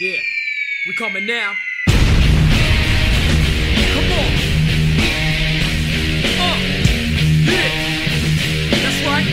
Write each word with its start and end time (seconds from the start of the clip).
Yeah, 0.00 0.18
we 0.86 0.94
coming 0.94 1.26
now. 1.26 1.54
Come 1.86 1.94
on. 4.12 4.32
Uh, 6.40 6.56
yeah, 7.46 7.70
that's 8.82 9.00
right. 9.06 9.26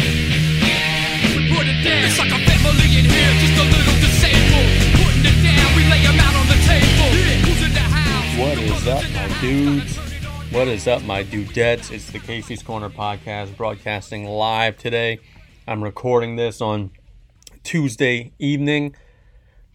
We 1.36 1.50
put 1.50 1.66
it 1.66 1.80
down. 1.84 2.06
It's 2.06 2.20
like 2.20 2.30
a 2.30 2.40
family 2.46 3.00
in 3.00 3.06
here, 3.06 3.32
just 3.40 3.58
a 3.58 3.66
little 3.66 3.98
disabled. 4.04 4.70
Putting 5.00 5.26
it 5.26 5.38
down, 5.44 5.76
we 5.76 5.84
lay 5.90 6.06
'em 6.06 6.20
out 6.20 6.36
on 6.36 6.48
the 6.48 6.60
table. 6.68 7.10
Yeah, 7.18 7.40
who's 7.46 7.62
in 7.66 7.74
the 7.74 7.80
house? 7.80 8.38
What 8.38 8.56
The 8.56 8.64
is 8.64 8.84
brothers 8.84 9.06
up, 9.06 9.12
my 9.14 9.28
dudes? 9.42 9.98
What 10.52 10.68
is 10.68 10.88
up, 10.88 11.04
my 11.04 11.24
dudettes? 11.24 11.92
It's 11.92 12.12
the 12.12 12.20
Casey's 12.20 12.62
Corner 12.64 12.90
podcast 12.90 13.56
broadcasting 13.56 14.26
live 14.26 14.78
today. 14.78 15.20
I'm 15.68 15.84
recording 15.84 16.36
this 16.36 16.62
on 16.62 16.92
Tuesday 17.64 18.32
evening. 18.40 18.96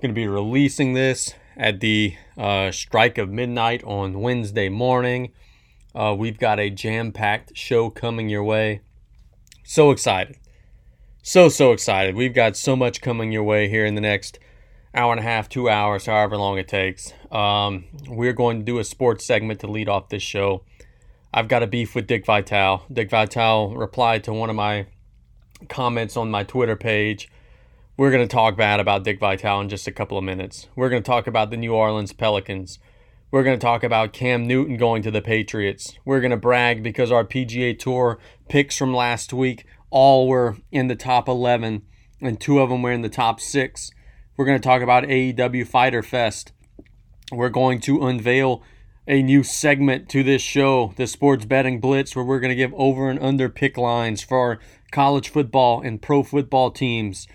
Going 0.05 0.15
to 0.15 0.21
be 0.21 0.29
releasing 0.29 0.93
this 0.93 1.33
at 1.57 1.81
the 1.81 2.15
uh, 2.37 2.71
strike 2.71 3.17
of 3.17 3.31
midnight 3.31 3.83
on 3.85 4.21
Wednesday 4.21 4.69
morning. 4.69 5.33
Uh, 5.95 6.15
we've 6.15 6.39
got 6.39 6.61
a 6.61 6.69
jam 6.69 7.11
packed 7.11 7.57
show 7.57 7.89
coming 7.89 8.29
your 8.29 8.45
way. 8.45 8.83
So 9.63 9.91
excited. 9.91 10.37
So, 11.23 11.49
so 11.49 11.73
excited. 11.73 12.17
We've 12.17 12.35
got 12.35 12.55
so 12.55 12.77
much 12.77 13.01
coming 13.01 13.33
your 13.33 13.45
way 13.45 13.67
here 13.67 13.87
in 13.87 13.95
the 13.95 14.03
next 14.03 14.39
hour 14.95 15.11
and 15.11 15.21
a 15.21 15.23
half, 15.23 15.49
two 15.49 15.71
hours, 15.71 16.05
however 16.05 16.37
long 16.37 16.59
it 16.59 16.69
takes. 16.69 17.15
Um, 17.33 17.87
we're 18.07 18.35
going 18.35 18.59
to 18.59 18.65
do 18.65 18.79
a 18.79 18.85
sports 18.85 19.25
segment 19.25 19.61
to 19.61 19.69
lead 19.69 19.89
off 19.89 20.11
this 20.11 20.23
show. 20.23 20.65
I've 21.33 21.49
got 21.49 21.63
a 21.63 21.67
beef 21.67 21.95
with 21.95 22.07
Dick 22.07 22.27
Vitale. 22.27 22.85
Dick 22.93 23.09
Vitale 23.09 23.75
replied 23.75 24.23
to 24.25 24.35
one 24.35 24.51
of 24.51 24.57
my 24.57 24.85
comments 25.71 26.15
on 26.15 26.31
my 26.31 26.45
Twitter 26.45 26.77
page. 26.77 27.31
We're 27.97 28.11
going 28.11 28.27
to 28.27 28.35
talk 28.35 28.57
bad 28.57 28.81
about 28.81 29.05
Dick 29.05 29.21
Vitale 29.21 29.61
in 29.61 29.69
just 29.69 29.87
a 29.87 29.93
couple 29.93 30.19
of 30.19 30.25
minutes. 30.25 30.67
We're 30.75 30.89
going 30.89 31.01
to 31.01 31.07
talk 31.07 31.29
about 31.29 31.53
the 31.53 31.57
New 31.57 31.73
Orleans 31.73 32.13
Pelicans. 32.13 32.81
We're 33.31 33.45
going 33.45 33.57
to 33.57 33.65
talk 33.65 33.85
about 33.85 34.13
Cam 34.13 34.49
Newton 34.49 34.77
going 34.77 35.01
to 35.03 35.13
the 35.13 35.23
Patriots. 35.23 35.97
We're 36.05 36.19
going 36.19 36.33
to 36.33 36.37
brag 36.37 36.83
because 36.83 37.13
our 37.13 37.25
PGA 37.25 37.79
Tour 37.79 38.19
picks 38.49 38.77
from 38.77 38.93
last 38.93 39.33
week 39.33 39.65
all 39.91 40.27
were 40.27 40.57
in 40.73 40.89
the 40.89 40.97
top 40.97 41.29
11, 41.29 41.83
and 42.21 42.41
two 42.41 42.59
of 42.59 42.69
them 42.69 42.83
were 42.83 42.91
in 42.91 43.03
the 43.03 43.09
top 43.09 43.39
six. 43.39 43.93
We're 44.37 44.47
going 44.47 44.61
to 44.61 44.69
talk 44.69 44.83
about 44.83 45.05
AEW 45.05 45.65
Fighter 45.65 46.03
Fest. 46.03 46.51
We're 47.31 47.49
going 47.49 47.79
to 47.83 48.05
unveil 48.05 48.65
a 49.07 49.23
new 49.23 49.45
segment 49.45 50.09
to 50.09 50.25
this 50.25 50.43
show, 50.43 50.95
the 50.97 51.07
Sports 51.07 51.45
Betting 51.45 51.79
Blitz, 51.79 52.17
where 52.17 52.25
we're 52.25 52.41
going 52.41 52.49
to 52.49 52.57
give 52.57 52.75
over 52.75 53.09
and 53.09 53.23
under 53.23 53.49
pick 53.49 53.79
lines 53.79 54.21
for 54.21 54.59
college 54.91 55.29
football 55.29 55.81
and 55.81 56.03
pro 56.03 56.25
football 56.25 56.73
teams. 56.73 57.29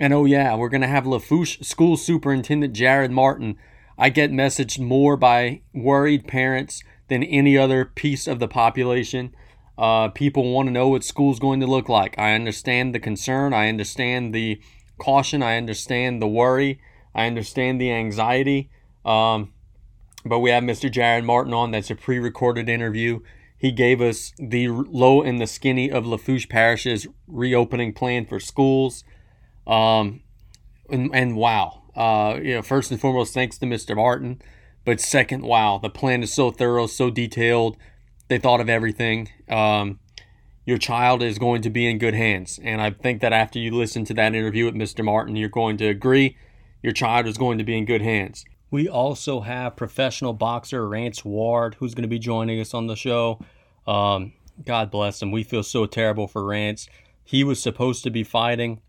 And 0.00 0.14
oh, 0.14 0.24
yeah, 0.24 0.56
we're 0.56 0.70
going 0.70 0.80
to 0.80 0.86
have 0.86 1.06
Lafourche 1.06 1.60
School 1.60 1.98
Superintendent 1.98 2.74
Jarod 2.74 3.10
Martin. 3.10 3.58
I 3.98 4.08
get 4.08 4.32
messaged 4.32 4.80
more 4.80 5.14
by 5.14 5.60
worried 5.74 6.26
parents 6.26 6.82
than 7.08 7.22
any 7.22 7.58
other 7.58 7.84
piece 7.84 8.26
of 8.26 8.38
the 8.38 8.48
population. 8.48 9.34
Uh, 9.76 10.08
people 10.08 10.50
want 10.50 10.68
to 10.68 10.72
know 10.72 10.88
what 10.88 11.04
school's 11.04 11.38
going 11.38 11.60
to 11.60 11.66
look 11.66 11.90
like. 11.90 12.18
I 12.18 12.32
understand 12.32 12.94
the 12.94 12.98
concern. 12.98 13.52
I 13.52 13.68
understand 13.68 14.34
the 14.34 14.58
caution. 14.98 15.42
I 15.42 15.58
understand 15.58 16.22
the 16.22 16.28
worry. 16.28 16.80
I 17.14 17.26
understand 17.26 17.78
the 17.78 17.92
anxiety. 17.92 18.70
Um, 19.04 19.52
but 20.24 20.38
we 20.38 20.48
have 20.48 20.64
Mr. 20.64 20.90
Jarod 20.90 21.24
Martin 21.24 21.52
on. 21.52 21.72
That's 21.72 21.90
a 21.90 21.94
pre 21.94 22.18
recorded 22.18 22.70
interview. 22.70 23.20
He 23.58 23.70
gave 23.70 24.00
us 24.00 24.32
the 24.38 24.68
low 24.68 25.20
and 25.20 25.38
the 25.38 25.46
skinny 25.46 25.90
of 25.90 26.06
Lafourche 26.06 26.48
Parish's 26.48 27.06
reopening 27.26 27.92
plan 27.92 28.24
for 28.24 28.40
schools. 28.40 29.04
Um, 29.70 30.22
and, 30.90 31.10
and 31.14 31.36
wow, 31.36 31.82
uh, 31.94 32.38
you 32.42 32.54
know, 32.54 32.62
first 32.62 32.90
and 32.90 33.00
foremost, 33.00 33.32
thanks 33.32 33.56
to 33.58 33.66
Mr. 33.66 33.96
Martin. 33.96 34.42
But 34.84 35.00
second, 35.00 35.42
wow, 35.42 35.78
the 35.78 35.90
plan 35.90 36.22
is 36.22 36.34
so 36.34 36.50
thorough, 36.50 36.86
so 36.86 37.10
detailed. 37.10 37.76
They 38.28 38.38
thought 38.38 38.60
of 38.60 38.68
everything. 38.68 39.28
Um, 39.48 40.00
your 40.64 40.78
child 40.78 41.22
is 41.22 41.38
going 41.38 41.62
to 41.62 41.70
be 41.70 41.86
in 41.86 41.98
good 41.98 42.14
hands. 42.14 42.58
And 42.62 42.80
I 42.80 42.90
think 42.90 43.20
that 43.20 43.32
after 43.32 43.58
you 43.58 43.70
listen 43.70 44.04
to 44.06 44.14
that 44.14 44.34
interview 44.34 44.64
with 44.66 44.74
Mr. 44.74 45.04
Martin, 45.04 45.36
you're 45.36 45.48
going 45.48 45.76
to 45.78 45.86
agree 45.86 46.36
your 46.82 46.92
child 46.92 47.26
is 47.26 47.36
going 47.36 47.58
to 47.58 47.64
be 47.64 47.76
in 47.76 47.84
good 47.84 48.02
hands. 48.02 48.44
We 48.70 48.88
also 48.88 49.40
have 49.40 49.76
professional 49.76 50.32
boxer 50.32 50.88
Rance 50.88 51.24
Ward, 51.24 51.76
who's 51.78 51.94
going 51.94 52.02
to 52.02 52.08
be 52.08 52.18
joining 52.18 52.60
us 52.60 52.72
on 52.72 52.86
the 52.86 52.96
show. 52.96 53.40
Um, 53.86 54.32
God 54.64 54.90
bless 54.90 55.20
him. 55.20 55.32
We 55.32 55.42
feel 55.42 55.62
so 55.62 55.86
terrible 55.86 56.28
for 56.28 56.44
Rance. 56.44 56.88
He 57.24 57.44
was 57.44 57.60
supposed 57.60 58.04
to 58.04 58.10
be 58.10 58.24
fighting 58.24 58.80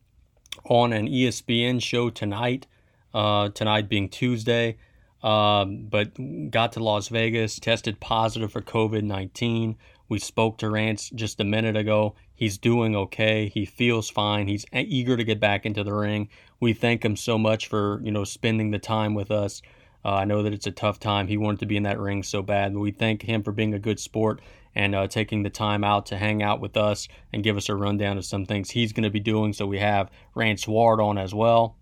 on 0.65 0.93
an 0.93 1.07
ESPN 1.07 1.81
show 1.81 2.09
tonight, 2.09 2.67
uh, 3.13 3.49
tonight 3.49 3.89
being 3.89 4.09
Tuesday, 4.09 4.77
um, 5.23 5.87
but 5.89 6.51
got 6.51 6.73
to 6.73 6.83
Las 6.83 7.07
Vegas, 7.09 7.59
tested 7.59 7.99
positive 7.99 8.51
for 8.51 8.61
COVID 8.61 9.03
19. 9.03 9.75
We 10.09 10.19
spoke 10.19 10.57
to 10.57 10.69
Rance 10.69 11.09
just 11.09 11.39
a 11.39 11.45
minute 11.45 11.77
ago. 11.77 12.15
He's 12.35 12.57
doing 12.57 12.95
okay. 12.95 13.47
He 13.47 13.65
feels 13.65 14.09
fine. 14.09 14.47
He's 14.47 14.65
eager 14.73 15.15
to 15.15 15.23
get 15.23 15.39
back 15.39 15.65
into 15.65 15.83
the 15.83 15.93
ring. 15.93 16.27
We 16.59 16.73
thank 16.73 17.05
him 17.05 17.15
so 17.15 17.37
much 17.37 17.67
for 17.67 18.01
you 18.03 18.11
know 18.11 18.23
spending 18.23 18.71
the 18.71 18.79
time 18.79 19.13
with 19.13 19.31
us. 19.31 19.61
Uh, 20.03 20.15
I 20.15 20.25
know 20.25 20.43
that 20.43 20.53
it's 20.53 20.67
a 20.67 20.71
tough 20.71 20.99
time. 20.99 21.27
He 21.27 21.37
wanted 21.37 21.59
to 21.59 21.65
be 21.65 21.77
in 21.77 21.83
that 21.83 21.99
ring 21.99 22.23
so 22.23 22.41
bad. 22.41 22.75
We 22.75 22.91
thank 22.91 23.21
him 23.21 23.43
for 23.43 23.51
being 23.51 23.73
a 23.73 23.79
good 23.79 23.99
sport 23.99 24.41
and 24.73 24.95
uh, 24.95 25.07
taking 25.07 25.43
the 25.43 25.49
time 25.49 25.83
out 25.83 26.05
to 26.07 26.17
hang 26.17 26.41
out 26.41 26.59
with 26.59 26.77
us 26.77 27.07
and 27.33 27.43
give 27.43 27.57
us 27.57 27.69
a 27.69 27.75
rundown 27.75 28.17
of 28.17 28.25
some 28.25 28.45
things 28.45 28.71
he's 28.71 28.93
going 28.93 29.03
to 29.03 29.09
be 29.09 29.19
doing. 29.19 29.53
So 29.53 29.65
we 29.65 29.79
have 29.79 30.09
Rance 30.33 30.67
Ward 30.67 30.99
on 30.99 31.17
as 31.17 31.33
well. 31.33 31.75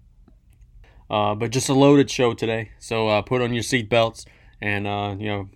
Uh, 1.10 1.36
but 1.36 1.52
just 1.52 1.70
a 1.70 1.74
loaded 1.74 2.10
show 2.10 2.34
today. 2.34 2.72
So 2.80 3.08
uh, 3.08 3.22
put 3.22 3.42
on 3.42 3.54
your 3.54 3.64
seatbelts 3.64 4.26
and, 4.62 4.86
uh, 4.86 5.16
you 5.18 5.28
know, 5.28 5.50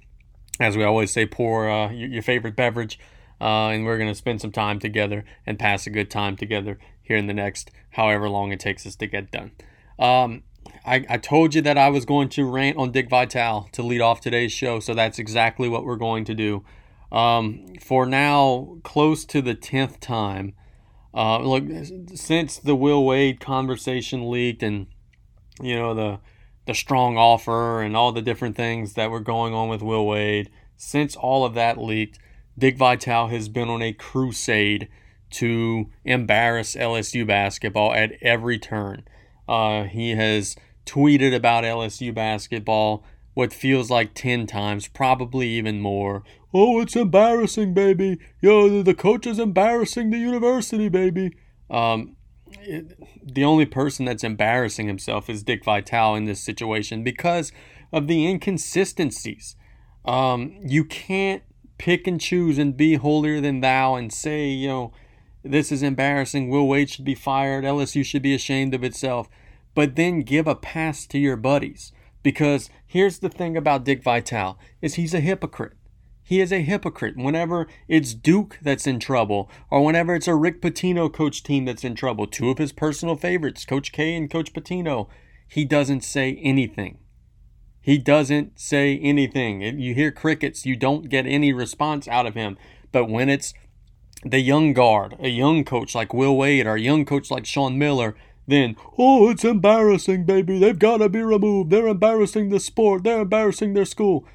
as 0.60 0.78
we 0.78 0.84
always 0.84 1.12
say, 1.12 1.26
pour 1.26 1.70
uh, 1.70 1.92
your, 1.92 2.10
your 2.10 2.24
favorite 2.24 2.56
beverage. 2.56 3.00
And 3.40 3.84
we're 3.84 3.98
going 3.98 4.10
to 4.10 4.16
spend 4.16 4.40
some 4.40 4.54
time 4.54 4.80
together 4.80 5.26
and 5.46 5.60
pass 5.60 5.86
a 5.86 5.90
good 5.90 6.10
time 6.10 6.38
together 6.38 6.80
here 7.02 7.18
in 7.18 7.28
the 7.28 7.34
next 7.34 7.72
however 7.92 8.30
long 8.30 8.54
it 8.54 8.60
takes 8.60 8.86
us 8.86 8.96
to 8.96 9.06
get 9.06 9.32
done. 9.32 9.52
Um, 10.00 10.44
I, 10.86 11.06
I 11.10 11.18
told 11.18 11.56
you 11.56 11.62
that 11.62 11.78
I 11.78 11.90
was 11.90 12.06
going 12.06 12.30
to 12.30 12.50
rant 12.50 12.78
on 12.78 12.92
Dick 12.92 13.10
Vitale 13.10 13.70
to 13.72 13.84
lead 13.84 14.02
off 14.02 14.22
today's 14.22 14.52
show, 14.52 14.80
so 14.80 14.94
that's 14.94 15.20
exactly 15.20 15.70
what 15.70 15.86
we're 15.86 15.96
going 15.96 16.26
to 16.26 16.34
do. 16.34 16.64
Um, 17.12 17.74
for 17.80 18.06
now, 18.06 18.78
close 18.84 19.24
to 19.26 19.42
the 19.42 19.56
10th 19.56 20.00
time, 20.00 20.54
uh, 21.14 21.40
look, 21.40 21.64
since 22.16 22.58
the 22.58 22.76
Will 22.76 23.06
Wade 23.06 23.40
conversation 23.40 24.30
leaked 24.30 24.64
and, 24.64 24.88
you 25.62 25.76
know, 25.76 25.94
the, 25.94 26.20
the 26.66 26.74
strong 26.74 27.18
offer 27.18 27.82
and 27.82 27.96
all 27.96 28.12
the 28.12 28.22
different 28.22 28.56
things 28.56 28.94
that 28.94 29.12
were 29.12 29.20
going 29.20 29.54
on 29.54 29.70
with 29.70 29.82
Will 29.82 30.08
Wade, 30.08 30.50
since 30.76 31.16
all 31.16 31.46
of 31.46 31.54
that 31.54 31.78
leaked, 31.78 32.18
Dick 32.58 32.78
Vitale 32.78 33.28
has 33.28 33.48
been 33.48 33.70
on 33.70 33.82
a 33.82 33.94
crusade 33.94 34.90
to 35.32 35.90
embarrass 36.06 36.76
LSU 36.76 37.26
basketball 37.26 37.94
at 37.94 38.14
every 38.22 38.60
turn. 38.60 39.04
Uh, 39.48 39.84
he 39.84 40.12
has 40.12 40.56
tweeted 40.86 41.36
about 41.36 41.64
LSU 41.64 42.14
basketball 42.14 43.04
what 43.34 43.54
feels 43.54 43.90
like 43.90 44.14
10 44.14 44.46
times, 44.48 44.88
probably 44.88 45.48
even 45.50 45.82
more. 45.82 46.24
Oh, 46.54 46.80
it's 46.82 46.96
embarrassing, 46.96 47.74
baby. 47.74 48.20
Yo, 48.42 48.84
the 48.84 48.94
coach 48.94 49.26
is 49.26 49.40
embarrassing 49.40 50.12
the 50.12 50.20
university, 50.20 50.88
baby. 50.88 51.36
Um, 51.70 52.16
it, 52.62 52.96
the 53.24 53.44
only 53.44 53.66
person 53.66 54.06
that's 54.06 54.24
embarrassing 54.24 54.88
himself 54.88 55.30
is 55.30 55.44
Dick 55.44 55.66
Vitale 55.66 56.16
in 56.16 56.26
this 56.26 56.42
situation 56.42 57.04
because 57.04 57.52
of 57.92 58.08
the 58.08 58.28
inconsistencies. 58.28 59.56
Um, 60.06 60.56
you 60.64 60.86
can't 60.86 61.42
pick 61.78 62.06
and 62.06 62.22
choose 62.22 62.58
and 62.60 62.78
be 62.78 62.96
holier 62.96 63.42
than 63.42 63.62
thou 63.62 63.96
and 63.96 64.14
say, 64.14 64.48
you 64.48 64.68
know, 64.68 64.94
this 65.44 65.72
is 65.72 65.84
embarrassing. 65.84 66.50
Will 66.50 66.68
Wade 66.68 66.90
should 66.90 67.06
be 67.06 67.16
fired. 67.16 67.64
LSU 67.64 68.06
should 68.06 68.22
be 68.22 68.34
ashamed 68.34 68.74
of 68.74 68.84
itself. 68.84 69.30
But 69.76 69.96
then 69.96 70.22
give 70.22 70.48
a 70.48 70.56
pass 70.56 71.06
to 71.08 71.18
your 71.18 71.36
buddies. 71.36 71.92
Because 72.22 72.70
here's 72.86 73.20
the 73.20 73.30
thing 73.30 73.58
about 73.58 73.84
Dick 73.84 74.02
Vitale 74.02 74.58
is 74.82 74.96
he's 74.96 75.14
a 75.14 75.20
hypocrite. 75.20 75.74
He 76.24 76.40
is 76.40 76.54
a 76.54 76.62
hypocrite. 76.62 77.18
Whenever 77.18 77.68
it's 77.90 78.14
Duke 78.14 78.58
that's 78.62 78.88
in 78.88 79.00
trouble, 79.00 79.50
or 79.70 79.84
whenever 79.84 80.16
it's 80.16 80.28
a 80.28 80.36
Rick 80.36 80.62
Pitino 80.62 81.14
coach 81.14 81.44
team 81.44 81.66
that's 81.66 81.84
in 81.84 81.96
trouble, 81.96 82.28
two 82.28 82.50
of 82.50 82.58
his 82.58 82.72
personal 82.72 83.18
favorites, 83.18 83.66
Coach 83.66 83.92
K 83.92 84.16
and 84.16 84.32
Coach 84.32 84.54
Pitino, 84.54 85.10
he 85.50 85.66
doesn't 85.66 86.04
say 86.04 86.40
anything. 86.42 87.00
He 87.82 87.98
doesn't 87.98 88.58
say 88.58 88.98
anything. 89.00 89.62
You 89.62 89.94
hear 89.94 90.12
crickets, 90.12 90.66
you 90.66 90.78
don't 90.78 91.10
get 91.10 91.26
any 91.26 91.52
response 91.52 92.08
out 92.08 92.26
of 92.26 92.36
him. 92.36 92.58
But 92.94 93.10
when 93.10 93.28
it's 93.28 93.54
the 94.26 94.40
young 94.40 94.74
guard, 94.74 95.16
a 95.20 95.30
young 95.30 95.64
coach 95.64 95.94
like 95.96 96.14
Will 96.14 96.36
Wade, 96.36 96.68
or 96.68 96.76
a 96.76 96.82
young 96.82 97.06
coach 97.06 97.30
like 97.30 97.46
Sean 97.46 97.78
Miller, 97.78 98.16
then, 98.48 98.76
oh, 98.98 99.30
it's 99.30 99.46
embarrassing, 99.46 100.26
baby. 100.26 100.60
They've 100.60 100.78
got 100.78 100.98
to 100.98 101.10
be 101.10 101.22
removed. 101.22 101.70
They're 101.70 101.88
embarrassing 101.88 102.50
the 102.50 102.60
sport. 102.60 103.04
They're 103.04 103.22
embarrassing 103.22 103.74
their 103.74 103.86
school. 103.86 104.26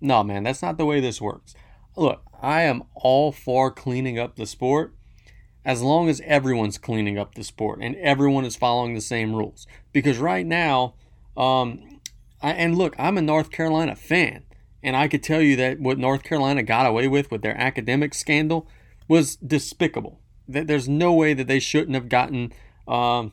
No, 0.00 0.22
man, 0.22 0.44
that's 0.44 0.62
not 0.62 0.78
the 0.78 0.86
way 0.86 1.00
this 1.00 1.20
works. 1.20 1.54
Look, 1.96 2.22
I 2.40 2.62
am 2.62 2.82
all 2.94 3.32
for 3.32 3.70
cleaning 3.70 4.18
up 4.18 4.36
the 4.36 4.46
sport 4.46 4.94
as 5.64 5.82
long 5.82 6.08
as 6.08 6.20
everyone's 6.24 6.78
cleaning 6.78 7.18
up 7.18 7.34
the 7.34 7.44
sport 7.44 7.80
and 7.82 7.94
everyone 7.96 8.44
is 8.44 8.56
following 8.56 8.94
the 8.94 9.00
same 9.00 9.34
rules. 9.34 9.66
Because 9.92 10.18
right 10.18 10.46
now, 10.46 10.94
Um, 11.36 12.00
I, 12.42 12.52
and 12.52 12.76
look, 12.76 12.94
I'm 12.98 13.16
a 13.16 13.22
North 13.22 13.50
Carolina 13.50 13.96
fan, 13.96 14.44
and 14.82 14.96
I 14.96 15.08
could 15.08 15.22
tell 15.22 15.40
you 15.40 15.56
that 15.56 15.80
what 15.80 15.96
North 15.96 16.22
Carolina 16.24 16.62
got 16.62 16.84
away 16.84 17.08
with 17.08 17.30
with 17.30 17.40
their 17.40 17.56
academic 17.56 18.12
scandal 18.12 18.68
was 19.08 19.36
despicable. 19.36 20.20
There's 20.48 20.88
no 20.88 21.12
way 21.12 21.34
that 21.34 21.46
they 21.46 21.60
shouldn't 21.60 21.94
have 21.94 22.08
gotten 22.08 22.52
um, 22.88 23.32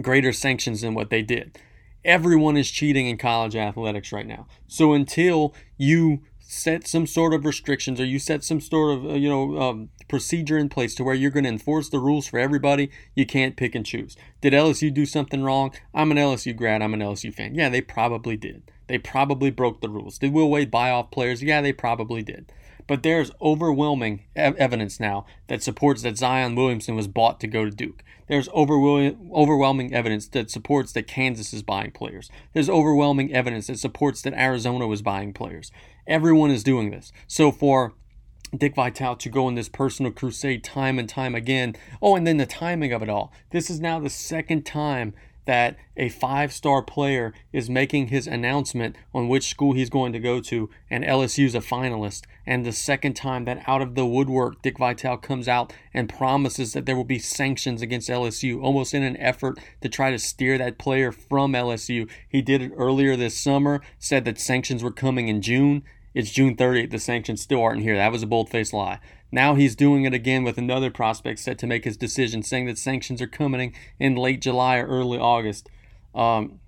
greater 0.00 0.32
sanctions 0.32 0.82
than 0.82 0.94
what 0.94 1.10
they 1.10 1.22
did. 1.22 1.58
Everyone 2.04 2.56
is 2.56 2.70
cheating 2.70 3.06
in 3.06 3.16
college 3.16 3.56
athletics 3.56 4.12
right 4.12 4.26
now. 4.26 4.46
So 4.66 4.92
until 4.92 5.54
you 5.76 6.22
set 6.52 6.86
some 6.86 7.06
sort 7.06 7.32
of 7.32 7.46
restrictions 7.46 7.98
or 7.98 8.04
you 8.04 8.18
set 8.18 8.44
some 8.44 8.60
sort 8.60 8.98
of 8.98 9.06
uh, 9.06 9.14
you 9.14 9.28
know 9.28 9.58
um, 9.58 9.88
procedure 10.06 10.58
in 10.58 10.68
place 10.68 10.94
to 10.94 11.02
where 11.02 11.14
you're 11.14 11.30
going 11.30 11.44
to 11.44 11.50
enforce 11.50 11.88
the 11.88 11.98
rules 11.98 12.26
for 12.26 12.38
everybody 12.38 12.90
you 13.14 13.24
can't 13.24 13.56
pick 13.56 13.74
and 13.74 13.86
choose. 13.86 14.16
Did 14.42 14.52
lsu 14.52 14.92
do 14.92 15.06
something 15.06 15.42
wrong? 15.42 15.72
I'm 15.94 16.10
an 16.10 16.18
lsu 16.18 16.54
grad 16.54 16.82
i'm 16.82 16.92
an 16.92 17.00
lsu 17.00 17.32
fan. 17.32 17.54
Yeah 17.54 17.70
they 17.70 17.80
probably 17.80 18.36
did. 18.36 18.70
They 18.86 18.98
probably 18.98 19.50
broke 19.50 19.80
the 19.80 19.88
rules. 19.88 20.18
Did 20.18 20.34
will 20.34 20.50
wade 20.50 20.70
buy 20.70 20.90
off 20.90 21.10
players? 21.10 21.42
Yeah 21.42 21.62
they 21.62 21.72
probably 21.72 22.22
did 22.22 22.52
but 22.92 23.02
there's 23.02 23.32
overwhelming 23.40 24.24
ev- 24.36 24.54
evidence 24.56 25.00
now 25.00 25.24
that 25.46 25.62
supports 25.62 26.02
that 26.02 26.18
Zion 26.18 26.54
Williamson 26.54 26.94
was 26.94 27.08
bought 27.08 27.40
to 27.40 27.46
go 27.46 27.64
to 27.64 27.70
Duke. 27.70 28.04
There's 28.28 28.50
overwhelming 28.50 29.94
evidence 29.94 30.28
that 30.28 30.50
supports 30.50 30.92
that 30.92 31.06
Kansas 31.06 31.54
is 31.54 31.62
buying 31.62 31.92
players. 31.92 32.30
There's 32.52 32.68
overwhelming 32.68 33.32
evidence 33.32 33.68
that 33.68 33.78
supports 33.78 34.20
that 34.20 34.34
Arizona 34.34 34.86
was 34.86 35.00
buying 35.00 35.32
players. 35.32 35.72
Everyone 36.06 36.50
is 36.50 36.62
doing 36.62 36.90
this. 36.90 37.12
So 37.26 37.50
for 37.50 37.94
Dick 38.54 38.74
Vitale 38.74 39.16
to 39.16 39.30
go 39.30 39.46
on 39.46 39.54
this 39.54 39.70
personal 39.70 40.12
crusade 40.12 40.62
time 40.62 40.98
and 40.98 41.08
time 41.08 41.34
again. 41.34 41.74
Oh, 42.02 42.14
and 42.14 42.26
then 42.26 42.36
the 42.36 42.44
timing 42.44 42.92
of 42.92 43.02
it 43.02 43.08
all. 43.08 43.32
This 43.52 43.70
is 43.70 43.80
now 43.80 44.00
the 44.00 44.10
second 44.10 44.66
time 44.66 45.14
that 45.44 45.76
a 45.96 46.08
five 46.08 46.52
star 46.52 46.82
player 46.82 47.32
is 47.52 47.68
making 47.68 48.08
his 48.08 48.26
announcement 48.26 48.96
on 49.14 49.28
which 49.28 49.48
school 49.48 49.72
he's 49.72 49.90
going 49.90 50.12
to 50.12 50.18
go 50.18 50.40
to, 50.40 50.70
and 50.90 51.04
LSU's 51.04 51.54
a 51.54 51.60
finalist. 51.60 52.22
And 52.46 52.64
the 52.64 52.72
second 52.72 53.14
time 53.14 53.44
that 53.44 53.62
out 53.66 53.82
of 53.82 53.94
the 53.94 54.06
woodwork, 54.06 54.62
Dick 54.62 54.78
Vitale 54.78 55.16
comes 55.16 55.48
out 55.48 55.72
and 55.94 56.08
promises 56.08 56.72
that 56.72 56.86
there 56.86 56.96
will 56.96 57.04
be 57.04 57.18
sanctions 57.18 57.82
against 57.82 58.08
LSU, 58.08 58.62
almost 58.62 58.94
in 58.94 59.02
an 59.02 59.16
effort 59.18 59.58
to 59.80 59.88
try 59.88 60.10
to 60.10 60.18
steer 60.18 60.58
that 60.58 60.78
player 60.78 61.12
from 61.12 61.52
LSU. 61.52 62.08
He 62.28 62.42
did 62.42 62.62
it 62.62 62.72
earlier 62.76 63.16
this 63.16 63.38
summer, 63.38 63.80
said 63.98 64.24
that 64.24 64.40
sanctions 64.40 64.82
were 64.82 64.92
coming 64.92 65.28
in 65.28 65.42
June. 65.42 65.84
It's 66.14 66.30
June 66.30 66.56
30th, 66.56 66.90
the 66.90 66.98
sanctions 66.98 67.40
still 67.40 67.62
aren't 67.62 67.82
here. 67.82 67.96
That 67.96 68.12
was 68.12 68.22
a 68.22 68.26
bold 68.26 68.50
faced 68.50 68.72
lie. 68.72 68.98
Now 69.34 69.54
he's 69.54 69.74
doing 69.74 70.04
it 70.04 70.12
again 70.12 70.44
with 70.44 70.58
another 70.58 70.90
prospect 70.90 71.38
set 71.40 71.58
to 71.58 71.66
make 71.66 71.84
his 71.84 71.96
decision, 71.96 72.42
saying 72.42 72.66
that 72.66 72.76
sanctions 72.76 73.22
are 73.22 73.26
coming 73.26 73.74
in 73.98 74.14
late 74.14 74.42
July 74.42 74.76
or 74.76 74.86
early 74.86 75.18
August. 75.18 75.70
Um, 76.14 76.60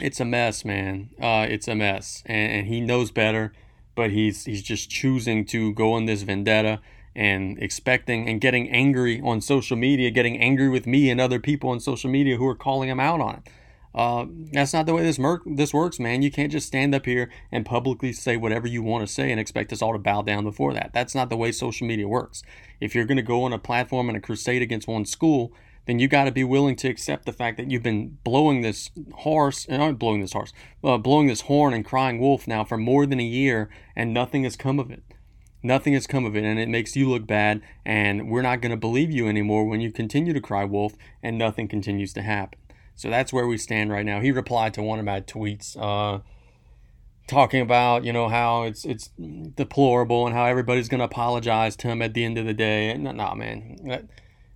it's 0.00 0.18
a 0.18 0.24
mess, 0.24 0.64
man. 0.64 1.10
Uh, 1.20 1.46
it's 1.48 1.68
a 1.68 1.74
mess, 1.74 2.22
and, 2.24 2.52
and, 2.52 2.66
he 2.68 2.80
knows 2.80 3.10
better, 3.10 3.52
but 3.94 4.10
he's 4.10 4.46
he's 4.46 4.62
just 4.62 4.88
choosing 4.88 5.44
to 5.46 5.74
go 5.74 5.92
on 5.92 6.06
this 6.06 6.22
vendetta 6.22 6.80
and 7.14 7.58
expecting 7.62 8.26
and 8.26 8.40
getting 8.40 8.70
angry 8.70 9.20
on 9.20 9.42
social 9.42 9.76
media, 9.76 10.10
getting 10.10 10.38
angry 10.38 10.70
with 10.70 10.86
me 10.86 11.10
and 11.10 11.20
other 11.20 11.38
people 11.38 11.68
on 11.68 11.80
social 11.80 12.08
media 12.08 12.38
who 12.38 12.46
are 12.46 12.54
calling 12.54 12.88
him 12.88 13.00
out 13.00 13.20
on 13.20 13.34
it. 13.34 13.42
Uh, 13.94 14.26
that's 14.52 14.72
not 14.72 14.86
the 14.86 14.94
way 14.94 15.02
this 15.02 15.18
mer- 15.18 15.42
this 15.44 15.74
works, 15.74 15.98
man. 15.98 16.22
You 16.22 16.30
can't 16.30 16.52
just 16.52 16.66
stand 16.66 16.94
up 16.94 17.06
here 17.06 17.30
and 17.50 17.66
publicly 17.66 18.12
say 18.12 18.36
whatever 18.36 18.68
you 18.68 18.82
want 18.82 19.06
to 19.06 19.12
say 19.12 19.30
and 19.30 19.40
expect 19.40 19.72
us 19.72 19.82
all 19.82 19.92
to 19.92 19.98
bow 19.98 20.22
down 20.22 20.44
before 20.44 20.72
that. 20.74 20.92
That's 20.92 21.14
not 21.14 21.28
the 21.28 21.36
way 21.36 21.50
social 21.52 21.86
media 21.86 22.06
works. 22.06 22.42
If 22.80 22.94
you're 22.94 23.04
going 23.04 23.16
to 23.16 23.22
go 23.22 23.42
on 23.42 23.52
a 23.52 23.58
platform 23.58 24.08
and 24.08 24.16
a 24.16 24.20
crusade 24.20 24.62
against 24.62 24.86
one 24.86 25.04
school, 25.04 25.52
then 25.86 25.98
you 25.98 26.06
got 26.06 26.24
to 26.24 26.32
be 26.32 26.44
willing 26.44 26.76
to 26.76 26.88
accept 26.88 27.26
the 27.26 27.32
fact 27.32 27.56
that 27.56 27.70
you've 27.70 27.82
been 27.82 28.18
blowing 28.22 28.60
this 28.60 28.90
horse, 29.12 29.66
and 29.66 29.82
uh, 29.82 29.90
blowing 29.92 30.20
this 30.20 30.34
horse, 30.34 30.52
uh, 30.84 30.98
blowing 30.98 31.26
this 31.26 31.42
horn 31.42 31.74
and 31.74 31.84
crying 31.84 32.20
wolf 32.20 32.46
now 32.46 32.62
for 32.62 32.76
more 32.76 33.06
than 33.06 33.18
a 33.18 33.24
year, 33.24 33.68
and 33.96 34.14
nothing 34.14 34.44
has 34.44 34.56
come 34.56 34.78
of 34.78 34.90
it. 34.90 35.02
Nothing 35.62 35.94
has 35.94 36.06
come 36.06 36.24
of 36.24 36.36
it, 36.36 36.44
and 36.44 36.60
it 36.60 36.68
makes 36.68 36.94
you 36.94 37.10
look 37.10 37.26
bad, 37.26 37.60
and 37.84 38.30
we're 38.30 38.40
not 38.40 38.60
going 38.60 38.70
to 38.70 38.76
believe 38.76 39.10
you 39.10 39.28
anymore 39.28 39.66
when 39.66 39.80
you 39.80 39.90
continue 39.90 40.32
to 40.32 40.40
cry 40.40 40.64
wolf 40.64 40.94
and 41.22 41.36
nothing 41.36 41.66
continues 41.66 42.12
to 42.12 42.22
happen. 42.22 42.59
So 43.00 43.08
that's 43.08 43.32
where 43.32 43.46
we 43.46 43.56
stand 43.56 43.90
right 43.90 44.04
now. 44.04 44.20
He 44.20 44.30
replied 44.30 44.74
to 44.74 44.82
one 44.82 44.98
of 44.98 45.06
my 45.06 45.22
tweets, 45.22 45.74
uh, 45.74 46.20
talking 47.26 47.62
about 47.62 48.04
you 48.04 48.12
know 48.12 48.28
how 48.28 48.64
it's 48.64 48.84
it's 48.84 49.08
deplorable 49.54 50.26
and 50.26 50.36
how 50.36 50.44
everybody's 50.44 50.90
gonna 50.90 51.04
apologize 51.04 51.76
to 51.76 51.88
him 51.88 52.02
at 52.02 52.12
the 52.12 52.26
end 52.26 52.36
of 52.36 52.44
the 52.44 52.52
day. 52.52 52.92
No, 52.98 53.12
nah, 53.12 53.34
man. 53.34 54.06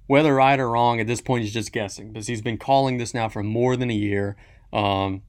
Whether 0.08 0.34
right 0.34 0.60
or 0.60 0.68
wrong, 0.68 1.00
at 1.00 1.06
this 1.06 1.22
point, 1.22 1.44
he's 1.44 1.54
just 1.54 1.72
guessing 1.72 2.12
because 2.12 2.26
he's 2.26 2.42
been 2.42 2.58
calling 2.58 2.98
this 2.98 3.14
now 3.14 3.30
for 3.30 3.42
more 3.42 3.78
than 3.78 3.88
a 3.88 3.94
year. 3.94 4.36
Um, 4.74 5.22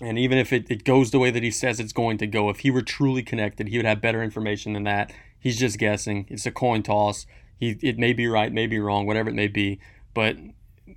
and 0.00 0.16
even 0.16 0.38
if 0.38 0.52
it, 0.52 0.70
it 0.70 0.84
goes 0.84 1.10
the 1.10 1.18
way 1.18 1.32
that 1.32 1.42
he 1.42 1.50
says 1.50 1.80
it's 1.80 1.92
going 1.92 2.18
to 2.18 2.26
go, 2.28 2.50
if 2.50 2.60
he 2.60 2.70
were 2.70 2.82
truly 2.82 3.24
connected, 3.24 3.66
he 3.66 3.78
would 3.78 3.86
have 3.86 4.00
better 4.00 4.22
information 4.22 4.74
than 4.74 4.84
that. 4.84 5.12
He's 5.40 5.58
just 5.58 5.76
guessing. 5.76 6.26
It's 6.30 6.46
a 6.46 6.52
coin 6.52 6.84
toss. 6.84 7.26
He 7.58 7.76
it 7.82 7.98
may 7.98 8.12
be 8.12 8.28
right, 8.28 8.52
may 8.52 8.68
be 8.68 8.78
wrong, 8.78 9.06
whatever 9.06 9.30
it 9.30 9.34
may 9.34 9.48
be. 9.48 9.80
But 10.14 10.36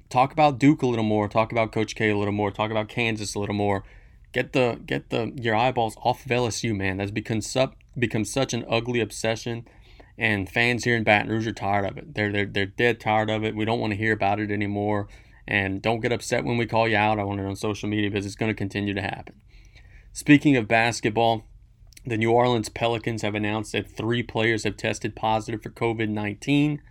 talk 0.10 0.32
about 0.32 0.60
Duke 0.60 0.82
a 0.82 0.88
little 0.88 1.06
more, 1.06 1.28
talk 1.28 1.52
about 1.52 1.72
Coach 1.72 1.96
K 1.96 2.10
a 2.10 2.18
little 2.18 2.34
more, 2.34 2.52
talk 2.52 2.72
about 2.72 2.90
Kansas 2.90 3.36
a 3.36 3.40
little 3.40 3.56
more. 3.56 3.84
Get 4.34 4.54
the 4.54 4.80
get 4.86 5.10
the 5.10 5.34
your 5.36 5.56
eyeballs 5.56 5.96
off 6.04 6.26
of 6.26 6.32
LSU, 6.32 6.76
man. 6.76 6.98
That's 6.98 7.12
become 7.12 7.42
sub 7.42 7.76
become 7.98 8.26
such 8.26 8.54
an 8.54 8.66
ugly 8.70 9.00
obsession, 9.00 9.68
and 10.18 10.50
fans 10.50 10.84
here 10.84 10.96
in 10.96 11.04
Baton 11.04 11.30
Rouge 11.32 11.48
are 11.48 11.54
tired 11.54 11.86
of 11.86 11.98
it. 11.98 12.14
They're 12.14 12.32
they're 12.32 12.46
they're 12.46 12.66
dead 12.66 13.00
tired 13.00 13.30
of 13.30 13.44
it. 13.44 13.56
We 13.56 13.66
don't 13.66 13.80
want 13.80 13.92
to 13.92 13.98
hear 13.98 14.14
about 14.14 14.40
it 14.40 14.52
anymore. 14.52 15.08
And 15.48 15.82
don't 15.82 16.02
get 16.02 16.12
upset 16.12 16.44
when 16.44 16.58
we 16.58 16.66
call 16.66 16.90
you 16.90 16.98
out 16.98 17.20
I 17.20 17.22
on 17.22 17.40
it 17.40 17.46
on 17.46 17.56
social 17.56 17.88
media 17.88 18.10
because 18.10 18.26
it's 18.26 18.36
going 18.36 18.52
to 18.52 18.56
continue 18.56 18.94
to 18.94 19.02
happen. 19.02 19.36
Speaking 20.12 20.58
of 20.58 20.68
basketball, 20.68 21.46
the 22.06 22.18
New 22.18 22.32
Orleans 22.32 22.70
Pelicans 22.70 23.22
have 23.22 23.36
announced 23.36 23.72
that 23.72 23.90
three 23.90 24.24
players 24.24 24.66
have 24.66 24.76
tested 24.76 25.16
positive 25.16 25.62
for 25.62 25.70
COVID 25.70 26.10
19. 26.10 26.82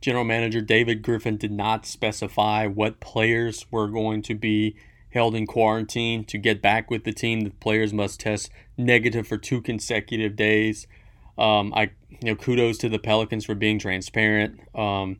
General 0.00 0.24
Manager 0.24 0.60
David 0.60 1.02
Griffin 1.02 1.36
did 1.36 1.52
not 1.52 1.86
specify 1.86 2.66
what 2.66 3.00
players 3.00 3.66
were 3.70 3.88
going 3.88 4.22
to 4.22 4.34
be 4.34 4.76
held 5.10 5.34
in 5.34 5.46
quarantine 5.46 6.24
to 6.24 6.38
get 6.38 6.62
back 6.62 6.90
with 6.90 7.04
the 7.04 7.12
team. 7.12 7.40
The 7.40 7.50
players 7.50 7.92
must 7.92 8.20
test 8.20 8.50
negative 8.76 9.26
for 9.26 9.36
two 9.36 9.60
consecutive 9.60 10.36
days. 10.36 10.86
Um, 11.36 11.72
I, 11.74 11.90
you 12.10 12.30
know, 12.30 12.36
kudos 12.36 12.78
to 12.78 12.88
the 12.88 12.98
Pelicans 12.98 13.44
for 13.44 13.54
being 13.54 13.78
transparent. 13.78 14.60
Um, 14.74 15.18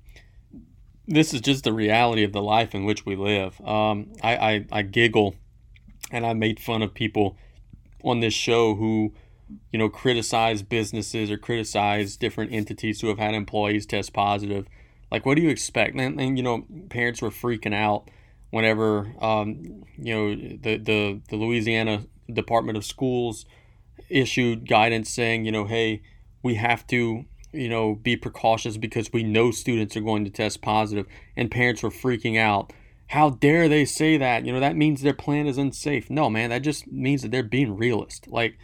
this 1.07 1.33
is 1.33 1.41
just 1.41 1.65
the 1.65 1.73
reality 1.73 2.23
of 2.23 2.33
the 2.33 2.43
life 2.43 2.75
in 2.75 2.85
which 2.85 3.07
we 3.07 3.17
live. 3.17 3.61
Um, 3.63 4.13
I, 4.23 4.37
I, 4.37 4.67
I 4.71 4.83
giggle 4.83 5.37
and 6.13 6.27
I 6.27 6.35
made 6.35 6.61
fun 6.61 6.83
of 6.83 6.95
people 6.95 7.37
on 8.05 8.21
this 8.21 8.35
show 8.35 8.75
who 8.75 9.13
you 9.73 9.79
know, 9.79 9.89
criticize 9.89 10.63
businesses 10.63 11.31
or 11.31 11.39
criticize 11.39 12.17
different 12.17 12.53
entities 12.53 13.01
who 13.01 13.09
have 13.09 13.19
had 13.19 13.35
employees 13.35 13.87
test 13.87 14.13
positive. 14.13 14.67
Like, 15.11 15.25
what 15.25 15.37
do 15.37 15.43
you 15.43 15.49
expect? 15.49 15.97
And, 15.97 16.21
and 16.21 16.37
you 16.37 16.43
know, 16.43 16.67
parents 16.91 17.23
were 17.23 17.31
freaking 17.31 17.75
out 17.75 18.11
whenever, 18.51 19.15
um, 19.21 19.85
you 19.97 20.15
know, 20.15 20.35
the, 20.35 20.77
the, 20.77 21.21
the 21.29 21.37
Louisiana 21.37 22.05
Department 22.33 22.77
of 22.77 22.85
Schools 22.85 23.47
issued 24.09 24.69
guidance 24.69 25.11
saying, 25.11 25.45
you 25.45 25.53
know, 25.53 25.65
hey, 25.65 26.03
we 26.43 26.55
have 26.55 26.87
to, 26.89 27.25
you 27.53 27.69
know, 27.69 27.95
be 27.95 28.17
precautious 28.17 28.77
because 28.77 29.13
we 29.13 29.23
know 29.23 29.51
students 29.51 29.97
are 29.97 30.03
going 30.03 30.25
to 30.25 30.31
test 30.31 30.63
positive, 30.63 31.07
and 31.37 31.51
parents 31.51 31.83
were 31.83 31.91
freaking 31.91 32.39
out. 32.39 32.73
How 33.09 33.31
dare 33.31 33.69
they 33.69 33.87
say 33.87 34.19
that? 34.19 34.45
You 34.45 34.53
know, 34.53 34.61
that 34.61 34.77
means 34.77 35.01
their 35.01 35.15
plan 35.15 35.47
is 35.47 35.57
unsafe. 35.57 36.11
No, 36.11 36.29
man, 36.29 36.51
that 36.51 36.59
just 36.59 36.87
means 36.93 37.23
that 37.23 37.31
they're 37.31 37.43
being 37.43 37.77
realist. 37.77 38.29
Like, 38.29 38.59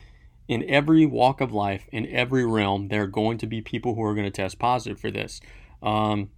in 0.46 0.68
every 0.68 1.06
walk 1.06 1.40
of 1.40 1.52
life, 1.52 1.86
in 1.90 2.06
every 2.08 2.44
realm, 2.44 2.88
there 2.88 3.04
are 3.04 3.06
going 3.06 3.38
to 3.38 3.46
be 3.46 3.62
people 3.62 3.94
who 3.94 4.02
are 4.02 4.14
going 4.14 4.26
to 4.26 4.30
test 4.30 4.58
positive 4.58 5.00
for 5.00 5.10
this. 5.10 5.40
Um, 5.84 6.30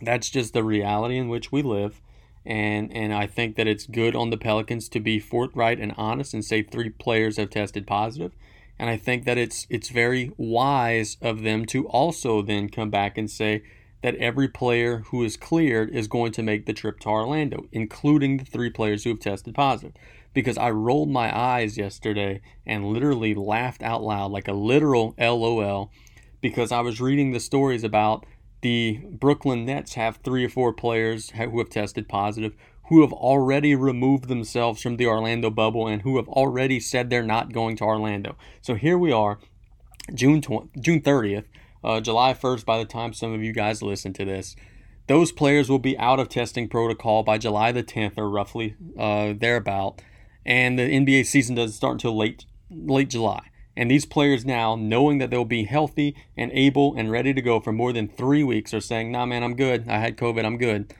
that's 0.00 0.30
just 0.30 0.54
the 0.54 0.64
reality 0.64 1.16
in 1.16 1.28
which 1.28 1.52
we 1.52 1.62
live. 1.62 2.00
And, 2.44 2.92
and 2.94 3.12
I 3.12 3.26
think 3.26 3.56
that 3.56 3.66
it's 3.66 3.86
good 3.86 4.14
on 4.14 4.30
the 4.30 4.36
Pelicans 4.36 4.88
to 4.90 5.00
be 5.00 5.18
forthright 5.18 5.80
and 5.80 5.92
honest 5.96 6.32
and 6.32 6.44
say 6.44 6.62
three 6.62 6.90
players 6.90 7.38
have 7.38 7.50
tested 7.50 7.86
positive. 7.86 8.32
And 8.78 8.88
I 8.88 8.96
think 8.96 9.24
that 9.24 9.38
it's 9.38 9.66
it's 9.70 9.88
very 9.88 10.32
wise 10.36 11.16
of 11.22 11.42
them 11.42 11.64
to 11.66 11.88
also 11.88 12.42
then 12.42 12.68
come 12.68 12.90
back 12.90 13.16
and 13.16 13.30
say 13.30 13.62
that 14.02 14.14
every 14.16 14.48
player 14.48 14.98
who 15.06 15.24
is 15.24 15.36
cleared 15.36 15.90
is 15.90 16.06
going 16.06 16.30
to 16.32 16.42
make 16.42 16.66
the 16.66 16.74
trip 16.74 17.00
to 17.00 17.08
Orlando, 17.08 17.66
including 17.72 18.36
the 18.36 18.44
three 18.44 18.68
players 18.70 19.02
who 19.02 19.10
have 19.10 19.20
tested 19.20 19.54
positive 19.54 19.94
because 20.36 20.58
I 20.58 20.70
rolled 20.70 21.08
my 21.08 21.34
eyes 21.34 21.78
yesterday 21.78 22.42
and 22.66 22.92
literally 22.92 23.34
laughed 23.34 23.82
out 23.82 24.02
loud, 24.02 24.30
like 24.32 24.48
a 24.48 24.52
literal 24.52 25.14
LOL, 25.18 25.90
because 26.42 26.70
I 26.70 26.80
was 26.80 27.00
reading 27.00 27.32
the 27.32 27.40
stories 27.40 27.82
about 27.82 28.26
the 28.66 28.98
Brooklyn 29.12 29.64
Nets 29.64 29.94
have 29.94 30.16
three 30.16 30.44
or 30.44 30.48
four 30.48 30.72
players 30.72 31.30
who 31.30 31.56
have 31.60 31.70
tested 31.70 32.08
positive, 32.08 32.56
who 32.88 33.00
have 33.02 33.12
already 33.12 33.76
removed 33.76 34.26
themselves 34.26 34.82
from 34.82 34.96
the 34.96 35.06
Orlando 35.06 35.50
bubble, 35.50 35.86
and 35.86 36.02
who 36.02 36.16
have 36.16 36.28
already 36.28 36.80
said 36.80 37.08
they're 37.08 37.22
not 37.22 37.52
going 37.52 37.76
to 37.76 37.84
Orlando. 37.84 38.34
So 38.60 38.74
here 38.74 38.98
we 38.98 39.12
are, 39.12 39.38
June 40.12 40.40
20, 40.42 40.80
June 40.80 41.00
30th, 41.00 41.44
uh, 41.84 42.00
July 42.00 42.34
1st. 42.34 42.64
By 42.64 42.78
the 42.78 42.84
time 42.84 43.12
some 43.12 43.32
of 43.32 43.40
you 43.40 43.52
guys 43.52 43.82
listen 43.82 44.12
to 44.14 44.24
this, 44.24 44.56
those 45.06 45.30
players 45.30 45.70
will 45.70 45.78
be 45.78 45.96
out 45.96 46.18
of 46.18 46.28
testing 46.28 46.66
protocol 46.66 47.22
by 47.22 47.38
July 47.38 47.70
the 47.70 47.84
10th 47.84 48.18
or 48.18 48.28
roughly 48.28 48.74
uh, 48.98 49.32
thereabout. 49.38 50.02
And 50.44 50.76
the 50.76 50.90
NBA 50.90 51.26
season 51.26 51.54
doesn't 51.54 51.76
start 51.76 51.92
until 51.92 52.18
late 52.18 52.46
late 52.68 53.10
July. 53.10 53.46
And 53.76 53.90
these 53.90 54.06
players 54.06 54.44
now, 54.44 54.74
knowing 54.74 55.18
that 55.18 55.30
they'll 55.30 55.44
be 55.44 55.64
healthy 55.64 56.16
and 56.36 56.50
able 56.52 56.94
and 56.94 57.10
ready 57.10 57.34
to 57.34 57.42
go 57.42 57.60
for 57.60 57.72
more 57.72 57.92
than 57.92 58.08
three 58.08 58.42
weeks, 58.42 58.72
are 58.72 58.80
saying, 58.80 59.12
nah, 59.12 59.26
man, 59.26 59.42
I'm 59.42 59.54
good. 59.54 59.88
I 59.88 59.98
had 59.98 60.16
COVID. 60.16 60.44
I'm 60.44 60.56
good. 60.56 60.94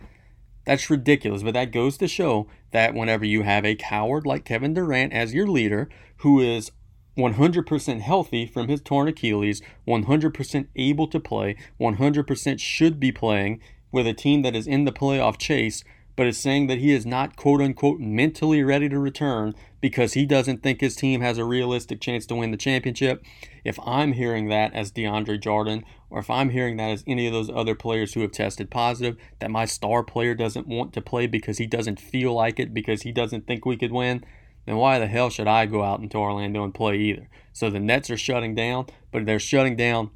That's 0.67 0.91
ridiculous. 0.91 1.43
But 1.43 1.55
that 1.55 1.73
goes 1.73 1.97
to 1.99 2.09
show 2.09 2.49
that 2.73 2.93
whenever 2.93 3.25
you 3.25 3.43
have 3.43 3.65
a 3.65 3.77
coward 3.77 4.27
like 4.27 4.45
Kevin 4.45 4.75
Durant 4.75 5.13
as 5.13 5.33
your 5.33 5.47
leader, 5.47 5.89
who 6.19 6.41
is 6.41 6.71
100% 7.17 8.01
healthy 8.01 8.47
from 8.47 8.69
his 8.69 8.83
torn 8.83 9.09
Achilles, 9.09 9.63
100% 9.89 10.69
able 10.77 11.07
to 11.07 11.21
play, 11.21 11.57
100% 11.81 12.61
should 12.61 13.01
be 13.01 13.13
playing 13.13 13.61
with 13.91 14.07
a 14.07 14.13
team 14.13 14.43
that 14.43 14.55
is 14.55 14.67
in 14.67 14.85
the 14.85 14.93
playoff 14.93 15.39
chase, 15.39 15.83
but 16.15 16.27
is 16.27 16.39
saying 16.39 16.67
that 16.67 16.79
he 16.79 16.93
is 16.93 17.07
not 17.07 17.37
quote 17.37 17.63
unquote 17.63 18.01
mentally 18.01 18.63
ready 18.63 18.89
to 18.89 18.99
return 18.99 19.55
because 19.87 20.15
he 20.15 20.27
doesn't 20.27 20.65
think 20.65 20.81
his 20.81 20.97
team 20.97 21.21
has 21.21 21.39
a 21.39 21.45
realistic 21.45 22.01
chance 22.01 22.27
to 22.27 22.35
win 22.35 22.51
the 22.51 22.57
championship. 22.57 23.25
If 23.65 23.79
I'm 23.87 24.15
hearing 24.15 24.49
that 24.49 24.75
as 24.75 24.91
DeAndre 24.91 25.41
Jordan, 25.41 25.85
or 26.11 26.19
if 26.19 26.29
I'm 26.29 26.51
hearing 26.51 26.77
that 26.79 26.91
as 26.91 27.05
any 27.07 27.29
of 27.29 27.33
those 27.33 27.49
other 27.49 27.77
players 27.77 28.13
who 28.13 28.23
have 28.23 28.33
tested 28.33 28.69
positive, 28.69 29.17
that 29.39 29.53
my 29.53 29.65
star 29.65 30.03
player 30.03 30.35
doesn't 30.35 30.67
want 30.67 30.93
to 30.95 31.01
play 31.01 31.29
because 31.29 31.59
he 31.59 31.69
doesn't 31.69 32.01
feel 32.01 32.35
like 32.35 32.59
it, 32.59 32.75
because 32.75 33.03
he 33.03 33.13
doesn't 33.13 33.47
think 33.47 33.65
we 33.65 33.77
could 33.77 33.93
win, 33.93 34.25
then 34.65 34.75
why 34.75 34.99
the 34.99 35.07
hell 35.07 35.31
should 35.31 35.47
I 35.47 35.67
go 35.67 35.85
out 35.85 36.01
into 36.01 36.19
Orlando 36.19 36.65
and 36.65 36.75
play 36.75 36.97
either? 36.97 37.29
So 37.53 37.71
the 37.71 37.79
Nets 37.79 38.11
are 38.11 38.17
shutting 38.17 38.57
down, 38.57 38.87
but 39.13 39.25
they're 39.25 39.39
shutting 39.39 39.77
down 39.77 40.11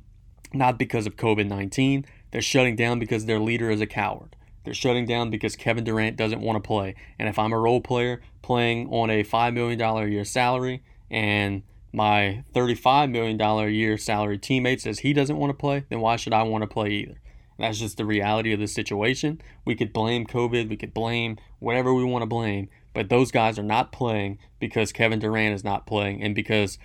not 0.52 0.80
because 0.80 1.06
of 1.06 1.14
COVID 1.14 1.46
19. 1.46 2.06
They're 2.32 2.42
shutting 2.42 2.74
down 2.74 2.98
because 2.98 3.26
their 3.26 3.38
leader 3.38 3.70
is 3.70 3.80
a 3.80 3.86
coward. 3.86 4.34
They're 4.64 4.74
shutting 4.74 5.06
down 5.06 5.30
because 5.30 5.56
Kevin 5.56 5.84
Durant 5.84 6.16
doesn't 6.16 6.40
want 6.40 6.62
to 6.62 6.66
play. 6.66 6.94
And 7.18 7.28
if 7.28 7.38
I'm 7.38 7.52
a 7.52 7.58
role 7.58 7.80
player 7.80 8.20
playing 8.42 8.88
on 8.88 9.10
a 9.10 9.24
$5 9.24 9.54
million 9.54 9.80
a 9.80 10.06
year 10.06 10.24
salary 10.24 10.82
and 11.10 11.62
my 11.92 12.44
$35 12.54 13.10
million 13.10 13.40
a 13.40 13.68
year 13.68 13.96
salary 13.96 14.38
teammate 14.38 14.80
says 14.80 15.00
he 15.00 15.12
doesn't 15.12 15.36
want 15.36 15.50
to 15.50 15.54
play, 15.54 15.84
then 15.88 16.00
why 16.00 16.16
should 16.16 16.32
I 16.32 16.42
want 16.42 16.62
to 16.62 16.68
play 16.68 16.90
either? 16.90 17.20
And 17.58 17.66
that's 17.66 17.78
just 17.78 17.96
the 17.96 18.04
reality 18.04 18.52
of 18.52 18.60
the 18.60 18.66
situation. 18.66 19.40
We 19.64 19.74
could 19.74 19.92
blame 19.92 20.26
COVID, 20.26 20.68
we 20.68 20.76
could 20.76 20.94
blame 20.94 21.38
whatever 21.58 21.92
we 21.92 22.04
want 22.04 22.22
to 22.22 22.26
blame, 22.26 22.68
but 22.94 23.08
those 23.08 23.30
guys 23.30 23.58
are 23.58 23.64
not 23.64 23.92
playing 23.92 24.38
because 24.58 24.92
Kevin 24.92 25.18
Durant 25.18 25.54
is 25.54 25.64
not 25.64 25.86
playing 25.86 26.22
and 26.22 26.34
because 26.34 26.78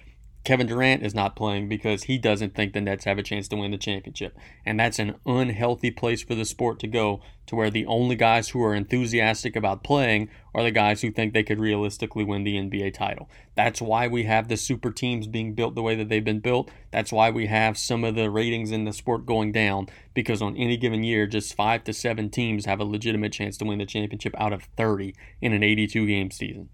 Kevin 0.46 0.68
Durant 0.68 1.04
is 1.04 1.16
not 1.16 1.36
playing 1.36 1.68
because 1.68 2.04
he 2.04 2.20
doesn't 2.20 2.54
think 2.54 2.74
the 2.74 2.80
Nets 2.80 3.06
have 3.06 3.18
a 3.18 3.24
chance 3.24 3.48
to 3.48 3.56
win 3.56 3.72
the 3.72 3.78
championship. 3.80 4.38
And 4.64 4.80
that's 4.80 5.00
an 5.00 5.16
unhealthy 5.26 5.90
place 5.90 6.22
for 6.22 6.36
the 6.36 6.46
sport 6.46 6.80
to 6.82 6.88
go 6.88 7.22
to 7.48 7.56
where 7.56 7.72
the 7.72 7.88
only 7.88 8.16
guys 8.16 8.50
who 8.50 8.64
are 8.64 8.76
enthusiastic 8.76 9.56
about 9.56 9.84
playing 9.84 10.30
are 10.54 10.62
the 10.62 10.70
guys 10.70 11.02
who 11.02 11.12
think 11.12 11.34
they 11.34 11.42
could 11.42 11.60
realistically 11.60 12.24
win 12.24 12.44
the 12.44 12.58
NBA 12.58 12.94
title. 12.94 13.28
That's 13.56 13.82
why 13.82 14.08
we 14.08 14.24
have 14.26 14.48
the 14.48 14.56
super 14.56 14.92
teams 14.92 15.26
being 15.26 15.56
built 15.56 15.74
the 15.74 15.82
way 15.82 15.96
that 15.96 16.10
they've 16.10 16.24
been 16.24 16.42
built. 16.42 16.70
That's 16.92 17.12
why 17.12 17.32
we 17.32 17.48
have 17.48 17.76
some 17.76 18.04
of 18.04 18.14
the 18.14 18.30
ratings 18.30 18.72
in 18.72 18.86
the 18.86 18.94
sport 18.94 19.26
going 19.26 19.52
down 19.52 19.88
because 20.14 20.44
on 20.44 20.56
any 20.56 20.78
given 20.78 21.04
year, 21.04 21.26
just 21.26 21.56
five 21.56 21.84
to 21.86 21.94
seven 21.94 22.30
teams 22.30 22.66
have 22.66 22.80
a 22.80 22.86
legitimate 22.86 23.34
chance 23.34 23.58
to 23.58 23.66
win 23.66 23.80
the 23.80 23.86
championship 23.88 24.36
out 24.40 24.54
of 24.54 24.70
30 24.78 25.16
in 25.42 25.54
an 25.54 25.64
82 25.64 26.06
game 26.06 26.30
season. 26.30 26.70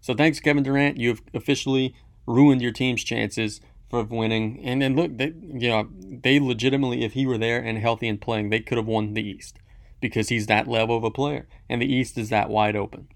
So 0.00 0.12
thanks, 0.14 0.40
Kevin 0.40 0.64
Durant. 0.64 0.98
You've 0.98 1.22
officially 1.32 1.94
ruined 2.26 2.62
your 2.62 2.72
team's 2.72 3.04
chances 3.04 3.60
of 3.92 4.10
winning. 4.10 4.60
And 4.64 4.80
then 4.80 4.96
look, 4.96 5.16
they, 5.18 5.34
you 5.42 5.68
know, 5.68 5.88
they 6.00 6.40
legitimately, 6.40 7.04
if 7.04 7.12
he 7.12 7.26
were 7.26 7.38
there 7.38 7.60
and 7.60 7.78
healthy 7.78 8.08
and 8.08 8.20
playing, 8.20 8.50
they 8.50 8.60
could 8.60 8.78
have 8.78 8.86
won 8.86 9.14
the 9.14 9.22
East 9.22 9.58
because 10.00 10.28
he's 10.28 10.46
that 10.46 10.66
level 10.66 10.96
of 10.96 11.04
a 11.04 11.10
player, 11.10 11.46
and 11.68 11.80
the 11.80 11.92
East 11.92 12.18
is 12.18 12.28
that 12.30 12.50
wide 12.50 12.74
open. 12.74 13.08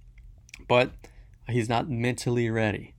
But 0.69 0.93
he's 1.49 1.69
not 1.69 1.91
mentally 1.91 2.49
ready. 2.49 2.95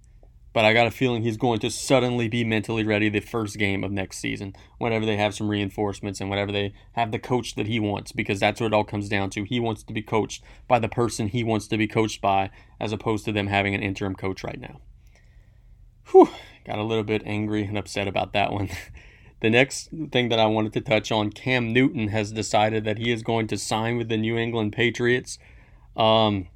But 0.53 0.65
I 0.65 0.73
got 0.73 0.87
a 0.87 0.91
feeling 0.91 1.21
he's 1.21 1.37
going 1.37 1.59
to 1.59 1.69
suddenly 1.69 2.27
be 2.27 2.43
mentally 2.43 2.83
ready 2.83 3.09
the 3.09 3.19
first 3.19 3.57
game 3.57 3.83
of 3.83 3.91
next 3.91 4.17
season, 4.17 4.55
whenever 4.79 5.05
they 5.05 5.15
have 5.15 5.35
some 5.35 5.49
reinforcements 5.49 6.19
and 6.19 6.29
whenever 6.29 6.51
they 6.51 6.73
have 6.93 7.11
the 7.11 7.19
coach 7.19 7.53
that 7.55 7.67
he 7.67 7.79
wants, 7.79 8.11
because 8.11 8.39
that's 8.39 8.59
what 8.59 8.67
it 8.67 8.73
all 8.73 8.83
comes 8.83 9.07
down 9.07 9.29
to. 9.31 9.43
He 9.43 9.59
wants 9.59 9.83
to 9.83 9.93
be 9.93 10.01
coached 10.01 10.43
by 10.67 10.79
the 10.79 10.89
person 10.89 11.27
he 11.27 11.43
wants 11.43 11.67
to 11.67 11.77
be 11.77 11.87
coached 11.87 12.21
by, 12.21 12.49
as 12.79 12.91
opposed 12.91 13.23
to 13.25 13.31
them 13.31 13.47
having 13.47 13.75
an 13.75 13.83
interim 13.83 14.15
coach 14.15 14.43
right 14.43 14.59
now. 14.59 14.81
Whew, 16.11 16.29
got 16.65 16.79
a 16.79 16.83
little 16.83 17.03
bit 17.03 17.23
angry 17.25 17.63
and 17.63 17.77
upset 17.77 18.07
about 18.07 18.33
that 18.33 18.51
one. 18.51 18.69
the 19.41 19.49
next 19.49 19.89
thing 20.11 20.29
that 20.29 20.39
I 20.39 20.45
wanted 20.45 20.73
to 20.73 20.81
touch 20.81 21.11
on 21.11 21.31
Cam 21.31 21.73
Newton 21.73 22.09
has 22.09 22.31
decided 22.31 22.85
that 22.85 22.97
he 22.97 23.11
is 23.11 23.23
going 23.23 23.47
to 23.47 23.57
sign 23.57 23.97
with 23.97 24.09
the 24.09 24.17
New 24.17 24.37
England 24.37 24.73
Patriots. 24.73 25.37
Um, 25.95 26.47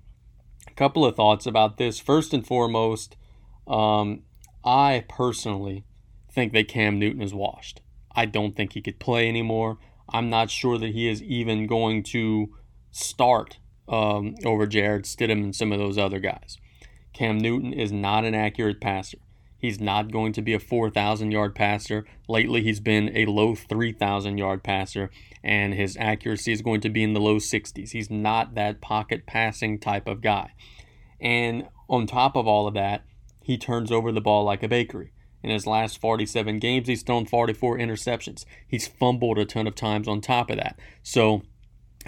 a 0.67 0.73
couple 0.73 1.05
of 1.05 1.15
thoughts 1.15 1.45
about 1.45 1.77
this. 1.77 1.99
First 1.99 2.33
and 2.33 2.45
foremost, 2.45 3.17
um, 3.67 4.23
I 4.63 5.05
personally 5.09 5.85
think 6.31 6.53
that 6.53 6.67
Cam 6.67 6.97
Newton 6.97 7.21
is 7.21 7.33
washed. 7.33 7.81
I 8.15 8.25
don't 8.25 8.55
think 8.55 8.73
he 8.73 8.81
could 8.81 8.99
play 8.99 9.27
anymore. 9.27 9.77
I'm 10.09 10.29
not 10.29 10.49
sure 10.49 10.77
that 10.77 10.93
he 10.93 11.07
is 11.09 11.21
even 11.23 11.67
going 11.67 12.03
to 12.03 12.53
start 12.91 13.59
um, 13.87 14.35
over 14.45 14.67
Jarrett 14.67 15.05
Stidham 15.05 15.43
and 15.43 15.55
some 15.55 15.71
of 15.71 15.79
those 15.79 15.97
other 15.97 16.19
guys. 16.19 16.57
Cam 17.13 17.37
Newton 17.37 17.73
is 17.73 17.91
not 17.91 18.25
an 18.25 18.33
accurate 18.33 18.79
passer. 18.81 19.17
He's 19.61 19.79
not 19.79 20.11
going 20.11 20.33
to 20.33 20.41
be 20.41 20.55
a 20.55 20.59
4,000 20.59 21.29
yard 21.31 21.53
passer. 21.53 22.03
Lately, 22.27 22.63
he's 22.63 22.79
been 22.79 23.15
a 23.15 23.27
low 23.27 23.53
3,000 23.53 24.39
yard 24.39 24.63
passer, 24.63 25.11
and 25.43 25.75
his 25.75 25.95
accuracy 25.99 26.51
is 26.51 26.63
going 26.63 26.81
to 26.81 26.89
be 26.89 27.03
in 27.03 27.13
the 27.13 27.21
low 27.21 27.35
60s. 27.35 27.91
He's 27.91 28.09
not 28.09 28.55
that 28.55 28.81
pocket 28.81 29.27
passing 29.27 29.77
type 29.77 30.07
of 30.07 30.21
guy. 30.21 30.53
And 31.19 31.67
on 31.87 32.07
top 32.07 32.35
of 32.35 32.47
all 32.47 32.65
of 32.65 32.73
that, 32.73 33.03
he 33.43 33.59
turns 33.59 33.91
over 33.91 34.11
the 34.11 34.19
ball 34.19 34.43
like 34.43 34.63
a 34.63 34.67
bakery. 34.67 35.11
In 35.43 35.51
his 35.51 35.67
last 35.67 36.01
47 36.01 36.57
games, 36.57 36.87
he's 36.87 37.03
thrown 37.03 37.27
44 37.27 37.77
interceptions. 37.77 38.45
He's 38.67 38.87
fumbled 38.87 39.37
a 39.37 39.45
ton 39.45 39.67
of 39.67 39.75
times 39.75 40.07
on 40.07 40.21
top 40.21 40.49
of 40.49 40.57
that. 40.57 40.79
So 41.03 41.43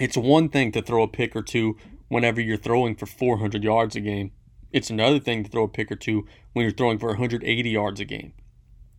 it's 0.00 0.16
one 0.16 0.48
thing 0.48 0.72
to 0.72 0.82
throw 0.82 1.04
a 1.04 1.08
pick 1.08 1.36
or 1.36 1.42
two 1.42 1.76
whenever 2.08 2.40
you're 2.40 2.56
throwing 2.56 2.96
for 2.96 3.06
400 3.06 3.62
yards 3.62 3.94
a 3.94 4.00
game. 4.00 4.32
It's 4.74 4.90
another 4.90 5.20
thing 5.20 5.44
to 5.44 5.48
throw 5.48 5.62
a 5.62 5.68
pick 5.68 5.92
or 5.92 5.94
two 5.94 6.26
when 6.52 6.64
you're 6.64 6.72
throwing 6.72 6.98
for 6.98 7.10
180 7.10 7.70
yards 7.70 8.00
a 8.00 8.04
game. 8.04 8.32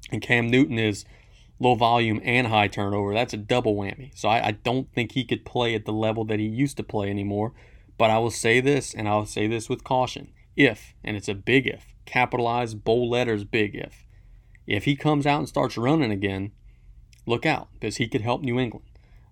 And 0.09 0.21
Cam 0.21 0.49
Newton 0.49 0.79
is 0.79 1.03
low 1.59 1.75
volume 1.75 2.21
and 2.23 2.47
high 2.47 2.69
turnover. 2.69 3.13
That's 3.13 3.33
a 3.33 3.37
double 3.37 3.75
whammy. 3.75 4.17
So 4.17 4.29
I, 4.29 4.47
I, 4.47 4.51
don't 4.51 4.89
think 4.93 5.11
he 5.11 5.25
could 5.25 5.43
play 5.43 5.75
at 5.75 5.83
the 5.83 5.91
level 5.91 6.23
that 6.25 6.39
he 6.39 6.45
used 6.45 6.77
to 6.77 6.83
play 6.83 7.09
anymore. 7.09 7.51
But 7.97 8.09
I 8.09 8.19
will 8.19 8.31
say 8.31 8.61
this, 8.61 8.93
and 8.93 9.09
I'll 9.09 9.25
say 9.25 9.47
this 9.47 9.67
with 9.67 9.83
caution. 9.83 10.31
If, 10.55 10.93
and 11.03 11.17
it's 11.17 11.27
a 11.27 11.33
big 11.35 11.67
if, 11.67 11.93
capitalized 12.05 12.85
bold 12.85 13.09
letters, 13.09 13.43
big 13.43 13.75
if. 13.75 14.05
If 14.65 14.85
he 14.85 14.95
comes 14.95 15.27
out 15.27 15.39
and 15.39 15.49
starts 15.49 15.77
running 15.77 16.11
again, 16.11 16.51
look 17.25 17.45
out 17.45 17.67
because 17.73 17.97
he 17.97 18.07
could 18.07 18.21
help 18.21 18.41
New 18.41 18.57
England. 18.59 18.85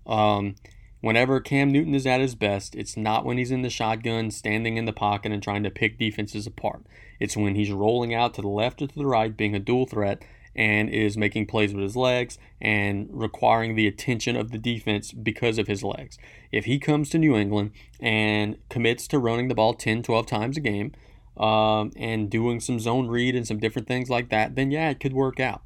Um, 0.05 0.55
Whenever 1.03 1.41
Cam 1.41 1.69
Newton 1.69 1.93
is 1.93 2.07
at 2.07 2.22
his 2.22 2.33
best, 2.33 2.75
it's 2.75 2.95
not 2.95 3.25
when 3.25 3.38
he's 3.38 3.51
in 3.51 3.62
the 3.62 3.69
shotgun, 3.69 4.31
standing 4.31 4.77
in 4.77 4.86
the 4.86 4.93
pocket, 4.93 5.33
and 5.33 5.43
trying 5.43 5.62
to 5.62 5.69
pick 5.69 6.00
defenses 6.00 6.48
apart. 6.48 6.86
It's 7.19 7.36
when 7.36 7.55
he's 7.55 7.74
rolling 7.74 8.13
out 8.13 8.33
to 8.36 8.41
the 8.41 8.48
left 8.48 8.81
or 8.81 8.88
to 8.88 8.95
the 8.95 9.05
right, 9.05 9.36
being 9.36 9.53
a 9.53 9.60
dual 9.60 9.86
threat, 9.86 10.24
and 10.55 10.89
is 10.89 11.17
making 11.17 11.48
plays 11.48 11.74
with 11.74 11.83
his 11.83 11.98
legs 11.98 12.38
and 12.62 13.10
requiring 13.12 13.75
the 13.75 13.86
attention 13.86 14.38
of 14.38 14.51
the 14.51 14.57
defense 14.57 15.12
because 15.12 15.57
of 15.57 15.67
his 15.67 15.83
legs. 15.83 16.17
If 16.53 16.63
he 16.63 16.79
comes 16.79 17.10
to 17.10 17.17
New 17.17 17.36
England 17.36 17.72
and 18.00 18.57
commits 18.69 19.05
to 19.10 19.19
running 19.19 19.50
the 19.50 19.55
ball 19.55 19.74
10, 19.74 20.03
12 20.03 20.25
times 20.25 20.55
a 20.55 20.62
game 20.62 20.93
um, 21.36 21.91
and 21.98 22.29
doing 22.29 22.62
some 22.62 22.79
zone 22.79 23.10
read 23.10 23.36
and 23.36 23.45
some 23.45 23.60
different 23.60 23.89
things 23.89 24.10
like 24.10 24.29
that, 24.29 24.55
then 24.55 24.72
yeah, 24.72 24.91
it 24.91 25.01
could 25.01 25.12
work 25.12 25.41
out. 25.41 25.63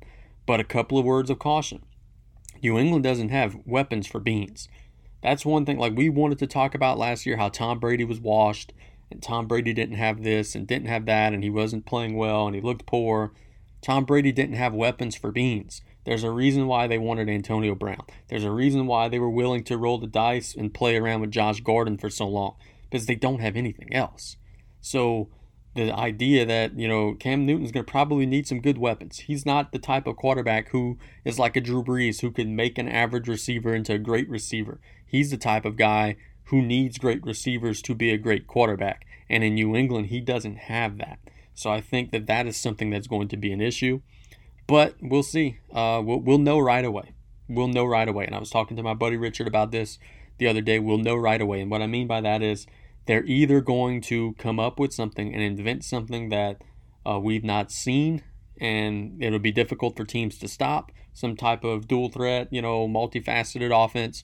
But 0.48 0.60
a 0.60 0.64
couple 0.64 0.98
of 0.98 1.06
words 1.06 1.30
of 1.30 1.38
caution 1.38 1.84
New 2.64 2.76
England 2.80 3.04
doesn't 3.04 3.30
have 3.30 3.56
weapons 3.68 4.08
for 4.08 4.20
beans. 4.20 4.68
That's 5.28 5.46
one 5.46 5.66
thing. 5.66 5.78
Like 5.78 5.98
we 5.98 6.08
wanted 6.08 6.40
to 6.40 6.48
talk 6.48 6.74
about 6.74 6.98
last 6.98 7.26
year 7.26 7.36
how 7.36 7.50
Tom 7.50 7.80
Brady 7.80 8.06
was 8.06 8.22
washed 8.22 8.72
and 9.12 9.22
Tom 9.22 9.46
Brady 9.46 9.74
didn't 9.74 9.98
have 9.98 10.24
this 10.24 10.56
and 10.56 10.66
didn't 10.66 10.88
have 10.88 11.06
that 11.08 11.34
and 11.34 11.44
he 11.44 11.50
wasn't 11.50 11.86
playing 11.86 12.16
well 12.16 12.48
and 12.48 12.56
he 12.56 12.62
looked 12.62 12.86
poor. 12.86 13.34
Tom 13.82 14.06
Brady 14.06 14.32
didn't 14.32 14.56
have 14.56 14.74
weapons 14.74 15.18
for 15.18 15.34
beans. 15.34 15.82
There's 16.06 16.24
a 16.24 16.32
reason 16.32 16.66
why 16.66 16.88
they 16.88 16.98
wanted 16.98 17.28
Antonio 17.28 17.76
Brown. 17.76 18.06
There's 18.30 18.46
a 18.46 18.52
reason 18.52 18.88
why 18.88 19.10
they 19.10 19.20
were 19.20 19.30
willing 19.30 19.66
to 19.66 19.78
roll 19.78 19.98
the 19.98 20.08
dice 20.08 20.56
and 20.56 20.74
play 20.74 20.96
around 20.96 21.20
with 21.20 21.32
Josh 21.32 21.60
Gordon 21.60 21.98
for 21.98 22.10
so 22.10 22.26
long 22.26 22.56
because 22.90 23.06
they 23.06 23.16
don't 23.16 23.42
have 23.42 23.58
anything 23.58 23.94
else. 23.94 24.38
So 24.80 25.28
the 25.76 25.94
idea 25.94 26.46
that 26.46 26.80
you 26.80 26.88
know 26.88 27.16
Cam 27.16 27.46
Newton's 27.46 27.74
going 27.74 27.86
to 27.86 27.92
probably 27.92 28.26
need 28.26 28.48
some 28.48 28.62
good 28.62 28.78
weapons. 28.78 29.20
He's 29.20 29.46
not 29.46 29.74
the 29.74 29.78
type 29.78 30.08
of 30.08 30.16
quarterback 30.16 30.70
who 30.70 30.98
is 31.26 31.38
like 31.38 31.58
a 31.58 31.62
Drew 31.62 31.84
Brees 31.84 32.22
who 32.22 32.32
can 32.32 32.56
make 32.56 32.78
an 32.78 32.88
average 32.88 33.28
receiver 33.28 33.76
into 33.76 33.94
a 33.94 34.00
great 34.00 34.30
receiver. 34.30 34.80
He's 35.08 35.32
the 35.32 35.38
type 35.38 35.66
of 35.66 35.78
guy 35.78 36.18
who 36.46 36.62
needs 36.62 36.98
great 36.98 37.24
receivers 37.26 37.82
to 37.84 37.96
be 37.96 38.12
a 38.12 38.18
great 38.18 38.48
quarterback. 38.48 39.06
And 39.30 39.44
in 39.44 39.56
New 39.56 39.76
England, 39.76 40.08
he 40.08 40.20
doesn't 40.22 40.58
have 40.58 40.98
that. 41.00 41.20
So 41.54 41.72
I 41.72 41.82
think 41.82 42.12
that 42.12 42.28
that 42.28 42.46
is 42.46 42.56
something 42.56 42.90
that's 42.90 43.08
going 43.08 43.28
to 43.30 43.38
be 43.38 43.52
an 43.52 43.62
issue. 43.62 44.02
But 44.68 44.96
we'll 45.02 45.24
see. 45.24 45.60
Uh, 45.74 46.02
we'll, 46.04 46.20
we'll 46.20 46.38
know 46.38 46.60
right 46.60 46.86
away. 46.86 47.14
We'll 47.50 47.68
know 47.68 47.86
right 47.86 48.08
away. 48.08 48.26
And 48.26 48.36
I 48.36 48.40
was 48.40 48.50
talking 48.50 48.78
to 48.78 48.84
my 48.84 48.94
buddy 48.94 49.18
Richard 49.18 49.48
about 49.48 49.72
this 49.72 49.98
the 50.38 50.48
other 50.48 50.62
day, 50.62 50.80
we'll 50.80 50.98
know 50.98 51.16
right 51.16 51.42
away. 51.42 51.62
And 51.62 51.72
what 51.72 51.82
I 51.82 51.88
mean 51.88 52.08
by 52.08 52.22
that 52.22 52.42
is 52.42 52.68
they're 53.06 53.26
either 53.26 53.62
going 53.62 54.02
to 54.02 54.34
come 54.38 54.60
up 54.60 54.80
with 54.80 54.94
something 54.94 55.34
and 55.34 55.42
invent 55.42 55.84
something 55.84 56.30
that 56.30 56.62
uh, 57.06 57.20
we've 57.20 57.44
not 57.44 57.72
seen, 57.72 58.24
and 58.60 59.22
it'll 59.22 59.40
be 59.40 59.52
difficult 59.52 59.96
for 59.96 60.06
teams 60.06 60.38
to 60.40 60.48
stop 60.48 60.92
some 61.14 61.36
type 61.36 61.64
of 61.64 61.88
dual 61.88 62.10
threat, 62.10 62.48
you 62.52 62.62
know, 62.62 62.88
multifaceted 62.88 63.72
offense, 63.74 64.22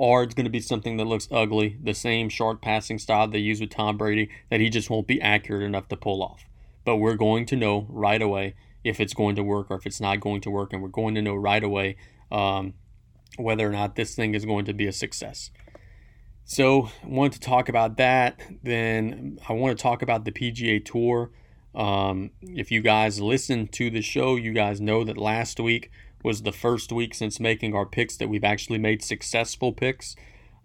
or 0.00 0.22
it's 0.22 0.32
going 0.32 0.46
to 0.46 0.50
be 0.50 0.60
something 0.60 0.96
that 0.96 1.04
looks 1.04 1.28
ugly, 1.30 1.76
the 1.82 1.92
same 1.92 2.30
short 2.30 2.62
passing 2.62 2.98
style 2.98 3.28
they 3.28 3.38
use 3.38 3.60
with 3.60 3.68
Tom 3.68 3.98
Brady 3.98 4.30
that 4.48 4.58
he 4.58 4.70
just 4.70 4.88
won't 4.88 5.06
be 5.06 5.20
accurate 5.20 5.62
enough 5.62 5.88
to 5.88 5.96
pull 5.96 6.22
off. 6.22 6.46
But 6.86 6.96
we're 6.96 7.16
going 7.16 7.44
to 7.44 7.56
know 7.56 7.86
right 7.90 8.22
away 8.22 8.54
if 8.82 8.98
it's 8.98 9.12
going 9.12 9.36
to 9.36 9.42
work 9.42 9.66
or 9.68 9.76
if 9.76 9.84
it's 9.84 10.00
not 10.00 10.20
going 10.20 10.40
to 10.40 10.50
work, 10.50 10.72
and 10.72 10.80
we're 10.80 10.88
going 10.88 11.14
to 11.16 11.20
know 11.20 11.34
right 11.34 11.62
away 11.62 11.96
um, 12.32 12.72
whether 13.36 13.68
or 13.68 13.72
not 13.72 13.94
this 13.94 14.14
thing 14.14 14.34
is 14.34 14.46
going 14.46 14.64
to 14.64 14.72
be 14.72 14.86
a 14.86 14.92
success. 14.92 15.50
So, 16.44 16.88
wanted 17.04 17.32
to 17.34 17.40
talk 17.40 17.68
about 17.68 17.98
that. 17.98 18.40
Then 18.62 19.38
I 19.46 19.52
want 19.52 19.76
to 19.76 19.82
talk 19.82 20.00
about 20.00 20.24
the 20.24 20.32
PGA 20.32 20.82
Tour. 20.82 21.30
Um, 21.74 22.30
if 22.40 22.70
you 22.70 22.80
guys 22.80 23.20
listen 23.20 23.68
to 23.72 23.90
the 23.90 24.00
show, 24.00 24.36
you 24.36 24.54
guys 24.54 24.80
know 24.80 25.04
that 25.04 25.18
last 25.18 25.60
week 25.60 25.90
was 26.22 26.42
the 26.42 26.52
first 26.52 26.92
week 26.92 27.14
since 27.14 27.40
making 27.40 27.74
our 27.74 27.86
picks 27.86 28.16
that 28.16 28.28
we've 28.28 28.44
actually 28.44 28.78
made 28.78 29.02
successful 29.02 29.72
picks. 29.72 30.16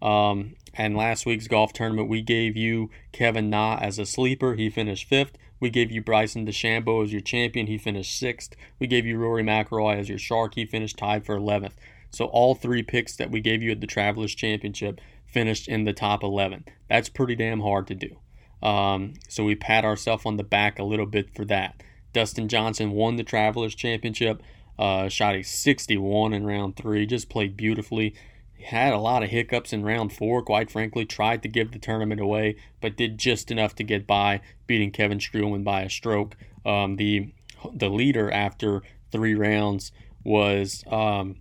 Um, 0.01 0.55
and 0.73 0.95
last 0.95 1.25
week's 1.25 1.47
golf 1.47 1.73
tournament, 1.73 2.09
we 2.09 2.21
gave 2.21 2.55
you 2.55 2.89
Kevin 3.11 3.49
Na 3.49 3.77
as 3.81 3.97
a 3.97 4.05
sleeper. 4.05 4.55
He 4.55 4.69
finished 4.69 5.07
fifth. 5.07 5.37
We 5.59 5.69
gave 5.69 5.89
you 5.89 6.01
Bryson 6.01 6.45
DeChambeau 6.45 7.03
as 7.03 7.11
your 7.11 7.21
champion. 7.21 7.67
He 7.67 7.77
finished 7.77 8.17
sixth. 8.19 8.55
We 8.77 8.87
gave 8.87 9.05
you 9.05 9.17
Rory 9.17 9.43
McIlroy 9.43 9.97
as 9.97 10.09
your 10.09 10.17
shark. 10.17 10.55
He 10.55 10.65
finished 10.65 10.97
tied 10.97 11.25
for 11.25 11.37
11th. 11.37 11.73
So 12.11 12.25
all 12.25 12.55
three 12.55 12.83
picks 12.83 13.15
that 13.15 13.31
we 13.31 13.41
gave 13.41 13.63
you 13.63 13.71
at 13.71 13.81
the 13.81 13.87
Travelers 13.87 14.35
Championship 14.35 14.99
finished 15.25 15.67
in 15.67 15.85
the 15.85 15.93
top 15.93 16.23
11. 16.23 16.65
That's 16.89 17.09
pretty 17.09 17.35
damn 17.35 17.61
hard 17.61 17.87
to 17.87 17.95
do. 17.95 18.17
Um, 18.61 19.13
so 19.27 19.43
we 19.43 19.55
pat 19.55 19.85
ourselves 19.85 20.25
on 20.25 20.37
the 20.37 20.43
back 20.43 20.79
a 20.79 20.83
little 20.83 21.05
bit 21.05 21.33
for 21.35 21.45
that. 21.45 21.81
Dustin 22.13 22.47
Johnson 22.47 22.91
won 22.91 23.17
the 23.17 23.23
Travelers 23.23 23.75
Championship, 23.75 24.41
uh, 24.77 25.09
shot 25.09 25.35
a 25.35 25.43
61 25.43 26.33
in 26.33 26.45
round 26.45 26.75
three, 26.75 27.05
just 27.05 27.29
played 27.29 27.55
beautifully. 27.55 28.15
Had 28.63 28.93
a 28.93 28.99
lot 28.99 29.23
of 29.23 29.29
hiccups 29.29 29.73
in 29.73 29.83
round 29.83 30.11
four, 30.11 30.41
quite 30.41 30.71
frankly, 30.71 31.05
tried 31.05 31.43
to 31.43 31.49
give 31.49 31.71
the 31.71 31.79
tournament 31.79 32.19
away, 32.19 32.55
but 32.81 32.97
did 32.97 33.17
just 33.17 33.51
enough 33.51 33.75
to 33.75 33.83
get 33.83 34.07
by, 34.07 34.41
beating 34.65 34.91
Kevin 34.91 35.19
Streelman 35.19 35.63
by 35.63 35.81
a 35.81 35.89
stroke. 35.89 36.35
Um, 36.65 36.95
the 36.95 37.31
the 37.73 37.89
leader 37.89 38.31
after 38.31 38.81
three 39.11 39.33
rounds 39.33 39.91
was 40.23 40.83
um, 40.87 41.37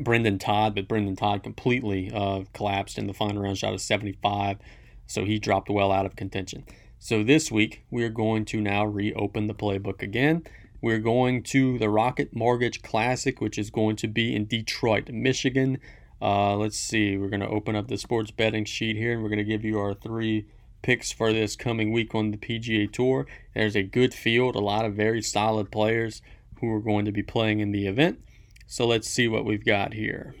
Brendon 0.00 0.38
Todd, 0.38 0.74
but 0.74 0.88
Brendon 0.88 1.16
Todd 1.16 1.42
completely 1.42 2.10
uh, 2.12 2.42
collapsed 2.52 2.98
in 2.98 3.06
the 3.06 3.14
final 3.14 3.42
round, 3.42 3.58
shot 3.58 3.74
a 3.74 3.78
75. 3.78 4.58
So 5.06 5.24
he 5.24 5.38
dropped 5.38 5.68
well 5.68 5.92
out 5.92 6.06
of 6.06 6.16
contention. 6.16 6.64
So 6.98 7.22
this 7.22 7.50
week, 7.50 7.84
we're 7.90 8.10
going 8.10 8.44
to 8.46 8.60
now 8.60 8.84
reopen 8.84 9.46
the 9.46 9.54
playbook 9.54 10.02
again. 10.02 10.44
We're 10.82 10.98
going 10.98 11.44
to 11.44 11.78
the 11.78 11.88
Rocket 11.88 12.34
Mortgage 12.34 12.82
Classic, 12.82 13.40
which 13.40 13.56
is 13.56 13.70
going 13.70 13.94
to 13.96 14.08
be 14.08 14.34
in 14.34 14.46
Detroit, 14.46 15.10
Michigan. 15.10 15.78
Uh, 16.20 16.56
let's 16.56 16.76
see, 16.76 17.16
we're 17.16 17.28
going 17.28 17.40
to 17.40 17.48
open 17.48 17.76
up 17.76 17.86
the 17.86 17.96
sports 17.96 18.32
betting 18.32 18.64
sheet 18.64 18.96
here 18.96 19.12
and 19.12 19.22
we're 19.22 19.28
going 19.28 19.38
to 19.38 19.44
give 19.44 19.64
you 19.64 19.78
our 19.78 19.94
three 19.94 20.46
picks 20.82 21.12
for 21.12 21.32
this 21.32 21.54
coming 21.54 21.92
week 21.92 22.14
on 22.16 22.32
the 22.32 22.36
PGA 22.36 22.92
Tour. 22.92 23.28
There's 23.54 23.76
a 23.76 23.84
good 23.84 24.12
field, 24.12 24.56
a 24.56 24.60
lot 24.60 24.84
of 24.84 24.94
very 24.94 25.22
solid 25.22 25.70
players 25.70 26.20
who 26.60 26.68
are 26.72 26.80
going 26.80 27.04
to 27.04 27.12
be 27.12 27.22
playing 27.22 27.60
in 27.60 27.70
the 27.70 27.86
event. 27.86 28.18
So 28.66 28.84
let's 28.84 29.08
see 29.08 29.28
what 29.28 29.44
we've 29.44 29.64
got 29.64 29.94
here 29.94 30.34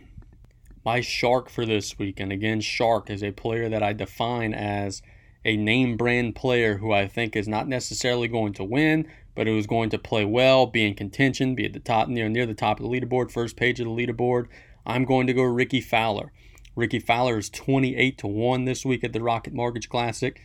my 0.84 1.00
shark 1.00 1.48
for 1.48 1.64
this 1.64 1.98
week. 1.98 2.18
And 2.18 2.32
again, 2.32 2.60
shark 2.60 3.10
is 3.10 3.22
a 3.22 3.30
player 3.30 3.68
that 3.68 3.82
I 3.82 3.92
define 3.92 4.52
as 4.52 5.02
a 5.44 5.56
name 5.56 5.96
brand 5.96 6.34
player 6.34 6.78
who 6.78 6.92
I 6.92 7.08
think 7.08 7.34
is 7.34 7.48
not 7.48 7.68
necessarily 7.68 8.28
going 8.28 8.52
to 8.54 8.64
win, 8.64 9.08
but 9.34 9.46
who 9.46 9.56
is 9.56 9.66
going 9.66 9.90
to 9.90 9.98
play 9.98 10.24
well, 10.24 10.66
be 10.66 10.86
in 10.86 10.94
contention, 10.94 11.54
be 11.54 11.64
at 11.64 11.72
the 11.72 11.80
top 11.80 12.08
near 12.08 12.28
near 12.28 12.46
the 12.46 12.54
top 12.54 12.78
of 12.78 12.84
the 12.84 12.90
leaderboard, 12.90 13.30
first 13.30 13.56
page 13.56 13.80
of 13.80 13.86
the 13.86 13.92
leaderboard. 13.92 14.46
I'm 14.84 15.04
going 15.04 15.26
to 15.26 15.32
go 15.32 15.42
Rickie 15.42 15.80
Fowler. 15.80 16.32
Rickie 16.74 16.98
Fowler 16.98 17.38
is 17.38 17.50
28 17.50 18.18
to 18.18 18.26
1 18.26 18.64
this 18.64 18.84
week 18.84 19.04
at 19.04 19.12
the 19.12 19.20
Rocket 19.20 19.52
Mortgage 19.52 19.88
Classic. 19.88 20.40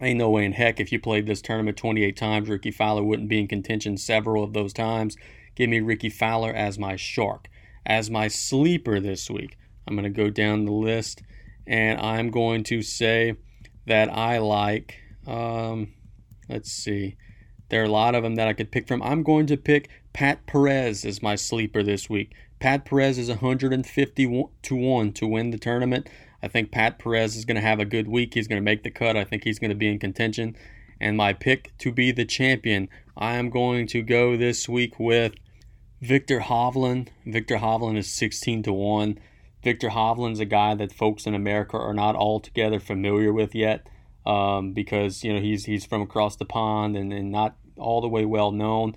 Ain't 0.00 0.18
no 0.18 0.28
way 0.28 0.44
in 0.44 0.52
heck 0.52 0.78
if 0.78 0.92
you 0.92 1.00
played 1.00 1.26
this 1.26 1.40
tournament 1.40 1.76
28 1.78 2.16
times, 2.16 2.48
Rickie 2.48 2.70
Fowler 2.70 3.02
wouldn't 3.02 3.28
be 3.28 3.40
in 3.40 3.48
contention 3.48 3.96
several 3.96 4.44
of 4.44 4.52
those 4.52 4.72
times. 4.72 5.16
Give 5.54 5.70
me 5.70 5.80
Rickie 5.80 6.10
Fowler 6.10 6.52
as 6.52 6.78
my 6.78 6.96
shark 6.96 7.48
as 7.86 8.10
my 8.10 8.28
sleeper 8.28 9.00
this 9.00 9.30
week. 9.30 9.56
I'm 9.86 9.94
going 9.94 10.04
to 10.04 10.10
go 10.10 10.28
down 10.28 10.64
the 10.64 10.72
list 10.72 11.22
and 11.66 12.00
I'm 12.00 12.30
going 12.30 12.64
to 12.64 12.82
say 12.82 13.36
that 13.86 14.12
I 14.12 14.38
like, 14.38 14.98
um, 15.26 15.94
let's 16.48 16.72
see, 16.72 17.16
there 17.68 17.82
are 17.82 17.86
a 17.86 17.90
lot 17.90 18.14
of 18.14 18.22
them 18.22 18.36
that 18.36 18.48
I 18.48 18.52
could 18.52 18.70
pick 18.70 18.86
from. 18.86 19.02
I'm 19.02 19.22
going 19.22 19.46
to 19.46 19.56
pick 19.56 19.88
Pat 20.12 20.46
Perez 20.46 21.04
as 21.04 21.22
my 21.22 21.34
sleeper 21.34 21.82
this 21.82 22.08
week. 22.08 22.34
Pat 22.58 22.84
Perez 22.84 23.18
is 23.18 23.28
150 23.28 24.44
to 24.62 24.76
1 24.76 25.12
to 25.12 25.26
win 25.26 25.50
the 25.50 25.58
tournament. 25.58 26.08
I 26.42 26.48
think 26.48 26.70
Pat 26.70 26.98
Perez 26.98 27.36
is 27.36 27.44
going 27.44 27.56
to 27.56 27.60
have 27.60 27.80
a 27.80 27.84
good 27.84 28.08
week. 28.08 28.34
He's 28.34 28.48
going 28.48 28.60
to 28.60 28.64
make 28.64 28.82
the 28.82 28.90
cut. 28.90 29.16
I 29.16 29.24
think 29.24 29.44
he's 29.44 29.58
going 29.58 29.70
to 29.70 29.74
be 29.74 29.88
in 29.88 29.98
contention. 29.98 30.56
And 31.00 31.16
my 31.16 31.32
pick 31.32 31.76
to 31.78 31.92
be 31.92 32.12
the 32.12 32.24
champion, 32.24 32.88
I 33.16 33.34
am 33.34 33.50
going 33.50 33.86
to 33.88 34.02
go 34.02 34.36
this 34.36 34.68
week 34.68 34.98
with 34.98 35.32
Viktor 36.00 36.40
Hovland. 36.40 37.08
Viktor 37.26 37.56
Hovland 37.56 37.98
is 37.98 38.10
16 38.12 38.62
to 38.64 38.72
1. 38.72 39.18
Viktor 39.62 39.88
Hovland's 39.90 40.40
a 40.40 40.44
guy 40.44 40.74
that 40.76 40.92
folks 40.92 41.26
in 41.26 41.34
America 41.34 41.76
are 41.76 41.94
not 41.94 42.14
altogether 42.14 42.78
familiar 42.78 43.32
with 43.32 43.54
yet 43.54 43.86
um, 44.26 44.72
because, 44.72 45.24
you 45.24 45.32
know, 45.32 45.40
he's, 45.40 45.64
he's 45.64 45.86
from 45.86 46.02
across 46.02 46.36
the 46.36 46.44
pond 46.44 46.96
and, 46.96 47.12
and 47.12 47.30
not 47.30 47.56
all 47.76 48.00
the 48.00 48.08
way 48.08 48.24
well 48.24 48.52
known. 48.52 48.96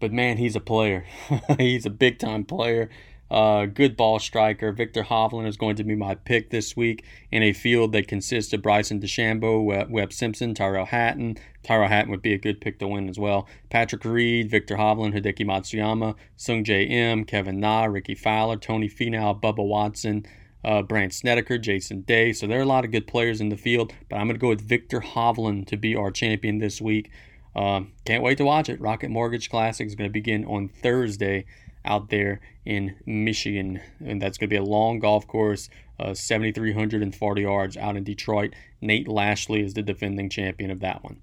But 0.00 0.12
man, 0.12 0.36
he's 0.36 0.56
a 0.56 0.60
player. 0.60 1.06
he's 1.58 1.86
a 1.86 1.90
big 1.90 2.18
time 2.18 2.44
player. 2.44 2.90
Uh, 3.30 3.66
good 3.66 3.96
ball 3.96 4.18
striker. 4.18 4.70
Viktor 4.70 5.02
Hovland 5.02 5.46
is 5.46 5.56
going 5.56 5.76
to 5.76 5.84
be 5.84 5.94
my 5.94 6.14
pick 6.14 6.50
this 6.50 6.76
week 6.76 7.04
in 7.32 7.42
a 7.42 7.52
field 7.52 7.92
that 7.92 8.06
consists 8.06 8.52
of 8.52 8.62
Bryson 8.62 9.00
DeChambeau, 9.00 9.88
Webb 9.88 10.12
Simpson, 10.12 10.54
Tyrrell 10.54 10.86
Hatton. 10.86 11.38
Tyrrell 11.62 11.88
Hatton 11.88 12.10
would 12.10 12.22
be 12.22 12.34
a 12.34 12.38
good 12.38 12.60
pick 12.60 12.78
to 12.78 12.86
win 12.86 13.08
as 13.08 13.18
well. 13.18 13.48
Patrick 13.70 14.04
Reed, 14.04 14.50
Viktor 14.50 14.76
Hovland, 14.76 15.14
Hideki 15.14 15.46
Matsuyama, 15.46 16.14
Sungjae 16.36 16.88
Im, 16.88 17.24
Kevin 17.24 17.58
Na, 17.58 17.84
Rickie 17.86 18.14
Fowler, 18.14 18.56
Tony 18.56 18.88
Finau, 18.88 19.40
Bubba 19.40 19.66
Watson, 19.66 20.26
uh, 20.64 20.82
Brandt 20.82 21.12
Snedeker, 21.12 21.58
Jason 21.58 22.02
Day. 22.02 22.32
So 22.32 22.46
there 22.46 22.58
are 22.58 22.62
a 22.62 22.66
lot 22.66 22.84
of 22.84 22.90
good 22.90 23.06
players 23.06 23.40
in 23.40 23.50
the 23.50 23.56
field, 23.56 23.92
but 24.08 24.16
I'm 24.16 24.26
going 24.26 24.36
to 24.36 24.40
go 24.40 24.48
with 24.48 24.66
Viktor 24.66 25.00
Hovland 25.00 25.66
to 25.68 25.76
be 25.76 25.94
our 25.94 26.10
champion 26.10 26.58
this 26.58 26.80
week. 26.80 27.10
Um, 27.54 27.92
can't 28.04 28.22
wait 28.22 28.38
to 28.38 28.44
watch 28.44 28.68
it. 28.68 28.80
Rocket 28.80 29.10
Mortgage 29.10 29.50
Classic 29.50 29.86
is 29.86 29.94
going 29.94 30.08
to 30.08 30.12
begin 30.12 30.44
on 30.44 30.68
Thursday 30.68 31.44
out 31.84 32.08
there 32.08 32.40
in 32.64 32.96
Michigan. 33.06 33.80
And 34.04 34.20
that's 34.20 34.38
going 34.38 34.48
to 34.48 34.54
be 34.54 34.58
a 34.58 34.62
long 34.62 34.98
golf 34.98 35.26
course, 35.26 35.68
uh, 36.00 36.14
7,340 36.14 37.42
yards 37.42 37.76
out 37.76 37.96
in 37.96 38.04
Detroit. 38.04 38.54
Nate 38.80 39.06
Lashley 39.06 39.62
is 39.62 39.74
the 39.74 39.82
defending 39.82 40.30
champion 40.30 40.70
of 40.70 40.80
that 40.80 41.04
one. 41.04 41.20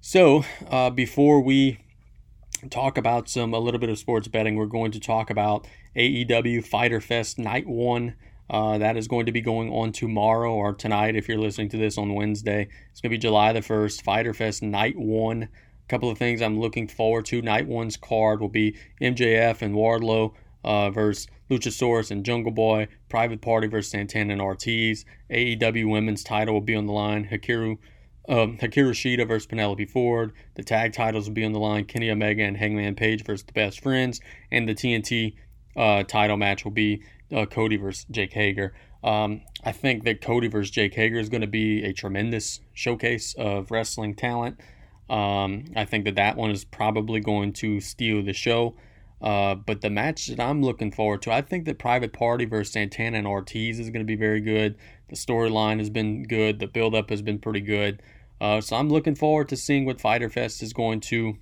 So 0.00 0.44
uh, 0.68 0.90
before 0.90 1.40
we 1.40 1.78
talk 2.70 2.96
about 2.96 3.28
some 3.28 3.54
a 3.54 3.58
little 3.58 3.78
bit 3.78 3.90
of 3.90 3.98
sports 3.98 4.28
betting, 4.28 4.56
we're 4.56 4.66
going 4.66 4.92
to 4.92 5.00
talk 5.00 5.30
about 5.30 5.66
AEW 5.94 6.64
Fighter 6.64 7.00
Fest 7.00 7.38
Night 7.38 7.66
One. 7.66 8.16
Uh, 8.50 8.78
that 8.78 8.96
is 8.96 9.08
going 9.08 9.26
to 9.26 9.32
be 9.32 9.40
going 9.40 9.70
on 9.70 9.92
tomorrow 9.92 10.52
or 10.52 10.74
tonight 10.74 11.16
if 11.16 11.28
you're 11.28 11.38
listening 11.38 11.68
to 11.70 11.76
this 11.76 11.96
on 11.96 12.14
Wednesday. 12.14 12.68
It's 12.90 13.00
going 13.00 13.10
to 13.10 13.16
be 13.16 13.18
July 13.18 13.52
the 13.52 13.60
1st, 13.60 14.02
Fighter 14.02 14.34
Fest 14.34 14.62
Night 14.62 14.96
1 14.96 15.42
A 15.42 15.48
couple 15.88 16.10
of 16.10 16.18
things 16.18 16.42
I'm 16.42 16.60
looking 16.60 16.88
forward 16.88 17.24
to. 17.26 17.40
Night 17.40 17.66
one's 17.66 17.96
card 17.96 18.40
will 18.40 18.48
be 18.48 18.76
MJF 19.00 19.62
and 19.62 19.74
Wardlow 19.74 20.34
uh, 20.64 20.90
versus 20.90 21.28
Luchasaurus 21.50 22.10
and 22.10 22.24
Jungle 22.24 22.52
Boy. 22.52 22.88
Private 23.08 23.40
Party 23.40 23.66
versus 23.66 23.90
Santana 23.90 24.32
and 24.32 24.42
Ortiz. 24.42 25.04
AEW 25.30 25.90
Women's 25.90 26.24
title 26.24 26.54
will 26.54 26.60
be 26.60 26.74
on 26.74 26.86
the 26.86 26.92
line. 26.92 27.28
Hikaru 27.30 27.78
um, 28.28 28.56
Shida 28.58 29.26
versus 29.26 29.46
Penelope 29.46 29.84
Ford. 29.86 30.32
The 30.54 30.62
tag 30.62 30.92
titles 30.92 31.26
will 31.26 31.34
be 31.34 31.44
on 31.44 31.52
the 31.52 31.60
line. 31.60 31.84
Kenny 31.84 32.10
Omega 32.10 32.42
and 32.42 32.56
Hangman 32.56 32.94
Page 32.94 33.24
versus 33.24 33.44
the 33.44 33.52
Best 33.52 33.82
Friends. 33.82 34.20
And 34.50 34.68
the 34.68 34.74
TNT 34.74 35.34
uh, 35.76 36.04
title 36.04 36.36
match 36.36 36.64
will 36.64 36.72
be 36.72 37.02
uh, 37.32 37.46
Cody 37.46 37.76
versus 37.76 38.06
Jake 38.10 38.32
Hager. 38.32 38.74
Um, 39.02 39.42
I 39.64 39.72
think 39.72 40.04
that 40.04 40.20
Cody 40.20 40.48
versus 40.48 40.70
Jake 40.70 40.94
Hager 40.94 41.18
is 41.18 41.28
going 41.28 41.40
to 41.40 41.46
be 41.46 41.82
a 41.84 41.92
tremendous 41.92 42.60
showcase 42.72 43.34
of 43.34 43.70
wrestling 43.70 44.14
talent. 44.14 44.60
Um, 45.10 45.64
I 45.74 45.84
think 45.84 46.04
that 46.04 46.14
that 46.14 46.36
one 46.36 46.50
is 46.50 46.64
probably 46.64 47.20
going 47.20 47.52
to 47.54 47.80
steal 47.80 48.22
the 48.22 48.32
show. 48.32 48.76
Uh, 49.20 49.54
but 49.54 49.80
the 49.80 49.90
match 49.90 50.26
that 50.26 50.40
I'm 50.40 50.62
looking 50.62 50.90
forward 50.90 51.22
to, 51.22 51.32
I 51.32 51.42
think 51.42 51.64
that 51.66 51.78
Private 51.78 52.12
Party 52.12 52.44
versus 52.44 52.72
Santana 52.72 53.18
and 53.18 53.26
Ortiz 53.26 53.78
is 53.78 53.90
going 53.90 54.00
to 54.00 54.06
be 54.06 54.16
very 54.16 54.40
good. 54.40 54.76
The 55.10 55.16
storyline 55.16 55.78
has 55.78 55.90
been 55.90 56.24
good. 56.24 56.58
The 56.58 56.66
build-up 56.66 57.10
has 57.10 57.22
been 57.22 57.38
pretty 57.38 57.60
good. 57.60 58.02
Uh, 58.40 58.60
so 58.60 58.74
I'm 58.74 58.88
looking 58.88 59.14
forward 59.14 59.48
to 59.50 59.56
seeing 59.56 59.84
what 59.84 60.00
Fighter 60.00 60.28
Fest 60.28 60.62
is 60.62 60.72
going 60.72 61.00
to 61.00 61.36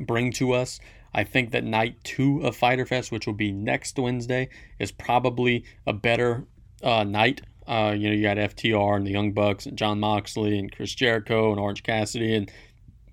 bring 0.00 0.32
to 0.32 0.52
us. 0.52 0.80
I 1.14 1.24
think 1.24 1.52
that 1.52 1.64
night 1.64 2.02
two 2.02 2.40
of 2.40 2.56
Fighter 2.56 2.84
Fest, 2.84 3.12
which 3.12 3.26
will 3.26 3.34
be 3.34 3.52
next 3.52 3.98
Wednesday, 3.98 4.48
is 4.78 4.90
probably 4.90 5.64
a 5.86 5.92
better 5.92 6.44
uh, 6.82 7.04
night. 7.04 7.42
Uh, 7.66 7.94
you 7.96 8.08
know, 8.08 8.14
you 8.14 8.22
got 8.22 8.36
FTR 8.36 8.96
and 8.96 9.06
the 9.06 9.12
Young 9.12 9.32
Bucks 9.32 9.66
and 9.66 9.78
Jon 9.78 10.00
Moxley 10.00 10.58
and 10.58 10.70
Chris 10.70 10.94
Jericho 10.94 11.50
and 11.50 11.60
Orange 11.60 11.82
Cassidy 11.82 12.34
and 12.34 12.50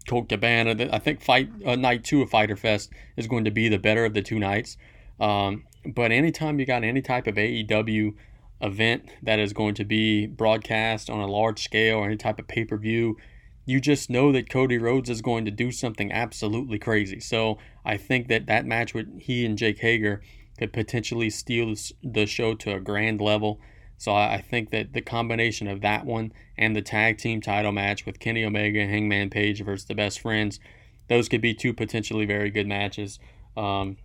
Colt 0.07 0.29
Cabana. 0.29 0.89
I 0.91 0.99
think 0.99 1.21
fight 1.21 1.49
uh, 1.65 1.75
night 1.75 2.03
two 2.03 2.21
of 2.21 2.29
Fighter 2.29 2.55
Fest 2.55 2.91
is 3.15 3.27
going 3.27 3.45
to 3.45 3.51
be 3.51 3.69
the 3.69 3.79
better 3.79 4.03
of 4.03 4.13
the 4.13 4.21
two 4.21 4.39
nights. 4.39 4.77
Um, 5.19 5.65
but 5.85 6.11
anytime 6.11 6.59
you 6.59 6.65
got 6.65 6.83
any 6.83 7.01
type 7.01 7.27
of 7.27 7.35
AEW 7.35 8.15
event 8.61 9.09
that 9.23 9.39
is 9.39 9.53
going 9.53 9.75
to 9.75 9.85
be 9.85 10.27
broadcast 10.27 11.09
on 11.09 11.19
a 11.19 11.27
large 11.27 11.63
scale 11.63 11.99
or 11.99 12.05
any 12.05 12.17
type 12.17 12.39
of 12.39 12.47
pay 12.47 12.65
per 12.65 12.77
view, 12.77 13.17
you 13.71 13.79
just 13.79 14.09
know 14.09 14.33
that 14.33 14.49
Cody 14.49 14.77
Rhodes 14.77 15.09
is 15.09 15.21
going 15.21 15.45
to 15.45 15.51
do 15.51 15.71
something 15.71 16.11
absolutely 16.11 16.77
crazy. 16.77 17.21
So 17.21 17.57
I 17.85 17.95
think 17.95 18.27
that 18.27 18.45
that 18.47 18.65
match 18.65 18.93
with 18.93 19.07
he 19.19 19.45
and 19.45 19.57
Jake 19.57 19.79
Hager 19.79 20.21
could 20.59 20.73
potentially 20.73 21.29
steal 21.29 21.73
the 22.03 22.25
show 22.25 22.53
to 22.55 22.75
a 22.75 22.81
grand 22.81 23.21
level. 23.21 23.61
So 23.97 24.13
I 24.13 24.41
think 24.41 24.71
that 24.71 24.93
the 24.93 25.01
combination 25.01 25.67
of 25.67 25.81
that 25.81 26.05
one 26.05 26.33
and 26.57 26.75
the 26.75 26.81
tag 26.81 27.17
team 27.17 27.39
title 27.39 27.71
match 27.71 28.05
with 28.05 28.19
Kenny 28.19 28.43
Omega 28.43 28.79
and 28.79 28.91
Hangman 28.91 29.29
Page 29.29 29.63
versus 29.63 29.85
the 29.85 29.95
Best 29.95 30.19
Friends, 30.19 30.59
those 31.07 31.29
could 31.29 31.41
be 31.41 31.53
two 31.53 31.73
potentially 31.73 32.25
very 32.25 32.49
good 32.49 32.67
matches. 32.67 33.19
Um, 33.55 33.97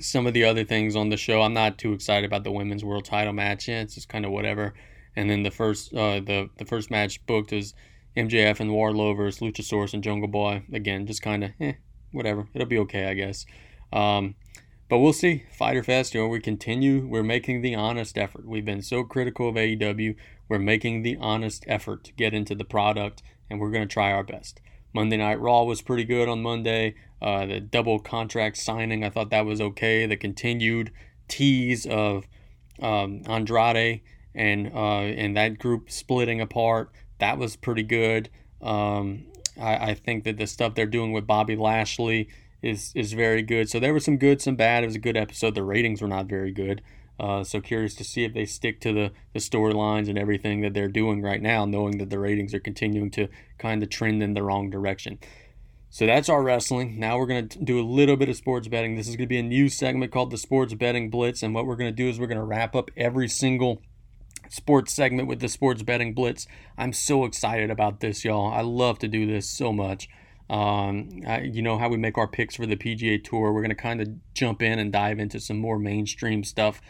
some 0.00 0.26
of 0.26 0.34
the 0.34 0.44
other 0.44 0.64
things 0.64 0.96
on 0.96 1.10
the 1.10 1.16
show, 1.16 1.42
I'm 1.42 1.52
not 1.52 1.78
too 1.78 1.92
excited 1.92 2.26
about 2.26 2.44
the 2.44 2.52
women's 2.52 2.84
world 2.84 3.04
title 3.04 3.32
match. 3.32 3.68
Yeah, 3.68 3.82
it's 3.82 3.96
just 3.96 4.08
kind 4.08 4.24
of 4.24 4.30
whatever. 4.30 4.72
And 5.16 5.28
then 5.28 5.42
the 5.42 5.50
first, 5.50 5.92
uh, 5.92 6.20
the 6.20 6.48
the 6.58 6.64
first 6.64 6.90
match 6.90 7.24
booked 7.26 7.52
was 7.52 7.74
MJF 8.18 8.60
and 8.60 8.70
Wardlow 8.70 9.16
versus 9.16 9.40
Luchasaurus 9.40 9.94
and 9.94 10.02
Jungle 10.02 10.28
Boy. 10.28 10.64
Again, 10.72 11.06
just 11.06 11.22
kind 11.22 11.44
of, 11.44 11.50
eh, 11.60 11.74
whatever. 12.12 12.48
It'll 12.54 12.66
be 12.66 12.78
okay, 12.78 13.06
I 13.06 13.14
guess. 13.14 13.46
Um, 13.92 14.34
but 14.88 14.98
we'll 14.98 15.12
see. 15.12 15.44
Fighter 15.52 15.82
Fest, 15.82 16.14
you 16.14 16.20
know, 16.20 16.28
we 16.28 16.40
continue. 16.40 17.06
We're 17.06 17.22
making 17.22 17.60
the 17.60 17.74
honest 17.74 18.16
effort. 18.16 18.46
We've 18.46 18.64
been 18.64 18.82
so 18.82 19.04
critical 19.04 19.48
of 19.48 19.54
AEW. 19.54 20.16
We're 20.48 20.58
making 20.58 21.02
the 21.02 21.16
honest 21.20 21.64
effort 21.68 22.04
to 22.04 22.12
get 22.12 22.32
into 22.32 22.54
the 22.54 22.64
product, 22.64 23.22
and 23.50 23.60
we're 23.60 23.70
going 23.70 23.86
to 23.86 23.92
try 23.92 24.12
our 24.12 24.24
best. 24.24 24.60
Monday 24.94 25.18
Night 25.18 25.40
Raw 25.40 25.64
was 25.64 25.82
pretty 25.82 26.04
good 26.04 26.28
on 26.28 26.42
Monday. 26.42 26.94
Uh, 27.20 27.46
the 27.46 27.60
double 27.60 27.98
contract 27.98 28.56
signing, 28.56 29.04
I 29.04 29.10
thought 29.10 29.30
that 29.30 29.44
was 29.44 29.60
okay. 29.60 30.06
The 30.06 30.16
continued 30.16 30.90
tease 31.28 31.84
of 31.84 32.26
um, 32.80 33.22
Andrade 33.26 34.00
and 34.34 34.72
uh, 34.72 35.00
and 35.00 35.36
that 35.36 35.58
group 35.58 35.90
splitting 35.90 36.40
apart, 36.40 36.90
that 37.18 37.38
was 37.38 37.56
pretty 37.56 37.82
good. 37.82 38.28
Um, 38.60 39.26
I, 39.60 39.90
I 39.90 39.94
think 39.94 40.24
that 40.24 40.36
the 40.36 40.46
stuff 40.46 40.74
they're 40.74 40.86
doing 40.86 41.12
with 41.12 41.26
Bobby 41.26 41.56
Lashley 41.56 42.28
is 42.62 42.92
is 42.94 43.12
very 43.12 43.42
good. 43.42 43.68
So 43.70 43.78
there 43.78 43.94
was 43.94 44.04
some 44.04 44.18
good, 44.18 44.40
some 44.40 44.56
bad. 44.56 44.82
It 44.82 44.86
was 44.86 44.96
a 44.96 45.00
good 45.00 45.16
episode. 45.16 45.54
The 45.54 45.62
ratings 45.62 46.02
were 46.02 46.08
not 46.08 46.26
very 46.26 46.52
good. 46.52 46.82
Uh, 47.20 47.42
so 47.42 47.60
curious 47.60 47.94
to 47.96 48.04
see 48.04 48.22
if 48.24 48.32
they 48.32 48.44
stick 48.44 48.80
to 48.80 48.92
the, 48.92 49.10
the 49.32 49.40
storylines 49.40 50.08
and 50.08 50.16
everything 50.16 50.60
that 50.60 50.72
they're 50.72 50.86
doing 50.86 51.20
right 51.20 51.42
now, 51.42 51.64
knowing 51.64 51.98
that 51.98 52.10
the 52.10 52.18
ratings 52.18 52.54
are 52.54 52.60
continuing 52.60 53.10
to 53.10 53.26
kind 53.58 53.82
of 53.82 53.88
trend 53.88 54.22
in 54.22 54.34
the 54.34 54.42
wrong 54.42 54.70
direction. 54.70 55.18
So 55.90 56.06
that's 56.06 56.28
our 56.28 56.42
wrestling. 56.42 57.00
Now 57.00 57.18
we're 57.18 57.26
going 57.26 57.48
to 57.48 57.58
do 57.58 57.80
a 57.80 57.82
little 57.82 58.16
bit 58.16 58.28
of 58.28 58.36
sports 58.36 58.68
betting. 58.68 58.94
This 58.94 59.08
is 59.08 59.16
going 59.16 59.26
to 59.26 59.34
be 59.34 59.38
a 59.38 59.42
new 59.42 59.68
segment 59.68 60.12
called 60.12 60.30
the 60.30 60.38
Sports 60.38 60.74
Betting 60.74 61.10
Blitz. 61.10 61.42
And 61.42 61.54
what 61.54 61.66
we're 61.66 61.76
going 61.76 61.90
to 61.90 61.96
do 61.96 62.08
is 62.08 62.20
we're 62.20 62.26
going 62.26 62.38
to 62.38 62.44
wrap 62.44 62.76
up 62.76 62.90
every 62.96 63.26
single 63.26 63.82
sports 64.48 64.92
segment 64.92 65.28
with 65.28 65.40
the 65.40 65.48
Sports 65.48 65.82
Betting 65.82 66.14
Blitz. 66.14 66.46
I'm 66.76 66.92
so 66.92 67.24
excited 67.24 67.70
about 67.70 68.00
this, 68.00 68.24
y'all. 68.24 68.52
I 68.52 68.60
love 68.60 68.98
to 69.00 69.08
do 69.08 69.26
this 69.26 69.48
so 69.48 69.72
much. 69.72 70.08
Um, 70.50 71.20
I, 71.26 71.42
you 71.42 71.60
know 71.60 71.78
how 71.78 71.88
we 71.88 71.98
make 71.98 72.16
our 72.16 72.28
picks 72.28 72.56
for 72.56 72.66
the 72.66 72.76
PGA 72.76 73.22
Tour. 73.22 73.52
We're 73.52 73.60
going 73.60 73.68
to 73.70 73.74
kind 73.74 74.00
of 74.00 74.08
jump 74.34 74.62
in 74.62 74.78
and 74.78 74.90
dive 74.90 75.18
into 75.18 75.40
some 75.40 75.58
more 75.58 75.78
mainstream 75.78 76.42
stuff. 76.42 76.80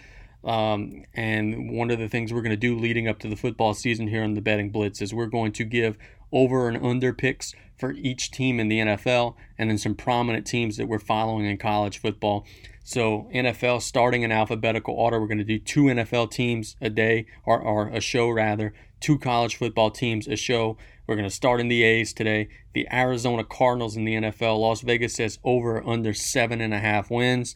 Um, 0.44 1.04
and 1.14 1.72
one 1.72 1.90
of 1.90 1.98
the 1.98 2.08
things 2.08 2.32
we're 2.32 2.42
going 2.42 2.50
to 2.50 2.56
do 2.56 2.78
leading 2.78 3.08
up 3.08 3.18
to 3.20 3.28
the 3.28 3.36
football 3.36 3.74
season 3.74 4.08
here 4.08 4.22
on 4.22 4.34
the 4.34 4.40
Betting 4.40 4.70
Blitz 4.70 5.02
is 5.02 5.12
we're 5.12 5.26
going 5.26 5.52
to 5.52 5.64
give 5.64 5.98
over 6.30 6.68
and 6.68 6.84
under 6.84 7.12
picks 7.12 7.54
for 7.76 7.92
each 7.92 8.30
team 8.30 8.60
in 8.60 8.68
the 8.68 8.78
NFL 8.78 9.34
and 9.56 9.70
then 9.70 9.78
some 9.78 9.94
prominent 9.94 10.46
teams 10.46 10.76
that 10.76 10.86
we're 10.86 10.98
following 10.98 11.46
in 11.46 11.58
college 11.58 11.98
football. 11.98 12.46
So, 12.90 13.28
NFL 13.34 13.82
starting 13.82 14.22
in 14.22 14.32
alphabetical 14.32 14.94
order, 14.94 15.20
we're 15.20 15.26
going 15.26 15.36
to 15.36 15.44
do 15.44 15.58
two 15.58 15.82
NFL 15.82 16.30
teams 16.30 16.74
a 16.80 16.88
day, 16.88 17.26
or, 17.44 17.60
or 17.60 17.88
a 17.88 18.00
show 18.00 18.30
rather, 18.30 18.72
two 18.98 19.18
college 19.18 19.56
football 19.56 19.90
teams 19.90 20.26
a 20.26 20.36
show. 20.36 20.78
We're 21.06 21.16
going 21.16 21.28
to 21.28 21.34
start 21.34 21.60
in 21.60 21.68
the 21.68 21.82
A's 21.82 22.14
today. 22.14 22.48
The 22.72 22.88
Arizona 22.90 23.44
Cardinals 23.44 23.94
in 23.94 24.06
the 24.06 24.14
NFL. 24.14 24.58
Las 24.58 24.80
Vegas 24.80 25.16
says 25.16 25.38
over 25.44 25.86
under 25.86 26.14
seven 26.14 26.62
and 26.62 26.72
a 26.72 26.78
half 26.78 27.10
wins. 27.10 27.54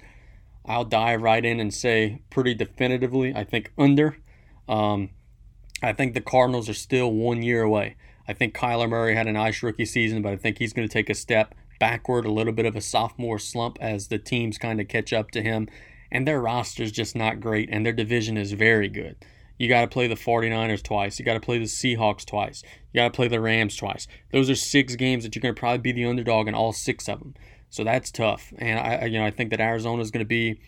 I'll 0.67 0.85
dive 0.85 1.23
right 1.23 1.43
in 1.43 1.61
and 1.61 1.73
say 1.73 2.21
pretty 2.29 2.53
definitively, 2.53 3.35
I 3.35 3.45
think 3.45 3.73
under. 3.79 4.19
Um, 4.69 5.09
I 5.83 5.95
think 5.95 6.13
the 6.13 6.21
Cardinals 6.21 6.69
are 6.69 6.75
still 6.75 7.11
one 7.11 7.41
year 7.41 7.63
away. 7.63 7.97
I 8.29 8.35
think 8.35 8.55
Kyler 8.55 8.87
Murray 8.87 9.15
had 9.15 9.27
a 9.27 9.33
nice 9.33 9.63
rookie 9.63 9.87
season, 9.87 10.21
but 10.21 10.35
I 10.35 10.37
think 10.37 10.59
he's 10.59 10.75
going 10.75 10.87
to 10.87 10.93
take 10.93 11.09
a 11.09 11.15
step 11.15 11.55
backward, 11.83 12.25
a 12.25 12.31
little 12.31 12.53
bit 12.53 12.65
of 12.65 12.77
a 12.77 12.81
sophomore 12.81 13.41
slump 13.41 13.77
as 13.81 14.07
the 14.07 14.17
teams 14.17 14.57
kind 14.57 14.81
of 14.81 14.87
catch 14.87 15.13
up 15.13 15.33
to 15.33 15.43
him. 15.43 15.69
And 16.13 16.29
their 16.29 16.41
roster 16.41 16.85
is 16.85 16.93
just 16.93 17.17
not 17.17 17.41
great, 17.41 17.69
and 17.73 17.85
their 17.85 17.93
division 17.93 18.37
is 18.37 18.53
very 18.53 18.89
good. 18.89 19.17
You 19.59 19.69
got 19.69 19.81
to 19.81 19.89
play 19.89 20.07
the 20.07 20.15
49ers 20.15 20.81
twice. 20.85 21.19
You 21.19 21.25
got 21.25 21.35
to 21.35 21.41
play 21.41 21.59
the 21.59 21.65
Seahawks 21.65 22.25
twice. 22.25 22.63
You 22.93 23.01
got 23.01 23.13
to 23.13 23.17
play 23.17 23.27
the 23.27 23.41
Rams 23.41 23.75
twice. 23.75 24.07
Those 24.31 24.49
are 24.49 24.55
six 24.55 24.95
games 24.95 25.25
that 25.25 25.35
you're 25.35 25.41
going 25.41 25.57
to 25.57 25.59
probably 25.59 25.79
be 25.79 25.91
the 25.91 26.05
underdog 26.05 26.47
in 26.47 26.55
all 26.55 26.73
six 26.73 27.09
of 27.09 27.19
them. 27.19 27.35
So 27.69 27.83
that's 27.83 28.13
tough. 28.13 28.53
And 28.59 28.79
I, 28.79 29.07
you 29.07 29.19
know, 29.19 29.27
I 29.27 29.33
think 29.33 29.51
that 29.51 29.61
Arizona 29.61 30.03
is 30.03 30.13
going 30.13 30.25
to 30.25 30.29
be 30.29 30.61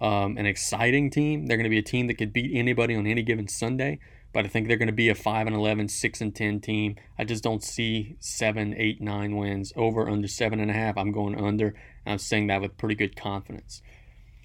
um, 0.00 0.38
an 0.38 0.46
exciting 0.46 1.10
team. 1.10 1.48
They're 1.48 1.58
going 1.58 1.64
to 1.64 1.70
be 1.70 1.78
a 1.78 1.82
team 1.82 2.06
that 2.06 2.14
could 2.14 2.32
beat 2.32 2.50
anybody 2.54 2.94
on 2.94 3.06
any 3.06 3.22
given 3.22 3.46
Sunday. 3.46 3.98
But 4.32 4.46
I 4.46 4.48
think 4.48 4.66
they're 4.66 4.78
going 4.78 4.86
to 4.86 4.92
be 4.92 5.08
a 5.08 5.14
5 5.14 5.46
and 5.46 5.54
11, 5.54 5.88
6 5.88 6.20
and 6.20 6.34
10 6.34 6.60
team. 6.60 6.96
I 7.18 7.24
just 7.24 7.44
don't 7.44 7.62
see 7.62 8.16
7, 8.18 8.74
8, 8.76 9.00
9 9.00 9.36
wins. 9.36 9.72
Over, 9.76 10.08
under 10.08 10.28
7.5. 10.28 10.94
I'm 10.96 11.12
going 11.12 11.38
under. 11.38 11.74
I'm 12.06 12.18
saying 12.18 12.46
that 12.46 12.62
with 12.62 12.78
pretty 12.78 12.94
good 12.94 13.14
confidence. 13.14 13.82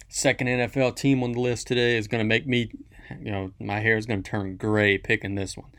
Second 0.08 0.48
NFL 0.48 0.96
team 0.96 1.22
on 1.22 1.32
the 1.32 1.40
list 1.40 1.66
today 1.66 1.96
is 1.96 2.08
going 2.08 2.20
to 2.20 2.28
make 2.28 2.46
me 2.46 2.70
you 3.20 3.30
know, 3.30 3.52
my 3.58 3.80
hair 3.80 3.96
is 3.96 4.06
going 4.06 4.22
to 4.22 4.30
turn 4.30 4.56
gray 4.56 4.98
picking 4.98 5.34
this 5.34 5.56
one. 5.56 5.70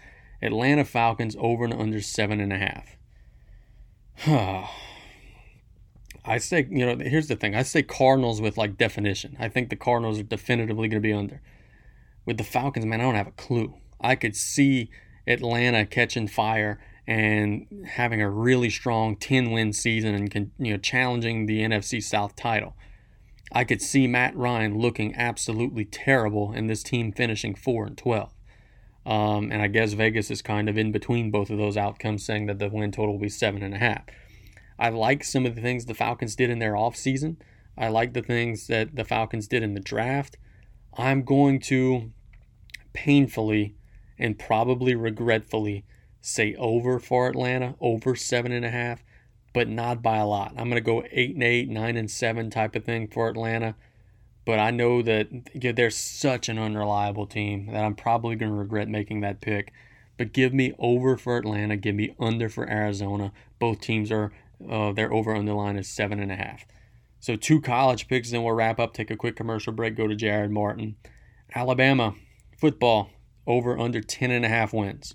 Atlanta 0.41 0.85
Falcons 0.85 1.35
over 1.39 1.65
and 1.65 1.73
under 1.73 2.01
seven 2.01 2.39
and 2.39 2.53
a 2.53 2.57
half. 2.57 2.95
I 6.25 6.37
say, 6.37 6.67
you 6.69 6.85
know, 6.85 6.97
here's 7.03 7.27
the 7.27 7.35
thing. 7.35 7.55
I 7.55 7.63
say 7.63 7.81
Cardinals 7.81 8.41
with 8.41 8.57
like 8.57 8.77
definition. 8.77 9.35
I 9.39 9.47
think 9.49 9.69
the 9.69 9.75
Cardinals 9.75 10.19
are 10.19 10.23
definitively 10.23 10.87
going 10.87 11.01
to 11.01 11.07
be 11.07 11.13
under. 11.13 11.41
With 12.25 12.37
the 12.37 12.43
Falcons, 12.43 12.85
man, 12.85 13.01
I 13.01 13.03
don't 13.03 13.15
have 13.15 13.27
a 13.27 13.31
clue. 13.31 13.75
I 14.01 14.15
could 14.15 14.35
see 14.35 14.89
Atlanta 15.27 15.85
catching 15.85 16.27
fire 16.27 16.79
and 17.07 17.85
having 17.87 18.21
a 18.21 18.29
really 18.29 18.69
strong 18.69 19.15
10 19.15 19.51
win 19.51 19.73
season 19.73 20.15
and 20.15 20.51
you 20.59 20.73
know 20.73 20.77
challenging 20.77 21.45
the 21.45 21.61
NFC 21.61 22.01
South 22.01 22.35
title. 22.35 22.75
I 23.51 23.63
could 23.63 23.81
see 23.81 24.05
Matt 24.05 24.35
Ryan 24.35 24.77
looking 24.77 25.15
absolutely 25.15 25.85
terrible 25.85 26.51
and 26.51 26.69
this 26.69 26.83
team 26.83 27.11
finishing 27.11 27.55
4 27.55 27.87
and 27.87 27.97
12. 27.97 28.31
Um, 29.05 29.51
and 29.51 29.61
I 29.61 29.67
guess 29.67 29.93
Vegas 29.93 30.29
is 30.29 30.43
kind 30.43 30.69
of 30.69 30.77
in 30.77 30.91
between 30.91 31.31
both 31.31 31.49
of 31.49 31.57
those 31.57 31.77
outcomes, 31.77 32.23
saying 32.23 32.45
that 32.45 32.59
the 32.59 32.69
win 32.69 32.91
total 32.91 33.13
will 33.13 33.21
be 33.21 33.29
seven 33.29 33.63
and 33.63 33.73
a 33.73 33.79
half. 33.79 34.03
I 34.77 34.89
like 34.89 35.23
some 35.23 35.47
of 35.47 35.55
the 35.55 35.61
things 35.61 35.85
the 35.85 35.95
Falcons 35.95 36.35
did 36.35 36.51
in 36.51 36.59
their 36.59 36.73
offseason. 36.73 37.37
I 37.75 37.87
like 37.87 38.13
the 38.13 38.21
things 38.21 38.67
that 38.67 38.95
the 38.95 39.03
Falcons 39.03 39.47
did 39.47 39.63
in 39.63 39.73
the 39.73 39.79
draft. 39.79 40.37
I'm 40.95 41.23
going 41.23 41.59
to 41.61 42.11
painfully 42.93 43.75
and 44.19 44.37
probably 44.37 44.95
regretfully 44.95 45.85
say 46.21 46.53
over 46.55 46.99
for 46.99 47.27
Atlanta, 47.27 47.75
over 47.79 48.15
seven 48.15 48.51
and 48.51 48.65
a 48.65 48.69
half 48.69 49.03
but 49.53 49.67
not 49.67 50.01
by 50.01 50.17
a 50.17 50.25
lot. 50.25 50.51
I'm 50.51 50.69
going 50.69 50.75
to 50.75 50.81
go 50.81 51.03
eight 51.11 51.33
and 51.33 51.43
eight, 51.43 51.69
nine 51.69 51.97
and 51.97 52.09
seven 52.09 52.49
type 52.49 52.75
of 52.75 52.83
thing 52.83 53.07
for 53.07 53.29
Atlanta. 53.29 53.75
But 54.45 54.59
I 54.59 54.71
know 54.71 55.01
that 55.01 55.27
yeah, 55.53 55.71
they're 55.71 55.89
such 55.89 56.49
an 56.49 56.57
unreliable 56.57 57.27
team 57.27 57.67
that 57.71 57.83
I'm 57.83 57.95
probably 57.95 58.35
going 58.35 58.51
to 58.51 58.57
regret 58.57 58.87
making 58.87 59.21
that 59.21 59.41
pick. 59.41 59.73
But 60.17 60.33
give 60.33 60.53
me 60.53 60.73
over 60.79 61.17
for 61.17 61.37
Atlanta, 61.37 61.77
give 61.77 61.95
me 61.95 62.15
under 62.19 62.49
for 62.49 62.69
Arizona. 62.69 63.31
Both 63.59 63.81
teams 63.81 64.11
are 64.11 64.31
uh, 64.69 64.91
their 64.91 65.13
over 65.13 65.35
under 65.35 65.53
line 65.53 65.77
is 65.77 65.87
seven 65.87 66.19
and 66.19 66.31
a 66.31 66.35
half. 66.35 66.65
So 67.19 67.35
two 67.35 67.61
college 67.61 68.07
picks, 68.07 68.31
then 68.31 68.43
we'll 68.43 68.55
wrap 68.55 68.79
up. 68.79 68.93
Take 68.93 69.11
a 69.11 69.17
quick 69.17 69.35
commercial 69.35 69.73
break. 69.73 69.95
Go 69.95 70.07
to 70.07 70.15
Jarod 70.15 70.51
Martin, 70.51 70.95
Alabama 71.53 72.15
football 72.57 73.09
over 73.49 73.77
under 73.77 73.99
ten 73.99 74.31
and 74.31 74.45
a 74.45 74.47
half 74.47 74.71
wins. 74.71 75.13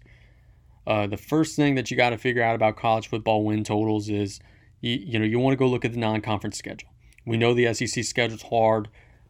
Uh, 0.87 1.07
the 1.07 1.17
first 1.17 1.57
thing 1.57 1.77
that 1.77 1.91
you 1.91 1.97
got 1.97 2.11
to 2.11 2.19
figure 2.19 2.43
out 2.43 2.55
about 2.55 2.77
college 2.77 3.09
football 3.09 3.45
win 3.45 3.65
totals 3.65 4.11
is 4.11 4.41
you, 4.83 4.93
you 4.93 5.19
know 5.19 5.25
you 5.25 5.39
want 5.39 5.55
to 5.55 5.57
go 5.57 5.67
look 5.67 5.85
at 5.85 5.93
the 5.93 5.99
non-conference 5.99 6.59
schedule. 6.59 6.91
We 7.25 7.39
know 7.39 7.55
the 7.55 7.73
SEC 7.73 8.05
schedule's 8.05 8.43
hard, 8.43 8.89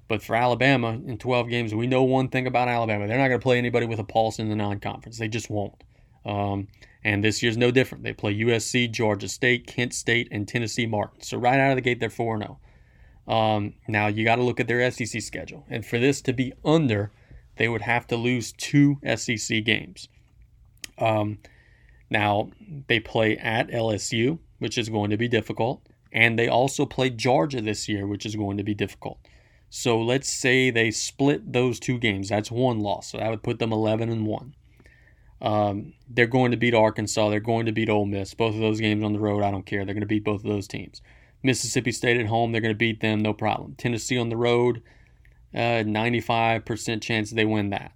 but 0.08 0.20
for 0.20 0.34
Alabama 0.34 1.00
in 1.06 1.16
12 1.18 1.48
games, 1.48 1.74
we 1.74 1.86
know 1.86 2.02
one 2.02 2.28
thing 2.28 2.46
about 2.48 2.66
Alabama: 2.66 3.06
they're 3.06 3.18
not 3.18 3.28
going 3.28 3.38
to 3.38 3.44
play 3.44 3.58
anybody 3.58 3.86
with 3.86 4.00
a 4.00 4.04
pulse 4.04 4.40
in 4.40 4.48
the 4.48 4.56
non-conference. 4.56 5.18
They 5.18 5.28
just 5.28 5.48
won't. 5.48 5.84
Um, 6.24 6.68
and 7.04 7.22
this 7.22 7.42
year's 7.42 7.58
no 7.58 7.70
different. 7.70 8.02
They 8.02 8.14
play 8.14 8.34
USC, 8.34 8.90
Georgia 8.90 9.28
State, 9.28 9.66
Kent 9.66 9.92
State, 9.92 10.26
and 10.32 10.48
Tennessee 10.48 10.86
Martin. 10.86 11.20
So 11.20 11.36
right 11.36 11.60
out 11.60 11.70
of 11.70 11.76
the 11.76 11.82
gate, 11.82 12.00
they're 12.00 12.08
4 12.08 12.38
0. 12.38 12.58
Um, 13.28 13.74
now 13.86 14.06
you 14.06 14.24
got 14.24 14.36
to 14.36 14.42
look 14.42 14.58
at 14.58 14.66
their 14.66 14.90
SEC 14.90 15.20
schedule, 15.22 15.64
and 15.68 15.84
for 15.84 15.98
this 15.98 16.20
to 16.22 16.32
be 16.32 16.52
under 16.64 17.12
they 17.56 17.68
would 17.68 17.82
have 17.82 18.06
to 18.08 18.16
lose 18.16 18.52
two 18.52 18.98
SEC 19.16 19.64
games. 19.64 20.08
Um, 20.98 21.38
now, 22.10 22.50
they 22.88 23.00
play 23.00 23.36
at 23.36 23.68
LSU, 23.68 24.38
which 24.58 24.78
is 24.78 24.88
going 24.88 25.10
to 25.10 25.16
be 25.16 25.28
difficult, 25.28 25.82
and 26.12 26.38
they 26.38 26.48
also 26.48 26.86
play 26.86 27.10
Georgia 27.10 27.60
this 27.60 27.88
year, 27.88 28.06
which 28.06 28.24
is 28.24 28.36
going 28.36 28.56
to 28.56 28.62
be 28.62 28.74
difficult. 28.74 29.18
So 29.70 30.00
let's 30.00 30.32
say 30.32 30.70
they 30.70 30.92
split 30.92 31.52
those 31.52 31.80
two 31.80 31.98
games. 31.98 32.28
That's 32.28 32.50
one 32.50 32.78
loss. 32.78 33.10
So 33.10 33.18
that 33.18 33.28
would 33.28 33.42
put 33.42 33.58
them 33.58 33.72
11 33.72 34.08
and 34.08 34.24
1. 34.24 34.54
Um, 35.42 35.94
they're 36.08 36.28
going 36.28 36.52
to 36.52 36.56
beat 36.56 36.74
Arkansas. 36.74 37.28
They're 37.28 37.40
going 37.40 37.66
to 37.66 37.72
beat 37.72 37.90
Ole 37.90 38.06
Miss. 38.06 38.34
Both 38.34 38.54
of 38.54 38.60
those 38.60 38.80
games 38.80 39.02
on 39.02 39.12
the 39.12 39.18
road, 39.18 39.42
I 39.42 39.50
don't 39.50 39.66
care. 39.66 39.84
They're 39.84 39.94
going 39.94 40.02
to 40.02 40.06
beat 40.06 40.22
both 40.22 40.44
of 40.44 40.50
those 40.50 40.68
teams. 40.68 41.02
Mississippi 41.42 41.90
State 41.90 42.20
at 42.20 42.26
home, 42.26 42.52
they're 42.52 42.60
going 42.60 42.72
to 42.72 42.78
beat 42.78 43.00
them, 43.00 43.20
no 43.20 43.34
problem. 43.34 43.74
Tennessee 43.76 44.16
on 44.16 44.28
the 44.28 44.36
road, 44.36 44.80
uh, 45.54 45.84
95% 45.84 47.02
chance 47.02 47.30
they 47.30 47.44
win 47.44 47.70
that. 47.70 47.92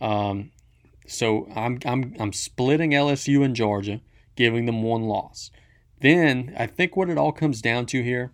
Um, 0.00 0.50
so 1.06 1.48
I'm, 1.54 1.78
I'm, 1.84 2.14
I'm 2.18 2.32
splitting 2.32 2.92
LSU 2.92 3.44
and 3.44 3.56
Georgia, 3.56 4.00
giving 4.36 4.66
them 4.66 4.82
one 4.82 5.02
loss. 5.02 5.50
Then 6.00 6.54
I 6.58 6.66
think 6.66 6.96
what 6.96 7.10
it 7.10 7.18
all 7.18 7.32
comes 7.32 7.60
down 7.60 7.86
to 7.86 8.02
here 8.02 8.32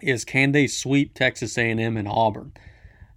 is 0.00 0.24
can 0.24 0.52
they 0.52 0.66
sweep 0.66 1.14
Texas 1.14 1.56
A&M 1.58 1.96
and 1.96 2.08
Auburn? 2.08 2.52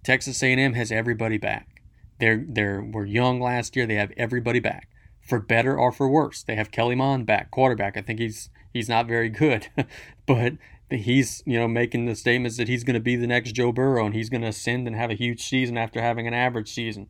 Texas 0.02 0.42
A&M 0.42 0.72
has 0.72 0.90
everybody 0.90 1.38
back. 1.38 1.78
They're 2.18 2.44
they're 2.48 2.82
were 2.82 3.06
young 3.06 3.40
last 3.40 3.76
year. 3.76 3.86
They 3.86 3.94
have 3.94 4.12
everybody 4.16 4.58
back, 4.60 4.88
for 5.20 5.38
better 5.38 5.78
or 5.78 5.92
for 5.92 6.08
worse. 6.08 6.42
They 6.42 6.56
have 6.56 6.70
Kellen 6.70 6.98
Mond 6.98 7.26
back, 7.26 7.50
quarterback. 7.50 7.96
I 7.96 8.02
think 8.02 8.18
he's 8.18 8.50
he's 8.72 8.88
not 8.88 9.06
very 9.06 9.28
good, 9.28 9.68
but 10.26 10.54
he's 10.90 11.42
you 11.46 11.58
know 11.58 11.68
making 11.68 12.06
the 12.06 12.14
statements 12.14 12.56
that 12.56 12.68
he's 12.68 12.84
going 12.84 12.94
to 12.94 13.00
be 13.00 13.16
the 13.16 13.26
next 13.26 13.52
Joe 13.52 13.72
Burrow 13.72 14.06
and 14.06 14.14
he's 14.14 14.30
going 14.30 14.42
to 14.42 14.48
ascend 14.48 14.86
and 14.86 14.96
have 14.96 15.10
a 15.10 15.14
huge 15.14 15.42
season 15.42 15.76
after 15.76 16.00
having 16.00 16.26
an 16.26 16.34
average 16.34 16.72
season. 16.72 17.08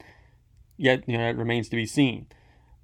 Yet 0.76 1.04
you 1.06 1.18
know 1.18 1.28
it 1.28 1.36
remains 1.36 1.68
to 1.70 1.76
be 1.76 1.86
seen. 1.86 2.26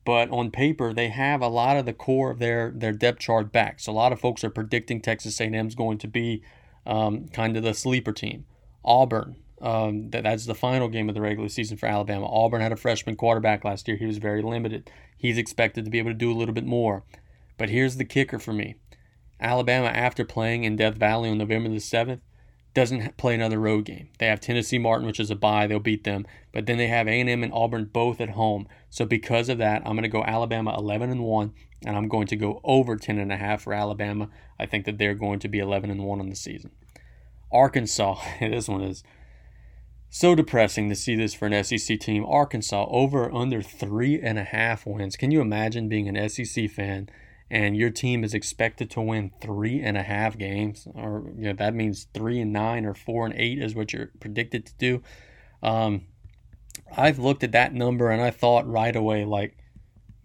But 0.04 0.28
on 0.30 0.50
paper, 0.50 0.92
they 0.92 1.08
have 1.08 1.40
a 1.40 1.48
lot 1.48 1.78
of 1.78 1.86
the 1.86 1.94
core 1.94 2.30
of 2.30 2.38
their 2.38 2.72
their 2.74 2.92
depth 2.92 3.20
chart 3.20 3.52
back. 3.52 3.80
So 3.80 3.92
a 3.92 3.94
lot 3.94 4.12
of 4.12 4.20
folks 4.20 4.44
are 4.44 4.50
predicting 4.50 5.00
Texas 5.00 5.40
A&M 5.40 5.66
is 5.66 5.74
going 5.74 5.98
to 5.98 6.08
be 6.08 6.42
um, 6.86 7.28
kind 7.28 7.56
of 7.56 7.62
the 7.62 7.74
sleeper 7.74 8.12
team. 8.12 8.44
Auburn, 8.84 9.36
um, 9.62 10.10
that, 10.10 10.24
that's 10.24 10.44
the 10.44 10.54
final 10.54 10.88
game 10.88 11.08
of 11.08 11.14
the 11.14 11.22
regular 11.22 11.48
season 11.48 11.78
for 11.78 11.86
Alabama. 11.86 12.26
Auburn 12.26 12.60
had 12.60 12.72
a 12.72 12.76
freshman 12.76 13.16
quarterback 13.16 13.64
last 13.64 13.88
year. 13.88 13.96
He 13.96 14.04
was 14.04 14.18
very 14.18 14.42
limited. 14.42 14.90
He's 15.16 15.38
expected 15.38 15.86
to 15.86 15.90
be 15.90 15.98
able 15.98 16.10
to 16.10 16.14
do 16.14 16.30
a 16.30 16.36
little 16.36 16.54
bit 16.54 16.66
more. 16.66 17.04
But 17.56 17.70
here's 17.70 17.96
the 17.96 18.04
kicker 18.04 18.38
for 18.38 18.52
me 18.52 18.74
Alabama, 19.44 19.88
after 19.88 20.24
playing 20.24 20.64
in 20.64 20.76
Death 20.76 20.96
Valley 20.96 21.30
on 21.30 21.38
November 21.38 21.68
the 21.68 21.76
7th, 21.76 22.20
doesn't 22.74 23.16
play 23.16 23.34
another 23.34 23.60
road 23.60 23.84
game. 23.84 24.08
They 24.18 24.26
have 24.26 24.40
Tennessee 24.40 24.78
Martin, 24.78 25.06
which 25.06 25.20
is 25.20 25.30
a 25.30 25.36
bye. 25.36 25.66
They'll 25.66 25.78
beat 25.78 26.02
them. 26.02 26.26
But 26.52 26.66
then 26.66 26.76
they 26.76 26.88
have 26.88 27.06
A&M 27.06 27.42
and 27.42 27.52
Auburn 27.52 27.84
both 27.84 28.20
at 28.20 28.30
home. 28.30 28.66
So 28.90 29.04
because 29.04 29.48
of 29.48 29.58
that, 29.58 29.82
I'm 29.84 29.92
going 29.92 30.02
to 30.02 30.08
go 30.08 30.24
Alabama 30.24 30.74
11 30.76 31.10
and 31.10 31.22
1, 31.22 31.52
and 31.86 31.96
I'm 31.96 32.08
going 32.08 32.26
to 32.26 32.36
go 32.36 32.60
over 32.64 32.96
10 32.96 33.18
and 33.18 33.32
a 33.32 33.36
half 33.36 33.62
for 33.62 33.72
Alabama. 33.72 34.28
I 34.58 34.66
think 34.66 34.86
that 34.86 34.98
they're 34.98 35.14
going 35.14 35.38
to 35.40 35.48
be 35.48 35.60
11 35.60 35.88
and 35.90 36.04
1 36.04 36.20
on 36.20 36.28
the 36.28 36.36
season. 36.36 36.72
Arkansas, 37.52 38.18
this 38.40 38.68
one 38.68 38.82
is 38.82 39.04
so 40.10 40.34
depressing 40.34 40.88
to 40.88 40.96
see 40.96 41.14
this 41.14 41.34
for 41.34 41.46
an 41.46 41.64
SEC 41.64 41.98
team. 42.00 42.24
Arkansas 42.24 42.86
over 42.88 43.32
under 43.32 43.62
three 43.62 44.20
and 44.20 44.38
a 44.38 44.44
half 44.44 44.86
wins. 44.86 45.16
Can 45.16 45.30
you 45.30 45.40
imagine 45.40 45.88
being 45.88 46.08
an 46.08 46.28
SEC 46.28 46.70
fan 46.70 47.08
and 47.54 47.76
your 47.76 47.90
team 47.90 48.24
is 48.24 48.34
expected 48.34 48.90
to 48.90 49.00
win 49.00 49.30
three 49.40 49.80
and 49.80 49.96
a 49.96 50.02
half 50.02 50.36
games, 50.36 50.88
or 50.92 51.32
you 51.38 51.44
know 51.44 51.52
that 51.52 51.72
means 51.72 52.08
three 52.12 52.40
and 52.40 52.52
nine 52.52 52.84
or 52.84 52.94
four 52.94 53.24
and 53.24 53.34
eight 53.36 53.62
is 53.62 53.76
what 53.76 53.92
you're 53.92 54.10
predicted 54.18 54.66
to 54.66 54.74
do? 54.76 55.02
Um, 55.62 56.06
I've 56.96 57.20
looked 57.20 57.44
at 57.44 57.52
that 57.52 57.72
number 57.72 58.10
and 58.10 58.20
I 58.20 58.30
thought 58.30 58.68
right 58.68 58.94
away 58.94 59.24
like. 59.24 59.56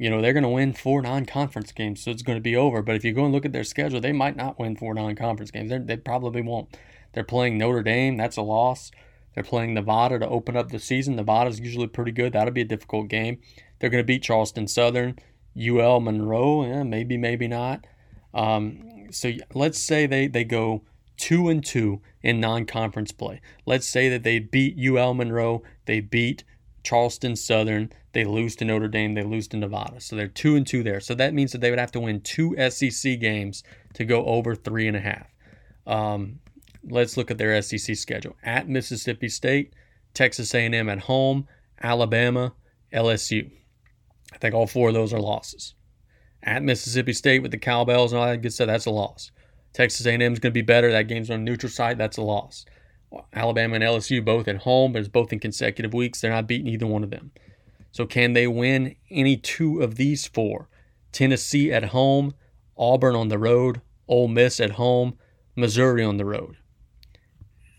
You 0.01 0.09
know, 0.09 0.21
they're 0.21 0.31
going 0.31 0.43
to 0.43 0.49
win 0.49 0.71
four 0.71 1.01
non 1.01 1.25
conference 1.25 1.73
games, 1.73 2.01
so 2.01 2.09
it's 2.09 2.21
going 2.21 2.37
to 2.37 2.41
be 2.41 2.55
over. 2.55 2.81
But 2.81 2.95
if 2.95 3.03
you 3.03 3.11
go 3.11 3.25
and 3.25 3.33
look 3.33 3.43
at 3.43 3.51
their 3.51 3.65
schedule, 3.65 3.99
they 3.99 4.13
might 4.13 4.37
not 4.37 4.57
win 4.57 4.77
four 4.77 4.93
non 4.93 5.13
conference 5.13 5.51
games. 5.51 5.69
They're, 5.69 5.79
they 5.79 5.97
probably 5.97 6.41
won't. 6.41 6.77
They're 7.11 7.25
playing 7.25 7.57
Notre 7.57 7.83
Dame. 7.83 8.15
That's 8.15 8.37
a 8.37 8.41
loss. 8.41 8.91
They're 9.35 9.43
playing 9.43 9.73
Nevada 9.73 10.17
to 10.17 10.29
open 10.29 10.55
up 10.55 10.69
the 10.69 10.79
season. 10.79 11.17
Nevada's 11.17 11.59
usually 11.59 11.87
pretty 11.87 12.13
good. 12.13 12.31
That'll 12.31 12.53
be 12.53 12.61
a 12.61 12.65
difficult 12.65 13.09
game. 13.09 13.41
They're 13.79 13.89
going 13.89 14.01
to 14.01 14.07
beat 14.07 14.23
Charleston 14.23 14.69
Southern, 14.69 15.19
UL 15.57 15.99
Monroe. 15.99 16.83
Maybe, 16.83 17.17
maybe 17.17 17.47
not. 17.47 17.85
Um, 18.33 19.07
so 19.11 19.31
let's 19.53 19.79
say 19.79 20.05
they, 20.05 20.27
they 20.27 20.43
go 20.43 20.83
two 21.17 21.49
and 21.49 21.63
two 21.63 22.01
in 22.23 22.39
non-conference 22.39 23.11
play. 23.11 23.41
Let's 23.65 23.87
say 23.87 24.09
that 24.09 24.23
they 24.23 24.39
beat 24.39 24.77
UL 24.79 25.13
Monroe, 25.13 25.63
they 25.85 25.99
beat 25.99 26.43
Charleston 26.83 27.35
Southern, 27.35 27.91
they 28.13 28.23
lose 28.23 28.55
to 28.57 28.65
Notre 28.65 28.87
Dame, 28.87 29.13
they 29.13 29.23
lose 29.23 29.47
to 29.49 29.57
Nevada. 29.57 29.99
So 29.99 30.15
they're 30.15 30.27
two 30.27 30.55
and 30.55 30.65
two 30.65 30.81
there. 30.81 30.99
So 30.99 31.13
that 31.15 31.33
means 31.33 31.51
that 31.51 31.61
they 31.61 31.69
would 31.69 31.79
have 31.79 31.91
to 31.91 31.99
win 31.99 32.21
two 32.21 32.55
SEC 32.69 33.19
games 33.19 33.63
to 33.93 34.05
go 34.05 34.25
over 34.25 34.55
three 34.55 34.87
and 34.87 34.97
a 34.97 35.01
half. 35.01 35.27
Um, 35.85 36.39
let's 36.83 37.17
look 37.17 37.29
at 37.29 37.37
their 37.37 37.61
SEC 37.61 37.95
schedule. 37.95 38.35
At 38.43 38.69
Mississippi 38.69 39.29
State, 39.29 39.73
Texas 40.13 40.53
A&M 40.55 40.89
at 40.89 40.99
home, 40.99 41.47
Alabama, 41.81 42.53
LSU. 42.93 43.51
I 44.33 44.37
think 44.37 44.53
all 44.53 44.67
four 44.67 44.89
of 44.89 44.93
those 44.93 45.13
are 45.13 45.19
losses. 45.19 45.75
At 46.43 46.63
Mississippi 46.63 47.13
State 47.13 47.41
with 47.41 47.51
the 47.51 47.57
cowbells 47.57 48.11
and 48.11 48.21
all 48.21 48.27
that 48.27 48.41
good 48.41 48.53
stuff, 48.53 48.67
that's 48.67 48.85
a 48.85 48.91
loss. 48.91 49.31
Texas 49.73 50.05
A&M 50.05 50.21
is 50.21 50.39
going 50.39 50.51
to 50.51 50.57
be 50.57 50.61
better. 50.61 50.91
That 50.91 51.07
game's 51.07 51.29
on 51.29 51.43
neutral 51.43 51.69
site. 51.69 51.97
That's 51.97 52.17
a 52.17 52.21
loss. 52.21 52.65
Alabama 53.33 53.75
and 53.75 53.83
LSU 53.83 54.23
both 54.23 54.47
at 54.47 54.57
home, 54.57 54.93
but 54.93 54.99
it's 54.99 55.09
both 55.09 55.33
in 55.33 55.39
consecutive 55.39 55.93
weeks. 55.93 56.21
They're 56.21 56.31
not 56.31 56.47
beating 56.47 56.67
either 56.67 56.87
one 56.87 57.03
of 57.03 57.09
them. 57.09 57.31
So 57.91 58.05
can 58.05 58.33
they 58.33 58.47
win 58.47 58.95
any 59.09 59.35
two 59.35 59.81
of 59.81 59.95
these 59.95 60.27
four? 60.27 60.69
Tennessee 61.11 61.71
at 61.71 61.85
home, 61.85 62.33
Auburn 62.77 63.15
on 63.15 63.29
the 63.29 63.39
road, 63.39 63.81
Ole 64.07 64.27
Miss 64.27 64.59
at 64.59 64.71
home, 64.71 65.17
Missouri 65.55 66.03
on 66.03 66.17
the 66.17 66.25
road. 66.25 66.57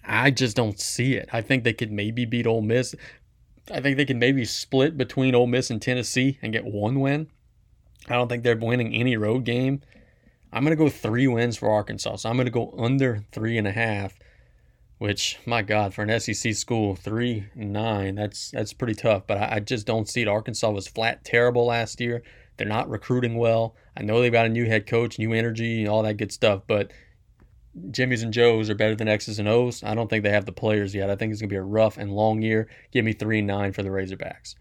I 0.05 0.31
just 0.31 0.57
don't 0.57 0.81
see 0.81 1.15
it. 1.15 1.29
I 1.33 1.41
think 1.41 1.63
they 1.63 1.73
could 1.73 1.93
maybe 1.93 2.25
beat 2.25 2.47
Ole 2.47 2.63
Miss. 2.63 2.95
I 3.71 3.81
think 3.81 3.97
they 3.97 4.05
can 4.05 4.19
maybe 4.19 4.45
split 4.45 4.97
between 4.97 5.35
Ole 5.35 5.47
Miss 5.47 5.71
and 5.71 5.81
Tennessee 5.81 6.39
and 6.43 6.53
get 6.53 6.65
one 6.65 7.01
win. 7.01 7.29
I 8.09 8.15
don't 8.15 8.29
think 8.29 8.43
they're 8.43 8.57
winning 8.57 8.95
any 8.95 9.17
road 9.17 9.45
game. 9.45 9.83
I'm 10.53 10.65
going 10.65 10.77
to 10.77 10.85
go 10.85 10.91
three 10.91 11.29
wins 11.29 11.57
for 11.57 11.71
Arkansas. 11.71 12.17
So 12.17 12.29
I'm 12.29 12.37
going 12.37 12.47
to 12.47 12.51
go 12.51 12.75
under 12.77 13.25
three 13.31 13.57
and 13.57 13.69
a 13.69 13.73
half, 13.73 14.19
which, 14.99 15.39
my 15.47 15.63
God, 15.63 15.95
for 15.95 16.03
an 16.03 16.21
SEC 16.21 16.55
school, 16.55 16.97
three 16.97 17.47
nine, 17.55 18.17
that's 18.17 18.51
that's 18.51 18.73
pretty 18.73 18.95
tough. 18.95 19.27
But 19.27 19.39
I, 19.39 19.57
I 19.57 19.61
just 19.61 19.87
don't 19.87 20.09
see 20.09 20.23
it. 20.23 20.29
Arkansas 20.29 20.71
was 20.71 20.89
flat 20.89 21.25
terrible 21.25 21.67
last 21.67 22.01
year. 22.01 22.23
They're 22.57 22.67
not 22.67 22.91
recruiting 22.91 23.37
well. 23.37 23.77
I 23.97 24.03
know 24.03 24.21
they've 24.21 24.33
got 24.33 24.47
a 24.47 24.51
new 24.51 24.67
head 24.67 24.87
coach, 24.87 25.19
new 25.19 25.33
energy, 25.33 25.81
and 25.81 25.89
all 25.89 26.03
that 26.03 26.17
good 26.17 26.33
stuff, 26.33 26.63
but 26.67 26.91
Jimmy's 27.91 28.23
and 28.23 28.33
Joe's 28.33 28.69
are 28.69 28.75
better 28.75 28.97
than 28.97 29.09
X's 29.09 29.39
and 29.39 29.49
O's. 29.49 29.83
I 29.85 29.95
don't 29.95 30.09
think 30.09 30.25
they 30.25 30.31
have 30.31 30.47
the 30.47 30.53
players 30.53 30.95
yet. 30.95 31.09
I 31.09 31.17
think 31.17 31.33
it's 31.33 31.41
going 31.41 31.49
to 31.49 31.53
be 31.53 31.59
a 31.59 31.63
rough 31.63 31.99
and 31.99 32.13
long 32.13 32.43
year. 32.43 32.69
Give 32.91 33.05
me 33.05 33.13
3 33.13 33.43
9 33.43 33.73
for 33.73 33.83
the 33.83 33.91
Razorbacks. 33.91 34.55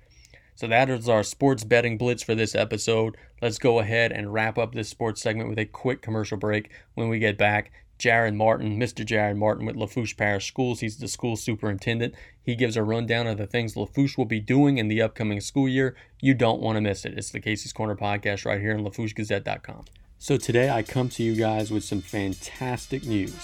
So 0.56 0.68
that 0.68 0.90
is 0.90 1.08
our 1.08 1.24
sports 1.24 1.64
betting 1.64 1.98
blitz 1.98 2.22
for 2.22 2.36
this 2.36 2.54
episode. 2.54 3.16
Let's 3.42 3.58
go 3.58 3.80
ahead 3.80 4.12
and 4.12 4.34
wrap 4.34 4.58
up 4.58 4.74
this 4.74 4.90
sports 4.90 5.22
segment 5.22 5.50
with 5.50 5.58
a 5.58 5.66
quick 5.66 6.02
commercial 6.02 6.38
break. 6.38 6.70
When 6.96 7.08
we 7.08 7.18
get 7.18 7.38
back, 7.38 7.72
Jarod 7.98 8.36
Martin, 8.36 8.80
Mr. 8.80 9.06
Jarod 9.06 9.38
Martin 9.38 9.66
with 9.66 9.76
Lafourche 9.76 10.16
Parish 10.16 10.48
Schools. 10.48 10.82
He's 10.82 10.98
the 10.98 11.08
school 11.08 11.36
superintendent. 11.36 12.14
He 12.42 12.56
gives 12.56 12.78
a 12.78 12.84
rundown 12.84 13.28
of 13.28 13.38
the 13.38 13.48
things 13.48 13.76
Lafourche 13.76 14.18
will 14.18 14.26
be 14.26 14.40
doing 14.40 14.78
in 14.78 14.88
the 14.88 15.02
upcoming 15.02 15.42
school 15.42 15.68
year. 15.68 15.96
You 16.22 16.34
don't 16.34 16.62
want 16.62 16.76
to 16.78 16.82
miss 16.82 17.06
it. 17.06 17.18
It's 17.18 17.32
the 17.32 17.40
Casey's 17.40 17.74
Corner 17.74 17.96
podcast 17.96 18.46
right 18.46 18.62
here 18.62 18.74
on 18.74 18.84
LafourcheGazette.com. 18.84 19.86
So 20.22 20.36
today 20.36 20.70
I 20.70 20.84
come 20.84 21.08
to 21.12 21.24
you 21.24 21.34
guys 21.34 21.72
with 21.72 21.86
some 21.86 22.02
fantastic 22.02 23.06
news. 23.06 23.40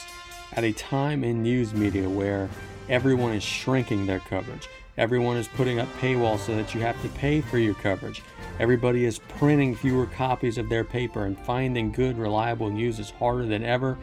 At 0.51 0.65
a 0.65 0.73
time 0.73 1.23
in 1.23 1.41
news 1.41 1.73
media 1.73 2.09
where 2.09 2.49
everyone 2.89 3.31
is 3.31 3.43
shrinking 3.43 4.05
their 4.05 4.19
coverage, 4.19 4.67
everyone 4.97 5.37
is 5.37 5.47
putting 5.47 5.79
up 5.79 5.87
paywalls 6.01 6.39
so 6.39 6.53
that 6.57 6.75
you 6.75 6.81
have 6.81 7.01
to 7.01 7.07
pay 7.07 7.39
for 7.39 7.59
your 7.59 7.75
coverage. 7.75 8.21
Everybody 8.59 9.05
is 9.05 9.19
printing 9.19 9.73
fewer 9.73 10.05
copies 10.05 10.57
of 10.57 10.67
their 10.67 10.83
paper 10.83 11.23
and 11.25 11.39
finding 11.39 11.93
good, 11.93 12.17
reliable 12.17 12.69
news 12.69 12.99
is 12.99 13.09
harder 13.09 13.45
than 13.45 13.63
ever. 13.63 13.97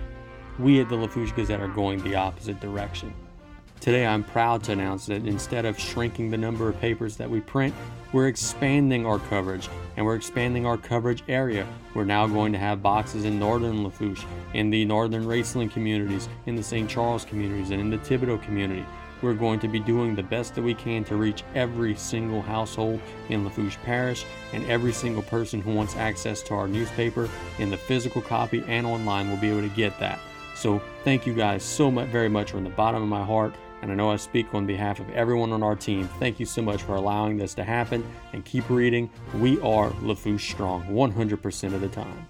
We 0.58 0.80
at 0.80 0.88
the 0.88 0.96
Lafourche 0.96 1.36
Gazette 1.36 1.60
are 1.60 1.68
going 1.68 2.02
the 2.02 2.14
opposite 2.14 2.58
direction. 2.58 3.12
Today, 3.82 4.06
I'm 4.06 4.22
proud 4.22 4.62
to 4.62 4.72
announce 4.72 5.06
that 5.06 5.26
instead 5.26 5.64
of 5.64 5.76
shrinking 5.76 6.30
the 6.30 6.38
number 6.38 6.68
of 6.68 6.80
papers 6.80 7.16
that 7.16 7.28
we 7.28 7.40
print, 7.40 7.74
we're 8.12 8.28
expanding 8.28 9.04
our 9.04 9.18
coverage 9.18 9.68
and 9.96 10.06
we're 10.06 10.14
expanding 10.14 10.64
our 10.64 10.78
coverage 10.78 11.24
area. 11.26 11.66
We're 11.92 12.04
now 12.04 12.28
going 12.28 12.52
to 12.52 12.60
have 12.60 12.80
boxes 12.80 13.24
in 13.24 13.40
northern 13.40 13.82
Lafourche, 13.82 14.24
in 14.54 14.70
the 14.70 14.84
northern 14.84 15.24
Raceland 15.24 15.72
communities, 15.72 16.28
in 16.46 16.54
the 16.54 16.62
St. 16.62 16.88
Charles 16.88 17.24
communities, 17.24 17.70
and 17.70 17.80
in 17.80 17.90
the 17.90 17.98
Thibodaux 17.98 18.40
community. 18.44 18.86
We're 19.20 19.34
going 19.34 19.58
to 19.58 19.66
be 19.66 19.80
doing 19.80 20.14
the 20.14 20.22
best 20.22 20.54
that 20.54 20.62
we 20.62 20.74
can 20.74 21.02
to 21.06 21.16
reach 21.16 21.42
every 21.56 21.96
single 21.96 22.40
household 22.40 23.00
in 23.30 23.42
Lafourche 23.42 23.78
Parish 23.82 24.24
and 24.52 24.64
every 24.70 24.92
single 24.92 25.24
person 25.24 25.60
who 25.60 25.74
wants 25.74 25.96
access 25.96 26.40
to 26.42 26.54
our 26.54 26.68
newspaper 26.68 27.28
in 27.58 27.68
the 27.68 27.76
physical 27.76 28.22
copy 28.22 28.62
and 28.68 28.86
online 28.86 29.28
will 29.28 29.38
be 29.38 29.50
able 29.50 29.68
to 29.68 29.74
get 29.74 29.98
that. 29.98 30.20
So 30.54 30.80
thank 31.02 31.26
you 31.26 31.34
guys 31.34 31.64
so 31.64 31.90
much, 31.90 32.06
very 32.10 32.28
much 32.28 32.52
from 32.52 32.62
the 32.62 32.70
bottom 32.70 33.02
of 33.02 33.08
my 33.08 33.24
heart 33.24 33.52
and 33.82 33.90
I 33.90 33.94
know 33.94 34.10
I 34.10 34.16
speak 34.16 34.54
on 34.54 34.64
behalf 34.64 35.00
of 35.00 35.10
everyone 35.10 35.52
on 35.52 35.62
our 35.62 35.76
team. 35.76 36.08
Thank 36.18 36.40
you 36.40 36.46
so 36.46 36.62
much 36.62 36.82
for 36.82 36.94
allowing 36.94 37.36
this 37.36 37.52
to 37.54 37.64
happen 37.64 38.04
and 38.32 38.44
keep 38.44 38.70
reading. 38.70 39.10
We 39.38 39.60
are 39.60 39.92
Lafourche 40.00 40.50
Strong 40.52 40.84
100% 40.84 41.74
of 41.74 41.80
the 41.80 41.88
time. 41.88 42.26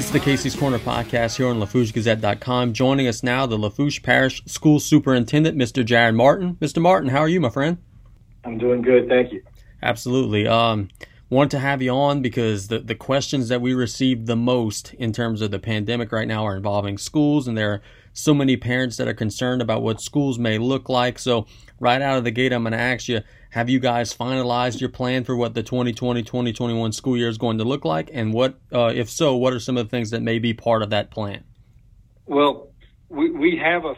It's 0.00 0.08
the 0.08 0.18
Casey's 0.18 0.56
Corner 0.56 0.78
podcast 0.78 1.36
here 1.36 1.48
on 1.48 1.60
LafourcheGazette.com. 1.60 2.72
Joining 2.72 3.06
us 3.06 3.22
now, 3.22 3.44
the 3.44 3.58
Lafourche 3.58 4.02
Parish 4.02 4.42
School 4.46 4.80
Superintendent, 4.80 5.58
Mr. 5.58 5.84
Jarod 5.84 6.14
Martin. 6.14 6.54
Mr. 6.54 6.80
Martin, 6.80 7.10
how 7.10 7.18
are 7.18 7.28
you, 7.28 7.38
my 7.38 7.50
friend? 7.50 7.76
I'm 8.42 8.56
doing 8.56 8.80
good, 8.80 9.10
thank 9.10 9.30
you. 9.30 9.42
Absolutely. 9.82 10.46
Um, 10.48 10.88
wanted 11.28 11.50
to 11.50 11.58
have 11.58 11.82
you 11.82 11.90
on 11.90 12.22
because 12.22 12.68
the, 12.68 12.78
the 12.78 12.94
questions 12.94 13.50
that 13.50 13.60
we 13.60 13.74
receive 13.74 14.24
the 14.24 14.36
most 14.36 14.94
in 14.94 15.12
terms 15.12 15.42
of 15.42 15.50
the 15.50 15.58
pandemic 15.58 16.12
right 16.12 16.26
now 16.26 16.46
are 16.46 16.56
involving 16.56 16.96
schools, 16.96 17.46
and 17.46 17.58
there 17.58 17.70
are 17.70 17.82
so 18.14 18.32
many 18.32 18.56
parents 18.56 18.96
that 18.96 19.06
are 19.06 19.12
concerned 19.12 19.60
about 19.60 19.82
what 19.82 20.00
schools 20.00 20.38
may 20.38 20.56
look 20.56 20.88
like. 20.88 21.18
So, 21.18 21.46
right 21.78 22.00
out 22.00 22.16
of 22.16 22.24
the 22.24 22.30
gate, 22.30 22.54
I'm 22.54 22.62
going 22.62 22.72
to 22.72 22.78
ask 22.78 23.06
you 23.06 23.20
have 23.50 23.68
you 23.68 23.80
guys 23.80 24.14
finalized 24.14 24.80
your 24.80 24.90
plan 24.90 25.24
for 25.24 25.36
what 25.36 25.54
the 25.54 25.62
2020 25.62 26.22
2021 26.22 26.92
school 26.92 27.16
year 27.16 27.28
is 27.28 27.36
going 27.36 27.58
to 27.58 27.64
look 27.64 27.84
like? 27.84 28.08
And 28.12 28.32
what, 28.32 28.54
uh, 28.72 28.92
if 28.94 29.10
so, 29.10 29.36
what 29.36 29.52
are 29.52 29.60
some 29.60 29.76
of 29.76 29.86
the 29.86 29.90
things 29.90 30.10
that 30.10 30.22
may 30.22 30.38
be 30.38 30.54
part 30.54 30.82
of 30.82 30.90
that 30.90 31.10
plan? 31.10 31.44
Well, 32.26 32.70
we, 33.08 33.30
we 33.30 33.56
have 33.56 33.84
a 33.84 33.94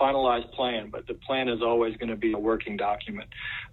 finalized 0.00 0.50
plan, 0.52 0.88
but 0.90 1.06
the 1.06 1.14
plan 1.14 1.48
is 1.48 1.60
always 1.62 1.96
going 1.96 2.08
to 2.08 2.16
be 2.16 2.32
a 2.32 2.38
working 2.38 2.78
document. 2.78 3.28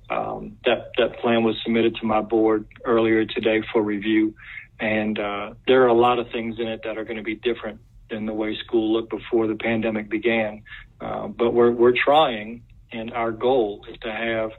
Um, 0.10 0.58
that, 0.66 0.92
that 0.98 1.20
plan 1.20 1.44
was 1.44 1.56
submitted 1.64 1.96
to 2.02 2.06
my 2.06 2.22
board 2.22 2.68
earlier 2.84 3.26
today 3.26 3.64
for 3.72 3.82
review. 3.82 4.36
And 4.80 5.18
uh, 5.18 5.54
there 5.68 5.84
are 5.84 5.88
a 5.88 5.94
lot 5.94 6.20
of 6.20 6.30
things 6.32 6.60
in 6.60 6.68
it 6.68 6.82
that 6.84 6.98
are 6.98 7.06
going 7.06 7.18
to 7.18 7.24
be 7.24 7.36
different 7.36 7.80
than 8.10 8.26
the 8.26 8.34
way 8.34 8.58
school 8.58 8.92
looked 8.92 9.10
before 9.10 9.48
the 9.48 9.56
pandemic 9.56 10.10
began. 10.10 10.64
Uh, 11.00 11.28
but 11.28 11.54
we're, 11.54 11.72
we're 11.72 11.94
trying, 11.94 12.64
and 12.92 13.14
our 13.14 13.32
goal 13.32 13.86
is 13.90 13.98
to 14.02 14.12
have 14.12 14.52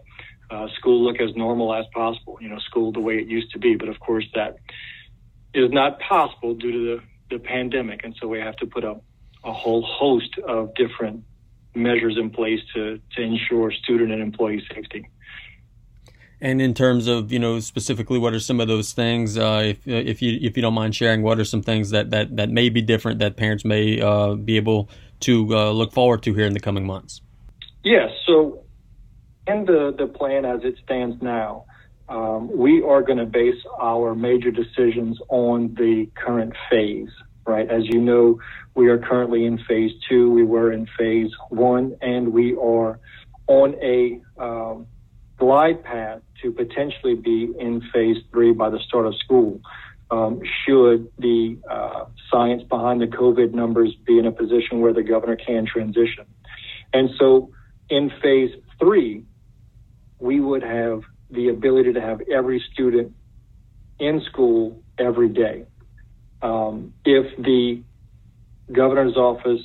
uh, 0.50 0.68
school 0.76 1.04
look 1.04 1.20
as 1.20 1.34
normal 1.36 1.74
as 1.74 1.86
possible. 1.92 2.38
You 2.40 2.48
know, 2.48 2.58
school 2.58 2.92
the 2.92 3.00
way 3.00 3.14
it 3.14 3.28
used 3.28 3.50
to 3.52 3.58
be. 3.58 3.76
But 3.76 3.88
of 3.88 3.98
course, 4.00 4.26
that 4.34 4.56
is 5.54 5.70
not 5.70 6.00
possible 6.00 6.54
due 6.54 6.72
to 6.72 6.78
the, 7.30 7.36
the 7.36 7.42
pandemic, 7.42 8.04
and 8.04 8.14
so 8.20 8.28
we 8.28 8.38
have 8.40 8.56
to 8.56 8.66
put 8.66 8.84
a, 8.84 8.96
a 9.44 9.52
whole 9.52 9.82
host 9.82 10.38
of 10.46 10.74
different 10.74 11.24
measures 11.74 12.16
in 12.18 12.30
place 12.30 12.60
to 12.74 13.00
to 13.16 13.22
ensure 13.22 13.72
student 13.72 14.12
and 14.12 14.22
employee 14.22 14.64
safety. 14.74 15.08
And 16.40 16.60
in 16.60 16.74
terms 16.74 17.06
of 17.06 17.32
you 17.32 17.38
know 17.38 17.60
specifically, 17.60 18.18
what 18.18 18.34
are 18.34 18.40
some 18.40 18.60
of 18.60 18.68
those 18.68 18.92
things? 18.92 19.38
Uh, 19.38 19.62
if 19.64 19.86
if 19.86 20.20
you 20.20 20.38
if 20.42 20.56
you 20.56 20.62
don't 20.62 20.74
mind 20.74 20.94
sharing, 20.94 21.22
what 21.22 21.38
are 21.38 21.44
some 21.44 21.62
things 21.62 21.90
that 21.90 22.10
that 22.10 22.36
that 22.36 22.50
may 22.50 22.68
be 22.68 22.82
different 22.82 23.20
that 23.20 23.36
parents 23.36 23.64
may 23.64 24.00
uh, 24.00 24.34
be 24.34 24.56
able 24.56 24.90
to 25.20 25.56
uh, 25.56 25.70
look 25.70 25.92
forward 25.92 26.22
to 26.24 26.34
here 26.34 26.46
in 26.46 26.52
the 26.52 26.60
coming 26.60 26.86
months? 26.86 27.22
Yes. 27.82 28.10
So 28.26 28.63
in 29.46 29.64
the, 29.64 29.94
the 29.96 30.06
plan 30.06 30.44
as 30.44 30.60
it 30.62 30.76
stands 30.84 31.20
now, 31.22 31.64
um, 32.08 32.54
we 32.56 32.82
are 32.82 33.02
going 33.02 33.18
to 33.18 33.26
base 33.26 33.60
our 33.80 34.14
major 34.14 34.50
decisions 34.50 35.18
on 35.28 35.74
the 35.74 36.08
current 36.14 36.54
phase, 36.70 37.08
right? 37.46 37.70
As 37.70 37.84
you 37.86 38.00
know, 38.00 38.40
we 38.74 38.88
are 38.88 38.98
currently 38.98 39.46
in 39.46 39.58
phase 39.66 39.92
two. 40.08 40.30
We 40.30 40.44
were 40.44 40.72
in 40.72 40.86
phase 40.98 41.30
one, 41.48 41.96
and 42.02 42.32
we 42.32 42.54
are 42.56 42.98
on 43.46 43.74
a 43.82 44.20
um, 44.42 44.86
glide 45.38 45.82
path 45.82 46.20
to 46.42 46.52
potentially 46.52 47.14
be 47.14 47.52
in 47.58 47.82
phase 47.92 48.18
three 48.30 48.52
by 48.52 48.70
the 48.70 48.78
start 48.80 49.06
of 49.06 49.14
school. 49.16 49.60
Um, 50.10 50.40
should 50.64 51.10
the 51.18 51.58
uh, 51.68 52.04
science 52.30 52.62
behind 52.64 53.00
the 53.00 53.06
COVID 53.06 53.52
numbers 53.52 53.94
be 54.06 54.18
in 54.18 54.26
a 54.26 54.32
position 54.32 54.80
where 54.80 54.92
the 54.92 55.02
governor 55.02 55.36
can 55.36 55.66
transition. 55.66 56.26
And 56.92 57.10
so 57.18 57.50
in 57.88 58.12
phase 58.22 58.50
three, 58.78 59.24
we 60.18 60.40
would 60.40 60.62
have 60.62 61.02
the 61.30 61.48
ability 61.48 61.92
to 61.92 62.00
have 62.00 62.20
every 62.32 62.62
student 62.72 63.12
in 63.98 64.22
school 64.30 64.82
every 64.98 65.28
day. 65.28 65.64
Um, 66.42 66.92
if 67.04 67.36
the 67.38 67.82
governor's 68.70 69.16
office 69.16 69.62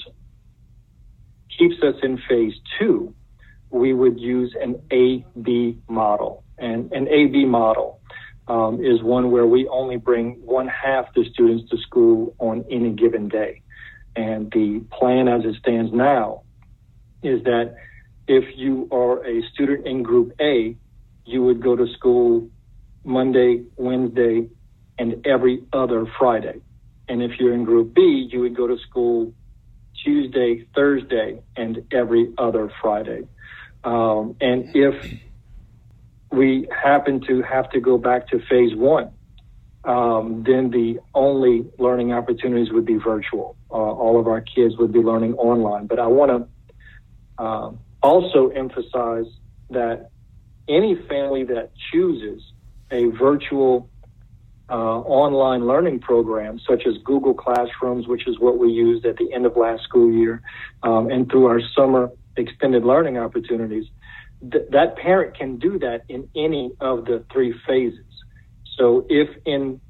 keeps 1.58 1.76
us 1.84 1.96
in 2.04 2.20
phase 2.30 2.54
two, 2.78 3.14
we 3.70 3.94
would 3.94 4.20
use 4.20 4.56
an 4.60 4.82
A-B 4.92 5.78
model. 5.88 6.44
And 6.58 6.92
an 6.92 7.08
A-B 7.08 7.46
model 7.46 8.00
um, 8.48 8.84
is 8.84 9.02
one 9.04 9.32
where 9.32 9.46
we 9.46 9.68
only 9.68 9.98
bring 9.98 10.42
one 10.46 10.68
half 10.68 11.14
the 11.14 11.26
students 11.32 11.70
to 11.70 11.78
school 11.78 12.36
on 12.40 12.66
any 12.70 12.92
given 12.92 13.28
day. 13.28 13.62
And 14.16 14.52
the 14.52 14.84
plan 14.92 15.28
as 15.28 15.46
it 15.46 15.56
stands 15.60 15.94
now 15.94 16.42
is 17.22 17.44
that 17.44 17.76
if 18.30 18.46
you 18.56 18.88
are 18.92 19.26
a 19.26 19.42
student 19.52 19.88
in 19.88 20.04
group 20.04 20.34
A, 20.40 20.78
you 21.26 21.44
would 21.44 21.64
go 21.64 21.76
to 21.76 21.88
school 21.98 22.48
Monday, 23.04 23.64
Wednesday, 23.76 24.48
and 25.00 25.26
every 25.26 25.64
other 25.74 26.06
Friday. 26.20 26.62
And 27.08 27.24
if 27.24 27.40
you're 27.40 27.54
in 27.56 27.66
group 27.66 27.96
B, 27.96 28.30
you 28.32 28.42
would 28.42 28.56
go 28.56 28.68
to 28.68 28.78
school 28.88 29.34
Tuesday, 30.04 30.68
Thursday, 30.76 31.42
and 31.58 31.82
every 31.92 32.32
other 32.38 32.72
Friday. 32.80 33.28
Um, 33.84 34.36
and 34.40 34.76
if 34.76 35.12
we 36.32 36.68
happen 36.72 37.22
to 37.22 37.42
have 37.42 37.72
to 37.72 37.80
go 37.80 37.98
back 37.98 38.28
to 38.28 38.40
phase 38.48 38.76
one, 38.76 39.12
um, 39.86 40.44
then 40.46 40.70
the 40.70 41.00
only 41.16 41.66
learning 41.80 42.14
opportunities 42.14 42.72
would 42.72 42.86
be 42.86 42.98
virtual. 42.98 43.56
Uh, 43.72 43.74
all 43.74 44.20
of 44.20 44.28
our 44.28 44.42
kids 44.42 44.78
would 44.78 44.94
be 44.94 45.00
learning 45.00 45.34
online. 45.34 45.88
But 45.88 45.98
I 45.98 46.06
want 46.06 46.48
to 47.38 47.44
um, 47.44 47.80
also 48.02 48.50
emphasize 48.50 49.26
that 49.70 50.10
any 50.68 50.96
family 51.08 51.44
that 51.46 51.72
chooses 51.92 52.42
a 52.92 53.06
virtual 53.06 53.90
uh, 54.70 55.00
online 55.02 55.66
learning 55.66 56.00
program, 56.00 56.60
such 56.68 56.84
as 56.88 56.94
Google 57.04 57.34
Classrooms, 57.34 58.08
which 58.08 58.28
is 58.28 58.40
what 58.40 58.58
we 58.60 58.70
used 58.70 59.06
at 59.06 59.18
the 59.18 59.34
end 59.34 59.46
of 59.46 59.58
last 59.58 59.84
school 59.84 60.12
year, 60.12 60.42
um, 60.84 61.10
and 61.10 61.30
through 61.30 61.48
our 61.48 61.62
summer 61.76 62.10
extended 62.38 62.86
learning 62.86 63.18
opportunities, 63.18 63.86
th- 64.42 64.66
that 64.72 64.96
parent 64.98 65.36
can 65.36 65.58
do 65.58 65.80
that 65.80 66.04
in 66.08 66.30
any 66.36 66.72
of 66.80 67.06
the 67.06 67.26
three 67.34 67.54
phases. 67.68 68.06
So 68.78 69.06
if 69.10 69.30
in 69.46 69.82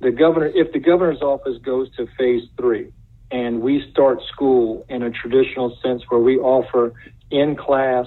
the 0.00 0.10
governor, 0.10 0.50
if 0.54 0.72
the 0.72 0.80
governor's 0.80 1.22
office 1.22 1.58
goes 1.62 1.90
to 1.96 2.06
phase 2.18 2.42
three, 2.58 2.88
and 3.30 3.60
we 3.60 3.88
start 3.90 4.20
school 4.32 4.84
in 4.88 5.02
a 5.02 5.10
traditional 5.10 5.76
sense 5.82 6.02
where 6.08 6.20
we 6.20 6.38
offer 6.38 6.92
in 7.30 7.56
class 7.56 8.06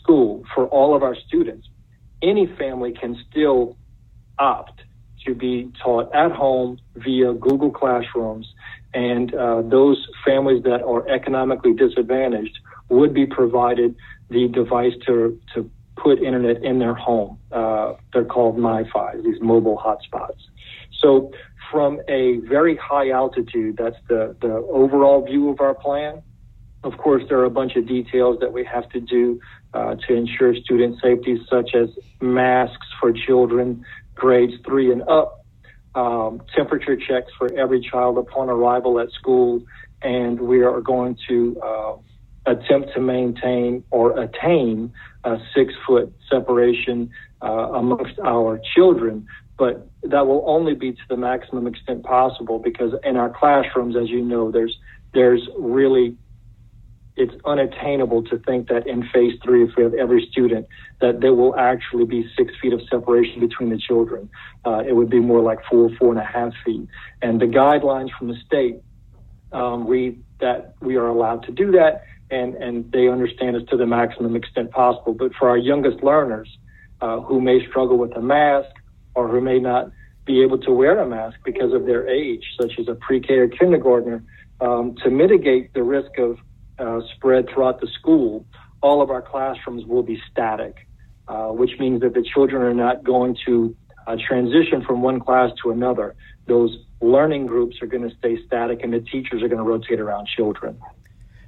school 0.00 0.44
for 0.54 0.66
all 0.66 0.94
of 0.94 1.02
our 1.02 1.14
students, 1.14 1.68
any 2.22 2.46
family 2.58 2.92
can 2.92 3.16
still 3.30 3.76
opt 4.38 4.82
to 5.26 5.34
be 5.34 5.70
taught 5.82 6.12
at 6.14 6.32
home 6.32 6.78
via 6.96 7.32
Google 7.32 7.70
Classrooms. 7.70 8.52
And 8.94 9.34
uh, 9.34 9.62
those 9.62 10.06
families 10.24 10.64
that 10.64 10.82
are 10.82 11.08
economically 11.08 11.74
disadvantaged 11.74 12.58
would 12.88 13.14
be 13.14 13.26
provided 13.26 13.94
the 14.28 14.48
device 14.48 14.92
to, 15.06 15.38
to 15.54 15.70
put 15.96 16.22
internet 16.22 16.62
in 16.62 16.78
their 16.78 16.94
home. 16.94 17.38
Uh, 17.50 17.94
they're 18.12 18.24
called 18.24 18.56
MiFi, 18.56 19.22
these 19.22 19.40
mobile 19.40 19.78
hotspots. 19.78 20.40
So 21.02 21.32
from 21.70 22.00
a 22.08 22.38
very 22.48 22.76
high 22.76 23.10
altitude, 23.10 23.76
that's 23.76 23.96
the, 24.08 24.36
the 24.40 24.54
overall 24.54 25.24
view 25.24 25.50
of 25.50 25.60
our 25.60 25.74
plan. 25.74 26.22
Of 26.84 26.98
course, 26.98 27.22
there 27.28 27.38
are 27.38 27.44
a 27.44 27.50
bunch 27.50 27.76
of 27.76 27.86
details 27.86 28.38
that 28.40 28.52
we 28.52 28.64
have 28.64 28.88
to 28.90 29.00
do 29.00 29.40
uh, 29.74 29.94
to 30.06 30.14
ensure 30.14 30.54
student 30.54 31.00
safety, 31.00 31.40
such 31.48 31.74
as 31.74 31.88
masks 32.20 32.86
for 33.00 33.12
children 33.12 33.84
grades 34.14 34.52
three 34.66 34.92
and 34.92 35.02
up, 35.08 35.44
um, 35.94 36.42
temperature 36.54 36.96
checks 36.96 37.30
for 37.38 37.52
every 37.54 37.80
child 37.80 38.18
upon 38.18 38.48
arrival 38.48 38.98
at 39.00 39.10
school, 39.10 39.62
and 40.02 40.40
we 40.40 40.62
are 40.62 40.80
going 40.80 41.16
to 41.28 41.60
uh, 41.62 41.96
attempt 42.46 42.92
to 42.94 43.00
maintain 43.00 43.84
or 43.90 44.18
attain 44.18 44.92
a 45.24 45.38
six 45.54 45.72
foot 45.86 46.12
separation 46.30 47.10
uh, 47.42 47.70
amongst 47.74 48.18
our 48.24 48.60
children. 48.74 49.26
But 49.58 49.88
that 50.02 50.26
will 50.26 50.44
only 50.46 50.74
be 50.74 50.92
to 50.92 51.02
the 51.08 51.16
maximum 51.16 51.66
extent 51.66 52.04
possible 52.04 52.58
because 52.58 52.94
in 53.04 53.16
our 53.16 53.30
classrooms, 53.30 53.96
as 53.96 54.08
you 54.08 54.22
know, 54.22 54.50
there's 54.50 54.76
there's 55.12 55.46
really 55.58 56.16
it's 57.16 57.34
unattainable 57.44 58.22
to 58.24 58.38
think 58.38 58.68
that 58.68 58.86
in 58.86 59.02
phase 59.12 59.38
three, 59.44 59.64
if 59.64 59.70
we 59.76 59.82
have 59.82 59.92
every 59.94 60.26
student, 60.30 60.66
that 61.00 61.20
there 61.20 61.34
will 61.34 61.54
actually 61.56 62.06
be 62.06 62.28
six 62.36 62.52
feet 62.60 62.72
of 62.72 62.80
separation 62.90 63.40
between 63.40 63.68
the 63.68 63.76
children. 63.76 64.30
Uh, 64.64 64.82
it 64.86 64.96
would 64.96 65.10
be 65.10 65.20
more 65.20 65.40
like 65.40 65.58
four, 65.70 65.90
four 65.98 66.10
and 66.10 66.18
a 66.18 66.24
half 66.24 66.52
feet. 66.64 66.88
And 67.20 67.40
the 67.40 67.46
guidelines 67.46 68.08
from 68.18 68.28
the 68.28 68.36
state 68.46 68.76
um, 69.52 69.86
read 69.86 70.22
that 70.40 70.74
we 70.80 70.96
are 70.96 71.06
allowed 71.06 71.44
to 71.44 71.52
do 71.52 71.70
that, 71.72 72.04
and, 72.30 72.54
and 72.54 72.90
they 72.92 73.08
understand 73.08 73.56
us 73.56 73.62
to 73.68 73.76
the 73.76 73.86
maximum 73.86 74.34
extent 74.34 74.70
possible. 74.70 75.12
But 75.12 75.34
for 75.34 75.50
our 75.50 75.58
youngest 75.58 76.02
learners 76.02 76.48
uh, 77.02 77.20
who 77.20 77.42
may 77.42 77.66
struggle 77.68 77.98
with 77.98 78.16
a 78.16 78.22
mask 78.22 78.70
or 79.14 79.28
who 79.28 79.40
may 79.40 79.58
not 79.58 79.90
be 80.24 80.42
able 80.42 80.58
to 80.58 80.72
wear 80.72 80.98
a 80.98 81.06
mask 81.06 81.38
because 81.44 81.72
of 81.72 81.86
their 81.86 82.08
age, 82.08 82.44
such 82.60 82.78
as 82.78 82.88
a 82.88 82.94
pre-K 82.94 83.34
or 83.34 83.48
kindergartner, 83.48 84.22
um, 84.60 84.94
to 85.02 85.10
mitigate 85.10 85.72
the 85.74 85.82
risk 85.82 86.16
of 86.18 86.38
uh, 86.78 87.00
spread 87.14 87.48
throughout 87.48 87.80
the 87.80 87.88
school, 87.98 88.46
all 88.82 89.02
of 89.02 89.10
our 89.10 89.22
classrooms 89.22 89.84
will 89.84 90.02
be 90.02 90.20
static, 90.30 90.86
uh, 91.28 91.48
which 91.48 91.78
means 91.78 92.00
that 92.00 92.14
the 92.14 92.22
children 92.22 92.62
are 92.62 92.74
not 92.74 93.04
going 93.04 93.36
to 93.46 93.74
uh, 94.06 94.16
transition 94.28 94.82
from 94.84 95.02
one 95.02 95.20
class 95.20 95.50
to 95.62 95.70
another. 95.70 96.14
Those 96.46 96.76
learning 97.00 97.46
groups 97.46 97.80
are 97.82 97.86
going 97.86 98.08
to 98.08 98.14
stay 98.16 98.38
static, 98.46 98.80
and 98.82 98.92
the 98.92 99.00
teachers 99.00 99.42
are 99.42 99.48
going 99.48 99.58
to 99.58 99.64
rotate 99.64 100.00
around 100.00 100.28
children. 100.28 100.80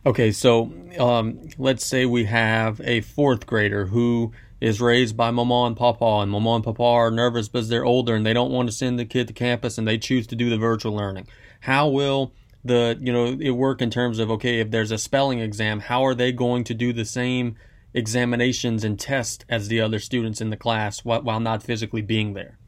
Okay, 0.06 0.32
so 0.32 0.72
um, 0.98 1.48
let's 1.56 1.84
say 1.84 2.04
we 2.04 2.24
have 2.24 2.80
a 2.82 3.00
fourth 3.00 3.46
grader 3.46 3.86
who 3.86 4.32
is 4.64 4.80
raised 4.80 5.14
by 5.14 5.30
mama 5.30 5.64
and 5.66 5.76
papa, 5.76 6.20
and 6.22 6.30
mama 6.30 6.54
and 6.54 6.64
papa 6.64 6.82
are 6.82 7.10
nervous 7.10 7.48
because 7.48 7.68
they're 7.68 7.84
older 7.84 8.14
and 8.14 8.24
they 8.24 8.32
don't 8.32 8.50
want 8.50 8.66
to 8.66 8.74
send 8.74 8.98
the 8.98 9.04
kid 9.04 9.28
to 9.28 9.34
campus 9.34 9.76
and 9.76 9.86
they 9.86 9.98
choose 9.98 10.26
to 10.26 10.34
do 10.34 10.48
the 10.48 10.56
virtual 10.56 10.96
learning. 10.96 11.28
How 11.60 11.88
will 11.88 12.32
the 12.64 12.96
you 12.98 13.12
know 13.12 13.36
it 13.38 13.50
work 13.50 13.82
in 13.82 13.90
terms 13.90 14.18
of 14.18 14.30
okay 14.30 14.60
if 14.60 14.70
there's 14.70 14.90
a 14.90 14.96
spelling 14.96 15.38
exam 15.38 15.80
how 15.80 16.02
are 16.02 16.14
they 16.14 16.32
going 16.32 16.64
to 16.64 16.72
do 16.72 16.94
the 16.94 17.04
same 17.04 17.56
examinations 17.92 18.84
and 18.84 18.98
tests 18.98 19.44
as 19.50 19.68
the 19.68 19.82
other 19.82 19.98
students 19.98 20.40
in 20.40 20.48
the 20.48 20.56
class 20.56 21.04
while 21.04 21.40
not 21.40 21.62
physically 21.62 22.00
being 22.00 22.32
there 22.32 22.58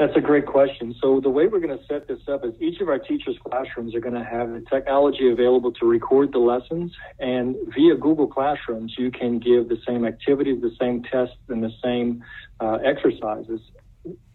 that's 0.00 0.16
a 0.16 0.20
great 0.20 0.46
question. 0.46 0.94
So 1.02 1.20
the 1.20 1.28
way 1.28 1.46
we're 1.46 1.60
going 1.60 1.78
to 1.78 1.84
set 1.84 2.08
this 2.08 2.20
up 2.26 2.42
is 2.42 2.54
each 2.58 2.80
of 2.80 2.88
our 2.88 2.98
teachers 2.98 3.36
classrooms 3.44 3.94
are 3.94 4.00
going 4.00 4.14
to 4.14 4.24
have 4.24 4.50
the 4.50 4.62
technology 4.62 5.30
available 5.30 5.72
to 5.72 5.86
record 5.86 6.32
the 6.32 6.38
lessons 6.38 6.96
and 7.18 7.54
via 7.74 7.96
google 7.96 8.26
classrooms 8.26 8.94
you 8.96 9.10
can 9.10 9.38
give 9.38 9.68
the 9.68 9.76
same 9.86 10.06
activities 10.06 10.62
the 10.62 10.74
same 10.80 11.02
tests 11.02 11.36
and 11.48 11.62
the 11.62 11.72
same 11.84 12.24
uh, 12.60 12.78
exercises 12.82 13.60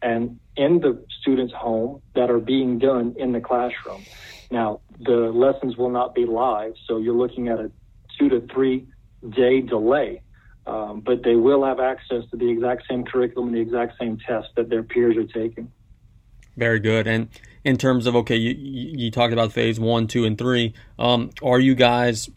and 0.03 0.39
in 0.55 0.81
the 0.81 1.03
student's 1.21 1.53
home 1.53 2.01
that 2.13 2.29
are 2.29 2.39
being 2.39 2.77
done 2.77 3.15
in 3.17 3.31
the 3.31 3.41
classroom. 3.41 4.03
Now, 4.51 4.81
the 4.99 5.31
lessons 5.33 5.75
will 5.77 5.89
not 5.89 6.13
be 6.13 6.25
live, 6.25 6.73
so 6.87 6.97
you're 6.97 7.15
looking 7.15 7.47
at 7.47 7.59
a 7.59 7.71
two 8.19 8.29
to 8.29 8.41
three 8.53 8.87
day 9.27 9.61
delay, 9.61 10.21
um, 10.67 11.01
but 11.01 11.23
they 11.23 11.35
will 11.35 11.63
have 11.63 11.79
access 11.79 12.23
to 12.31 12.37
the 12.37 12.49
exact 12.49 12.83
same 12.89 13.03
curriculum 13.03 13.49
and 13.49 13.57
the 13.57 13.61
exact 13.61 13.97
same 13.99 14.17
tests 14.17 14.49
that 14.55 14.69
their 14.69 14.83
peers 14.83 15.15
are 15.17 15.25
taking. 15.25 15.71
Very 16.57 16.79
good. 16.79 17.07
And 17.07 17.29
in 17.63 17.77
terms 17.77 18.05
of 18.07 18.15
okay, 18.15 18.35
you 18.35 18.55
you 18.57 19.11
talked 19.11 19.33
about 19.33 19.51
phase 19.51 19.79
one, 19.79 20.07
two, 20.07 20.25
and 20.25 20.37
three. 20.37 20.73
Um, 20.97 21.31
are 21.43 21.59
you 21.59 21.75
guys? 21.75 22.29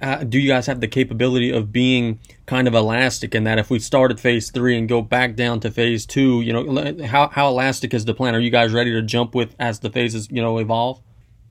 Uh, 0.00 0.22
do 0.22 0.38
you 0.38 0.48
guys 0.48 0.66
have 0.66 0.80
the 0.80 0.86
capability 0.86 1.50
of 1.50 1.72
being 1.72 2.20
kind 2.46 2.68
of 2.68 2.74
elastic 2.74 3.34
in 3.34 3.42
that 3.44 3.58
if 3.58 3.68
we 3.68 3.80
start 3.80 4.12
at 4.12 4.20
phase 4.20 4.48
three 4.50 4.78
and 4.78 4.88
go 4.88 5.02
back 5.02 5.34
down 5.34 5.58
to 5.58 5.72
phase 5.72 6.06
two, 6.06 6.40
you 6.40 6.52
know, 6.52 7.04
how 7.04 7.28
how 7.28 7.48
elastic 7.48 7.92
is 7.94 8.04
the 8.04 8.14
plan? 8.14 8.34
Are 8.34 8.40
you 8.40 8.50
guys 8.50 8.72
ready 8.72 8.92
to 8.92 9.02
jump 9.02 9.34
with 9.34 9.54
as 9.58 9.80
the 9.80 9.90
phases 9.90 10.28
you 10.30 10.40
know 10.40 10.58
evolve? 10.58 11.00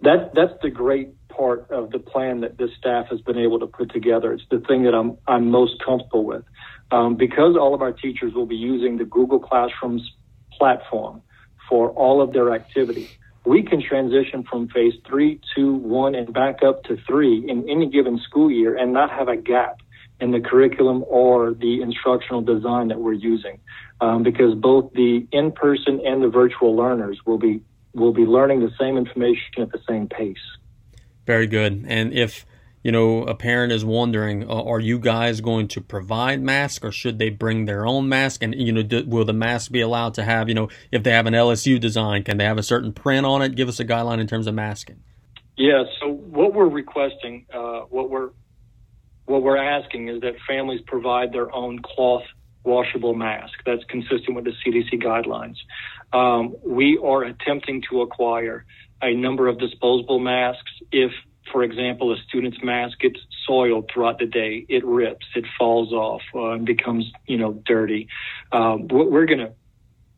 that 0.02 0.34
that's 0.34 0.54
the 0.62 0.70
great 0.70 1.10
part 1.42 1.72
of 1.72 1.90
the 1.90 1.98
plan 1.98 2.42
that 2.42 2.60
this 2.60 2.70
staff 2.78 3.08
has 3.10 3.20
been 3.22 3.40
able 3.46 3.60
to 3.60 3.66
put 3.66 3.92
together. 3.92 4.32
It's 4.32 4.44
the 4.52 4.60
thing 4.60 4.84
that 4.84 4.94
I'm 4.94 5.18
I'm 5.28 5.50
most 5.50 5.74
comfortable 5.84 6.24
with, 6.34 6.46
um, 6.92 7.16
because 7.16 7.54
all 7.62 7.74
of 7.74 7.82
our 7.82 7.94
teachers 8.06 8.32
will 8.36 8.46
be 8.46 8.62
using 8.74 8.98
the 9.02 9.06
Google 9.06 9.40
Classrooms 9.40 10.04
platform 10.58 11.24
for 11.68 11.90
all 12.04 12.22
of 12.22 12.32
their 12.36 12.54
activity. 12.54 13.08
We 13.44 13.64
can 13.64 13.82
transition 13.82 14.44
from 14.50 14.68
phase 14.76 14.94
three 15.08 15.42
to 15.56 15.74
one 15.74 16.14
and 16.14 16.32
back 16.32 16.62
up 16.62 16.84
to 16.84 16.94
three 17.08 17.36
in 17.52 17.68
any 17.68 17.88
given 17.90 18.20
school 18.20 18.52
year 18.52 18.78
and 18.78 18.94
not 18.94 19.10
have 19.10 19.28
a 19.28 19.40
gap 19.54 19.78
in 20.20 20.30
the 20.30 20.42
curriculum 20.50 21.04
or 21.08 21.56
the 21.56 21.82
instructional 21.82 22.44
design 22.54 22.90
that 22.90 23.00
we're 23.00 23.22
using, 23.34 23.58
um, 24.00 24.22
because 24.22 24.54
both 24.54 24.94
the 24.94 25.26
in-person 25.32 26.02
and 26.06 26.22
the 26.22 26.32
virtual 26.42 26.76
learners 26.76 27.18
will 27.26 27.40
be 27.40 27.64
will 28.02 28.14
be 28.14 28.28
learning 28.38 28.60
the 28.60 28.74
same 28.80 28.96
information 28.96 29.64
at 29.66 29.72
the 29.72 29.82
same 29.90 30.08
pace. 30.08 30.46
Very 31.26 31.48
good. 31.48 31.86
And 31.88 32.14
if 32.14 32.46
you 32.84 32.92
know 32.92 33.24
a 33.24 33.36
parent 33.36 33.72
is 33.72 33.86
wondering, 33.86 34.50
uh, 34.50 34.64
are 34.64 34.80
you 34.80 35.00
guys 35.00 35.42
going 35.42 35.68
to 35.70 35.82
provide 35.82 36.42
masks, 36.42 36.84
or 36.84 36.92
should 36.92 37.20
they 37.20 37.30
bring 37.30 37.66
their 37.66 37.86
own 37.86 38.10
mask? 38.10 38.42
And 38.44 38.56
you 38.56 38.72
know, 38.72 38.84
do, 38.84 39.06
will 39.06 39.26
the 39.26 39.34
mask 39.34 39.72
be 39.72 39.82
allowed 39.82 40.16
to 40.16 40.24
have 40.24 40.50
you 40.50 40.56
know 40.56 40.70
if 40.92 41.04
they 41.04 41.12
have 41.12 41.28
an 41.28 41.34
LSU 41.34 41.80
design, 41.80 42.24
can 42.24 42.38
they 42.38 42.46
have 42.46 42.58
a 42.58 42.64
certain 42.64 42.94
print 42.94 43.26
on 43.26 43.42
it? 43.42 43.56
Give 43.56 43.70
us 43.70 43.80
a 43.80 43.86
guideline 43.86 44.20
in 44.20 44.28
terms 44.28 44.48
of 44.48 44.56
masking. 44.56 45.02
Yeah. 45.58 45.84
So 46.00 46.08
what 46.10 46.54
we're 46.54 46.70
requesting, 46.70 47.46
uh, 47.54 47.82
what 47.82 48.10
we're 48.10 48.32
what 49.26 49.44
we're 49.44 49.58
asking 49.58 50.10
is 50.10 50.22
that 50.22 50.34
families 50.48 50.82
provide 50.88 51.32
their 51.32 51.54
own 51.54 51.80
cloth 51.80 52.24
washable 52.64 53.14
mask. 53.14 53.54
That's 53.66 53.84
consistent 53.86 54.36
with 54.36 54.46
the 54.46 54.54
CDC 54.66 55.02
guidelines. 55.02 55.56
Um, 56.14 56.56
we 56.64 57.00
are 57.04 57.24
attempting 57.24 57.84
to 57.90 58.02
acquire 58.02 58.66
a 59.02 59.14
number 59.14 59.48
of 59.48 59.60
disposable 59.60 60.20
masks 60.20 60.72
if 60.92 61.12
for 61.52 61.64
example, 61.64 62.14
a 62.14 62.18
student's 62.28 62.64
mask 62.64 63.00
gets 63.00 63.20
soiled 63.46 63.90
throughout 63.94 64.20
the 64.20 64.26
day, 64.26 64.66
it 64.70 64.86
rips, 64.86 65.26
it 65.36 65.46
falls 65.58 65.92
off, 65.92 66.22
uh, 66.34 66.52
and 66.52 66.66
becomes, 66.66 67.12
you 67.26 67.38
know, 67.38 67.54
dirty. 67.66 68.08
Um, 68.52 68.88
we're 68.88 69.26
going 69.26 69.40
to 69.40 69.54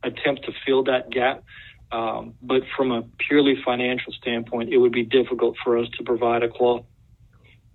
attempt 0.03 0.45
to 0.45 0.51
fill 0.65 0.83
that 0.83 1.09
gap. 1.09 1.43
Um, 1.91 2.33
but 2.41 2.63
from 2.75 2.91
a 2.91 3.03
purely 3.19 3.55
financial 3.63 4.13
standpoint, 4.13 4.69
it 4.73 4.77
would 4.77 4.91
be 4.91 5.03
difficult 5.03 5.57
for 5.63 5.77
us 5.77 5.87
to 5.97 6.03
provide 6.03 6.43
a 6.43 6.49
cloth 6.49 6.85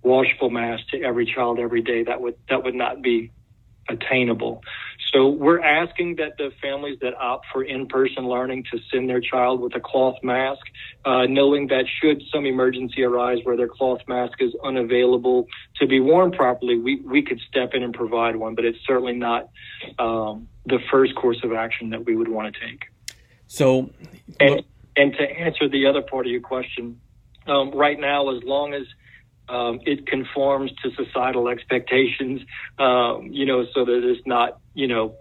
washable 0.03 0.51
mask 0.51 0.89
to 0.89 1.03
every 1.03 1.27
child 1.27 1.59
every 1.59 1.83
day. 1.83 2.05
That 2.05 2.21
would 2.21 2.35
that 2.49 2.65
would 2.65 2.75
not 2.75 3.01
be 3.01 3.31
attainable. 3.89 4.63
So 5.13 5.29
we're 5.29 5.63
asking 5.63 6.17
that 6.17 6.37
the 6.37 6.53
families 6.61 6.99
that 7.01 7.15
opt 7.15 7.47
for 7.51 7.63
in-person 7.63 8.29
learning 8.29 8.65
to 8.71 8.79
send 8.93 9.09
their 9.09 9.21
child 9.21 9.61
with 9.61 9.75
a 9.75 9.81
cloth 9.81 10.17
mask, 10.23 10.61
uh, 11.05 11.25
knowing 11.27 11.69
that 11.69 11.87
should 12.01 12.23
some 12.31 12.45
emergency 12.45 13.03
arise 13.03 13.39
where 13.45 13.57
their 13.57 13.69
cloth 13.69 14.01
mask 14.07 14.43
is 14.43 14.55
unavailable 14.63 15.47
to 15.77 15.87
be 15.87 15.99
worn 15.99 16.31
properly, 16.31 16.79
we, 16.79 17.01
we 17.01 17.23
could 17.23 17.41
step 17.49 17.73
in 17.73 17.83
and 17.83 17.95
provide 17.95 18.37
one, 18.37 18.55
but 18.55 18.67
it's 18.67 18.79
certainly 18.87 19.15
not 19.15 19.49
um, 19.99 20.47
the 20.67 20.79
first 20.91 21.15
course 21.15 21.39
of 21.43 21.53
action 21.53 21.91
that 21.91 22.05
we 22.05 22.15
would 22.15 22.29
want 22.29 22.55
to 22.55 22.61
take. 22.61 22.85
So, 23.47 23.91
and, 24.41 24.63
and 24.95 25.15
to 25.15 25.23
answer 25.23 25.69
the 25.69 25.87
other 25.87 26.03
part 26.03 26.27
of 26.27 26.33
your 26.33 26.43
question, 26.43 27.01
um, 27.47 27.71
right 27.71 27.99
now, 27.99 28.29
as 28.37 28.43
long 28.43 28.75
as 28.75 28.83
um, 29.49 29.81
it 29.85 30.07
conforms 30.07 30.73
to 30.83 30.91
societal 30.93 31.49
expectations, 31.49 32.43
um, 32.79 33.29
you 33.33 33.47
know, 33.47 33.67
so 33.75 33.85
that 33.85 34.03
it's 34.05 34.27
not, 34.27 34.59
you 34.75 34.87
know, 34.87 35.15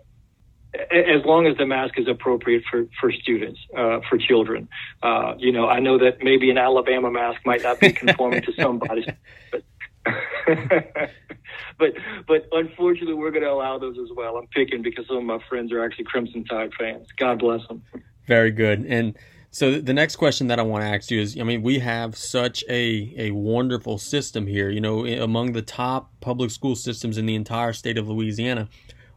as 0.73 1.25
long 1.25 1.47
as 1.47 1.57
the 1.57 1.65
mask 1.65 1.97
is 1.97 2.07
appropriate 2.07 2.63
for, 2.69 2.86
for 2.99 3.11
students, 3.11 3.59
uh, 3.75 3.99
for 4.09 4.17
children. 4.17 4.67
Uh, 5.01 5.34
you 5.38 5.51
know, 5.51 5.67
I 5.67 5.80
know 5.80 5.97
that 5.97 6.21
maybe 6.21 6.51
an 6.51 6.57
Alabama 6.57 7.09
mask 7.09 7.41
might 7.45 7.63
not 7.63 7.80
be 7.80 7.91
conforming 7.93 8.41
to 8.43 8.53
somebody's 8.53 9.05
but, 9.51 9.63
but, 11.78 11.93
but 12.28 12.47
unfortunately, 12.51 13.13
we're 13.13 13.32
going 13.32 13.43
to 13.43 13.51
allow 13.51 13.78
those 13.78 13.97
as 13.97 14.09
well. 14.15 14.38
I'm 14.38 14.47
picking 14.47 14.82
because 14.82 15.07
some 15.07 15.17
of 15.17 15.23
my 15.23 15.39
friends 15.49 15.71
are 15.71 15.84
actually 15.84 16.05
Crimson 16.05 16.45
Tide 16.45 16.71
fans. 16.78 17.07
God 17.17 17.39
bless 17.39 17.65
them. 17.67 17.84
Very 18.28 18.51
good. 18.51 18.86
And 18.86 19.17
so 19.52 19.80
the 19.80 19.93
next 19.93 20.18
question 20.18 20.48
that 20.48 20.60
I 20.60 20.64
want 20.64 20.84
to 20.84 20.89
ask 20.89 21.10
you 21.10 21.22
is, 21.22 21.38
I 21.39 21.43
mean, 21.43 21.64
we 21.64 21.80
have 21.80 22.18
such 22.18 22.64
a, 22.70 23.14
a 23.18 23.32
wonderful 23.32 23.98
system 23.98 24.45
here, 24.48 24.70
you 24.70 24.82
know, 24.82 25.06
among 25.06 25.54
the 25.54 25.62
top 25.62 26.12
public 26.20 26.52
school 26.52 26.76
systems 26.76 27.18
in 27.18 27.26
the 27.26 27.36
entire 27.36 27.74
state 27.74 27.98
of 27.98 28.08
Louisiana. 28.08 28.68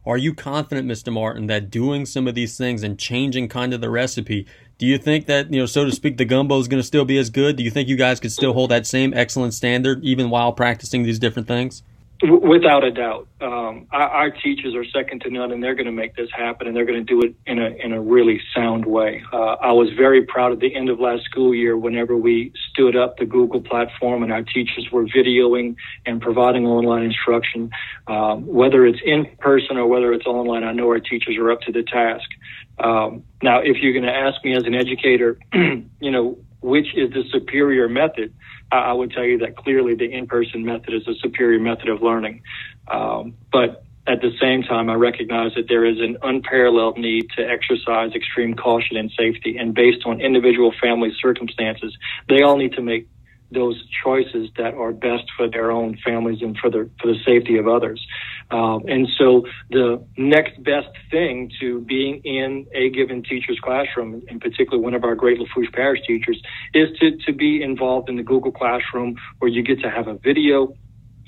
Are 0.03 0.17
you 0.17 0.33
confident, 0.33 0.87
Mr. 0.87 1.13
Martin, 1.13 1.45
that 1.47 1.69
doing 1.69 2.07
some 2.07 2.27
of 2.27 2.33
these 2.33 2.57
things 2.57 2.81
and 2.81 2.97
changing 2.97 3.49
kind 3.49 3.71
of 3.71 3.81
the 3.81 3.89
recipe, 3.89 4.47
do 4.79 4.87
you 4.87 4.97
think 4.97 5.27
that, 5.27 5.53
you 5.53 5.59
know, 5.59 5.67
so 5.67 5.85
to 5.85 5.91
speak, 5.91 6.17
the 6.17 6.25
gumbo 6.25 6.57
is 6.59 6.67
going 6.67 6.81
to 6.81 6.87
still 6.87 7.05
be 7.05 7.19
as 7.19 7.29
good? 7.29 7.55
Do 7.55 7.63
you 7.63 7.69
think 7.69 7.87
you 7.87 7.97
guys 7.97 8.19
could 8.19 8.31
still 8.31 8.53
hold 8.53 8.71
that 8.71 8.87
same 8.87 9.13
excellent 9.13 9.53
standard 9.53 10.03
even 10.03 10.31
while 10.31 10.53
practicing 10.53 11.03
these 11.03 11.19
different 11.19 11.47
things? 11.47 11.83
Without 12.23 12.83
a 12.83 12.91
doubt, 12.91 13.27
um, 13.41 13.87
our, 13.91 14.07
our, 14.07 14.29
teachers 14.29 14.75
are 14.75 14.85
second 14.85 15.21
to 15.21 15.31
none, 15.31 15.51
and 15.51 15.63
they're 15.63 15.73
going 15.73 15.87
to 15.87 15.91
make 15.91 16.15
this 16.15 16.29
happen, 16.31 16.67
and 16.67 16.75
they're 16.75 16.85
going 16.85 17.03
to 17.03 17.03
do 17.03 17.19
it 17.21 17.35
in 17.47 17.57
a 17.57 17.69
in 17.83 17.93
a 17.93 18.01
really 18.01 18.39
sound 18.53 18.85
way. 18.85 19.23
Uh, 19.33 19.55
I 19.59 19.71
was 19.71 19.89
very 19.97 20.23
proud 20.23 20.51
at 20.51 20.59
the 20.59 20.75
end 20.75 20.89
of 20.89 20.99
last 20.99 21.23
school 21.23 21.55
year 21.55 21.75
whenever 21.75 22.15
we 22.15 22.53
stood 22.69 22.95
up 22.95 23.17
the 23.17 23.25
Google 23.25 23.59
platform, 23.59 24.21
and 24.21 24.31
our 24.31 24.43
teachers 24.43 24.87
were 24.91 25.05
videoing 25.05 25.75
and 26.05 26.21
providing 26.21 26.67
online 26.67 27.03
instruction, 27.03 27.71
um, 28.05 28.45
whether 28.45 28.85
it's 28.85 29.01
in 29.03 29.25
person 29.39 29.77
or 29.77 29.87
whether 29.87 30.13
it's 30.13 30.27
online. 30.27 30.63
I 30.63 30.73
know 30.73 30.89
our 30.89 30.99
teachers 30.99 31.37
are 31.37 31.51
up 31.51 31.61
to 31.61 31.71
the 31.71 31.81
task. 31.81 32.29
Um, 32.77 33.23
now, 33.41 33.61
if 33.61 33.77
you're 33.77 33.93
going 33.93 34.05
to 34.05 34.13
ask 34.13 34.43
me 34.43 34.55
as 34.55 34.65
an 34.65 34.75
educator, 34.75 35.39
you 35.53 36.11
know, 36.11 36.37
which 36.61 36.95
is 36.95 37.11
the 37.11 37.23
superior 37.31 37.89
method, 37.89 38.33
I, 38.71 38.93
would 38.93 39.11
tell 39.11 39.25
you 39.25 39.39
that 39.39 39.55
clearly 39.57 39.95
the 39.95 40.11
in-person 40.11 40.63
method 40.65 40.93
is 40.93 41.07
a 41.07 41.15
superior 41.15 41.59
method 41.59 41.89
of 41.89 42.01
learning. 42.01 42.41
Um, 42.87 43.35
but 43.51 43.83
at 44.07 44.21
the 44.21 44.31
same 44.39 44.63
time, 44.63 44.89
I 44.89 44.95
recognize 44.95 45.53
that 45.55 45.67
there 45.67 45.85
is 45.85 45.99
an 45.99 46.17
unparalleled 46.23 46.97
need 46.97 47.29
to 47.37 47.47
exercise 47.47 48.13
extreme 48.15 48.55
caution 48.55 48.97
and 48.97 49.11
safety. 49.11 49.57
And 49.57 49.73
based 49.73 50.05
on 50.05 50.21
individual 50.21 50.73
family 50.81 51.13
circumstances, 51.21 51.95
they 52.27 52.41
all 52.41 52.57
need 52.57 52.73
to 52.73 52.81
make 52.81 53.07
those 53.51 53.83
choices 54.03 54.49
that 54.57 54.73
are 54.73 54.91
best 54.91 55.25
for 55.35 55.49
their 55.49 55.71
own 55.71 55.97
families 56.03 56.41
and 56.41 56.57
for 56.57 56.69
the 56.69 56.89
for 57.01 57.07
the 57.07 57.19
safety 57.25 57.57
of 57.57 57.67
others. 57.67 58.05
Um, 58.49 58.83
and 58.87 59.07
so 59.17 59.45
the 59.69 60.03
next 60.17 60.61
best 60.61 60.89
thing 61.09 61.51
to 61.59 61.79
being 61.81 62.21
in 62.23 62.67
a 62.73 62.89
given 62.89 63.23
teacher's 63.23 63.59
classroom, 63.59 64.21
in 64.27 64.39
particular 64.39 64.77
one 64.77 64.93
of 64.93 65.03
our 65.03 65.15
great 65.15 65.39
Lafourche 65.39 65.71
Parish 65.71 66.01
teachers, 66.05 66.41
is 66.73 66.89
to, 66.99 67.17
to 67.25 67.33
be 67.33 67.61
involved 67.61 68.09
in 68.09 68.17
the 68.17 68.23
Google 68.23 68.51
Classroom 68.51 69.15
where 69.39 69.49
you 69.49 69.63
get 69.63 69.79
to 69.81 69.89
have 69.89 70.07
a 70.07 70.15
video 70.15 70.73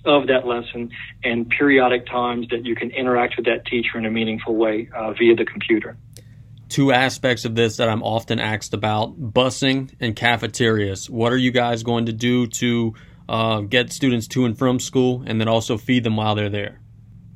of 0.05 0.27
that 0.27 0.45
lesson 0.45 0.91
and 1.23 1.49
periodic 1.49 2.05
times 2.07 2.47
that 2.49 2.65
you 2.65 2.75
can 2.75 2.91
interact 2.91 3.35
with 3.37 3.45
that 3.45 3.65
teacher 3.65 3.97
in 3.97 4.05
a 4.05 4.11
meaningful 4.11 4.55
way 4.55 4.89
uh, 4.93 5.13
via 5.13 5.33
the 5.35 5.45
computer. 5.45 5.95
Two 6.73 6.91
aspects 6.91 7.45
of 7.45 7.53
this 7.53 7.77
that 7.77 7.87
I'm 7.87 8.01
often 8.01 8.39
asked 8.39 8.73
about 8.73 9.15
busing 9.21 9.93
and 9.99 10.15
cafeterias. 10.15 11.07
What 11.07 11.31
are 11.31 11.37
you 11.37 11.51
guys 11.51 11.83
going 11.83 12.07
to 12.07 12.11
do 12.11 12.47
to 12.47 12.95
uh, 13.29 13.59
get 13.59 13.93
students 13.93 14.27
to 14.29 14.45
and 14.45 14.57
from 14.57 14.79
school 14.79 15.23
and 15.27 15.39
then 15.39 15.47
also 15.47 15.77
feed 15.77 16.03
them 16.03 16.17
while 16.17 16.33
they're 16.33 16.49
there? 16.49 16.81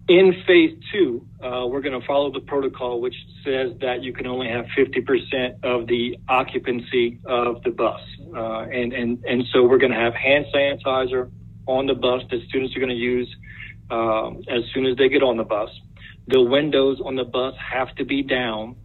In 0.08 0.34
phase 0.48 0.76
two, 0.92 1.24
uh, 1.40 1.68
we're 1.68 1.82
going 1.82 2.02
to 2.02 2.08
follow 2.08 2.32
the 2.32 2.40
protocol, 2.40 3.00
which 3.00 3.14
says 3.46 3.74
that 3.80 4.02
you 4.02 4.12
can 4.12 4.26
only 4.26 4.50
have 4.50 4.66
50% 4.76 5.64
of 5.64 5.86
the 5.86 6.18
occupancy 6.28 7.20
of 7.24 7.62
the 7.62 7.70
bus. 7.70 8.02
Uh, 8.36 8.62
and, 8.62 8.92
and, 8.92 9.24
and 9.24 9.44
so 9.54 9.62
we're 9.62 9.78
going 9.78 9.94
to 9.94 10.00
have 10.00 10.16
hand 10.16 10.48
sanitizer, 10.52 11.30
on 11.68 11.86
the 11.86 11.94
bus 11.94 12.24
that 12.32 12.40
students 12.48 12.76
are 12.76 12.80
going 12.80 12.90
to 12.90 12.96
use 12.96 13.30
um, 13.92 14.42
as 14.50 14.64
soon 14.74 14.88
as 14.88 14.98
they 14.98 15.10
get 15.10 15.22
on 15.22 15.38
the 15.38 15.44
bus. 15.44 15.70
The 16.28 16.42
windows 16.42 17.00
on 17.06 17.16
the 17.16 17.24
bus 17.24 17.54
have 17.72 17.94
to 17.98 18.04
be 18.04 18.24
down 18.24 18.78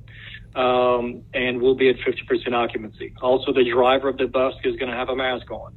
um, 0.55 1.23
and 1.35 1.61
will 1.61 1.75
be 1.75 1.89
at 1.89 1.97
50% 1.97 2.53
occupancy. 2.53 3.15
Also, 3.23 3.53
the 3.53 3.69
driver 3.71 4.09
of 4.09 4.19
the 4.19 4.27
bus 4.27 4.55
is 4.65 4.77
going 4.77 4.91
to 4.91 4.97
have 4.97 5.09
a 5.09 5.17
mask 5.17 5.51
on. 5.51 5.75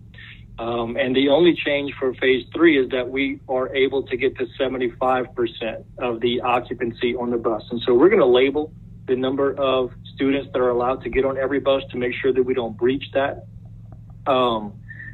Um, 0.57 0.95
and 0.95 1.15
the 1.15 1.29
only 1.29 1.53
change 1.53 1.93
for 1.99 2.13
phase 2.15 2.45
three 2.53 2.81
is 2.81 2.89
that 2.91 3.09
we 3.09 3.41
are 3.49 3.73
able 3.75 4.03
to 4.03 4.15
get 4.15 4.37
to 4.37 4.47
75% 4.59 5.83
of 5.99 6.21
the 6.21 6.41
occupancy 6.41 7.15
on 7.15 7.29
the 7.29 7.37
bus. 7.37 7.63
And 7.71 7.81
so 7.85 7.93
we're 7.93 8.09
going 8.09 8.19
to 8.19 8.25
label 8.25 8.71
the 9.07 9.15
number 9.15 9.53
of 9.53 9.91
students 10.15 10.49
that 10.53 10.59
are 10.59 10.69
allowed 10.69 11.03
to 11.03 11.09
get 11.09 11.25
on 11.25 11.37
every 11.37 11.59
bus 11.59 11.83
to 11.91 11.97
make 11.97 12.13
sure 12.13 12.31
that 12.31 12.43
we 12.43 12.53
don't 12.53 12.77
breach 12.77 13.03
that. 13.13 13.45
Um, 14.25 14.73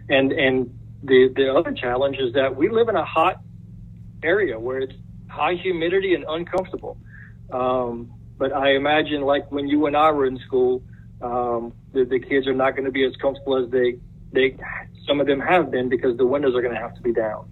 and, 0.10 0.32
and 0.32 0.78
the 1.04 1.32
the 1.36 1.54
other 1.54 1.72
challenge 1.72 2.18
is 2.18 2.34
that 2.34 2.56
we 2.56 2.70
live 2.70 2.90
in 2.90 2.96
a 2.96 3.06
hot 3.06 3.42
area 4.24 4.60
where 4.60 4.80
it's 4.80 4.94
high 5.30 5.56
humidity 5.56 6.14
and 6.14 6.26
uncomfortable. 6.28 6.98
Um, 7.52 8.14
but 8.42 8.52
I 8.54 8.72
imagine, 8.72 9.22
like 9.22 9.52
when 9.52 9.68
you 9.68 9.86
and 9.86 9.96
I 9.96 10.10
were 10.10 10.26
in 10.26 10.40
school, 10.40 10.82
um, 11.22 11.74
the, 11.94 12.06
the 12.06 12.20
kids 12.20 12.48
are 12.48 12.56
not 12.56 12.72
going 12.72 12.86
to 12.86 12.92
be 12.92 13.06
as 13.06 13.16
comfortable 13.18 13.64
as 13.64 13.70
they 13.70 14.00
they 14.34 14.58
some 15.08 15.22
of 15.22 15.28
them 15.28 15.40
have 15.40 15.70
been 15.70 15.90
because 15.90 16.18
the 16.18 16.26
windows 16.26 16.56
are 16.56 16.62
going 16.64 16.74
to 16.74 16.82
have 16.82 16.96
to 16.96 17.02
be 17.04 17.14
down. 17.14 17.48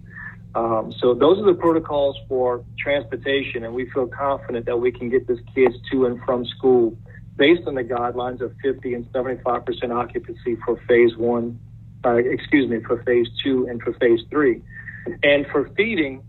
Um, 0.56 0.92
so 0.98 1.14
those 1.14 1.38
are 1.38 1.44
the 1.44 1.54
protocols 1.54 2.16
for 2.28 2.64
transportation, 2.76 3.62
and 3.62 3.72
we 3.72 3.88
feel 3.90 4.08
confident 4.08 4.66
that 4.66 4.78
we 4.78 4.90
can 4.90 5.08
get 5.08 5.28
these 5.28 5.38
kids 5.54 5.76
to 5.92 6.06
and 6.06 6.20
from 6.24 6.44
school 6.44 6.98
based 7.36 7.68
on 7.68 7.76
the 7.76 7.84
guidelines 7.84 8.40
of 8.40 8.52
50 8.60 8.92
and 8.92 9.06
75 9.12 9.64
percent 9.64 9.92
occupancy 9.92 10.56
for 10.66 10.76
phase 10.88 11.16
one 11.16 11.56
uh, 12.04 12.16
excuse 12.16 12.68
me, 12.68 12.80
for 12.80 13.00
phase 13.04 13.28
two 13.44 13.68
and 13.70 13.80
for 13.80 13.92
phase 13.92 14.22
three. 14.28 14.60
And 15.22 15.46
for 15.52 15.70
feeding, 15.76 16.24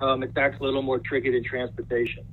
um, 0.00 0.22
it's 0.22 0.36
actually 0.36 0.66
a 0.66 0.68
little 0.68 0.82
more 0.82 1.00
tricky 1.00 1.32
than 1.32 1.42
transportation. 1.42 2.24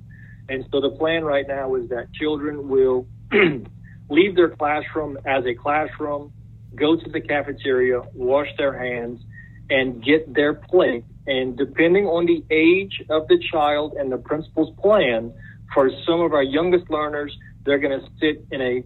And 0.50 0.66
so 0.72 0.82
the 0.82 0.92
plan 0.92 1.24
right 1.24 1.48
now 1.48 1.76
is 1.76 1.90
that 1.90 2.14
children 2.14 2.70
will 2.70 3.08
leave 4.10 4.36
their 4.36 4.50
classroom 4.50 5.18
as 5.26 5.46
a 5.46 5.54
classroom, 5.54 6.32
go 6.76 6.96
to 6.96 7.10
the 7.10 7.22
cafeteria, 7.22 8.02
wash 8.14 8.48
their 8.58 8.78
hands, 8.78 9.22
and 9.70 10.04
get 10.04 10.34
their 10.34 10.54
plate. 10.54 11.04
And 11.26 11.58
depending 11.58 12.06
on 12.06 12.26
the 12.26 12.44
age 12.50 13.04
of 13.10 13.28
the 13.28 13.38
child 13.52 13.94
and 13.94 14.12
the 14.12 14.18
principal's 14.18 14.74
plan, 14.80 15.34
for 15.74 15.92
some 16.06 16.22
of 16.22 16.34
our 16.34 16.44
youngest 16.44 16.90
learners, 16.90 17.38
they're 17.66 17.80
going 17.80 18.00
to 18.00 18.08
sit 18.20 18.46
in 18.52 18.62
a 18.62 18.84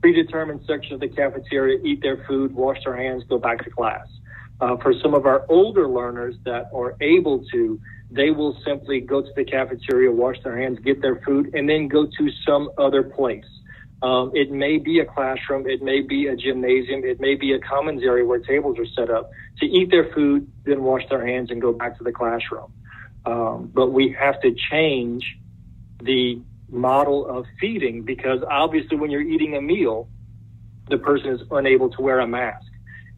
predetermined 0.00 0.60
section 0.66 0.94
of 0.94 1.00
the 1.00 1.08
cafeteria, 1.08 1.78
eat 1.84 2.00
their 2.02 2.24
food, 2.26 2.54
wash 2.54 2.78
their 2.84 2.96
hands, 2.96 3.22
go 3.28 3.38
back 3.38 3.62
to 3.64 3.70
class. 3.70 4.06
Uh, 4.60 4.76
for 4.78 4.94
some 5.02 5.14
of 5.14 5.26
our 5.26 5.44
older 5.48 5.88
learners 5.88 6.36
that 6.44 6.70
are 6.72 6.96
able 7.00 7.44
to, 7.52 7.78
they 8.14 8.30
will 8.30 8.56
simply 8.64 9.00
go 9.00 9.20
to 9.20 9.28
the 9.34 9.44
cafeteria, 9.44 10.10
wash 10.10 10.36
their 10.44 10.56
hands, 10.56 10.78
get 10.78 11.02
their 11.02 11.16
food, 11.26 11.50
and 11.52 11.68
then 11.68 11.88
go 11.88 12.06
to 12.06 12.30
some 12.46 12.70
other 12.78 13.02
place. 13.02 13.44
Um, 14.02 14.30
it 14.34 14.50
may 14.50 14.78
be 14.78 15.00
a 15.00 15.04
classroom, 15.04 15.66
it 15.66 15.82
may 15.82 16.00
be 16.00 16.28
a 16.28 16.36
gymnasium, 16.36 17.04
it 17.04 17.20
may 17.20 17.34
be 17.34 17.54
a 17.54 17.58
commons 17.58 18.02
area 18.02 18.24
where 18.24 18.38
tables 18.38 18.78
are 18.78 18.86
set 18.86 19.10
up 19.10 19.30
to 19.60 19.66
eat 19.66 19.90
their 19.90 20.12
food, 20.12 20.46
then 20.64 20.82
wash 20.82 21.02
their 21.08 21.26
hands 21.26 21.50
and 21.50 21.60
go 21.60 21.72
back 21.72 21.98
to 21.98 22.04
the 22.04 22.12
classroom. 22.12 22.72
Um, 23.24 23.70
but 23.74 23.92
we 23.92 24.14
have 24.18 24.40
to 24.42 24.54
change 24.70 25.24
the 26.02 26.40
model 26.68 27.26
of 27.26 27.46
feeding 27.60 28.02
because 28.02 28.40
obviously 28.48 28.96
when 28.96 29.10
you're 29.10 29.22
eating 29.22 29.56
a 29.56 29.60
meal, 29.60 30.08
the 30.88 30.98
person 30.98 31.30
is 31.30 31.40
unable 31.50 31.88
to 31.90 32.02
wear 32.02 32.20
a 32.20 32.26
mask. 32.26 32.66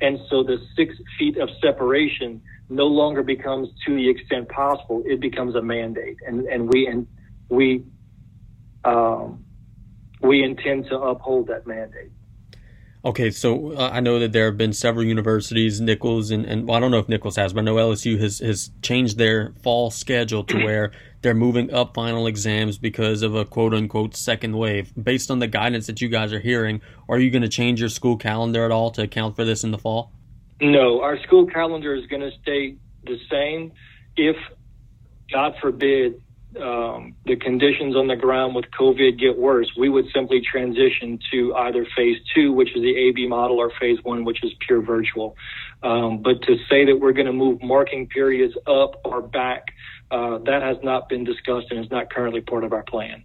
And 0.01 0.21
so 0.31 0.45
the 0.45 0.59
six 0.77 0.95
feet 1.19 1.37
of 1.39 1.49
separation 1.61 2.43
no 2.69 2.87
longer 2.87 3.23
becomes 3.23 3.69
to 3.87 3.95
the 3.95 4.09
extent 4.09 4.49
possible. 4.49 5.03
It 5.07 5.21
becomes 5.21 5.55
a 5.55 5.63
mandate. 5.63 6.19
And, 6.27 6.47
and 6.47 6.69
we, 6.69 6.87
and 6.87 7.07
we, 7.49 7.85
um, 8.85 9.45
we 10.21 10.43
intend 10.43 10.87
to 10.87 10.99
uphold 10.99 11.49
that 11.49 11.67
mandate. 11.67 12.11
Okay, 13.07 13.31
so 13.31 13.73
uh, 13.73 13.91
I 13.93 14.01
know 14.01 14.19
that 14.19 14.33
there 14.33 14.47
have 14.47 14.57
been 14.57 14.73
several 14.73 15.05
universities, 15.05 15.81
Nicholls, 15.81 16.33
and, 16.33 16.45
and 16.45 16.67
well, 16.67 16.77
I 16.77 16.81
don't 16.81 16.91
know 16.91 16.99
if 16.99 17.09
Nicholls 17.09 17.37
has, 17.37 17.53
but 17.53 17.61
I 17.61 17.63
know 17.63 17.77
LSU 17.77 18.19
has, 18.19 18.41
has 18.41 18.73
changed 18.83 19.17
their 19.17 19.55
fall 19.63 19.93
schedule 19.93 20.43
to 20.43 20.65
where 20.65 20.91
they're 21.23 21.33
moving 21.33 21.73
up 21.73 21.95
final 21.95 22.27
exams 22.27 22.79
because 22.79 23.23
of 23.23 23.37
a 23.37 23.45
quote 23.45 23.75
unquote 23.75 24.17
second 24.17 24.57
wave. 24.57 24.93
Based 25.01 25.31
on 25.31 25.39
the 25.39 25.47
guidance 25.47 25.87
that 25.87 26.01
you 26.01 26.09
guys 26.09 26.33
are 26.33 26.41
hearing, 26.41 26.81
are 27.09 27.21
you 27.21 27.31
going 27.31 27.43
to 27.43 27.49
change 27.49 27.79
your 27.79 27.91
school 27.91 28.17
calendar 28.17 28.65
at 28.65 28.73
all 28.73 28.91
to 28.91 29.03
account 29.03 29.37
for 29.37 29.45
this 29.45 29.63
in 29.63 29.71
the 29.71 29.79
fall? 29.79 30.11
No, 30.61 31.03
our 31.03 31.19
school 31.23 31.47
calendar 31.47 31.95
is 31.95 32.07
going 32.07 32.23
to 32.23 32.31
stay 32.43 32.77
the 33.05 33.19
same. 33.31 33.73
If, 34.17 34.37
God 35.31 35.55
forbid, 35.61 36.23
um, 36.61 37.15
the 37.27 37.37
conditions 37.37 37.95
on 37.97 38.07
the 38.07 38.17
ground 38.17 38.55
with 38.55 38.65
COVID 38.79 39.19
get 39.19 39.37
worse, 39.37 39.71
we 39.77 39.89
would 39.89 40.07
simply 40.15 40.41
transition 40.41 41.19
to 41.31 41.55
either 41.55 41.87
phase 41.97 42.17
two, 42.35 42.53
which 42.53 42.75
is 42.75 42.83
the 42.83 42.97
AB 42.97 43.29
model, 43.29 43.59
or 43.59 43.71
phase 43.79 43.99
one, 44.03 44.25
which 44.25 44.43
is 44.43 44.53
pure 44.61 44.81
virtual. 44.81 45.37
Um, 45.83 46.23
but 46.23 46.43
to 46.43 46.57
say 46.71 46.87
that 46.87 46.99
we're 46.99 47.13
going 47.13 47.27
to 47.27 47.33
move 47.33 47.63
marking 47.63 48.07
periods 48.07 48.55
up 48.67 49.01
or 49.05 49.21
back, 49.21 49.67
uh, 50.11 50.39
that 50.39 50.63
has 50.63 50.79
not 50.83 51.09
been 51.09 51.25
discussed 51.25 51.67
and 51.71 51.85
is 51.85 51.91
not 51.91 52.11
currently 52.11 52.41
part 52.41 52.65
of 52.65 52.73
our 52.73 52.85
plan. 52.85 53.25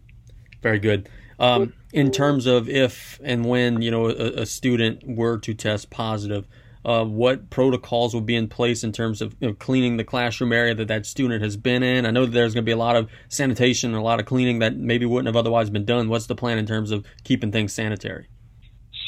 Very 0.62 0.80
good. 0.80 1.08
Um, 1.40 1.74
in 1.92 2.12
terms 2.12 2.46
of 2.46 2.70
if 2.70 3.20
and 3.24 3.46
when 3.46 3.82
you 3.82 3.90
know 3.90 4.08
a, 4.08 4.42
a 4.42 4.46
student 4.46 5.04
were 5.08 5.38
to 5.40 5.54
test 5.54 5.90
positive, 5.90 6.48
uh, 6.86 7.06
what 7.06 7.50
protocols 7.50 8.14
will 8.14 8.22
be 8.22 8.36
in 8.36 8.48
place 8.48 8.84
in 8.84 8.92
terms 8.92 9.22
of 9.22 9.36
you 9.40 9.50
know, 9.50 9.54
cleaning 9.54 9.98
the 9.98 10.04
classroom 10.04 10.52
area 10.52 10.74
that 10.74 10.88
that 10.88 11.06
student 11.06 11.44
has 11.44 11.58
been 11.58 11.84
in. 11.84 12.06
I 12.06 12.12
know 12.12 12.26
that 12.26 12.32
there's 12.32 12.54
going 12.54 12.64
to 12.64 12.70
be 12.70 12.72
a 12.72 12.78
lot 12.78 12.96
of 12.96 13.10
sanitation 13.30 13.92
and 13.92 14.00
a 14.00 14.04
lot 14.04 14.20
of 14.20 14.26
cleaning 14.26 14.60
that 14.60 14.76
maybe 14.76 15.06
wouldn't 15.06 15.28
have 15.28 15.36
otherwise 15.36 15.70
been 15.70 15.86
done. 15.86 16.10
What's 16.10 16.28
the 16.28 16.36
plan 16.36 16.58
in 16.58 16.66
terms 16.66 16.92
of 16.92 17.06
keeping 17.24 17.52
things 17.52 17.74
sanitary? 17.74 18.28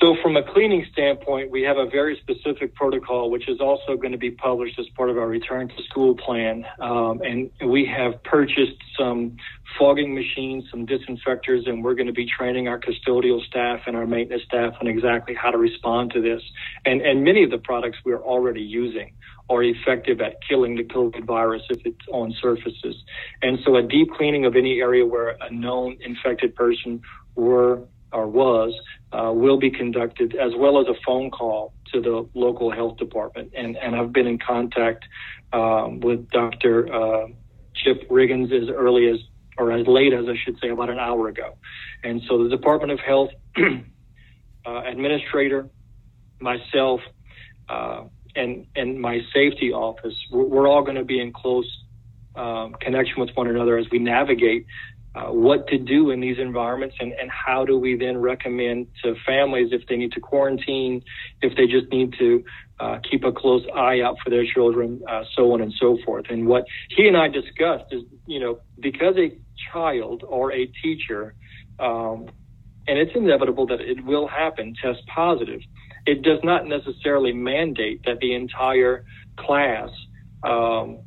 So, 0.03 0.17
from 0.21 0.35
a 0.35 0.43
cleaning 0.43 0.85
standpoint, 0.91 1.49
we 1.49 1.61
have 1.61 1.77
a 1.77 1.85
very 1.85 2.19
specific 2.19 2.75
protocol, 2.75 3.31
which 3.31 3.47
is 3.47 3.61
also 3.61 3.95
going 3.95 4.11
to 4.11 4.17
be 4.17 4.31
published 4.31 4.77
as 4.77 4.85
part 4.97 5.09
of 5.09 5.17
our 5.17 5.27
return 5.27 5.69
to 5.69 5.83
school 5.83 6.13
plan. 6.13 6.65
Um, 6.81 7.21
and 7.21 7.49
we 7.65 7.85
have 7.85 8.21
purchased 8.23 8.75
some 8.99 9.37
fogging 9.79 10.13
machines, 10.13 10.65
some 10.69 10.85
disinfectors, 10.85 11.69
and 11.69 11.85
we're 11.85 11.93
going 11.93 12.07
to 12.07 12.13
be 12.13 12.25
training 12.25 12.67
our 12.67 12.81
custodial 12.81 13.41
staff 13.45 13.83
and 13.87 13.95
our 13.95 14.05
maintenance 14.05 14.43
staff 14.43 14.73
on 14.81 14.87
exactly 14.87 15.35
how 15.35 15.51
to 15.51 15.57
respond 15.57 16.11
to 16.15 16.21
this. 16.21 16.41
And, 16.83 17.01
and 17.01 17.23
many 17.23 17.45
of 17.45 17.49
the 17.49 17.57
products 17.57 17.99
we're 18.03 18.21
already 18.21 18.61
using 18.61 19.13
are 19.49 19.63
effective 19.63 20.19
at 20.19 20.35
killing 20.49 20.75
the 20.75 20.83
COVID 20.83 21.25
virus 21.25 21.61
if 21.69 21.79
it's 21.85 22.05
on 22.11 22.35
surfaces. 22.41 22.97
And 23.41 23.57
so, 23.63 23.77
a 23.77 23.81
deep 23.81 24.11
cleaning 24.11 24.43
of 24.43 24.57
any 24.57 24.81
area 24.81 25.05
where 25.05 25.37
a 25.39 25.49
known 25.49 25.97
infected 26.01 26.55
person 26.55 27.01
were 27.35 27.83
or 28.13 28.27
was 28.27 28.73
uh, 29.11 29.31
will 29.33 29.57
be 29.57 29.69
conducted, 29.69 30.35
as 30.35 30.53
well 30.57 30.79
as 30.79 30.87
a 30.87 30.95
phone 31.05 31.29
call 31.31 31.73
to 31.91 32.01
the 32.01 32.27
local 32.33 32.71
health 32.71 32.97
department. 32.97 33.51
And, 33.55 33.77
and 33.77 33.95
I've 33.95 34.13
been 34.13 34.27
in 34.27 34.39
contact 34.39 35.05
um, 35.51 35.99
with 35.99 36.29
Dr. 36.29 36.91
Uh, 36.93 37.27
Chip 37.75 38.09
Riggins 38.09 38.51
as 38.51 38.69
early 38.69 39.09
as, 39.09 39.17
or 39.57 39.71
as 39.71 39.85
late 39.87 40.13
as 40.13 40.25
I 40.27 40.35
should 40.43 40.59
say, 40.59 40.69
about 40.69 40.89
an 40.89 40.99
hour 40.99 41.27
ago. 41.27 41.57
And 42.03 42.21
so 42.27 42.43
the 42.43 42.49
Department 42.49 42.91
of 42.91 42.99
Health 42.99 43.29
uh, 43.57 44.81
administrator 44.85 45.69
myself, 46.39 47.01
uh, 47.69 48.03
and 48.35 48.65
and 48.75 48.99
my 48.99 49.21
safety 49.33 49.71
office, 49.71 50.15
we're, 50.31 50.45
we're 50.45 50.67
all 50.67 50.83
going 50.83 50.97
to 50.97 51.05
be 51.05 51.19
in 51.19 51.31
close 51.31 51.83
um, 52.35 52.73
connection 52.81 53.19
with 53.19 53.29
one 53.35 53.47
another 53.47 53.77
as 53.77 53.85
we 53.91 53.99
navigate 53.99 54.65
uh, 55.15 55.25
what 55.25 55.67
to 55.67 55.77
do 55.77 56.09
in 56.09 56.19
these 56.19 56.39
environments 56.39 56.95
and, 56.99 57.11
and 57.13 57.29
how 57.29 57.63
do 57.65 57.77
we 57.77 57.95
then 57.95 58.17
recommend 58.17 58.87
to 59.03 59.15
families 59.25 59.69
if 59.71 59.87
they 59.87 59.95
need 59.95 60.11
to 60.11 60.19
quarantine, 60.19 61.03
if 61.41 61.55
they 61.55 61.67
just 61.67 61.91
need 61.91 62.13
to 62.17 62.43
uh, 62.79 62.97
keep 63.09 63.23
a 63.23 63.31
close 63.31 63.63
eye 63.75 64.01
out 64.01 64.17
for 64.23 64.31
their 64.31 64.45
children, 64.45 65.01
uh, 65.07 65.23
so 65.35 65.53
on 65.53 65.61
and 65.61 65.71
so 65.79 65.99
forth. 66.03 66.25
And 66.29 66.47
what 66.47 66.65
he 66.89 67.07
and 67.07 67.15
I 67.15 67.27
discussed 67.27 67.85
is, 67.91 68.01
you 68.25 68.39
know, 68.39 68.59
because 68.79 69.15
a 69.17 69.37
child 69.71 70.23
or 70.27 70.51
a 70.51 70.65
teacher, 70.65 71.35
um, 71.79 72.27
and 72.87 72.97
it's 72.97 73.11
inevitable 73.15 73.67
that 73.67 73.81
it 73.81 74.03
will 74.03 74.27
happen, 74.27 74.73
test 74.81 75.05
positive, 75.07 75.61
it 76.07 76.23
does 76.23 76.39
not 76.43 76.67
necessarily 76.67 77.33
mandate 77.33 78.01
that 78.05 78.19
the 78.19 78.33
entire 78.33 79.05
class 79.37 79.89
um, 80.43 80.99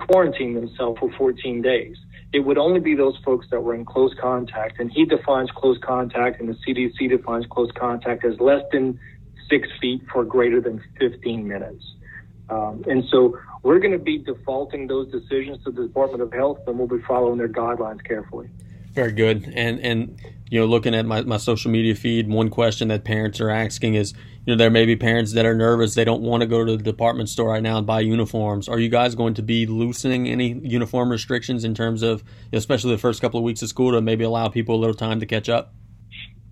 quarantine 0.00 0.54
themselves 0.54 0.98
for 0.98 1.12
14 1.18 1.60
days 1.60 1.96
it 2.32 2.40
would 2.40 2.58
only 2.58 2.80
be 2.80 2.94
those 2.94 3.16
folks 3.24 3.46
that 3.50 3.60
were 3.62 3.74
in 3.74 3.84
close 3.84 4.14
contact. 4.20 4.80
And 4.80 4.90
he 4.90 5.04
defines 5.04 5.50
close 5.50 5.78
contact, 5.78 6.40
and 6.40 6.48
the 6.48 6.56
CDC 6.66 7.10
defines 7.10 7.46
close 7.46 7.70
contact 7.72 8.24
as 8.24 8.40
less 8.40 8.62
than 8.72 8.98
six 9.50 9.68
feet 9.80 10.02
for 10.10 10.24
greater 10.24 10.60
than 10.60 10.82
15 10.98 11.46
minutes. 11.46 11.84
Um, 12.48 12.84
and 12.88 13.04
so 13.10 13.38
we're 13.62 13.78
going 13.78 13.92
to 13.92 13.98
be 13.98 14.18
defaulting 14.18 14.86
those 14.86 15.10
decisions 15.10 15.62
to 15.64 15.70
the 15.70 15.82
Department 15.86 16.22
of 16.22 16.32
Health, 16.32 16.58
and 16.66 16.78
we'll 16.78 16.88
be 16.88 17.02
following 17.06 17.38
their 17.38 17.48
guidelines 17.48 18.02
carefully. 18.04 18.48
Very 18.92 19.12
good. 19.12 19.50
And 19.54 19.80
and 19.80 20.20
you 20.52 20.60
know, 20.60 20.66
looking 20.66 20.94
at 20.94 21.06
my, 21.06 21.22
my 21.22 21.38
social 21.38 21.70
media 21.70 21.94
feed, 21.94 22.28
one 22.28 22.50
question 22.50 22.88
that 22.88 23.04
parents 23.04 23.40
are 23.40 23.48
asking 23.48 23.94
is, 23.94 24.12
you 24.44 24.52
know, 24.52 24.56
there 24.58 24.68
may 24.68 24.84
be 24.84 24.96
parents 24.96 25.32
that 25.32 25.46
are 25.46 25.54
nervous. 25.54 25.94
They 25.94 26.04
don't 26.04 26.20
want 26.20 26.42
to 26.42 26.46
go 26.46 26.62
to 26.62 26.76
the 26.76 26.82
department 26.82 27.30
store 27.30 27.48
right 27.48 27.62
now 27.62 27.78
and 27.78 27.86
buy 27.86 28.00
uniforms. 28.00 28.68
Are 28.68 28.78
you 28.78 28.90
guys 28.90 29.14
going 29.14 29.32
to 29.34 29.42
be 29.42 29.64
loosening 29.64 30.28
any 30.28 30.52
uniform 30.62 31.10
restrictions 31.10 31.64
in 31.64 31.74
terms 31.74 32.02
of, 32.02 32.22
especially 32.52 32.90
the 32.90 32.98
first 32.98 33.22
couple 33.22 33.38
of 33.38 33.44
weeks 33.44 33.62
of 33.62 33.70
school, 33.70 33.92
to 33.92 34.02
maybe 34.02 34.24
allow 34.24 34.48
people 34.48 34.74
a 34.74 34.80
little 34.80 34.94
time 34.94 35.20
to 35.20 35.26
catch 35.26 35.48
up? 35.48 35.72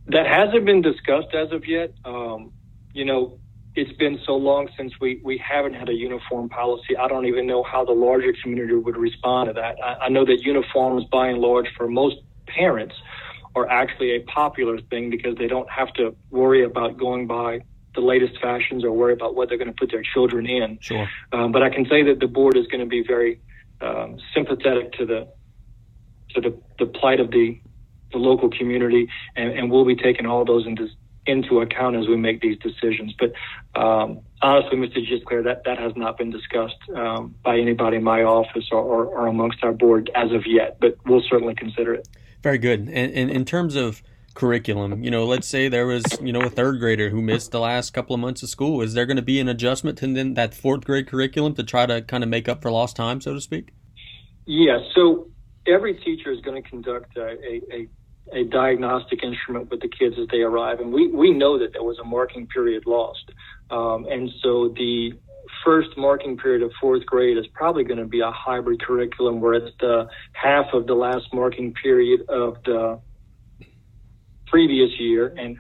That 0.07 0.27
hasn't 0.27 0.65
been 0.65 0.81
discussed 0.81 1.35
as 1.35 1.53
of 1.53 1.69
yet. 1.69 1.93
Um, 2.07 2.55
you 2.95 3.05
know, 3.05 3.39
it's 3.75 3.93
been 3.99 4.19
so 4.25 4.33
long 4.33 4.71
since 4.79 4.95
we, 4.99 5.21
we 5.23 5.37
haven't 5.37 5.75
had 5.75 5.91
a 5.91 5.95
uniform 5.95 6.49
policy. 6.49 6.97
I 6.97 7.07
don't 7.07 7.27
even 7.27 7.47
know 7.47 7.63
how 7.63 7.85
the 7.85 7.93
larger 7.93 8.33
community 8.43 8.77
would 8.77 8.97
respond 8.97 9.49
to 9.49 9.53
that. 9.61 9.77
I, 9.85 10.07
I 10.07 10.09
know 10.09 10.25
that 10.25 10.41
uniforms, 10.41 11.05
by 11.13 11.29
and 11.29 11.39
large, 11.39 11.67
for 11.77 11.87
most 11.87 12.17
parents 12.55 12.95
are 13.55 13.69
actually 13.69 14.17
a 14.17 14.21
popular 14.21 14.79
thing 14.91 15.11
because 15.11 15.37
they 15.37 15.49
don't 15.49 15.69
have 15.71 15.93
to 15.95 16.15
worry 16.31 16.65
about 16.65 16.97
going 16.97 17.27
by 17.27 17.61
the 17.95 18.01
latest 18.01 18.41
fashions 18.41 18.85
or 18.85 18.93
worry 18.93 19.13
about 19.13 19.35
what 19.35 19.49
they're 19.49 19.59
going 19.59 19.73
to 19.73 19.77
put 19.77 19.91
their 19.91 20.03
children 20.03 20.47
in. 20.47 20.79
Sure. 20.81 21.09
Um, 21.33 21.51
but 21.51 21.63
I 21.63 21.71
can 21.71 21.85
say 21.87 22.05
that 22.05 22.21
the 22.21 22.29
board 22.29 22.57
is 22.57 22.67
going 22.69 22.81
to 22.81 22.87
be 22.87 23.03
very 23.03 23.41
um, 23.81 24.19
sympathetic 24.35 24.93
to 24.93 25.07
the 25.07 25.29
to 26.35 26.41
the, 26.41 26.57
the 26.79 26.87
plight 26.87 27.19
of 27.19 27.31
the 27.31 27.61
the 28.13 28.19
local 28.19 28.51
community, 28.51 29.09
and, 29.37 29.51
and 29.53 29.71
we'll 29.71 29.85
be 29.85 29.97
taking 29.97 30.27
all 30.27 30.45
those 30.45 30.67
into 30.67 30.89
into 31.27 31.61
account 31.61 31.97
as 31.97 32.09
we 32.09 32.17
make 32.17 32.41
these 32.41 32.59
decisions. 32.59 33.15
But 33.19 33.33
um, 33.81 34.21
honestly, 34.43 34.79
Mr. 34.79 34.99
Gisclair, 34.99 35.45
that, 35.45 35.65
that 35.65 35.79
has 35.79 35.93
not 35.95 36.17
been 36.17 36.31
discussed 36.31 36.79
um, 36.97 37.35
by 37.45 37.59
anybody 37.59 37.99
in 37.99 38.03
my 38.03 38.23
office 38.23 38.69
or, 38.73 38.81
or, 38.81 39.05
or 39.07 39.27
amongst 39.27 39.63
our 39.63 39.73
board 39.73 40.11
as 40.15 40.33
of 40.33 40.45
yet, 40.47 40.79
but 40.81 40.97
we'll 41.07 41.23
certainly 41.29 41.55
consider 41.55 41.95
it. 41.95 42.09
Very 42.43 42.59
good. 42.59 42.81
And, 42.81 43.13
and 43.13 43.31
in 43.31 43.45
terms 43.45 43.77
of 43.77 44.03
curriculum, 44.35 45.03
you 45.03 45.11
know, 45.11 45.25
let's 45.25 45.47
say 45.47 45.69
there 45.69 45.87
was, 45.87 46.05
you 46.23 46.33
know, 46.33 46.41
a 46.41 46.51
third 46.51 46.79
grader 46.79 47.11
who 47.11 47.21
missed 47.21 47.51
the 47.51 47.61
last 47.61 47.93
couple 47.93 48.15
of 48.15 48.21
months 48.21 48.43
of 48.43 48.49
school. 48.49 48.81
Is 48.81 48.95
there 48.95 49.07
going 49.07 49.17
to 49.17 49.23
be 49.23 49.41
an 49.41 49.49
adjustment 49.49 49.99
to 49.99 50.13
then 50.13 50.35
that 50.35 50.55
fourth 50.55 50.85
grade 50.85 51.07
curriculum 51.07 51.55
to 51.55 51.63
try 51.63 51.87
to 51.87 52.01
kind 52.03 52.23
of 52.23 52.31
make 52.31 52.49
up 52.49 52.63
for 52.63 52.71
lost 52.71 52.97
time, 52.97 53.21
so 53.21 53.35
to 53.35 53.41
speak? 53.41 53.73
Yeah. 54.47 54.79
So 54.95 55.29
every 55.67 55.95
teacher 55.95 56.33
is 56.33 56.41
going 56.41 56.63
to 56.63 56.69
conduct 56.69 57.17
a, 57.17 57.61
a, 57.73 57.89
a 58.33 58.45
diagnostic 58.45 59.23
instrument 59.23 59.71
with 59.71 59.81
the 59.81 59.89
kids 59.89 60.17
as 60.19 60.29
they 60.29 60.41
arrive. 60.41 60.81
And 60.81 60.93
we, 60.93 61.09
we 61.09 61.33
know 61.33 61.59
that 61.59 61.73
there 61.73 61.83
was 61.83 61.99
a 61.99 62.05
marking 62.05 62.47
period 62.47 62.85
lost. 62.87 63.31
Um, 63.71 64.07
and 64.11 64.31
so 64.43 64.69
the 64.77 65.13
first 65.65 65.91
marking 65.97 66.37
period 66.37 66.63
of 66.63 66.73
fourth 66.81 67.05
grade 67.07 67.37
is 67.37 67.47
probably 67.55 67.85
going 67.85 67.99
to 67.99 68.07
be 68.07 68.21
a 68.21 68.31
hybrid 68.31 68.83
curriculum 68.83 69.41
where 69.41 69.55
it's 69.55 69.77
the 69.81 70.09
half 70.33 70.67
of 70.73 70.87
the 70.87 70.95
last 70.95 71.33
marking 71.33 71.75
period 71.75 72.23
of 72.29 72.57
the 72.65 73.01
previous 74.47 74.91
year 74.99 75.35
and 75.39 75.57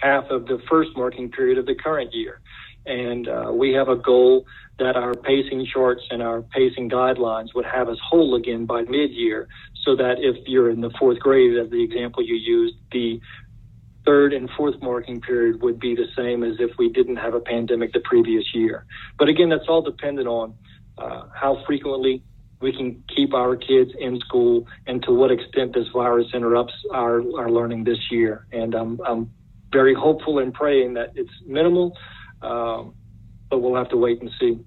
half 0.00 0.24
of 0.30 0.46
the 0.46 0.60
first 0.68 0.90
marking 0.96 1.30
period 1.30 1.58
of 1.58 1.66
the 1.66 1.74
current 1.74 2.14
year. 2.14 2.40
And 2.84 3.28
uh, 3.28 3.50
we 3.52 3.72
have 3.72 3.88
a 3.88 3.96
goal 3.96 4.46
that 4.78 4.94
our 4.96 5.14
pacing 5.14 5.66
charts 5.72 6.02
and 6.10 6.22
our 6.22 6.42
pacing 6.42 6.90
guidelines 6.90 7.54
would 7.54 7.64
have 7.64 7.88
us 7.88 7.98
whole 8.08 8.34
again 8.34 8.66
by 8.66 8.82
mid 8.82 9.10
year 9.10 9.48
so 9.84 9.96
that 9.96 10.16
if 10.18 10.36
you're 10.46 10.70
in 10.70 10.80
the 10.80 10.90
fourth 10.98 11.18
grade, 11.18 11.56
as 11.56 11.70
the 11.70 11.82
example 11.82 12.22
you 12.22 12.34
used, 12.34 12.76
the 12.92 13.20
third 14.06 14.32
and 14.32 14.48
fourth 14.56 14.80
marking 14.80 15.20
period 15.20 15.60
would 15.62 15.78
be 15.78 15.94
the 15.94 16.06
same 16.16 16.42
as 16.44 16.56
if 16.60 16.70
we 16.78 16.88
didn't 16.88 17.16
have 17.16 17.34
a 17.34 17.40
pandemic 17.40 17.92
the 17.92 18.00
previous 18.00 18.44
year. 18.54 18.86
But 19.18 19.28
again, 19.28 19.48
that's 19.48 19.68
all 19.68 19.82
dependent 19.82 20.28
on 20.28 20.54
uh, 20.96 21.24
how 21.34 21.62
frequently 21.66 22.22
we 22.60 22.72
can 22.72 23.02
keep 23.14 23.34
our 23.34 23.56
kids 23.56 23.90
in 23.98 24.18
school 24.20 24.66
and 24.86 25.02
to 25.02 25.12
what 25.12 25.30
extent 25.30 25.74
this 25.74 25.88
virus 25.92 26.28
interrupts 26.32 26.74
our, 26.92 27.20
our 27.38 27.50
learning 27.50 27.84
this 27.84 27.98
year. 28.10 28.46
And 28.52 28.74
I'm, 28.74 29.00
I'm 29.06 29.30
very 29.72 29.94
hopeful 29.94 30.38
and 30.38 30.54
praying 30.54 30.94
that 30.94 31.12
it's 31.16 31.30
minimal, 31.44 31.96
um, 32.40 32.94
but 33.50 33.58
we'll 33.58 33.76
have 33.76 33.90
to 33.90 33.96
wait 33.96 34.22
and 34.22 34.30
see. 34.40 34.58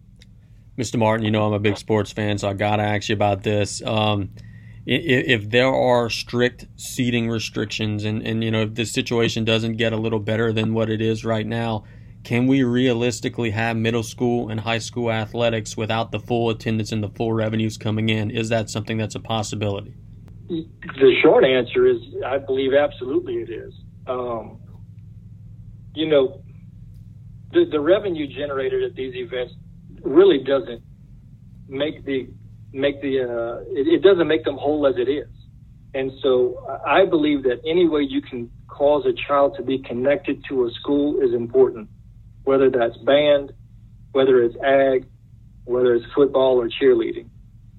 Mr. 0.77 0.97
Martin, 0.97 1.25
you 1.25 1.31
know 1.31 1.45
I'm 1.45 1.53
a 1.53 1.59
big 1.59 1.77
sports 1.77 2.11
fan, 2.11 2.37
so 2.37 2.47
I 2.47 2.53
got 2.53 2.77
to 2.77 2.83
ask 2.83 3.09
you 3.09 3.13
about 3.13 3.43
this. 3.43 3.81
Um, 3.81 4.29
if 4.91 5.49
there 5.51 5.73
are 5.73 6.09
strict 6.09 6.65
seating 6.75 7.29
restrictions 7.29 8.03
and, 8.03 8.25
and 8.25 8.43
you 8.43 8.49
know 8.49 8.63
if 8.63 8.73
the 8.73 8.85
situation 8.85 9.45
doesn't 9.45 9.77
get 9.77 9.93
a 9.93 9.97
little 9.97 10.19
better 10.19 10.51
than 10.51 10.73
what 10.73 10.89
it 10.89 10.99
is 10.99 11.23
right 11.23 11.45
now 11.45 11.83
can 12.23 12.47
we 12.47 12.63
realistically 12.63 13.51
have 13.51 13.77
middle 13.77 14.03
school 14.03 14.49
and 14.49 14.59
high 14.59 14.79
school 14.79 15.11
athletics 15.11 15.77
without 15.77 16.11
the 16.11 16.19
full 16.19 16.49
attendance 16.49 16.91
and 16.91 17.01
the 17.01 17.09
full 17.09 17.31
revenues 17.31 17.77
coming 17.77 18.09
in? 18.09 18.29
Is 18.29 18.49
that 18.49 18.69
something 18.69 18.97
that's 18.97 19.15
a 19.15 19.19
possibility? 19.19 19.95
The 20.49 21.15
short 21.23 21.45
answer 21.45 21.87
is 21.87 21.97
i 22.25 22.37
believe 22.37 22.73
absolutely 22.73 23.35
it 23.35 23.49
is. 23.49 23.73
Um, 24.07 24.59
you 25.95 26.07
know 26.07 26.41
the, 27.51 27.65
the 27.71 27.79
revenue 27.79 28.27
generated 28.27 28.83
at 28.83 28.95
these 28.95 29.15
events 29.15 29.53
really 30.01 30.43
doesn't 30.43 30.83
make 31.67 32.03
the 32.05 32.29
make 32.73 33.01
the 33.01 33.21
uh, 33.21 33.61
it, 33.69 33.87
it 33.87 34.01
doesn't 34.03 34.27
make 34.27 34.43
them 34.43 34.57
whole 34.57 34.87
as 34.87 34.95
it 34.97 35.09
is. 35.09 35.27
And 35.93 36.11
so 36.21 36.63
I 36.85 37.05
believe 37.05 37.43
that 37.43 37.61
any 37.65 37.87
way 37.87 38.01
you 38.01 38.21
can 38.21 38.51
cause 38.67 39.05
a 39.05 39.13
child 39.27 39.55
to 39.57 39.63
be 39.63 39.79
connected 39.79 40.43
to 40.49 40.65
a 40.65 40.71
school 40.79 41.19
is 41.21 41.33
important, 41.33 41.89
whether 42.43 42.69
that's 42.69 42.95
band, 42.97 43.51
whether 44.11 44.43
it's 44.43 44.55
ag, 44.63 45.07
whether 45.65 45.95
it's 45.95 46.05
football 46.15 46.61
or 46.61 46.69
cheerleading. 46.69 47.29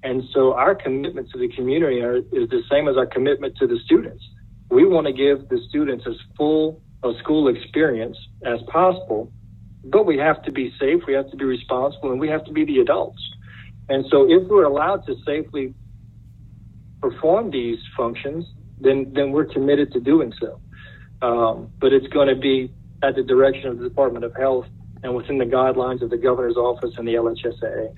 And 0.02 0.22
so 0.32 0.54
our 0.54 0.74
commitment 0.74 1.30
to 1.30 1.38
the 1.38 1.48
community 1.48 2.00
are, 2.00 2.16
is 2.16 2.48
the 2.48 2.62
same 2.70 2.88
as 2.88 2.96
our 2.96 3.06
commitment 3.06 3.56
to 3.58 3.66
the 3.66 3.78
students. 3.84 4.24
We 4.70 4.86
want 4.86 5.06
to 5.06 5.12
give 5.12 5.48
the 5.48 5.60
students 5.68 6.04
as 6.06 6.14
full 6.36 6.82
a 7.02 7.12
school 7.22 7.48
experience 7.48 8.16
as 8.44 8.60
possible, 8.72 9.32
but 9.84 10.06
we 10.06 10.16
have 10.18 10.42
to 10.44 10.52
be 10.52 10.72
safe, 10.80 11.02
we 11.06 11.14
have 11.14 11.30
to 11.30 11.36
be 11.36 11.44
responsible, 11.44 12.10
and 12.12 12.20
we 12.20 12.28
have 12.28 12.44
to 12.44 12.52
be 12.52 12.64
the 12.64 12.78
adults. 12.78 13.20
And 13.90 14.06
so 14.08 14.24
if 14.30 14.48
we're 14.48 14.64
allowed 14.64 15.04
to 15.06 15.16
safely 15.26 15.74
perform 17.02 17.50
these 17.50 17.78
functions, 17.96 18.46
then, 18.80 19.12
then 19.14 19.32
we're 19.32 19.46
committed 19.46 19.92
to 19.92 20.00
doing 20.00 20.32
so. 20.40 20.60
Um, 21.22 21.70
but 21.80 21.92
it's 21.92 22.06
going 22.06 22.28
to 22.28 22.36
be 22.36 22.72
at 23.02 23.16
the 23.16 23.24
direction 23.24 23.68
of 23.68 23.78
the 23.78 23.88
Department 23.88 24.24
of 24.24 24.34
Health 24.36 24.66
and 25.02 25.14
within 25.14 25.38
the 25.38 25.44
guidelines 25.44 26.02
of 26.02 26.10
the 26.10 26.16
governor's 26.16 26.56
office 26.56 26.92
and 26.96 27.06
the 27.06 27.14
LHSAA. 27.14 27.94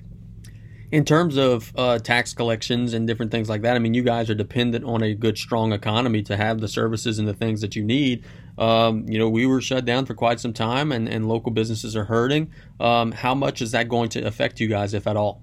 In 0.91 1.05
terms 1.05 1.37
of 1.37 1.71
uh, 1.75 1.99
tax 1.99 2.33
collections 2.33 2.93
and 2.93 3.07
different 3.07 3.31
things 3.31 3.47
like 3.47 3.61
that, 3.61 3.75
I 3.75 3.79
mean, 3.79 3.93
you 3.93 4.03
guys 4.03 4.29
are 4.29 4.35
dependent 4.35 4.85
on 4.85 5.03
a 5.03 5.13
good, 5.13 5.37
strong 5.37 5.73
economy 5.73 6.23
to 6.23 6.37
have 6.37 6.59
the 6.59 6.67
services 6.67 7.19
and 7.19 7.27
the 7.27 7.33
things 7.33 7.61
that 7.61 7.75
you 7.75 7.83
need. 7.83 8.25
Um, 8.57 9.07
you 9.07 9.17
know, 9.19 9.29
we 9.29 9.45
were 9.45 9.61
shut 9.61 9.85
down 9.85 10.05
for 10.05 10.13
quite 10.13 10.39
some 10.39 10.53
time, 10.53 10.91
and, 10.91 11.07
and 11.09 11.27
local 11.27 11.51
businesses 11.51 11.95
are 11.95 12.05
hurting. 12.05 12.51
Um, 12.79 13.11
how 13.11 13.33
much 13.33 13.61
is 13.61 13.71
that 13.71 13.89
going 13.89 14.09
to 14.09 14.21
affect 14.21 14.59
you 14.59 14.67
guys, 14.67 14.93
if 14.93 15.07
at 15.07 15.17
all? 15.17 15.41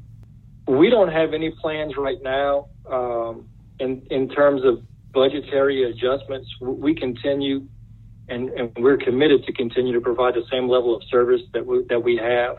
We 0.70 0.88
don't 0.88 1.10
have 1.10 1.34
any 1.34 1.50
plans 1.50 1.94
right 1.96 2.22
now 2.22 2.68
um, 2.88 3.48
in 3.80 4.06
in 4.08 4.28
terms 4.28 4.64
of 4.64 4.84
budgetary 5.12 5.82
adjustments. 5.90 6.48
We 6.60 6.94
continue, 6.94 7.66
and, 8.28 8.50
and, 8.50 8.70
we're 8.76 8.96
committed 8.96 9.42
to 9.46 9.52
continue 9.52 9.92
to 9.92 10.00
provide 10.00 10.34
the 10.34 10.44
same 10.48 10.68
level 10.68 10.94
of 10.94 11.02
service 11.10 11.40
that 11.54 11.66
we, 11.66 11.84
that 11.88 12.04
we 12.04 12.16
have. 12.18 12.58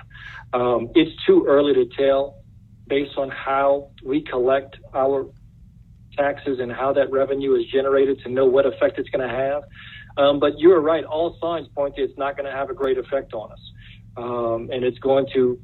Um, 0.51 0.89
it's 0.93 1.15
too 1.25 1.45
early 1.47 1.73
to 1.73 1.85
tell, 1.97 2.43
based 2.85 3.17
on 3.17 3.29
how 3.29 3.91
we 4.03 4.21
collect 4.23 4.75
our 4.93 5.27
taxes 6.17 6.59
and 6.59 6.69
how 6.69 6.91
that 6.91 7.09
revenue 7.13 7.55
is 7.55 7.65
generated, 7.67 8.19
to 8.25 8.29
know 8.29 8.45
what 8.45 8.65
effect 8.65 8.99
it's 8.99 9.09
going 9.09 9.25
to 9.25 9.33
have. 9.33 9.63
Um, 10.17 10.41
but 10.41 10.59
you're 10.59 10.81
right. 10.81 11.05
All 11.05 11.37
signs 11.41 11.69
point 11.69 11.95
to 11.95 12.01
it's 12.01 12.17
not 12.17 12.35
going 12.35 12.51
to 12.51 12.51
have 12.51 12.69
a 12.69 12.73
great 12.73 12.97
effect 12.97 13.33
on 13.33 13.53
us, 13.53 13.71
um, 14.17 14.69
and 14.69 14.83
it's 14.83 14.99
going 14.99 15.27
to, 15.33 15.57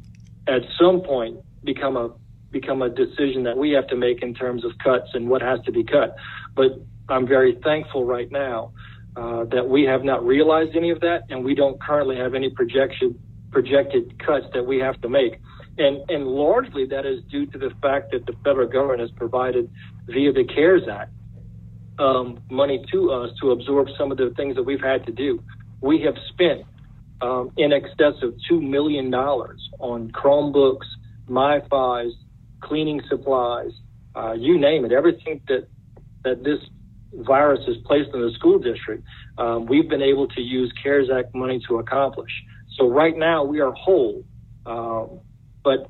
at 0.48 0.62
some 0.80 1.02
point, 1.02 1.39
become 1.66 1.98
a 1.98 2.12
become 2.60 2.82
a 2.82 2.89
decision 2.89 3.43
that 3.43 3.58
we 3.58 3.72
have 3.72 3.88
to 3.88 3.95
make 3.95 4.22
in 4.22 4.34
terms 4.34 4.64
of 4.66 4.72
cuts 4.84 5.10
and 5.14 5.30
what 5.30 5.41
has 5.41 5.60
to 5.66 5.72
be 5.72 5.84
cut. 5.84 6.16
But 6.55 6.72
I'm 7.10 7.28
very 7.28 7.58
thankful 7.64 8.05
right 8.05 8.32
now 8.32 8.72
uh, 9.16 9.45
that 9.55 9.68
we 9.68 9.84
have 9.84 10.03
not 10.03 10.26
realized 10.26 10.76
any 10.76 10.91
of 10.91 10.99
that, 11.01 11.24
and 11.30 11.43
we 11.43 11.55
don't 11.55 11.82
currently 11.82 12.18
have 12.18 12.34
any 12.36 12.49
projection 12.49 13.18
projected 13.51 14.03
cuts 14.24 14.45
that 14.53 14.66
we 14.66 14.78
have 14.78 14.99
to 15.01 15.10
make. 15.10 15.39
And, 15.78 16.10
and 16.10 16.28
largely 16.28 16.86
that 16.88 17.05
is 17.05 17.24
due 17.32 17.45
to 17.47 17.58
the 17.58 17.72
fact 17.82 18.12
that 18.12 18.26
the 18.26 18.34
federal 18.43 18.68
government 18.68 18.99
has 18.99 19.12
provided 19.12 19.70
via 20.08 20.32
the 20.34 20.43
CARES 20.43 20.84
Act 20.91 21.12
um, 21.99 22.39
money 22.49 22.84
to 22.91 23.12
us 23.12 23.32
to 23.41 23.51
absorb 23.51 23.88
some 23.97 24.12
of 24.12 24.18
the 24.18 24.32
things 24.36 24.55
that 24.55 24.64
we've 24.64 24.82
had 24.82 25.05
to 25.05 25.12
do. 25.12 25.41
We 25.82 26.01
have 26.01 26.16
spent 26.30 26.66
um, 27.22 27.51
in 27.58 27.72
excess 27.72 28.22
of 28.22 28.34
$2 28.51 28.62
million 28.62 29.14
on 29.14 30.12
Chromebooks, 30.12 30.88
MiFi's, 31.30 32.14
cleaning 32.62 33.01
supplies, 33.10 33.72
uh, 34.16 34.34
you 34.34 34.60
name 34.60 34.86
it, 34.86 34.91
everything 34.91 35.41
that, 35.47 35.68
that 36.24 36.43
this 36.43 36.60
virus 37.14 37.62
is 37.68 37.78
placed 37.86 38.10
in 38.14 38.22
the 38.22 38.32
school 38.32 38.60
district, 38.60 39.03
um, 39.38 39.66
we've 39.66 39.89
been 39.89 40.01
able 40.01 40.28
to 40.28 40.41
use 40.41 40.72
CARES 40.82 41.10
Act 41.10 41.34
money 41.36 41.62
to 41.68 41.80
accomplish. 41.80 42.32
So 42.78 42.89
right 42.89 43.16
now 43.16 43.43
we 43.43 43.60
are 43.60 43.72
whole, 43.72 44.24
um, 44.66 45.22
but 45.64 45.89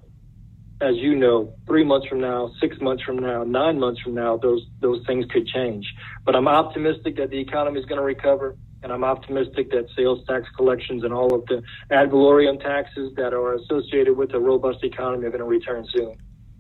as 0.80 0.96
you 0.98 1.16
know, 1.16 1.54
three 1.66 1.84
months 1.84 2.08
from 2.08 2.22
now, 2.22 2.52
six 2.62 2.80
months 2.80 3.04
from 3.04 3.18
now, 3.18 3.44
nine 3.44 3.80
months 3.80 4.00
from 4.02 4.14
now, 4.14 4.38
those 4.38 4.62
those 4.80 5.04
things 5.08 5.26
could 5.32 5.48
change. 5.48 5.86
But 6.24 6.36
I'm 6.36 6.48
optimistic 6.48 7.18
that 7.18 7.32
the 7.32 7.40
economy 7.40 7.80
is 7.80 7.86
going 7.86 7.98
to 7.98 8.06
recover, 8.06 8.56
and 8.84 8.92
I'm 8.92 9.04
optimistic 9.04 9.72
that 9.72 9.88
sales 9.96 10.24
tax 10.28 10.48
collections 10.56 11.04
and 11.04 11.12
all 11.14 11.34
of 11.34 11.46
the 11.48 11.64
ad 11.92 12.12
valorem 12.12 12.60
taxes 12.60 13.12
that 13.16 13.34
are 13.34 13.56
associated 13.56 14.16
with 14.16 14.34
a 14.34 14.40
robust 14.40 14.84
economy 14.84 15.26
are 15.26 15.32
going 15.32 15.40
to 15.40 15.46
return 15.46 15.88
soon. 15.92 16.16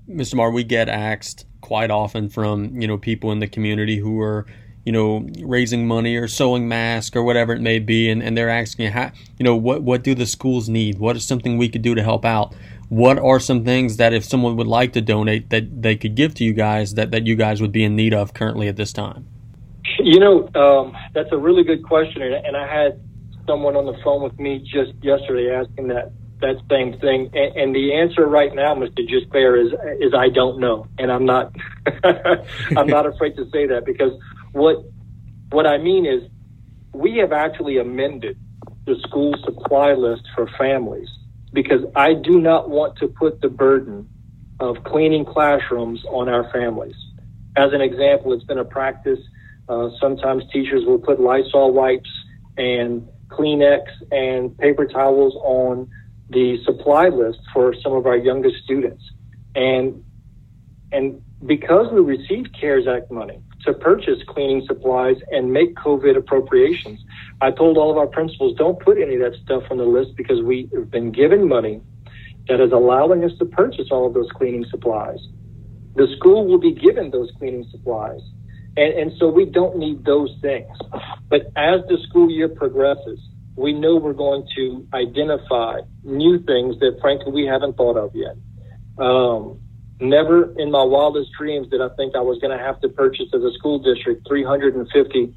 Mr. 0.10 0.36
Marr, 0.36 0.51
we 0.51 0.64
get 0.64 0.88
asked 0.88 1.45
quite 1.62 1.91
often 1.91 2.30
from 2.30 2.80
you 2.80 2.88
know 2.88 2.97
people 2.97 3.32
in 3.32 3.39
the 3.39 3.47
community 3.47 3.97
who 3.97 4.22
are 4.22 4.45
you 4.86 4.91
know 4.91 5.28
raising 5.41 5.86
money 5.86 6.16
or 6.16 6.28
sewing 6.28 6.68
masks 6.68 7.16
or 7.16 7.24
whatever 7.24 7.53
it 7.53 7.62
may 7.62 7.80
be, 7.80 8.10
and, 8.10 8.24
and 8.24 8.38
they're 8.38 8.49
asking 8.49 8.91
how 8.91 9.12
you 9.38 9.43
know 9.43 9.55
what 9.55 9.84
what 9.84 10.03
do 10.03 10.16
the 10.16 10.26
schools 10.26 10.70
need? 10.70 10.99
What 10.99 11.16
is 11.18 11.26
something 11.26 11.58
we 11.58 11.68
could 11.68 11.82
do 11.82 11.93
to 11.95 12.03
help 12.03 12.24
out? 12.24 12.55
What 12.89 13.20
are 13.20 13.39
some 13.39 13.66
things 13.66 13.97
that 13.97 14.14
if 14.14 14.24
someone 14.24 14.55
would 14.55 14.68
like 14.68 14.93
to 14.93 15.01
donate 15.01 15.49
that 15.49 15.82
they 15.82 15.97
could 15.97 16.16
give 16.16 16.34
to 16.36 16.45
you 16.45 16.53
guys 16.53 16.93
that 16.93 17.12
that 17.12 17.28
you 17.28 17.36
guys 17.36 17.60
would 17.60 17.74
be 17.74 17.84
in 17.84 17.95
need 17.95 18.14
of 18.14 18.34
currently 18.34 18.70
at 18.70 18.78
this 18.78 18.93
time? 18.93 19.28
You 19.99 20.20
know, 20.20 20.49
um, 20.55 20.95
that's 21.14 21.32
a 21.32 21.38
really 21.38 21.64
good 21.64 21.84
question, 21.84 22.22
and 22.22 22.55
I 22.55 22.66
had 22.66 23.01
someone 23.45 23.76
on 23.76 23.86
the 23.86 23.97
phone 24.03 24.22
with 24.22 24.38
me 24.39 24.60
just 24.60 24.91
yesterday 25.01 25.51
asking 25.51 25.88
that 25.88 26.12
that 26.40 26.58
same 26.70 27.00
thing. 27.00 27.32
And, 27.34 27.56
and 27.56 27.76
the 27.76 27.94
answer 27.94 28.26
right 28.26 28.54
now, 28.54 28.76
Mr. 28.76 29.00
Gisclair, 29.00 29.66
is 29.66 29.74
is 30.00 30.14
I 30.14 30.30
don't 30.30 30.60
know, 30.60 30.88
and 30.98 31.12
I'm 31.12 31.26
not 31.26 31.56
I'm 32.78 32.88
not 32.88 33.06
afraid 33.06 33.36
to 33.38 33.50
say 33.52 33.68
that 33.68 33.86
because 33.86 34.14
what 34.52 34.84
what 35.50 35.66
I 35.66 35.78
mean 35.78 36.06
is 36.06 36.24
we 36.94 37.18
have 37.18 37.32
actually 37.32 37.78
amended 37.78 38.38
the 38.86 38.96
school 39.08 39.36
supply 39.44 39.94
list 39.94 40.24
for 40.36 40.50
families 40.58 41.10
because 41.54 41.82
I 41.96 42.14
do 42.14 42.40
not 42.40 42.70
want 42.70 42.98
to 42.98 43.08
put 43.08 43.42
the 43.42 43.50
burden 43.50 44.10
of 44.60 44.84
cleaning 44.84 45.26
classrooms 45.26 46.04
on 46.10 46.30
our 46.30 46.50
families. 46.52 46.96
As 47.56 47.74
an 47.74 47.82
example, 47.82 48.34
it's 48.34 48.44
been 48.44 48.58
a 48.58 48.66
practice. 48.66 49.20
Uh, 49.70 49.90
sometimes 50.00 50.44
teachers 50.52 50.86
will 50.86 51.00
put 51.00 51.20
Lysol 51.20 51.74
wipes 51.74 52.10
and 52.58 53.08
Kleenex 53.28 53.82
and 54.12 54.58
paper 54.58 54.86
towels 54.86 55.36
on 55.44 55.90
the 56.30 56.64
supply 56.64 57.10
list 57.10 57.40
for 57.54 57.74
some 57.82 57.94
of 57.94 58.06
our 58.06 58.18
youngest 58.18 58.64
students. 58.64 59.04
And 59.56 60.04
and 60.92 61.22
because 61.46 61.92
we 61.92 62.00
received 62.00 62.56
CARES 62.60 62.88
Act 62.88 63.12
money 63.12 63.42
to 63.66 63.74
purchase 63.74 64.20
cleaning 64.28 64.66
supplies 64.66 65.18
and 65.32 65.52
make 65.52 65.76
COVID 65.76 66.16
appropriations, 66.16 67.04
I 67.42 67.52
told 67.52 67.78
all 67.78 67.92
of 67.92 67.98
our 67.98 68.08
principals, 68.08 68.58
don't 68.58 68.80
put 68.80 68.98
any 68.98 69.16
of 69.16 69.22
that 69.22 69.38
stuff 69.44 69.64
on 69.70 69.78
the 69.78 69.84
list 69.84 70.16
because 70.16 70.42
we 70.42 70.70
have 70.74 70.90
been 70.90 71.12
given 71.12 71.48
money 71.48 71.82
that 72.48 72.62
is 72.62 72.72
allowing 72.72 73.24
us 73.26 73.32
to 73.40 73.46
purchase 73.46 73.88
all 73.92 74.08
of 74.08 74.14
those 74.14 74.30
cleaning 74.32 74.66
supplies. 74.70 75.20
The 75.96 76.08
school 76.16 76.48
will 76.48 76.60
be 76.60 76.74
given 76.74 77.12
those 77.12 77.30
cleaning 77.38 77.68
supplies. 77.72 78.22
And, 78.78 78.94
and 78.94 79.12
so 79.20 79.28
we 79.28 79.46
don't 79.46 79.78
need 79.78 80.06
those 80.06 80.34
things. 80.42 80.78
But 81.30 81.48
as 81.56 81.82
the 81.90 81.98
school 82.08 82.30
year 82.30 82.48
progresses, 82.48 83.20
we 83.58 83.74
know 83.74 83.95
we're 83.95 84.14
going 84.14 84.47
to 84.55 84.88
identify 84.93 85.80
new 86.03 86.38
things 86.43 86.80
that 86.80 86.99
frankly 87.01 87.32
we 87.32 87.45
haven't 87.45 87.76
thought 87.76 87.97
of 87.97 88.16
yet. 88.16 88.36
Um, 89.03 89.60
never 89.99 90.53
in 90.60 90.70
my 90.70 90.84
wildest 90.84 91.32
dreams 91.38 91.68
did 91.70 91.82
I 91.82 91.89
think 91.97 92.16
I 92.16 92.22
was 92.22 92.38
going 92.39 92.55
to 92.55 92.64
have 92.64 92.80
to 92.82 92.89
purchase 92.89 93.28
as 93.34 93.41
a 93.41 93.51
school 93.53 93.80
district 93.80 94.28
350 94.28 95.34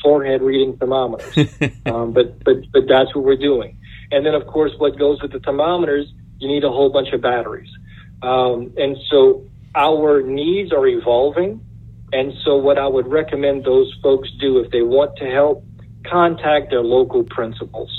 forehead 0.00 0.42
reading 0.42 0.76
thermometers. 0.76 1.36
um, 1.86 2.12
but, 2.12 2.42
but, 2.44 2.56
but 2.72 2.82
that's 2.88 3.14
what 3.14 3.24
we're 3.24 3.36
doing. 3.36 3.78
And 4.12 4.24
then 4.24 4.34
of 4.34 4.46
course, 4.46 4.70
what 4.78 4.96
goes 4.96 5.20
with 5.20 5.32
the 5.32 5.40
thermometers, 5.40 6.06
you 6.38 6.46
need 6.46 6.62
a 6.62 6.70
whole 6.70 6.90
bunch 6.90 7.08
of 7.12 7.20
batteries. 7.20 7.70
Um, 8.22 8.72
and 8.76 8.96
so 9.10 9.44
our 9.74 10.22
needs 10.22 10.72
are 10.72 10.86
evolving. 10.86 11.60
And 12.12 12.32
so 12.44 12.56
what 12.56 12.78
I 12.78 12.86
would 12.86 13.08
recommend 13.08 13.64
those 13.64 13.92
folks 14.00 14.28
do 14.40 14.58
if 14.58 14.70
they 14.70 14.82
want 14.82 15.16
to 15.16 15.24
help 15.24 15.64
contact 16.10 16.70
their 16.70 16.82
local 16.82 17.24
principals 17.24 17.90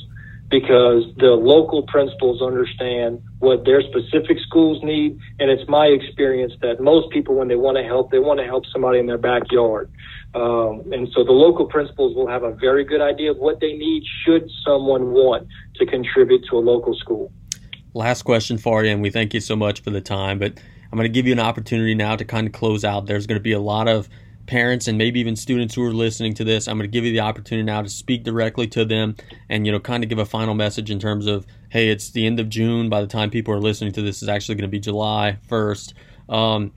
because 0.49 1.03
the 1.17 1.27
local 1.27 1.83
principals 1.83 2.41
understand 2.41 3.21
what 3.39 3.65
their 3.65 3.81
specific 3.81 4.37
schools 4.47 4.81
need. 4.81 5.19
And 5.39 5.51
it's 5.51 5.67
my 5.67 5.87
experience 5.87 6.53
that 6.61 6.79
most 6.79 7.09
people, 7.11 7.35
when 7.35 7.49
they 7.49 7.55
want 7.55 7.77
to 7.77 7.83
help, 7.83 8.11
they 8.11 8.19
want 8.19 8.39
to 8.39 8.45
help 8.45 8.65
somebody 8.71 8.99
in 8.99 9.07
their 9.07 9.17
backyard. 9.17 9.91
Um, 10.33 10.93
and 10.93 11.09
so 11.13 11.23
the 11.23 11.33
local 11.33 11.65
principals 11.65 12.15
will 12.15 12.27
have 12.27 12.43
a 12.43 12.51
very 12.51 12.85
good 12.85 13.01
idea 13.01 13.31
of 13.31 13.37
what 13.37 13.59
they 13.59 13.73
need 13.73 14.03
should 14.25 14.49
someone 14.65 15.11
want 15.11 15.47
to 15.75 15.85
contribute 15.85 16.45
to 16.49 16.57
a 16.57 16.59
local 16.59 16.95
school. 16.95 17.31
Last 17.93 18.23
question 18.23 18.57
for 18.57 18.83
you, 18.83 18.91
and 18.91 19.01
we 19.01 19.09
thank 19.09 19.33
you 19.33 19.39
so 19.41 19.55
much 19.55 19.81
for 19.81 19.89
the 19.89 20.01
time. 20.01 20.39
But 20.39 20.59
I'm 20.91 20.97
going 20.97 21.03
to 21.03 21.13
give 21.13 21.25
you 21.25 21.33
an 21.33 21.39
opportunity 21.39 21.95
now 21.95 22.15
to 22.15 22.23
kind 22.23 22.47
of 22.47 22.53
close 22.53 22.85
out. 22.85 23.05
There's 23.07 23.27
going 23.27 23.39
to 23.39 23.43
be 23.43 23.53
a 23.53 23.59
lot 23.59 23.87
of 23.87 24.07
parents 24.47 24.87
and 24.87 24.97
maybe 24.97 25.19
even 25.19 25.35
students 25.35 25.75
who 25.75 25.83
are 25.83 25.93
listening 25.93 26.33
to 26.35 26.43
this, 26.43 26.67
I'm 26.67 26.77
going 26.77 26.89
to 26.89 26.91
give 26.91 27.03
you 27.03 27.11
the 27.11 27.19
opportunity 27.19 27.65
now 27.65 27.81
to 27.81 27.89
speak 27.89 28.23
directly 28.23 28.65
to 28.67 28.85
them 28.85 29.15
and, 29.49 29.65
you 29.65 29.71
know, 29.71 29.79
kind 29.79 30.03
of 30.03 30.09
give 30.09 30.17
a 30.17 30.25
final 30.25 30.55
message 30.55 30.89
in 30.89 30.99
terms 30.99 31.27
of, 31.27 31.45
hey, 31.69 31.89
it's 31.89 32.09
the 32.11 32.25
end 32.25 32.39
of 32.39 32.49
June. 32.49 32.89
By 32.89 33.01
the 33.01 33.07
time 33.07 33.29
people 33.29 33.53
are 33.53 33.59
listening 33.59 33.91
to 33.93 34.01
this, 34.01 34.23
is 34.23 34.29
actually 34.29 34.55
going 34.55 34.69
to 34.69 34.71
be 34.71 34.79
July 34.79 35.37
1st. 35.49 35.93
Um, 36.29 36.73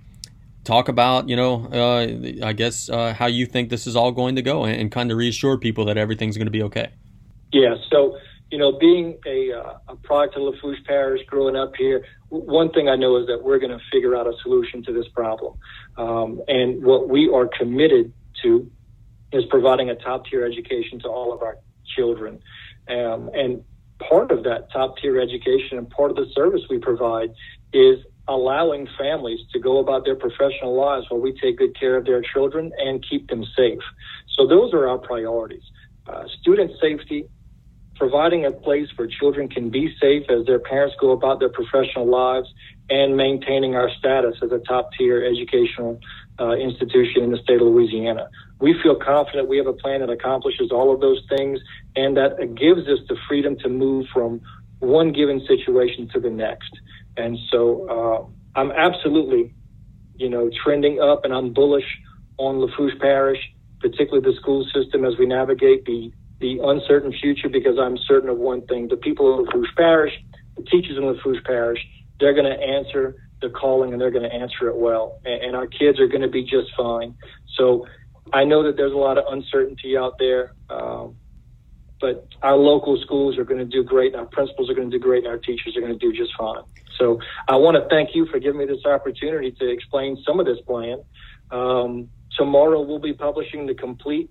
talk 0.64 0.88
about, 0.88 1.28
you 1.28 1.36
know, 1.36 1.66
uh, 1.72 2.46
I 2.46 2.52
guess 2.52 2.90
uh, 2.90 3.14
how 3.14 3.26
you 3.26 3.46
think 3.46 3.70
this 3.70 3.86
is 3.86 3.96
all 3.96 4.12
going 4.12 4.36
to 4.36 4.42
go 4.42 4.64
and, 4.64 4.78
and 4.80 4.92
kind 4.92 5.10
of 5.10 5.16
reassure 5.16 5.56
people 5.56 5.84
that 5.86 5.96
everything's 5.96 6.36
going 6.36 6.48
to 6.48 6.52
be 6.52 6.62
okay. 6.64 6.90
Yeah. 7.52 7.76
So, 7.90 8.18
you 8.50 8.58
know, 8.58 8.72
being 8.78 9.18
a, 9.26 9.52
uh, 9.52 9.78
a 9.88 9.96
product 9.96 10.36
of 10.36 10.42
Lafourche 10.42 10.82
Parish, 10.84 11.24
growing 11.26 11.56
up 11.56 11.74
here, 11.76 12.04
one 12.30 12.70
thing 12.70 12.88
I 12.88 12.96
know 12.96 13.16
is 13.16 13.26
that 13.26 13.42
we're 13.42 13.58
going 13.58 13.76
to 13.76 13.84
figure 13.92 14.16
out 14.16 14.26
a 14.26 14.32
solution 14.42 14.82
to 14.84 14.92
this 14.92 15.06
problem. 15.08 15.54
Um, 15.98 16.40
and 16.48 16.82
what 16.82 17.08
we 17.08 17.28
are 17.28 17.48
committed 17.58 18.12
to 18.42 18.70
is 19.32 19.44
providing 19.50 19.90
a 19.90 19.96
top 19.96 20.26
tier 20.26 20.44
education 20.44 21.00
to 21.00 21.08
all 21.08 21.32
of 21.32 21.42
our 21.42 21.58
children. 21.96 22.40
Um, 22.88 23.30
and 23.34 23.64
part 23.98 24.30
of 24.30 24.44
that 24.44 24.72
top 24.72 24.96
tier 24.98 25.20
education 25.20 25.78
and 25.78 25.90
part 25.90 26.10
of 26.10 26.16
the 26.16 26.26
service 26.34 26.62
we 26.70 26.78
provide 26.78 27.30
is 27.72 27.98
allowing 28.28 28.88
families 28.98 29.40
to 29.52 29.58
go 29.58 29.78
about 29.78 30.04
their 30.04 30.14
professional 30.14 30.74
lives 30.74 31.06
while 31.08 31.20
we 31.20 31.38
take 31.40 31.58
good 31.58 31.78
care 31.78 31.96
of 31.96 32.04
their 32.04 32.22
children 32.22 32.72
and 32.78 33.04
keep 33.08 33.28
them 33.28 33.44
safe. 33.56 33.80
So 34.28 34.46
those 34.46 34.72
are 34.72 34.88
our 34.88 34.98
priorities. 34.98 35.64
Uh, 36.06 36.24
student 36.40 36.72
safety, 36.80 37.26
providing 38.00 38.46
a 38.46 38.50
place 38.50 38.88
where 38.96 39.06
children 39.06 39.46
can 39.46 39.68
be 39.68 39.94
safe 40.00 40.24
as 40.30 40.46
their 40.46 40.58
parents 40.58 40.96
go 40.98 41.10
about 41.10 41.38
their 41.38 41.50
professional 41.50 42.06
lives, 42.06 42.48
and 42.88 43.14
maintaining 43.16 43.76
our 43.76 43.90
status 43.90 44.34
as 44.42 44.50
a 44.50 44.58
top 44.58 44.90
tier 44.98 45.22
educational 45.22 46.00
uh, 46.40 46.52
institution 46.52 47.22
in 47.22 47.30
the 47.30 47.36
state 47.36 47.60
of 47.60 47.68
Louisiana. 47.68 48.28
We 48.58 48.74
feel 48.82 48.96
confident 48.96 49.48
we 49.48 49.58
have 49.58 49.66
a 49.66 49.74
plan 49.74 50.00
that 50.00 50.10
accomplishes 50.10 50.72
all 50.72 50.92
of 50.92 51.00
those 51.00 51.22
things 51.28 51.60
and 51.94 52.16
that 52.16 52.36
gives 52.56 52.88
us 52.88 52.98
the 53.08 53.16
freedom 53.28 53.56
to 53.58 53.68
move 53.68 54.06
from 54.12 54.40
one 54.80 55.12
given 55.12 55.40
situation 55.46 56.08
to 56.14 56.20
the 56.20 56.30
next. 56.30 56.72
And 57.16 57.38
so 57.52 57.86
uh, 57.88 58.58
I'm 58.58 58.72
absolutely, 58.72 59.54
you 60.16 60.30
know, 60.30 60.50
trending 60.64 61.00
up 61.00 61.24
and 61.24 61.32
I'm 61.32 61.52
bullish 61.52 61.86
on 62.38 62.58
Lafourche 62.58 62.98
Parish, 62.98 63.40
particularly 63.78 64.28
the 64.28 64.36
school 64.40 64.66
system 64.74 65.04
as 65.04 65.16
we 65.18 65.26
navigate 65.26 65.84
the 65.84 66.12
the 66.40 66.58
uncertain 66.62 67.12
future 67.12 67.48
because 67.48 67.78
I'm 67.78 67.96
certain 67.98 68.28
of 68.28 68.38
one 68.38 68.66
thing. 68.66 68.88
The 68.88 68.96
people 68.96 69.40
of 69.40 69.46
Lafourche 69.46 69.74
Parish, 69.76 70.12
the 70.56 70.62
teachers 70.62 70.96
in 70.96 71.04
Lafourche 71.04 71.44
Parish, 71.44 71.80
they're 72.18 72.34
going 72.34 72.50
to 72.50 72.58
answer 72.58 73.16
the 73.40 73.50
calling 73.50 73.92
and 73.92 74.00
they're 74.00 74.10
going 74.10 74.28
to 74.28 74.34
answer 74.34 74.68
it 74.68 74.76
well. 74.76 75.20
And, 75.24 75.42
and 75.42 75.56
our 75.56 75.66
kids 75.66 76.00
are 76.00 76.08
going 76.08 76.22
to 76.22 76.28
be 76.28 76.42
just 76.42 76.68
fine. 76.76 77.14
So 77.56 77.86
I 78.32 78.44
know 78.44 78.62
that 78.64 78.76
there's 78.76 78.92
a 78.92 78.96
lot 78.96 79.18
of 79.18 79.24
uncertainty 79.28 79.96
out 79.96 80.14
there. 80.18 80.54
Um, 80.68 81.16
but 82.00 82.26
our 82.42 82.56
local 82.56 82.98
schools 83.02 83.36
are 83.36 83.44
going 83.44 83.58
to 83.58 83.66
do 83.66 83.84
great, 83.84 84.12
and 84.14 84.20
our 84.20 84.26
principals 84.26 84.70
are 84.70 84.74
going 84.74 84.90
to 84.90 84.98
do 84.98 85.02
great, 85.02 85.24
and 85.24 85.26
our 85.26 85.38
teachers 85.38 85.76
are 85.76 85.80
going 85.80 85.92
to 85.92 85.98
do 85.98 86.12
just 86.16 86.32
fine. 86.38 86.62
So 86.98 87.20
I 87.46 87.56
want 87.56 87.76
to 87.76 87.86
thank 87.90 88.14
you 88.14 88.26
for 88.26 88.38
giving 88.38 88.58
me 88.58 88.66
this 88.66 88.84
opportunity 88.86 89.52
to 89.52 89.70
explain 89.70 90.16
some 90.26 90.40
of 90.40 90.46
this 90.46 90.58
plan. 90.66 91.02
Um, 91.50 92.08
tomorrow 92.38 92.80
we'll 92.80 93.00
be 93.00 93.12
publishing 93.12 93.66
the 93.66 93.74
complete 93.74 94.30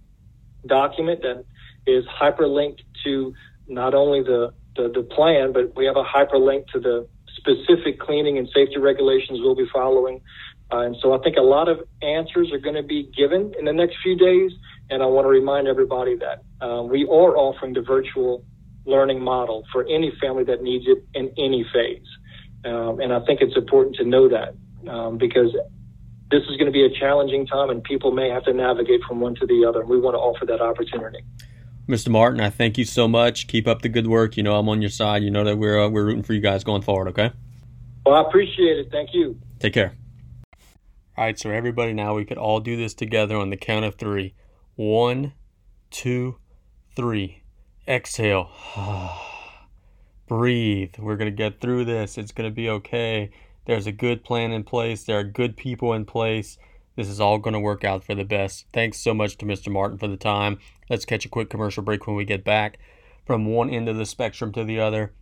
document 0.66 1.22
that 1.22 1.46
is 1.88 2.06
hyperlinked 2.06 2.82
to 3.04 3.34
not 3.68 3.94
only 3.94 4.22
the, 4.22 4.54
the, 4.76 4.90
the 4.90 5.04
plan, 5.04 5.54
but 5.54 5.76
we 5.76 5.86
have 5.86 5.98
a 5.98 6.04
hyperlink 6.04 6.68
to 6.68 6.80
the 6.80 7.08
specific 7.38 8.00
cleaning 8.00 8.38
and 8.38 8.48
safety 8.54 8.78
regulations 8.78 9.40
we'll 9.42 9.56
be 9.56 9.68
following. 9.72 10.22
Uh, 10.72 10.80
and 10.80 10.96
so 11.02 11.14
I 11.14 11.20
think 11.20 11.38
a 11.38 11.42
lot 11.42 11.68
of 11.68 11.80
answers 12.02 12.52
are 12.52 12.60
going 12.60 12.76
to 12.76 12.84
be 12.84 13.12
given 13.16 13.54
in 13.58 13.66
the 13.66 13.74
next 13.74 13.98
few 14.04 14.16
days. 14.16 14.52
And 14.90 15.02
I 15.02 15.06
want 15.06 15.26
to 15.26 15.30
remind 15.30 15.68
everybody 15.68 16.16
that 16.18 16.44
uh, 16.66 16.84
we 16.84 17.04
are 17.04 17.38
offering 17.38 17.74
the 17.74 17.82
virtual 17.82 18.44
learning 18.86 19.22
model 19.22 19.66
for 19.72 19.84
any 19.84 20.12
family 20.20 20.44
that 20.46 20.64
needs 20.64 20.86
it 20.88 21.04
in 21.14 21.32
any 21.38 21.66
phase. 21.74 22.08
Um, 22.66 23.00
and 23.00 23.14
I 23.14 23.24
think 23.26 23.42
it's 23.42 23.56
important 23.56 23.96
to 23.98 24.06
know 24.06 24.30
that 24.30 24.56
um, 24.90 25.18
because 25.18 25.56
this 26.32 26.44
is 26.44 26.58
going 26.58 26.66
to 26.66 26.72
be 26.72 26.86
a 26.86 26.90
challenging 26.90 27.48
time 27.48 27.70
and 27.70 27.84
people 27.84 28.12
may 28.12 28.30
have 28.30 28.44
to 28.46 28.54
navigate 28.54 29.02
from 29.08 29.20
one 29.20 29.36
to 29.36 29.46
the 29.46 29.66
other. 29.68 29.82
And 29.82 29.90
we 29.90 30.00
want 30.00 30.16
to 30.16 30.20
offer 30.20 30.46
that 30.46 30.62
opportunity. 30.62 31.20
Mr. 31.90 32.10
Martin, 32.10 32.40
I 32.40 32.52
thank 32.52 32.78
you 32.78 32.86
so 32.86 33.08
much. 33.08 33.48
Keep 33.48 33.68
up 33.68 33.82
the 33.82 33.90
good 33.90 34.06
work. 34.06 34.38
You 34.38 34.44
know 34.44 34.60
I'm 34.60 34.70
on 34.70 34.80
your 34.80 34.92
side. 34.92 35.24
You 35.24 35.32
know 35.32 35.44
that 35.44 35.58
we're 35.58 35.86
uh, 35.86 35.90
we're 35.90 36.06
rooting 36.06 36.22
for 36.22 36.34
you 36.34 36.40
guys 36.40 36.64
going 36.64 36.84
forward. 36.84 37.08
Okay. 37.08 37.32
Well, 38.06 38.14
I 38.14 38.22
appreciate 38.22 38.78
it. 38.78 38.92
Thank 38.92 39.10
you. 39.12 39.40
Take 39.58 39.74
care. 39.74 39.96
All 41.18 41.26
right, 41.26 41.38
so 41.38 41.50
everybody, 41.50 41.94
now 41.94 42.14
we 42.14 42.26
could 42.26 42.38
all 42.38 42.60
do 42.60 42.78
this 42.78 42.94
together 42.94 43.36
on 43.36 43.50
the 43.50 43.58
count 43.58 43.86
of 43.86 43.96
three. 43.96 44.36
One, 44.76 45.34
two, 45.90 46.38
three. 46.96 47.42
Exhale. 47.88 48.52
Breathe. 50.28 50.94
We're 51.00 51.18
gonna 51.18 51.32
get 51.32 51.60
through 51.60 51.86
this. 51.86 52.20
It's 52.20 52.32
gonna 52.32 52.52
be 52.52 52.70
okay. 52.70 53.32
There's 53.66 53.88
a 53.88 53.92
good 53.92 54.24
plan 54.24 54.52
in 54.52 54.64
place. 54.64 55.06
There 55.06 55.18
are 55.18 55.24
good 55.24 55.58
people 55.58 55.94
in 55.94 56.06
place. 56.06 56.60
This 57.00 57.08
is 57.08 57.22
all 57.22 57.38
going 57.38 57.54
to 57.54 57.62
work 57.62 57.86
out 57.86 58.04
for 58.04 58.14
the 58.14 58.26
best. 58.26 58.66
Thanks 58.74 58.98
so 58.98 59.14
much 59.14 59.38
to 59.38 59.46
Mr. 59.46 59.72
Martin 59.72 59.98
for 59.98 60.10
the 60.10 60.18
time. 60.18 60.60
Let's 60.90 61.06
catch 61.06 61.26
a 61.26 61.30
quick 61.30 61.50
commercial 61.50 61.82
break 61.82 62.06
when 62.06 62.18
we 62.18 62.26
get 62.26 62.44
back. 62.44 62.78
From 63.26 63.46
one 63.46 63.70
end 63.70 63.88
of 63.88 63.96
the 63.96 64.06
spectrum 64.06 64.52
to 64.52 64.66
the 64.66 64.82
other, 64.82 65.14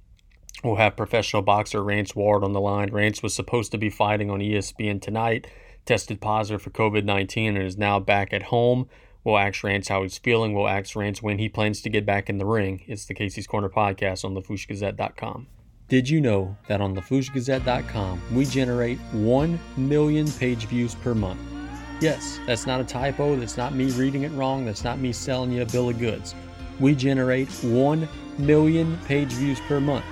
we'll 0.64 0.78
have 0.78 0.98
professional 0.98 1.44
boxer 1.44 1.84
Rance 1.84 2.16
Ward 2.16 2.44
on 2.44 2.54
the 2.54 2.60
line. 2.60 2.90
Rance 2.92 3.22
was 3.22 3.36
supposed 3.36 3.72
to 3.74 3.78
be 3.78 3.92
fighting 3.92 4.32
on 4.32 4.40
ESPN 4.40 5.00
tonight, 5.00 5.46
tested 5.86 6.20
positive 6.20 6.64
for 6.64 6.72
COVID 6.72 7.04
19, 7.04 7.56
and 7.56 7.64
is 7.64 7.78
now 7.78 8.00
back 8.00 8.34
at 8.34 8.44
home. 8.44 8.90
We'll 9.24 9.38
ask 9.38 9.64
Rance 9.64 9.88
how 9.88 10.02
he's 10.02 10.18
feeling. 10.18 10.56
We'll 10.56 10.68
ask 10.68 10.96
Rance 10.96 11.22
when 11.22 11.38
he 11.38 11.48
plans 11.48 11.84
to 11.84 11.92
get 11.92 12.08
back 12.08 12.28
in 12.28 12.40
the 12.40 12.48
ring. 12.48 12.86
It's 12.88 13.06
the 13.06 13.14
Casey's 13.14 13.46
Corner 13.46 13.70
podcast 13.70 14.26
on 14.26 14.34
LaFourcheGazette.com. 14.34 15.46
Did 15.90 16.10
you 16.10 16.22
know 16.22 16.58
that 16.68 16.82
on 16.82 16.96
LaFourcheGazette.com 16.96 18.20
we 18.34 18.46
generate 18.46 18.98
1 19.14 19.60
million 19.78 20.28
page 20.32 20.66
views 20.66 20.96
per 20.96 21.14
month? 21.14 21.40
Yes, 22.00 22.40
that's 22.46 22.68
not 22.68 22.80
a 22.80 22.84
typo. 22.84 23.36
That's 23.36 23.58
not 23.58 23.74
me 23.74 23.86
reading 23.92 24.22
it 24.22 24.32
wrong. 24.34 24.66
That's 24.66 24.84
not 24.84 25.00
me 25.00 25.12
selling 25.12 25.52
you 25.52 25.64
a 25.64 25.66
bill 25.66 25.90
of 25.90 25.98
goods. 25.98 26.36
We 26.80 26.94
generate 26.94 27.50
1 27.64 28.08
million 28.38 28.98
page 29.06 29.32
views 29.34 29.60
per 29.62 29.80
month. 29.80 30.06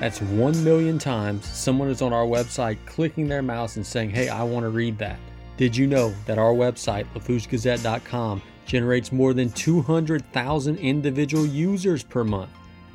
That's 0.00 0.20
1 0.20 0.62
million 0.62 0.98
times 0.98 1.46
someone 1.46 1.88
is 1.88 2.02
on 2.02 2.12
our 2.12 2.26
website 2.26 2.76
clicking 2.84 3.26
their 3.26 3.40
mouse 3.40 3.76
and 3.76 3.86
saying, 3.86 4.10
hey, 4.10 4.28
I 4.28 4.42
want 4.42 4.64
to 4.64 4.68
read 4.68 4.98
that. 4.98 5.18
Did 5.56 5.74
you 5.74 5.86
know 5.86 6.14
that 6.26 6.38
our 6.38 6.52
website, 6.52 7.06
LaFourcheGazette.com, 7.14 8.42
generates 8.66 9.10
more 9.10 9.32
than 9.32 9.50
200,000 9.50 10.76
individual 10.76 11.46
users 11.46 12.02
per 12.02 12.22
month? 12.22 12.50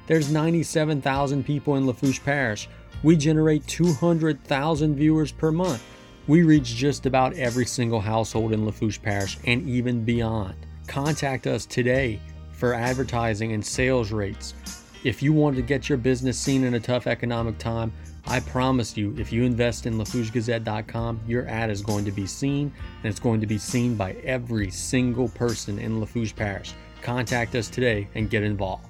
There's 0.06 0.32
97,000 0.32 1.44
people 1.44 1.78
in 1.78 1.88
Lafourche 1.88 2.24
Parish. 2.24 2.70
We 3.02 3.16
generate 3.16 3.66
200,000 3.66 4.96
viewers 4.96 5.32
per 5.32 5.52
month. 5.52 5.84
We 6.28 6.42
reach 6.42 6.76
just 6.76 7.06
about 7.06 7.36
every 7.36 7.68
single 7.68 8.00
household 8.00 8.52
in 8.52 8.66
Lafourche 8.66 9.00
Parish 9.00 9.38
and 9.46 9.68
even 9.70 10.04
beyond. 10.04 10.56
Contact 10.88 11.46
us 11.46 11.68
today 11.68 12.20
for 12.52 12.74
advertising 12.74 13.54
and 13.54 13.64
sales 13.64 14.12
rates. 14.12 14.56
If 15.04 15.22
you 15.22 15.34
want 15.34 15.56
to 15.56 15.62
get 15.62 15.88
your 15.88 16.00
business 16.00 16.40
seen 16.40 16.64
in 16.64 16.74
a 16.74 16.80
tough 16.80 17.06
economic 17.06 17.60
time, 17.60 17.94
I 18.26 18.40
promise 18.40 18.98
you, 18.98 19.16
if 19.20 19.32
you 19.32 19.44
invest 19.44 19.86
in 19.86 20.00
LaFourcheGazette.com, 20.00 21.22
your 21.28 21.48
ad 21.48 21.70
is 21.70 21.84
going 21.84 22.06
to 22.06 22.12
be 22.12 22.26
seen 22.26 22.74
and 23.04 23.06
it's 23.06 23.20
going 23.20 23.40
to 23.40 23.46
be 23.46 23.60
seen 23.60 23.94
by 23.94 24.14
every 24.24 24.72
single 24.72 25.30
person 25.30 25.78
in 25.78 26.00
Lafourche 26.00 26.36
Parish. 26.36 26.74
Contact 27.04 27.54
us 27.54 27.70
today 27.70 28.08
and 28.16 28.32
get 28.32 28.42
involved. 28.42 28.88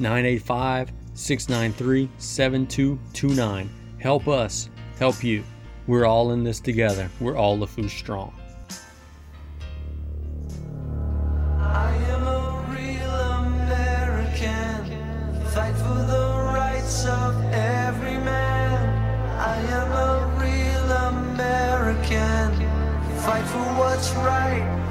985 0.00 0.92
693 1.14 2.10
7229. 2.18 3.70
Help 3.98 4.28
us 4.28 4.68
help 4.98 5.24
you. 5.24 5.42
We're 5.86 6.06
all 6.06 6.32
in 6.32 6.44
this 6.44 6.60
together. 6.60 7.10
We're 7.20 7.36
all 7.36 7.58
Lafourche 7.58 7.98
strong. 7.98 8.32
Rights 24.16 24.83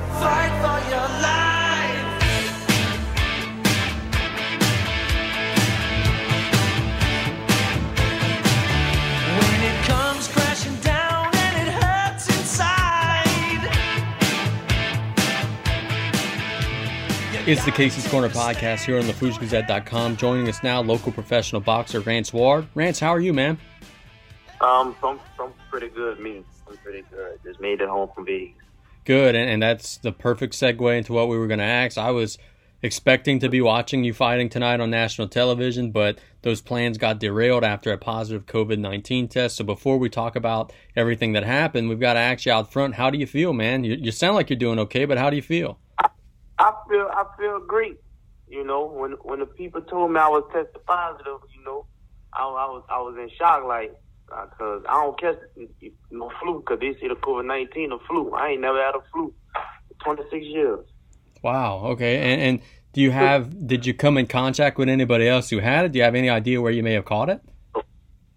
It's 17.46 17.66
the 17.66 17.72
Casey's 17.72 18.08
Corner 18.08 18.30
podcast 18.30 18.86
here 18.86 18.98
on 18.98 19.04
LaFourcheGazette.com. 19.04 20.16
Joining 20.16 20.48
us 20.48 20.64
now, 20.64 20.82
local 20.82 21.12
professional 21.12 21.60
boxer 21.60 22.00
Rance 22.00 22.32
Ward. 22.32 22.70
Rance, 22.74 23.02
how 23.02 23.10
are 23.10 23.20
you, 23.20 23.34
man? 23.34 23.58
Um, 24.62 24.96
I'm, 25.04 25.20
I'm 25.38 25.52
pretty 25.70 25.90
good, 25.90 26.22
me. 26.22 26.46
I'm 26.70 26.78
pretty 26.78 27.04
good. 27.12 27.38
Just 27.44 27.60
made 27.60 27.82
it 27.82 27.90
home 27.90 28.10
from 28.16 28.26
Vegas. 28.26 28.56
Good, 29.04 29.36
and, 29.36 29.50
and 29.50 29.62
that's 29.62 29.98
the 29.98 30.14
perfect 30.14 30.54
segue 30.54 30.98
into 30.98 31.12
what 31.12 31.28
we 31.28 31.38
were 31.38 31.48
going 31.48 31.60
to 31.60 31.66
ask. 31.66 31.98
I 31.98 32.12
was 32.12 32.38
expecting 32.82 33.40
to 33.40 33.50
be 33.50 33.60
watching 33.60 34.06
you 34.06 34.14
fighting 34.14 34.48
tonight 34.48 34.80
on 34.80 34.90
national 34.90 35.28
television, 35.28 35.92
but 35.92 36.20
those 36.44 36.62
plans 36.62 36.98
got 36.98 37.20
derailed 37.20 37.66
after 37.66 37.92
a 37.92 37.98
positive 37.98 38.46
COVID 38.46 38.80
19 38.80 39.28
test. 39.28 39.58
So 39.58 39.66
before 39.66 39.98
we 39.98 40.08
talk 40.08 40.38
about 40.38 40.72
everything 40.96 41.34
that 41.34 41.44
happened, 41.44 41.90
we've 41.90 42.00
got 42.00 42.14
to 42.14 42.20
ask 42.20 42.46
you 42.46 42.54
out 42.54 42.72
front 42.72 42.96
how 42.96 43.10
do 43.10 43.18
you 43.18 43.28
feel, 43.28 43.52
man? 43.52 43.84
You, 43.84 43.96
you 43.96 44.12
sound 44.12 44.36
like 44.36 44.50
you're 44.50 44.58
doing 44.58 44.80
okay, 44.80 45.04
but 45.04 45.18
how 45.18 45.30
do 45.30 45.36
you 45.36 45.42
feel? 45.42 45.78
I 46.60 46.74
feel 46.88 47.10
I 47.12 47.26
feel 47.38 47.60
great. 47.60 47.98
You 48.48 48.64
know, 48.64 48.86
when 48.86 49.12
when 49.24 49.40
the 49.40 49.46
people 49.46 49.82
told 49.82 50.12
me 50.12 50.20
I 50.20 50.28
was 50.28 50.44
tested 50.54 50.86
positive, 50.86 51.40
you 51.56 51.64
know, 51.66 51.86
I, 52.34 52.44
I 52.44 52.66
was 52.68 52.84
I 52.90 53.00
was 53.00 53.16
in 53.18 53.30
shock, 53.38 53.64
like, 53.66 53.96
because 54.28 54.84
I 54.88 55.04
don't 55.04 55.20
catch 55.20 55.38
no 56.12 56.32
flu, 56.42 56.60
because 56.60 56.80
they 56.80 56.94
say 57.00 57.08
the 57.08 57.16
COVID 57.16 57.46
nineteen 57.46 57.92
a 57.92 58.00
flu. 58.08 58.32
I 58.34 58.50
ain't 58.50 58.62
never 58.62 58.78
had 58.78 58.96
a 58.96 59.02
flu. 59.12 59.34
Twenty 60.04 60.24
six 60.30 60.46
years. 60.46 60.86
Wow. 61.42 61.86
Okay. 61.86 62.34
And, 62.34 62.42
and 62.42 62.60
do 62.92 63.02
you 63.02 63.12
have? 63.12 63.68
Did 63.68 63.86
you 63.86 63.94
come 63.94 64.18
in 64.18 64.28
contact 64.28 64.78
with 64.78 64.90
anybody 64.90 65.28
else 65.28 65.50
who 65.50 65.60
had 65.60 65.86
it? 65.86 65.92
Do 65.94 66.00
you 66.00 66.04
have 66.04 66.16
any 66.16 66.30
idea 66.30 66.62
where 66.62 66.72
you 66.72 66.84
may 66.84 66.94
have 66.94 67.06
caught 67.06 67.30
it? 67.30 67.42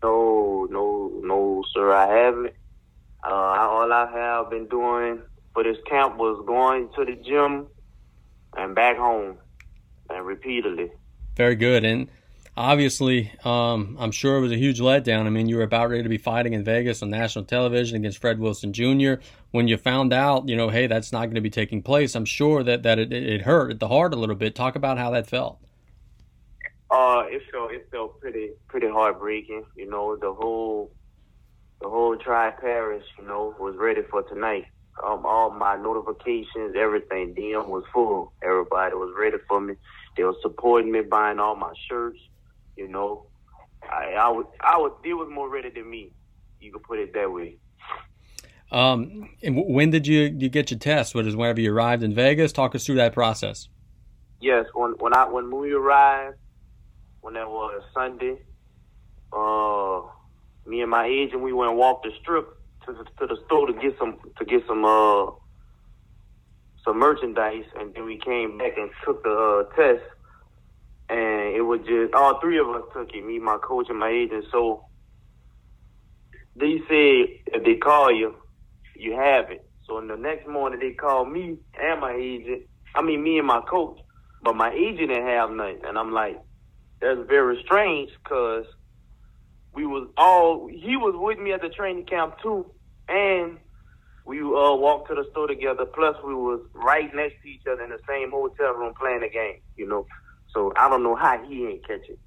No, 0.03 0.67
no, 0.71 1.11
no, 1.23 1.65
sir. 1.75 1.93
I 1.93 2.07
haven't. 2.07 2.55
Uh, 3.25 3.31
all 3.35 3.93
I 3.93 4.11
have 4.13 4.51
been 4.51 4.67
doing 4.69 5.23
for 5.53 5.65
this 5.65 5.79
camp 5.89 6.17
was 6.17 6.43
going 6.47 6.89
to 6.97 7.05
the 7.05 7.17
gym 7.23 7.67
and 8.57 8.75
back 8.75 8.97
home, 8.97 9.39
and 10.11 10.27
repeatedly. 10.27 10.91
Very 11.37 11.57
good. 11.57 11.85
And 11.85 12.09
obviously, 12.57 13.33
um, 13.45 13.97
I'm 14.01 14.11
sure 14.11 14.39
it 14.39 14.41
was 14.41 14.53
a 14.53 14.57
huge 14.57 14.81
letdown. 14.81 15.27
I 15.27 15.31
mean, 15.31 15.49
you 15.49 15.57
were 15.57 15.63
about 15.63 15.91
ready 15.91 16.03
to 16.03 16.09
be 16.09 16.19
fighting 16.19 16.55
in 16.55 16.65
Vegas 16.65 17.03
on 17.03 17.11
national 17.11 17.45
television 17.45 17.97
against 17.97 18.19
Fred 18.19 18.39
Wilson 18.39 18.73
Jr. 18.73 19.15
When 19.51 19.69
you 19.69 19.77
found 19.77 20.13
out, 20.13 20.49
you 20.49 20.57
know, 20.57 20.71
hey, 20.71 20.87
that's 20.87 21.13
not 21.13 21.27
going 21.27 21.35
to 21.35 21.41
be 21.41 21.51
taking 21.51 21.83
place, 21.83 22.15
I'm 22.15 22.25
sure 22.25 22.63
that, 22.63 22.83
that 22.85 22.99
it, 22.99 23.13
it 23.13 23.43
hurt 23.43 23.71
at 23.71 23.81
the 23.81 23.89
heart 23.89 24.15
a 24.15 24.17
little 24.17 24.37
bit. 24.37 24.55
Talk 24.55 24.77
about 24.77 24.99
how 24.99 25.11
that 25.11 25.27
felt. 25.27 25.59
Uh, 26.91 27.25
it 27.27 27.43
felt 27.51 27.73
it 27.73 27.89
felt 27.91 28.21
pretty 28.21 28.51
pretty 28.69 28.89
heartbreaking. 28.89 29.65
You 29.77 29.91
know, 29.91 30.17
the 30.17 30.33
whole 30.33 30.93
the 31.81 31.89
whole 31.89 32.17
tri-parish, 32.17 33.05
you 33.19 33.27
know, 33.27 33.55
was 33.59 33.75
ready 33.77 34.03
for 34.09 34.23
tonight. 34.23 34.67
Um, 35.05 35.27
all 35.27 35.51
my 35.51 35.77
notifications, 35.77 36.75
everything, 36.77 37.35
DM 37.35 37.69
was 37.69 37.85
full. 37.93 38.33
Everybody 38.43 38.95
was 38.95 39.15
ready 39.19 39.37
for 39.49 39.61
me. 39.61 39.75
They 40.17 40.25
were 40.25 40.35
supporting 40.43 40.93
me, 40.93 41.03
buying 41.03 41.39
all 41.39 41.57
my 41.57 41.73
shirts. 41.89 42.19
You 42.77 42.89
know, 42.89 43.27
I 43.83 44.15
I 44.15 44.29
was 44.31 44.47
I 44.61 44.79
was 44.79 44.93
they 45.05 45.13
was 45.13 45.29
more 45.33 45.51
ready 45.51 45.71
than 45.71 45.91
me. 45.91 46.13
You 46.61 46.73
could 46.73 46.83
put 46.85 46.99
it 46.99 47.13
that 47.15 47.31
way. 47.33 47.59
Um, 48.73 49.31
and 49.43 49.57
w- 49.57 49.75
when 49.75 49.91
did 49.91 50.07
you, 50.07 50.23
you 50.39 50.49
get 50.49 50.71
your 50.71 50.81
test? 50.81 51.15
What 51.15 51.27
is 51.27 51.37
whenever 51.37 51.61
you 51.61 51.73
arrived 51.73 52.03
in 52.03 52.15
Vegas? 52.15 52.53
Talk 52.53 52.75
us 52.75 52.85
through 52.87 52.97
that 52.97 53.13
process. 53.15 53.69
yes, 54.41 54.67
when 54.75 54.93
when 54.99 55.15
I 55.15 55.29
when 55.29 55.55
we 55.55 55.73
arrived, 55.73 56.37
when 57.21 57.35
that 57.35 57.49
was 57.49 57.83
Sunday, 57.95 58.37
uh, 59.33 60.03
me 60.69 60.81
and 60.83 60.91
my 60.91 61.07
agent 61.07 61.43
we 61.43 61.53
went 61.53 61.71
and 61.71 61.79
walked 61.79 62.05
the 62.05 62.13
strip 62.23 62.49
to 62.87 62.93
the, 62.93 63.05
to 63.19 63.35
the 63.35 63.41
store 63.47 63.67
to 63.67 63.73
get 63.75 63.97
some 63.99 64.19
to 64.39 64.45
get 64.45 64.63
some 64.67 64.85
uh 64.85 65.27
some 66.85 66.99
merchandise, 66.99 67.65
and 67.79 67.93
then 67.95 68.05
we 68.05 68.19
came 68.19 68.59
back 68.59 68.77
and 68.77 68.91
took 69.05 69.23
the 69.25 69.31
uh, 69.69 69.75
test, 69.75 70.05
and 71.09 71.57
it 71.57 71.63
was 71.63 71.81
just 71.81 72.15
all 72.15 72.41
three 72.41 72.59
of 72.59 72.69
us 72.69 72.83
took 72.95 73.13
it, 73.13 73.27
me, 73.27 73.41
my 73.41 73.59
coach, 73.59 73.87
and 73.89 73.99
my 73.99 74.09
agent. 74.09 74.45
So 74.53 74.85
they 76.55 76.79
said 76.89 77.55
if 77.59 77.65
they 77.65 77.77
call 77.77 78.13
you, 78.13 78.37
you 78.95 79.15
have 79.15 79.51
it. 79.51 79.69
So 79.87 79.99
in 79.99 80.07
the 80.07 80.17
next 80.17 80.49
morning 80.49 80.79
they 80.81 80.93
called 80.93 81.31
me 81.31 81.59
and 81.81 82.01
my 82.01 82.15
agent. 82.15 82.63
I 82.95 83.03
mean 83.03 83.23
me 83.23 83.39
and 83.39 83.47
my 83.47 83.61
coach, 83.69 83.99
but 84.43 84.57
my 84.57 84.73
agent 84.73 85.09
didn't 85.09 85.27
have 85.27 85.51
nothing, 85.51 85.81
and 85.85 85.99
I'm 85.99 86.13
like, 86.13 86.41
that's 87.01 87.21
very 87.29 87.61
strange 87.65 88.11
because 88.23 88.65
we 89.75 89.87
was 89.87 90.09
all 90.17 90.69
he 90.69 90.97
was 90.97 91.15
with 91.17 91.39
me 91.39 91.53
at 91.53 91.61
the 91.61 91.69
training 91.69 92.07
camp 92.07 92.37
too, 92.43 92.71
and 93.09 93.59
we 94.25 94.41
uh, 94.41 94.75
walked 94.75 95.09
to 95.09 95.15
the 95.15 95.25
store 95.31 95.47
together. 95.47 95.87
Plus, 95.87 96.17
we 96.27 96.35
was 96.35 96.61
right 96.75 97.15
next 97.15 97.37
to 97.43 97.49
each 97.49 97.63
other 97.71 97.85
in 97.85 97.91
the 97.91 97.99
same 98.09 98.31
hotel 98.31 98.75
room 98.75 98.93
playing 98.99 99.21
the 99.21 99.29
game. 99.29 99.61
You 99.77 99.89
know, 99.89 100.07
so 100.53 100.73
I 100.77 100.89
don't 100.89 101.03
know 101.03 101.15
how 101.15 101.43
he 101.49 101.67
ain't 101.67 101.87
catch 101.87 102.09
it. 102.09 102.19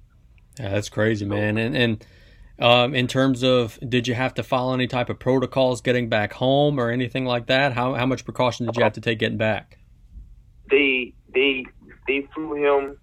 Yeah, 0.58 0.70
that's 0.70 0.88
crazy, 0.88 1.24
man. 1.24 1.58
And 1.58 1.76
and 1.76 2.06
um, 2.58 2.94
in 2.94 3.06
terms 3.06 3.42
of, 3.42 3.78
did 3.86 4.06
you 4.06 4.14
have 4.14 4.34
to 4.34 4.42
follow 4.42 4.74
any 4.74 4.86
type 4.86 5.08
of 5.08 5.18
protocols 5.18 5.80
getting 5.80 6.08
back 6.08 6.34
home 6.34 6.78
or 6.78 6.90
anything 6.90 7.24
like 7.24 7.46
that? 7.46 7.72
How 7.72 7.94
how 7.94 8.06
much 8.06 8.24
precaution 8.24 8.66
did 8.66 8.76
you 8.76 8.82
have 8.82 8.92
to 8.94 9.00
take 9.00 9.18
getting 9.18 9.38
back? 9.38 9.78
They 10.70 11.14
they 11.34 11.64
they 12.06 12.28
flew 12.34 12.54
him. 12.54 12.96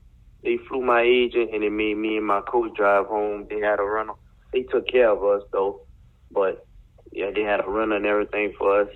They 0.44 0.58
flew 0.70 0.82
my 0.82 1.02
agent, 1.02 1.50
and 1.54 1.64
they 1.64 1.70
made 1.70 1.98
me 1.98 2.18
and 2.18 2.26
my 2.26 2.42
coach 2.42 2.72
drive 2.76 3.08
home. 3.08 3.48
They 3.50 3.60
had 3.60 3.80
a 3.80 3.84
runner. 3.84 4.14
They 4.54 4.64
took 4.64 4.88
care 4.88 5.10
of 5.10 5.24
us 5.24 5.44
though, 5.52 5.82
but 6.32 6.67
yeah, 7.12 7.32
they 7.34 7.42
had 7.42 7.60
a 7.60 7.70
runner 7.70 7.96
and 7.96 8.06
everything 8.06 8.54
for 8.58 8.82
us. 8.82 8.90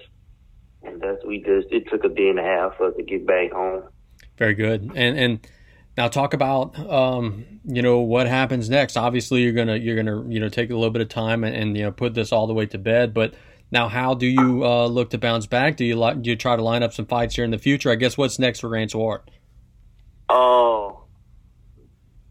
And 0.84 1.02
that's 1.02 1.24
we 1.26 1.40
just 1.40 1.68
it 1.72 1.90
took 1.90 2.04
a 2.04 2.10
day 2.10 2.30
and 2.30 2.40
a 2.40 2.44
half 2.44 2.78
for 2.78 2.88
us 2.88 2.96
to 2.98 3.04
get 3.04 3.28
back 3.28 3.52
home. 3.52 3.84
Very 4.38 4.56
good. 4.56 4.92
And 4.96 5.18
and 5.18 5.48
now 5.98 6.08
talk 6.08 6.34
about 6.34 6.78
um, 6.90 7.46
you 7.66 7.82
know 7.82 8.00
what 8.00 8.28
happens 8.28 8.70
next. 8.70 8.98
Obviously, 8.98 9.42
you're 9.42 9.54
gonna 9.54 9.76
you're 9.76 9.96
gonna 9.96 10.28
you 10.30 10.40
know 10.40 10.50
take 10.50 10.70
a 10.72 10.74
little 10.74 10.90
bit 10.90 11.02
of 11.02 11.10
time 11.10 11.44
and, 11.44 11.56
and 11.56 11.78
you 11.78 11.84
know 11.84 11.92
put 11.92 12.14
this 12.14 12.32
all 12.32 12.48
the 12.48 12.54
way 12.54 12.66
to 12.68 12.78
bed. 12.78 13.14
But 13.14 13.36
now, 13.72 13.88
how 13.88 14.14
do 14.14 14.26
you 14.26 14.66
uh, 14.66 14.88
look 14.88 15.12
to 15.12 15.18
bounce 15.18 15.46
back? 15.46 15.78
Do 15.78 15.86
you 15.86 16.00
li- 16.00 16.16
do 16.20 16.30
you 16.30 16.36
try 16.36 16.56
to 16.56 16.62
line 16.62 16.84
up 16.84 16.94
some 16.94 17.06
fights 17.06 17.36
here 17.36 17.46
in 17.46 17.52
the 17.52 17.58
future? 17.58 17.92
I 17.92 17.96
guess 17.96 18.18
what's 18.18 18.40
next 18.40 18.62
for 18.62 18.70
Rance 18.70 18.96
Ward? 18.96 19.22
Oh, 20.30 21.06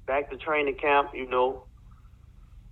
back 0.07 0.31
to 0.31 0.37
training 0.37 0.76
camp. 0.76 1.11
You 1.14 1.28
know, 1.28 1.66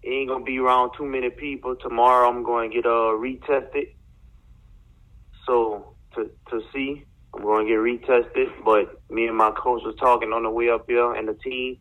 it 0.02 0.10
ain't 0.10 0.30
gonna 0.30 0.44
be 0.44 0.58
around 0.58 0.92
too 0.98 1.06
many 1.06 1.30
people. 1.30 1.76
Tomorrow, 1.82 2.28
I'm 2.28 2.44
to 2.70 2.74
get 2.74 2.86
uh 2.86 3.14
retested. 3.18 3.86
So 5.46 5.94
to 6.14 6.30
to 6.50 6.62
see, 6.74 7.04
I'm 7.34 7.42
to 7.66 7.70
get 7.70 7.78
retested. 8.10 8.48
But 8.64 8.86
me 9.10 9.26
and 9.26 9.36
my 9.36 9.50
coach 9.52 9.82
was 9.84 9.96
talking 10.00 10.32
on 10.32 10.44
the 10.44 10.50
way 10.50 10.70
up 10.70 10.84
here, 10.88 11.14
and 11.14 11.28
the 11.28 11.34
team 11.44 11.78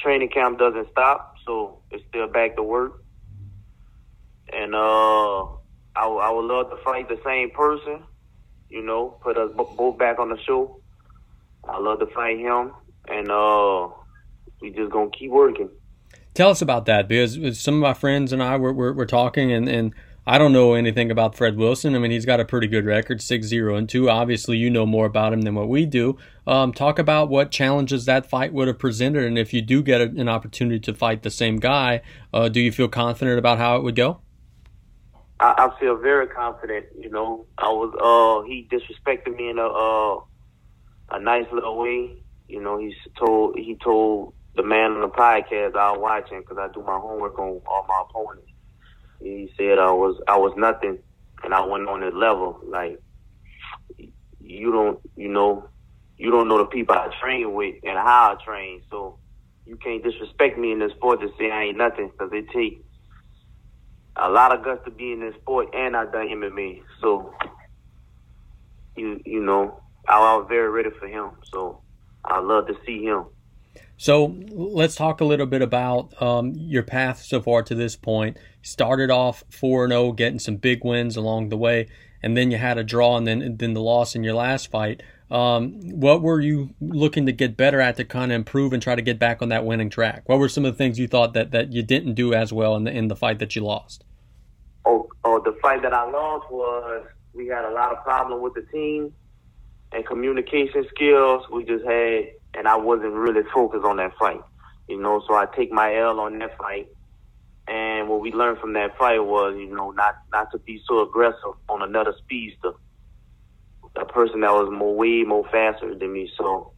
training 0.00 0.30
camp 0.30 0.58
doesn't 0.58 0.88
stop, 0.90 1.34
so 1.46 1.82
it's 1.90 2.04
still 2.08 2.28
back 2.28 2.56
to 2.56 2.62
work. 2.62 2.92
And 4.52 4.74
uh, 4.74 5.44
I, 5.96 6.06
I 6.06 6.30
would 6.30 6.46
love 6.46 6.70
to 6.70 6.76
fight 6.84 7.08
the 7.08 7.18
same 7.24 7.50
person. 7.50 8.04
You 8.70 8.84
know, 8.84 9.18
put 9.22 9.38
us 9.38 9.50
bo- 9.56 9.74
both 9.76 9.98
back 9.98 10.18
on 10.18 10.30
the 10.30 10.38
show. 10.46 10.76
I 11.68 11.78
love 11.80 12.00
to 12.00 12.06
fight 12.14 12.38
him, 12.38 12.72
and 13.08 13.30
uh, 13.30 13.88
we 14.62 14.72
just 14.72 14.92
gonna 14.92 15.10
keep 15.18 15.30
working. 15.30 15.70
Tell 16.38 16.50
us 16.50 16.62
about 16.62 16.86
that 16.86 17.08
because 17.08 17.58
some 17.58 17.74
of 17.74 17.80
my 17.80 17.94
friends 17.94 18.32
and 18.32 18.40
I 18.40 18.56
were, 18.58 18.72
were, 18.72 18.92
were 18.92 19.06
talking, 19.06 19.50
and, 19.50 19.68
and 19.68 19.92
I 20.24 20.38
don't 20.38 20.52
know 20.52 20.74
anything 20.74 21.10
about 21.10 21.34
Fred 21.34 21.56
Wilson. 21.56 21.96
I 21.96 21.98
mean, 21.98 22.12
he's 22.12 22.24
got 22.24 22.38
a 22.38 22.44
pretty 22.44 22.68
good 22.68 22.86
record, 22.86 23.20
6 23.20 23.44
0 23.44 23.74
and 23.74 23.88
2. 23.88 24.08
Obviously, 24.08 24.56
you 24.56 24.70
know 24.70 24.86
more 24.86 25.04
about 25.04 25.32
him 25.32 25.40
than 25.40 25.56
what 25.56 25.68
we 25.68 25.84
do. 25.84 26.16
Um, 26.46 26.72
talk 26.72 27.00
about 27.00 27.28
what 27.28 27.50
challenges 27.50 28.04
that 28.04 28.30
fight 28.30 28.52
would 28.52 28.68
have 28.68 28.78
presented, 28.78 29.24
and 29.24 29.36
if 29.36 29.52
you 29.52 29.60
do 29.60 29.82
get 29.82 30.00
an 30.00 30.28
opportunity 30.28 30.78
to 30.78 30.94
fight 30.94 31.24
the 31.24 31.30
same 31.30 31.56
guy, 31.56 32.02
uh, 32.32 32.48
do 32.48 32.60
you 32.60 32.70
feel 32.70 32.86
confident 32.86 33.36
about 33.36 33.58
how 33.58 33.76
it 33.76 33.82
would 33.82 33.96
go? 33.96 34.20
I, 35.40 35.54
I 35.58 35.80
feel 35.80 35.96
very 35.96 36.28
confident. 36.28 36.86
You 36.96 37.10
know, 37.10 37.46
I 37.58 37.66
was 37.66 37.92
uh 37.98 38.46
he 38.46 38.68
disrespected 38.70 39.36
me 39.36 39.50
in 39.50 39.58
a 39.58 39.66
uh 39.66 40.20
a 41.10 41.18
nice 41.18 41.46
little 41.52 41.76
way. 41.76 42.22
You 42.46 42.62
know, 42.62 42.78
he 42.78 42.94
told 43.18 43.58
he 43.58 43.74
told 43.82 44.34
the 44.58 44.64
man 44.64 44.92
on 44.92 45.00
the 45.00 45.08
podcast 45.08 45.76
I 45.76 45.92
was 45.92 46.00
watching 46.00 46.40
because 46.40 46.58
I 46.58 46.66
do 46.74 46.82
my 46.82 46.98
homework 46.98 47.38
on 47.38 47.60
all 47.64 47.86
my 47.88 48.02
opponents. 48.10 48.50
He 49.20 49.50
said 49.56 49.78
I 49.78 49.92
was 49.92 50.20
I 50.26 50.36
was 50.36 50.52
nothing, 50.56 50.98
and 51.44 51.54
I 51.54 51.64
went 51.64 51.88
on 51.88 52.02
his 52.02 52.12
level. 52.12 52.58
Like 52.68 53.00
you 54.40 54.72
don't, 54.72 54.98
you 55.16 55.28
know, 55.28 55.68
you 56.16 56.32
don't 56.32 56.48
know 56.48 56.58
the 56.58 56.64
people 56.64 56.96
I 56.96 57.08
train 57.20 57.54
with 57.54 57.76
and 57.84 57.96
how 57.96 58.36
I 58.36 58.44
train, 58.44 58.80
so 58.90 59.18
you 59.64 59.76
can't 59.76 60.02
disrespect 60.02 60.58
me 60.58 60.72
in 60.72 60.80
this 60.80 60.92
sport 60.92 61.20
to 61.20 61.28
say 61.38 61.52
I 61.52 61.64
ain't 61.64 61.78
nothing 61.78 62.10
because 62.10 62.32
it 62.32 62.46
takes 62.50 62.82
a 64.16 64.28
lot 64.28 64.52
of 64.52 64.64
guts 64.64 64.80
to 64.86 64.90
be 64.90 65.12
in 65.12 65.20
this 65.20 65.36
sport, 65.40 65.68
and 65.72 65.96
I 65.96 66.04
done 66.04 66.28
MMA, 66.28 66.80
so 67.00 67.32
you 68.96 69.20
you 69.24 69.40
know 69.40 69.80
I, 70.08 70.16
I 70.16 70.36
was 70.36 70.46
very 70.48 70.68
ready 70.68 70.90
for 70.98 71.06
him. 71.06 71.30
So 71.52 71.82
I 72.24 72.40
love 72.40 72.66
to 72.66 72.74
see 72.84 73.04
him. 73.04 73.26
So 73.98 74.36
let's 74.50 74.94
talk 74.94 75.20
a 75.20 75.24
little 75.24 75.46
bit 75.46 75.60
about 75.60 76.22
um, 76.22 76.54
your 76.54 76.84
path 76.84 77.20
so 77.20 77.42
far 77.42 77.64
to 77.64 77.74
this 77.74 77.96
point. 77.96 78.38
Started 78.62 79.10
off 79.10 79.42
four 79.50 79.84
and 79.84 79.90
zero, 79.90 80.12
getting 80.12 80.38
some 80.38 80.54
big 80.54 80.84
wins 80.84 81.16
along 81.16 81.48
the 81.48 81.56
way, 81.56 81.88
and 82.22 82.36
then 82.36 82.52
you 82.52 82.58
had 82.58 82.78
a 82.78 82.84
draw, 82.84 83.16
and 83.16 83.26
then 83.26 83.56
then 83.58 83.74
the 83.74 83.80
loss 83.80 84.14
in 84.14 84.22
your 84.22 84.34
last 84.34 84.70
fight. 84.70 85.02
Um, 85.32 85.80
what 85.82 86.22
were 86.22 86.40
you 86.40 86.74
looking 86.80 87.26
to 87.26 87.32
get 87.32 87.56
better 87.56 87.80
at 87.80 87.96
to 87.96 88.04
kind 88.04 88.30
of 88.30 88.36
improve 88.36 88.72
and 88.72 88.80
try 88.80 88.94
to 88.94 89.02
get 89.02 89.18
back 89.18 89.42
on 89.42 89.48
that 89.48 89.64
winning 89.64 89.90
track? 89.90 90.22
What 90.26 90.38
were 90.38 90.48
some 90.48 90.64
of 90.64 90.72
the 90.72 90.78
things 90.78 90.98
you 90.98 91.08
thought 91.08 91.34
that, 91.34 91.50
that 91.50 91.72
you 91.72 91.82
didn't 91.82 92.14
do 92.14 92.32
as 92.32 92.52
well 92.52 92.76
in 92.76 92.84
the 92.84 92.92
in 92.92 93.08
the 93.08 93.16
fight 93.16 93.40
that 93.40 93.56
you 93.56 93.64
lost? 93.64 94.04
Oh, 94.86 95.08
oh, 95.24 95.40
the 95.40 95.58
fight 95.60 95.82
that 95.82 95.92
I 95.92 96.08
lost 96.08 96.50
was 96.52 97.04
we 97.34 97.48
had 97.48 97.64
a 97.64 97.72
lot 97.72 97.92
of 97.92 98.04
problem 98.04 98.40
with 98.42 98.54
the 98.54 98.62
team 98.72 99.12
and 99.90 100.06
communication 100.06 100.86
skills. 100.94 101.44
We 101.52 101.64
just 101.64 101.84
had, 101.84 102.30
and 102.58 102.66
I 102.66 102.76
wasn't 102.76 103.12
really 103.12 103.42
focused 103.54 103.84
on 103.84 103.98
that 103.98 104.12
fight, 104.18 104.40
you 104.88 105.00
know. 105.00 105.22
So 105.26 105.34
I 105.34 105.46
take 105.46 105.70
my 105.70 105.96
L 105.96 106.18
on 106.18 106.38
that 106.40 106.58
fight, 106.58 106.88
and 107.68 108.08
what 108.08 108.20
we 108.20 108.32
learned 108.32 108.58
from 108.58 108.72
that 108.72 108.98
fight 108.98 109.20
was, 109.20 109.54
you 109.56 109.72
know, 109.74 109.92
not 109.92 110.16
not 110.32 110.50
to 110.50 110.58
be 110.58 110.82
so 110.88 111.02
aggressive 111.02 111.54
on 111.68 111.82
another 111.82 112.14
speedster, 112.18 112.72
a 113.96 114.04
person 114.04 114.40
that 114.40 114.52
was 114.52 114.68
more 114.72 114.94
way 114.94 115.22
more 115.22 115.44
faster 115.52 115.94
than 115.94 116.12
me. 116.12 116.30
So 116.36 116.72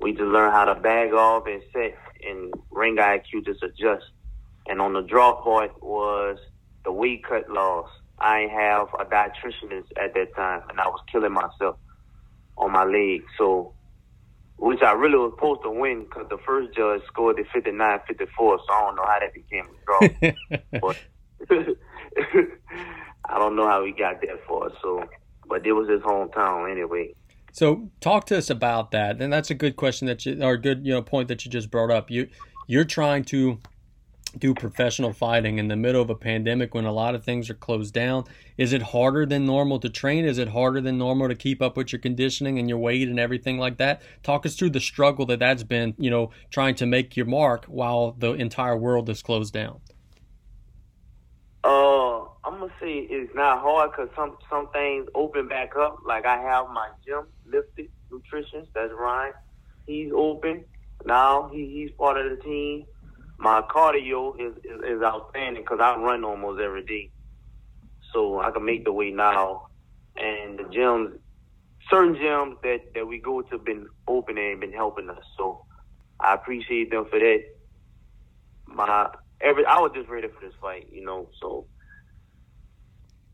we 0.00 0.12
just 0.12 0.24
learned 0.24 0.52
how 0.52 0.66
to 0.66 0.74
bag 0.74 1.14
off 1.14 1.44
and 1.46 1.62
set, 1.72 1.96
and 2.28 2.52
ring 2.70 2.96
IQ 2.96 3.46
just 3.46 3.62
adjust. 3.62 4.04
And 4.66 4.80
on 4.80 4.92
the 4.92 5.02
draw 5.02 5.42
part 5.42 5.82
was 5.82 6.38
the 6.84 6.92
weight 6.92 7.24
cut 7.24 7.48
loss. 7.50 7.88
I 8.18 8.46
have 8.52 8.88
a 9.00 9.04
dietitian 9.04 9.82
at 9.96 10.14
that 10.14 10.36
time, 10.36 10.62
and 10.68 10.80
I 10.80 10.86
was 10.86 11.00
killing 11.10 11.32
myself 11.32 11.76
on 12.56 12.70
my 12.70 12.84
leg. 12.84 13.22
So, 13.38 13.72
which 14.62 14.80
I 14.80 14.92
really 14.92 15.16
was 15.16 15.32
supposed 15.34 15.62
to 15.64 15.70
win 15.70 16.04
because 16.04 16.28
the 16.30 16.38
first 16.46 16.72
judge 16.72 17.02
scored 17.08 17.36
it 17.40 17.48
59 17.52 17.98
54. 18.06 18.58
So 18.58 18.72
I 18.72 18.80
don't 18.80 18.94
know 18.94 19.04
how 19.04 19.18
that 19.18 19.34
became 19.34 19.66
a 19.66 19.84
draw. 19.84 20.50
but 20.80 20.96
I 23.28 23.38
don't 23.38 23.56
know 23.56 23.66
how 23.66 23.84
he 23.84 23.90
got 23.90 24.20
that 24.20 24.38
far. 24.46 24.70
So, 24.80 25.04
but 25.48 25.66
it 25.66 25.72
was 25.72 25.88
his 25.88 26.00
hometown 26.02 26.70
anyway. 26.70 27.12
So 27.50 27.90
talk 28.00 28.26
to 28.26 28.38
us 28.38 28.50
about 28.50 28.92
that, 28.92 29.20
and 29.20 29.32
that's 29.32 29.50
a 29.50 29.54
good 29.54 29.74
question 29.74 30.06
that 30.06 30.24
you, 30.24 30.40
or 30.40 30.52
a 30.52 30.60
good 30.60 30.86
you 30.86 30.92
know 30.92 31.02
point 31.02 31.26
that 31.26 31.44
you 31.44 31.50
just 31.50 31.68
brought 31.68 31.90
up. 31.90 32.08
You 32.08 32.28
you're 32.68 32.84
trying 32.84 33.24
to 33.24 33.58
do 34.38 34.54
professional 34.54 35.12
fighting 35.12 35.58
in 35.58 35.68
the 35.68 35.76
middle 35.76 36.02
of 36.02 36.10
a 36.10 36.14
pandemic 36.14 36.74
when 36.74 36.84
a 36.84 36.92
lot 36.92 37.14
of 37.14 37.24
things 37.24 37.50
are 37.50 37.54
closed 37.54 37.94
down. 37.94 38.24
Is 38.56 38.72
it 38.72 38.82
harder 38.82 39.26
than 39.26 39.46
normal 39.46 39.78
to 39.80 39.88
train? 39.88 40.24
Is 40.24 40.38
it 40.38 40.48
harder 40.48 40.80
than 40.80 40.98
normal 40.98 41.28
to 41.28 41.34
keep 41.34 41.60
up 41.60 41.76
with 41.76 41.92
your 41.92 42.00
conditioning 42.00 42.58
and 42.58 42.68
your 42.68 42.78
weight 42.78 43.08
and 43.08 43.20
everything 43.20 43.58
like 43.58 43.76
that? 43.78 44.02
Talk 44.22 44.46
us 44.46 44.56
through 44.56 44.70
the 44.70 44.80
struggle 44.80 45.26
that 45.26 45.38
that's 45.38 45.62
been, 45.62 45.94
you 45.98 46.10
know, 46.10 46.30
trying 46.50 46.74
to 46.76 46.86
make 46.86 47.16
your 47.16 47.26
mark 47.26 47.64
while 47.66 48.12
the 48.18 48.32
entire 48.32 48.76
world 48.76 49.08
is 49.08 49.22
closed 49.22 49.52
down. 49.52 49.80
Uh, 51.64 52.22
I'm 52.44 52.58
gonna 52.58 52.72
say 52.80 52.98
it's 52.98 53.34
not 53.34 53.60
hard 53.60 53.92
because 53.92 54.08
some 54.16 54.36
some 54.50 54.68
things 54.72 55.06
open 55.14 55.48
back 55.48 55.76
up. 55.76 55.98
Like 56.04 56.26
I 56.26 56.38
have 56.42 56.68
my 56.70 56.88
gym 57.06 57.26
lifted 57.46 57.88
nutrition. 58.10 58.66
That's 58.74 58.92
Ryan. 58.92 59.34
He's 59.86 60.12
open 60.14 60.64
now. 61.04 61.50
He 61.52 61.68
he's 61.68 61.90
part 61.92 62.18
of 62.18 62.36
the 62.36 62.42
team. 62.42 62.86
My 63.42 63.60
cardio 63.62 64.38
is 64.38 64.56
is, 64.58 64.80
is 64.98 65.02
outstanding 65.02 65.64
because 65.64 65.80
I 65.80 65.96
run 65.96 66.22
almost 66.22 66.60
every 66.60 66.84
day, 66.84 67.10
so 68.12 68.38
I 68.40 68.52
can 68.52 68.64
make 68.64 68.84
the 68.84 68.92
weight 68.92 69.16
now. 69.16 69.66
And 70.16 70.60
the 70.60 70.64
gym's 70.72 71.18
certain 71.90 72.14
gyms 72.14 72.62
that 72.62 72.94
that 72.94 73.04
we 73.04 73.18
go 73.18 73.42
to 73.42 73.58
been 73.58 73.88
open 74.06 74.38
and 74.38 74.60
been 74.60 74.72
helping 74.72 75.10
us. 75.10 75.24
So 75.36 75.66
I 76.20 76.34
appreciate 76.34 76.92
them 76.92 77.06
for 77.10 77.18
that. 77.18 77.42
My 78.68 79.08
every 79.40 79.66
I 79.66 79.80
was 79.80 79.90
just 79.92 80.08
ready 80.08 80.28
for 80.28 80.40
this 80.40 80.54
fight, 80.60 80.86
you 80.92 81.04
know. 81.04 81.28
So 81.40 81.66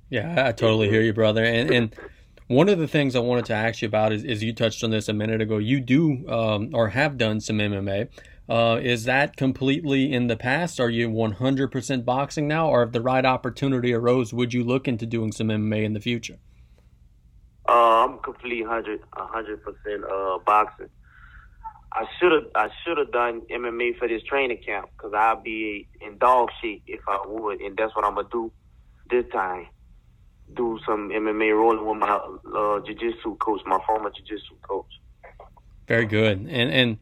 Yeah, 0.09 0.47
I 0.47 0.53
totally 0.53 0.89
hear 0.89 1.03
you, 1.03 1.13
brother. 1.13 1.45
And 1.45 1.71
and 1.71 1.95
one 2.47 2.71
of 2.71 2.79
the 2.79 2.89
things 2.89 3.15
I 3.15 3.19
wanted 3.19 3.45
to 3.47 3.55
ask 3.55 3.83
you 3.83 3.89
about 3.89 4.15
is, 4.15 4.25
is 4.25 4.43
you 4.43 4.55
touched 4.55 4.83
on 4.83 4.89
this 4.89 5.11
a 5.11 5.13
minute 5.13 5.43
ago. 5.43 5.59
You 5.59 5.81
do 5.81 6.27
um, 6.31 6.71
or 6.73 6.89
have 6.89 7.19
done 7.19 7.43
some 7.43 7.59
MMA. 7.59 8.09
Uh, 8.49 8.81
is 8.83 9.05
that 9.05 9.37
completely 9.37 10.13
in 10.13 10.27
the 10.27 10.37
past? 10.37 10.81
Are 10.81 10.89
you 10.89 11.11
100% 11.11 12.05
boxing 12.05 12.49
now, 12.49 12.69
or 12.69 12.83
if 12.83 12.93
the 12.93 13.03
right 13.03 13.25
opportunity 13.25 13.93
arose, 13.93 14.33
would 14.33 14.55
you 14.55 14.65
look 14.65 14.89
into 14.89 15.05
doing 15.05 15.33
some 15.33 15.49
MMA 15.49 15.85
in 15.85 15.93
the 15.93 16.01
future? 16.01 16.39
uh, 17.69 18.05
I'm 18.05 18.19
complete 18.19 18.67
hundred 18.67 19.01
hundred 19.13 19.63
percent 19.63 20.05
uh 20.11 20.39
boxing. 20.45 20.89
I 21.93 22.07
should 22.19 22.33
have 22.33 22.45
I 22.55 22.69
should 22.83 22.99
have 22.99 23.13
done 23.13 23.43
MMA 23.51 23.99
for 23.99 24.09
this 24.09 24.23
training 24.23 24.63
camp 24.65 24.89
because 24.97 25.13
I'd 25.15 25.43
be 25.43 25.89
in 26.01 26.19
dog 26.19 26.49
shape 26.63 26.83
if 26.87 27.01
I 27.07 27.23
would, 27.27 27.61
and 27.61 27.77
that's 27.77 27.95
what 27.95 28.05
I'm 28.05 28.15
gonna 28.15 28.29
do 28.33 28.51
this 29.11 29.25
time. 29.33 29.67
Do 30.55 30.79
some 30.87 31.11
MMA 31.11 31.55
rolling 31.55 31.87
with 31.87 31.99
my 31.99 32.09
uh, 32.09 32.81
jiu-jitsu 32.87 33.37
coach, 33.37 33.61
my 33.67 33.79
former 33.87 34.11
jiu-jitsu 34.11 34.55
coach. 34.63 34.87
Very 35.87 36.07
good. 36.07 36.39
And 36.39 36.73
and 36.73 36.99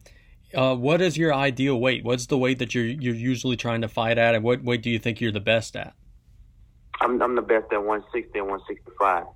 uh, 0.55 0.74
what 0.74 1.01
is 1.01 1.16
your 1.16 1.34
ideal 1.34 1.78
weight? 1.80 2.05
What's 2.05 2.26
the 2.26 2.38
weight 2.38 2.59
that 2.59 2.74
you're 2.74 2.86
you're 2.86 3.14
usually 3.14 3.57
trying 3.57 3.80
to 3.82 3.88
fight 3.88 4.18
at, 4.18 4.34
and 4.34 4.44
what 4.44 4.62
weight 4.62 4.82
do 4.82 4.90
you 4.90 4.99
think 4.99 5.20
you're 5.20 5.32
the 5.32 5.40
best 5.40 5.76
at? 5.76 5.94
I'm 7.01 7.20
I'm 7.22 7.34
the 7.34 7.42
best 7.42 7.72
at 7.72 7.84
160 7.84 8.38
and 8.38 8.49
165. 8.49 9.26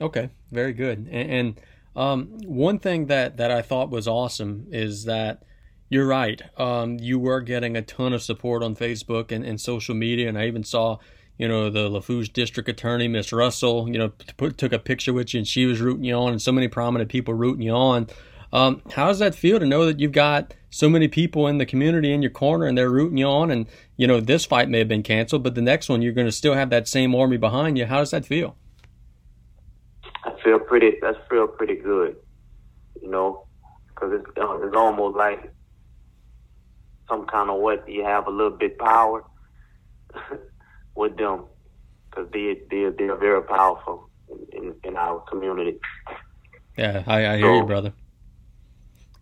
Okay, 0.00 0.30
very 0.50 0.72
good. 0.72 1.08
And, 1.10 1.30
and 1.30 1.60
um, 1.96 2.38
one 2.44 2.78
thing 2.78 3.06
that 3.06 3.36
that 3.36 3.50
I 3.50 3.62
thought 3.62 3.90
was 3.90 4.08
awesome 4.08 4.66
is 4.70 5.04
that 5.04 5.42
you're 5.88 6.06
right. 6.06 6.42
Um, 6.58 6.98
you 6.98 7.18
were 7.18 7.40
getting 7.40 7.76
a 7.76 7.82
ton 7.82 8.12
of 8.12 8.22
support 8.22 8.62
on 8.62 8.74
Facebook 8.74 9.30
and, 9.30 9.44
and 9.44 9.60
social 9.60 9.94
media, 9.94 10.28
and 10.28 10.38
I 10.38 10.46
even 10.46 10.64
saw, 10.64 10.98
you 11.38 11.46
know, 11.46 11.70
the 11.70 11.88
Lafourche 11.88 12.32
District 12.32 12.68
Attorney, 12.68 13.06
Miss 13.06 13.32
Russell, 13.32 13.88
you 13.88 13.98
know, 13.98 14.12
put, 14.36 14.58
took 14.58 14.72
a 14.72 14.78
picture 14.78 15.12
with 15.12 15.34
you, 15.34 15.38
and 15.38 15.46
she 15.46 15.66
was 15.66 15.80
rooting 15.80 16.04
you 16.04 16.14
on, 16.14 16.32
and 16.32 16.42
so 16.42 16.52
many 16.52 16.68
prominent 16.68 17.10
people 17.10 17.34
rooting 17.34 17.62
you 17.62 17.72
on. 17.72 18.08
Um, 18.54 18.82
how 18.92 19.08
does 19.08 19.18
that 19.18 19.34
feel 19.34 19.58
to 19.58 19.66
know 19.66 19.84
that 19.84 19.98
you've 19.98 20.12
got 20.12 20.54
so 20.70 20.88
many 20.88 21.08
people 21.08 21.48
in 21.48 21.58
the 21.58 21.66
community 21.66 22.12
in 22.12 22.22
your 22.22 22.30
corner 22.30 22.66
and 22.66 22.78
they're 22.78 22.88
rooting 22.88 23.18
you 23.18 23.26
on? 23.26 23.50
And 23.50 23.66
you 23.96 24.06
know, 24.06 24.20
this 24.20 24.44
fight 24.44 24.68
may 24.68 24.78
have 24.78 24.86
been 24.86 25.02
canceled, 25.02 25.42
but 25.42 25.56
the 25.56 25.60
next 25.60 25.88
one 25.88 26.02
you're 26.02 26.12
going 26.12 26.28
to 26.28 26.32
still 26.32 26.54
have 26.54 26.70
that 26.70 26.86
same 26.86 27.16
army 27.16 27.36
behind 27.36 27.76
you. 27.76 27.86
How 27.86 27.98
does 27.98 28.12
that 28.12 28.24
feel? 28.24 28.56
I 30.24 30.32
feel 30.44 30.60
pretty. 30.60 30.92
That 31.02 31.28
feel 31.28 31.48
pretty 31.48 31.74
good, 31.74 32.14
you 33.02 33.10
know, 33.10 33.44
because 33.88 34.12
it's 34.12 34.30
it's 34.36 34.76
almost 34.76 35.16
like 35.16 35.52
some 37.08 37.26
kind 37.26 37.50
of 37.50 37.58
what 37.58 37.88
you 37.88 38.04
have 38.04 38.28
a 38.28 38.30
little 38.30 38.56
bit 38.56 38.78
power 38.78 39.24
with 40.94 41.16
them, 41.16 41.46
because 42.08 42.30
they 42.30 42.60
they 42.70 42.88
they're 42.96 43.16
very 43.16 43.42
powerful 43.42 44.08
in, 44.52 44.62
in, 44.62 44.74
in 44.84 44.96
our 44.96 45.18
community. 45.28 45.80
Yeah, 46.78 47.02
I, 47.04 47.26
I 47.26 47.36
hear 47.38 47.56
you, 47.56 47.64
brother. 47.64 47.92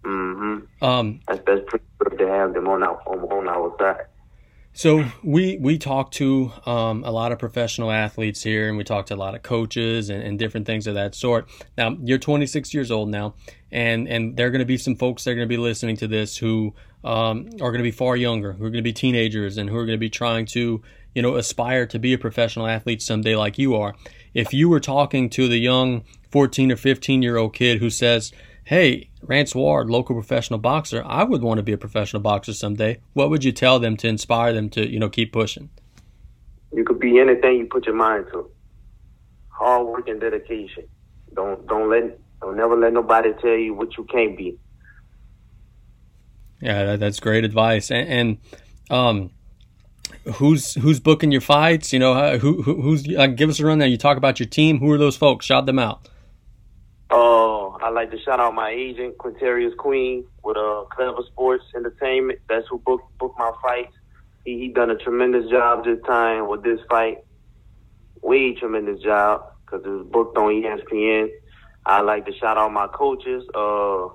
Hmm 0.04 0.58
Um, 0.80 1.20
That's 1.26 1.40
pretty 1.44 1.84
good 1.98 2.18
to 2.18 2.28
have 2.28 2.54
them 2.54 2.68
on 2.68 2.82
our 2.82 3.00
on, 3.06 3.20
on 3.20 3.48
our 3.48 3.74
side. 3.78 4.06
So 4.74 5.04
we 5.22 5.58
we 5.58 5.76
talk 5.76 6.12
to 6.12 6.50
um, 6.64 7.04
a 7.04 7.10
lot 7.10 7.30
of 7.30 7.38
professional 7.38 7.90
athletes 7.90 8.42
here, 8.42 8.68
and 8.68 8.78
we 8.78 8.84
talk 8.84 9.06
to 9.06 9.14
a 9.14 9.16
lot 9.16 9.34
of 9.34 9.42
coaches 9.42 10.08
and, 10.08 10.22
and 10.22 10.38
different 10.38 10.66
things 10.66 10.86
of 10.86 10.94
that 10.94 11.14
sort. 11.14 11.46
Now 11.76 11.96
you're 12.02 12.18
26 12.18 12.72
years 12.72 12.90
old 12.90 13.10
now, 13.10 13.34
and 13.70 14.08
and 14.08 14.36
there 14.36 14.46
are 14.46 14.50
going 14.50 14.60
to 14.60 14.66
be 14.66 14.78
some 14.78 14.96
folks 14.96 15.24
that 15.24 15.32
are 15.32 15.34
going 15.34 15.46
to 15.46 15.54
be 15.54 15.58
listening 15.58 15.96
to 15.98 16.08
this 16.08 16.38
who 16.38 16.74
um, 17.04 17.48
are 17.60 17.70
going 17.70 17.78
to 17.78 17.82
be 17.82 17.90
far 17.90 18.16
younger, 18.16 18.54
who 18.54 18.64
are 18.64 18.70
going 18.70 18.82
to 18.82 18.82
be 18.82 18.94
teenagers, 18.94 19.58
and 19.58 19.68
who 19.68 19.76
are 19.76 19.84
going 19.84 19.98
to 19.98 20.00
be 20.00 20.10
trying 20.10 20.46
to 20.46 20.82
you 21.14 21.20
know 21.20 21.36
aspire 21.36 21.84
to 21.86 21.98
be 21.98 22.14
a 22.14 22.18
professional 22.18 22.66
athlete 22.66 23.02
someday, 23.02 23.36
like 23.36 23.58
you 23.58 23.76
are. 23.76 23.94
If 24.32 24.54
you 24.54 24.70
were 24.70 24.80
talking 24.80 25.28
to 25.30 25.48
the 25.48 25.58
young 25.58 26.02
14 26.30 26.72
or 26.72 26.76
15 26.76 27.20
year 27.20 27.36
old 27.36 27.52
kid 27.52 27.78
who 27.78 27.90
says, 27.90 28.32
"Hey, 28.64 29.10
Rance 29.22 29.54
Ward, 29.54 29.88
local 29.88 30.14
professional 30.14 30.58
boxer, 30.58 31.02
I 31.06 31.24
would 31.24 31.42
want 31.42 31.58
to 31.58 31.62
be 31.62 31.72
a 31.72 31.78
professional 31.78 32.22
boxer 32.22 32.52
someday," 32.52 33.00
what 33.12 33.30
would 33.30 33.44
you 33.44 33.52
tell 33.52 33.78
them 33.78 33.96
to 33.98 34.08
inspire 34.08 34.52
them 34.52 34.68
to 34.70 34.88
you 34.88 34.98
know 34.98 35.08
keep 35.08 35.32
pushing? 35.32 35.70
You 36.72 36.84
could 36.84 36.98
be 36.98 37.18
anything 37.18 37.58
you 37.58 37.66
put 37.66 37.86
your 37.86 37.94
mind 37.94 38.26
to. 38.32 38.50
Hard 39.48 39.86
work 39.86 40.08
and 40.08 40.20
dedication. 40.20 40.88
Don't 41.34 41.66
don't 41.66 41.88
let 41.88 42.18
don't 42.40 42.56
never 42.56 42.76
let 42.76 42.92
nobody 42.92 43.32
tell 43.40 43.56
you 43.56 43.74
what 43.74 43.96
you 43.96 44.04
can't 44.04 44.36
be. 44.36 44.58
Yeah, 46.60 46.84
that, 46.84 47.00
that's 47.00 47.18
great 47.18 47.44
advice. 47.44 47.90
And, 47.90 48.08
and 48.08 48.38
um, 48.88 49.30
who's 50.34 50.74
who's 50.74 51.00
booking 51.00 51.32
your 51.32 51.40
fights? 51.40 51.92
You 51.92 51.98
know, 51.98 52.12
uh, 52.12 52.38
who, 52.38 52.62
who 52.62 52.80
who's 52.80 53.06
uh, 53.16 53.26
give 53.26 53.50
us 53.50 53.60
a 53.60 53.66
run 53.66 53.78
there. 53.78 53.88
You 53.88 53.98
talk 53.98 54.16
about 54.16 54.38
your 54.40 54.48
team. 54.48 54.78
Who 54.78 54.90
are 54.92 54.98
those 54.98 55.16
folks? 55.16 55.46
Shout 55.46 55.66
them 55.66 55.78
out. 55.78 56.08
Oh, 57.10 57.61
I 57.82 57.88
like 57.88 58.12
to 58.12 58.18
shout 58.20 58.38
out 58.38 58.54
my 58.54 58.70
agent, 58.70 59.18
Quintarius 59.18 59.76
Queen, 59.76 60.24
with 60.44 60.56
uh, 60.56 60.84
Clever 60.92 61.22
Sports 61.32 61.64
Entertainment. 61.74 62.38
That's 62.48 62.64
who 62.70 62.78
booked 62.78 63.18
booked 63.18 63.36
my 63.40 63.50
fights. 63.60 63.92
He 64.44 64.56
he 64.56 64.68
done 64.68 64.90
a 64.90 64.96
tremendous 64.96 65.50
job 65.50 65.84
this 65.84 65.98
time 66.06 66.48
with 66.48 66.62
this 66.62 66.78
fight. 66.88 67.24
Way 68.22 68.54
tremendous 68.54 69.02
job 69.02 69.42
because 69.66 69.84
it 69.84 69.88
was 69.88 70.06
booked 70.06 70.38
on 70.38 70.52
ESPN. 70.52 71.28
I 71.84 72.02
like 72.02 72.24
to 72.26 72.32
shout 72.34 72.56
out 72.56 72.72
my 72.72 72.86
coaches, 72.86 73.42
uh, 73.52 74.10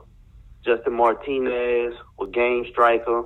Justin 0.63 0.93
Martinez 0.93 1.93
with 2.18 2.32
Game 2.32 2.65
Striker, 2.72 3.24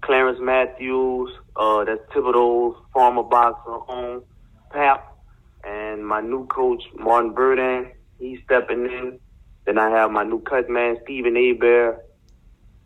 Clarence 0.00 0.38
Matthews, 0.40 1.30
uh, 1.54 1.84
that's 1.84 2.00
Thibodeau's 2.14 2.78
former 2.94 3.24
boxer 3.24 3.70
on 3.70 4.22
PAP, 4.70 5.18
and 5.64 6.06
my 6.06 6.22
new 6.22 6.46
coach 6.46 6.82
Martin 6.94 7.34
Burden. 7.34 7.92
He's 8.18 8.38
stepping 8.46 8.86
in. 8.86 9.18
Then 9.64 9.78
I 9.78 9.90
have 9.90 10.10
my 10.10 10.24
new 10.24 10.40
cut 10.40 10.68
man 10.68 10.96
Stephen 11.04 11.34
Abear. 11.36 11.98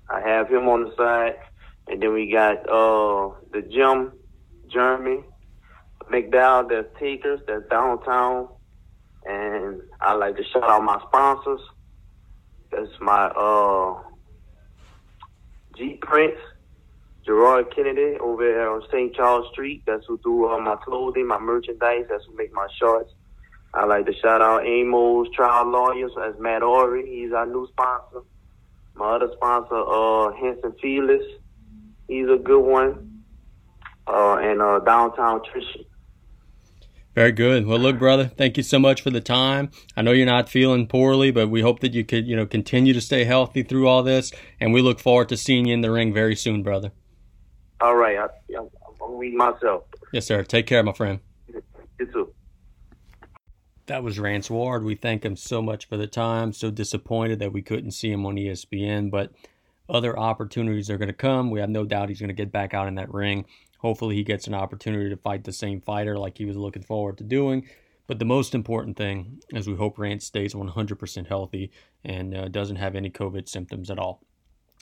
I 0.08 0.20
have 0.20 0.48
him 0.48 0.68
on 0.68 0.84
the 0.84 0.94
side, 0.96 1.36
and 1.88 2.02
then 2.02 2.12
we 2.12 2.30
got 2.30 2.58
uh 2.68 3.30
the 3.52 3.62
gym, 3.62 4.12
Jeremy 4.68 5.24
McDowell. 6.10 6.68
That's 6.68 6.88
Takers. 6.98 7.40
That's 7.46 7.68
downtown, 7.70 8.48
and 9.24 9.80
I 10.00 10.12
like 10.14 10.36
to 10.36 10.44
shout 10.44 10.64
out 10.64 10.82
my 10.84 11.00
sponsors. 11.08 11.60
That's 12.70 13.00
my 13.00 13.26
uh 13.26 14.02
G 15.76 15.98
Prince, 16.00 16.38
Gerard 17.24 17.74
Kennedy 17.74 18.18
over 18.20 18.44
there 18.44 18.70
on 18.70 18.82
St. 18.90 19.14
Charles 19.14 19.46
Street. 19.52 19.82
That's 19.86 20.04
who 20.06 20.18
do 20.22 20.48
uh, 20.48 20.58
my 20.60 20.76
clothing, 20.76 21.26
my 21.26 21.38
merchandise. 21.38 22.04
That's 22.08 22.24
who 22.26 22.36
make 22.36 22.52
my 22.52 22.66
shorts. 22.78 23.12
I 23.76 23.84
like 23.84 24.06
to 24.06 24.14
shout 24.14 24.40
out 24.40 24.66
Amos 24.66 25.28
Trial 25.34 25.66
Lawyers 25.66 26.12
as 26.24 26.34
Matt 26.40 26.62
Ory. 26.62 27.06
He's 27.06 27.32
our 27.32 27.44
new 27.44 27.68
sponsor. 27.68 28.22
My 28.94 29.16
other 29.16 29.30
sponsor, 29.34 29.76
uh, 29.76 30.32
Henson 30.32 30.74
Felix. 30.80 31.22
He's 32.08 32.26
a 32.26 32.38
good 32.38 32.62
one. 32.62 33.22
Uh, 34.06 34.36
and 34.36 34.62
uh, 34.62 34.78
Downtown 34.78 35.40
Tricia. 35.40 35.84
Very 37.14 37.32
good. 37.32 37.66
Well, 37.66 37.78
look, 37.78 37.98
brother, 37.98 38.28
thank 38.28 38.56
you 38.56 38.62
so 38.62 38.78
much 38.78 39.02
for 39.02 39.10
the 39.10 39.20
time. 39.20 39.70
I 39.94 40.00
know 40.00 40.12
you're 40.12 40.24
not 40.24 40.48
feeling 40.48 40.86
poorly, 40.86 41.30
but 41.30 41.50
we 41.50 41.60
hope 41.60 41.80
that 41.80 41.92
you 41.92 42.04
could, 42.04 42.26
you 42.26 42.34
know, 42.34 42.46
continue 42.46 42.94
to 42.94 43.00
stay 43.00 43.24
healthy 43.24 43.62
through 43.62 43.88
all 43.88 44.02
this, 44.02 44.32
and 44.58 44.72
we 44.72 44.80
look 44.80 45.00
forward 45.00 45.28
to 45.30 45.36
seeing 45.36 45.66
you 45.66 45.74
in 45.74 45.82
the 45.82 45.90
ring 45.90 46.14
very 46.14 46.36
soon, 46.36 46.62
brother. 46.62 46.92
All 47.82 47.96
right. 47.96 48.16
I, 48.16 48.24
I'm, 48.56 48.70
I'm 48.88 48.98
going 48.98 49.12
to 49.12 49.18
read 49.18 49.34
myself. 49.34 49.84
Yes, 50.12 50.26
sir. 50.26 50.44
Take 50.44 50.66
care, 50.66 50.82
my 50.82 50.92
friend. 50.92 51.20
You 51.98 52.06
too. 52.06 52.25
That 53.86 54.02
was 54.02 54.18
Rance 54.18 54.50
Ward. 54.50 54.84
We 54.84 54.96
thank 54.96 55.24
him 55.24 55.36
so 55.36 55.62
much 55.62 55.86
for 55.86 55.96
the 55.96 56.08
time. 56.08 56.52
So 56.52 56.70
disappointed 56.70 57.38
that 57.38 57.52
we 57.52 57.62
couldn't 57.62 57.92
see 57.92 58.10
him 58.10 58.26
on 58.26 58.34
ESPN, 58.34 59.10
but 59.10 59.32
other 59.88 60.18
opportunities 60.18 60.90
are 60.90 60.98
going 60.98 61.08
to 61.08 61.14
come. 61.14 61.50
We 61.50 61.60
have 61.60 61.70
no 61.70 61.84
doubt 61.84 62.08
he's 62.08 62.18
going 62.18 62.28
to 62.28 62.34
get 62.34 62.50
back 62.50 62.74
out 62.74 62.88
in 62.88 62.96
that 62.96 63.12
ring. 63.14 63.44
Hopefully, 63.78 64.16
he 64.16 64.24
gets 64.24 64.48
an 64.48 64.54
opportunity 64.54 65.08
to 65.10 65.16
fight 65.16 65.44
the 65.44 65.52
same 65.52 65.80
fighter 65.80 66.18
like 66.18 66.38
he 66.38 66.44
was 66.44 66.56
looking 66.56 66.82
forward 66.82 67.18
to 67.18 67.24
doing. 67.24 67.68
But 68.08 68.18
the 68.18 68.24
most 68.24 68.54
important 68.54 68.96
thing 68.96 69.40
is 69.50 69.68
we 69.68 69.76
hope 69.76 69.98
Rance 69.98 70.24
stays 70.24 70.54
100% 70.54 71.26
healthy 71.26 71.70
and 72.04 72.36
uh, 72.36 72.48
doesn't 72.48 72.76
have 72.76 72.96
any 72.96 73.10
COVID 73.10 73.48
symptoms 73.48 73.90
at 73.90 73.98
all. 73.98 74.22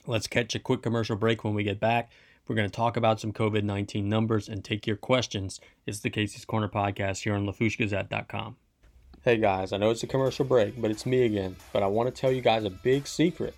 Let's 0.06 0.26
catch 0.26 0.54
a 0.54 0.58
quick 0.58 0.82
commercial 0.82 1.16
break 1.16 1.44
when 1.44 1.54
we 1.54 1.64
get 1.64 1.80
back. 1.80 2.10
We're 2.46 2.56
going 2.56 2.68
to 2.68 2.76
talk 2.76 2.96
about 2.96 3.20
some 3.20 3.32
COVID 3.32 3.64
19 3.64 4.08
numbers 4.08 4.48
and 4.48 4.64
take 4.64 4.86
your 4.86 4.96
questions. 4.96 5.60
It's 5.86 6.00
the 6.00 6.10
Casey's 6.10 6.44
Corner 6.44 6.68
podcast 6.68 7.24
here 7.24 7.34
on 7.34 7.46
LafourcheGazette.com. 7.46 8.56
Hey 9.24 9.38
guys, 9.38 9.72
I 9.72 9.78
know 9.78 9.88
it's 9.88 10.02
a 10.02 10.06
commercial 10.06 10.44
break, 10.44 10.78
but 10.78 10.90
it's 10.90 11.06
me 11.06 11.24
again. 11.24 11.56
But 11.72 11.82
I 11.82 11.86
want 11.86 12.14
to 12.14 12.20
tell 12.20 12.30
you 12.30 12.42
guys 12.42 12.64
a 12.64 12.68
big 12.68 13.06
secret. 13.06 13.54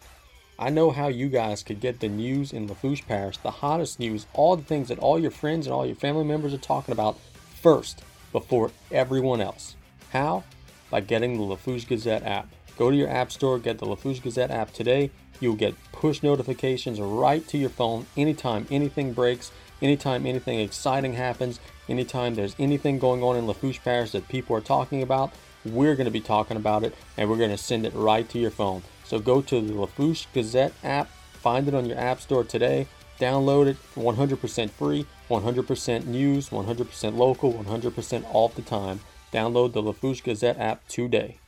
I 0.60 0.70
know 0.70 0.92
how 0.92 1.08
you 1.08 1.28
guys 1.28 1.64
could 1.64 1.80
get 1.80 1.98
the 1.98 2.08
news 2.08 2.52
in 2.52 2.68
Lafourche 2.68 3.04
Parish, 3.04 3.38
the 3.38 3.50
hottest 3.50 3.98
news, 3.98 4.28
all 4.32 4.54
the 4.54 4.62
things 4.62 4.86
that 4.90 5.00
all 5.00 5.18
your 5.18 5.32
friends 5.32 5.66
and 5.66 5.74
all 5.74 5.84
your 5.84 5.96
family 5.96 6.22
members 6.22 6.54
are 6.54 6.58
talking 6.58 6.92
about 6.92 7.18
first 7.60 8.04
before 8.30 8.70
everyone 8.92 9.40
else. 9.40 9.74
How? 10.12 10.44
By 10.88 11.00
getting 11.00 11.36
the 11.36 11.42
Lafourche 11.42 11.88
Gazette 11.88 12.22
app. 12.22 12.46
Go 12.78 12.92
to 12.92 12.96
your 12.96 13.10
app 13.10 13.32
store, 13.32 13.58
get 13.58 13.78
the 13.78 13.86
Lafourche 13.86 14.22
Gazette 14.22 14.52
app 14.52 14.72
today. 14.72 15.10
You'll 15.40 15.56
get 15.56 15.74
push 15.90 16.22
notifications 16.22 17.00
right 17.00 17.44
to 17.48 17.58
your 17.58 17.70
phone 17.70 18.06
anytime 18.16 18.68
anything 18.70 19.12
breaks, 19.12 19.50
anytime 19.82 20.26
anything 20.26 20.60
exciting 20.60 21.14
happens, 21.14 21.58
anytime 21.88 22.36
there's 22.36 22.54
anything 22.60 23.00
going 23.00 23.24
on 23.24 23.34
in 23.34 23.48
Lafourche 23.48 23.82
Parish 23.82 24.12
that 24.12 24.28
people 24.28 24.54
are 24.54 24.60
talking 24.60 25.02
about. 25.02 25.32
We're 25.74 25.94
going 25.94 26.06
to 26.06 26.10
be 26.10 26.20
talking 26.20 26.56
about 26.56 26.84
it 26.84 26.94
and 27.16 27.28
we're 27.28 27.36
going 27.36 27.50
to 27.50 27.58
send 27.58 27.86
it 27.86 27.94
right 27.94 28.28
to 28.30 28.38
your 28.38 28.50
phone. 28.50 28.82
So 29.04 29.18
go 29.18 29.40
to 29.42 29.60
the 29.60 29.72
Lafourche 29.72 30.26
Gazette 30.32 30.72
app, 30.82 31.08
find 31.32 31.68
it 31.68 31.74
on 31.74 31.86
your 31.86 31.98
app 31.98 32.20
store 32.20 32.44
today, 32.44 32.86
download 33.18 33.66
it 33.66 33.76
100% 33.94 34.70
free, 34.70 35.06
100% 35.30 36.06
news, 36.06 36.48
100% 36.50 37.16
local, 37.16 37.52
100% 37.52 38.24
all 38.32 38.48
the 38.48 38.62
time. 38.62 39.00
Download 39.32 39.72
the 39.72 39.82
Lafourche 39.82 40.22
Gazette 40.22 40.58
app 40.58 40.86
today. 40.88 41.38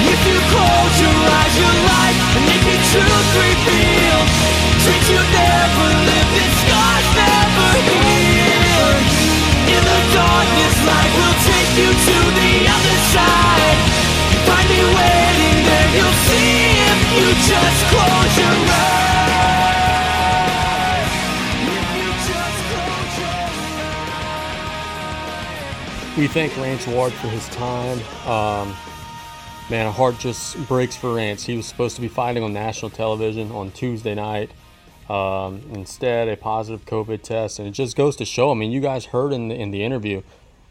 If 0.00 0.26
you 0.26 0.38
close 0.50 1.00
your 1.00 1.10
eyes, 1.10 1.48
and 4.88 5.02
truth 5.04 5.32
you 5.34 5.42
never 6.06 6.46
scars 6.60 7.08
never. 7.14 8.27
Darkness, 10.14 10.76
light 10.88 11.12
will 11.18 11.38
take 11.44 11.70
you 11.76 11.90
to 11.92 12.16
the 12.38 12.52
other 12.68 12.98
side. 13.12 13.78
Find 14.48 14.66
me 14.68 14.80
waiting 14.80 15.58
there, 15.68 15.88
you'll 15.96 16.18
see. 16.26 16.80
If 16.88 17.00
you 17.16 17.28
just 17.46 17.80
close 17.92 18.34
your 18.38 18.56
eyes. 18.72 18.98
We 26.16 26.26
thank 26.26 26.56
Rance 26.56 26.86
Ward 26.88 27.12
for 27.12 27.28
his 27.28 27.46
time. 27.50 27.98
Um, 28.26 28.74
man, 29.70 29.86
a 29.86 29.92
heart 29.92 30.18
just 30.18 30.56
breaks 30.66 30.96
for 30.96 31.14
Rance. 31.14 31.44
He 31.44 31.56
was 31.56 31.66
supposed 31.66 31.94
to 31.94 32.02
be 32.02 32.08
fighting 32.08 32.42
on 32.42 32.52
national 32.52 32.90
television 32.90 33.52
on 33.52 33.70
Tuesday 33.70 34.16
night. 34.16 34.50
Um, 35.08 35.62
instead, 35.72 36.28
a 36.28 36.36
positive 36.36 36.84
COVID 36.84 37.22
test, 37.22 37.58
and 37.58 37.66
it 37.66 37.70
just 37.70 37.96
goes 37.96 38.14
to 38.16 38.26
show. 38.26 38.50
I 38.50 38.54
mean, 38.54 38.70
you 38.70 38.80
guys 38.80 39.06
heard 39.06 39.32
in 39.32 39.48
the 39.48 39.54
in 39.54 39.70
the 39.70 39.82
interview, 39.82 40.22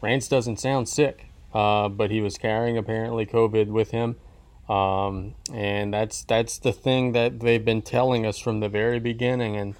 Rance 0.01 0.27
doesn't 0.27 0.59
sound 0.59 0.87
sick, 0.87 1.25
uh, 1.53 1.89
but 1.89 2.11
he 2.11 2.21
was 2.21 2.37
carrying 2.37 2.77
apparently 2.77 3.25
COVID 3.25 3.67
with 3.67 3.89
him, 3.89 4.15
um, 4.69 5.33
and 5.51 5.91
that's 5.91 6.23
that's 6.23 6.59
the 6.59 6.71
thing 6.71 7.13
that 7.13 7.39
they've 7.39 7.65
been 7.65 7.81
telling 7.81 8.27
us 8.27 8.37
from 8.37 8.59
the 8.59 8.69
very 8.69 8.99
beginning. 8.99 9.55
And 9.55 9.73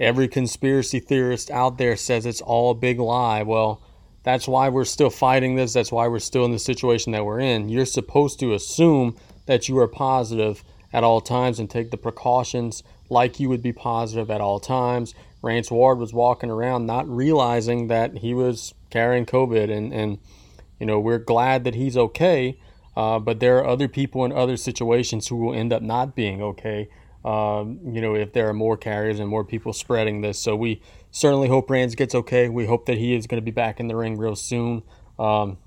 every 0.00 0.26
conspiracy 0.26 1.00
theorist 1.00 1.50
out 1.50 1.76
there 1.76 1.96
says 1.96 2.24
it's 2.24 2.40
all 2.40 2.70
a 2.70 2.74
big 2.74 2.98
lie. 2.98 3.42
Well, 3.42 3.82
that's 4.22 4.48
why 4.48 4.70
we're 4.70 4.84
still 4.86 5.10
fighting 5.10 5.56
this. 5.56 5.74
That's 5.74 5.92
why 5.92 6.08
we're 6.08 6.18
still 6.18 6.46
in 6.46 6.52
the 6.52 6.58
situation 6.58 7.12
that 7.12 7.26
we're 7.26 7.40
in. 7.40 7.68
You're 7.68 7.84
supposed 7.84 8.40
to 8.40 8.54
assume 8.54 9.16
that 9.44 9.68
you 9.68 9.78
are 9.78 9.88
positive 9.88 10.64
at 10.92 11.04
all 11.04 11.20
times 11.20 11.60
and 11.60 11.68
take 11.68 11.90
the 11.90 11.96
precautions 11.96 12.82
like 13.08 13.40
you 13.40 13.48
would 13.48 13.62
be 13.62 13.72
positive 13.72 14.30
at 14.30 14.40
all 14.40 14.60
times. 14.60 15.14
Rance 15.42 15.70
Ward 15.70 15.98
was 15.98 16.12
walking 16.12 16.50
around 16.50 16.86
not 16.86 17.08
realizing 17.08 17.88
that 17.88 18.18
he 18.18 18.34
was 18.34 18.74
carrying 18.90 19.26
COVID, 19.26 19.70
and, 19.70 19.92
and 19.92 20.18
you 20.80 20.86
know, 20.86 20.98
we're 20.98 21.18
glad 21.18 21.64
that 21.64 21.74
he's 21.74 21.96
okay. 21.96 22.58
Uh, 22.96 23.18
but 23.18 23.38
there 23.38 23.58
are 23.58 23.66
other 23.66 23.86
people 23.86 24.24
in 24.24 24.32
other 24.32 24.56
situations 24.56 25.28
who 25.28 25.36
will 25.36 25.54
end 25.54 25.72
up 25.72 25.82
not 25.82 26.16
being 26.16 26.42
okay. 26.42 26.88
Um, 27.24 27.78
you 27.84 28.00
know, 28.00 28.14
if 28.14 28.32
there 28.32 28.48
are 28.48 28.54
more 28.54 28.76
carriers 28.76 29.20
and 29.20 29.28
more 29.28 29.44
people 29.44 29.72
spreading 29.72 30.20
this. 30.20 30.38
So 30.38 30.56
we 30.56 30.82
certainly 31.12 31.48
hope 31.48 31.70
Rance 31.70 31.94
gets 31.94 32.14
okay. 32.14 32.48
We 32.48 32.66
hope 32.66 32.86
that 32.86 32.98
he 32.98 33.14
is 33.14 33.26
going 33.26 33.40
to 33.40 33.44
be 33.44 33.52
back 33.52 33.78
in 33.78 33.86
the 33.86 33.94
ring 33.94 34.18
real 34.18 34.34
soon. 34.34 34.82
Um, 35.18 35.58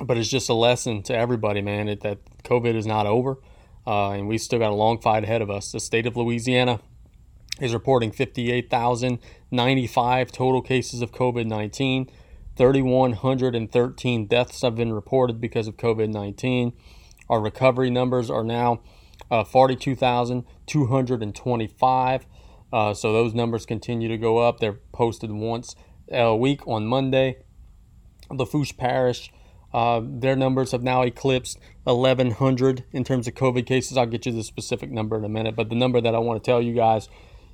but 0.00 0.16
it's 0.16 0.28
just 0.28 0.48
a 0.48 0.54
lesson 0.54 1.02
to 1.04 1.16
everybody, 1.16 1.60
man, 1.60 1.88
it, 1.88 2.00
that 2.02 2.18
COVID 2.44 2.74
is 2.74 2.86
not 2.86 3.06
over. 3.06 3.38
Uh, 3.90 4.12
and 4.12 4.28
we've 4.28 4.40
still 4.40 4.60
got 4.60 4.70
a 4.70 4.74
long 4.74 5.00
fight 5.00 5.24
ahead 5.24 5.42
of 5.42 5.50
us. 5.50 5.72
The 5.72 5.80
state 5.80 6.06
of 6.06 6.16
Louisiana 6.16 6.78
is 7.60 7.74
reporting 7.74 8.12
58,095 8.12 10.30
total 10.30 10.62
cases 10.62 11.02
of 11.02 11.10
COVID 11.10 11.46
19. 11.46 12.08
3,113 12.56 14.26
deaths 14.26 14.62
have 14.62 14.76
been 14.76 14.92
reported 14.92 15.40
because 15.40 15.66
of 15.66 15.76
COVID 15.76 16.08
19. 16.08 16.72
Our 17.28 17.40
recovery 17.40 17.90
numbers 17.90 18.30
are 18.30 18.44
now 18.44 18.80
uh, 19.28 19.42
42,225. 19.42 22.26
Uh, 22.72 22.94
so 22.94 23.12
those 23.12 23.34
numbers 23.34 23.66
continue 23.66 24.06
to 24.06 24.16
go 24.16 24.38
up. 24.38 24.60
They're 24.60 24.78
posted 24.92 25.32
once 25.32 25.74
a 26.12 26.36
week 26.36 26.64
on 26.68 26.86
Monday. 26.86 27.38
Lafourche 28.30 28.76
Parish, 28.76 29.32
uh, 29.72 30.00
their 30.04 30.36
numbers 30.36 30.72
have 30.72 30.82
now 30.82 31.02
eclipsed 31.02 31.58
1,100 31.84 32.84
in 32.92 33.04
terms 33.04 33.28
of 33.28 33.34
COVID 33.34 33.66
cases. 33.66 33.96
I'll 33.96 34.06
get 34.06 34.26
you 34.26 34.32
the 34.32 34.42
specific 34.42 34.90
number 34.90 35.16
in 35.16 35.24
a 35.24 35.28
minute, 35.28 35.56
but 35.56 35.68
the 35.68 35.76
number 35.76 36.00
that 36.00 36.14
I 36.14 36.18
want 36.18 36.42
to 36.42 36.48
tell 36.48 36.60
you 36.60 36.74
guys 36.74 37.08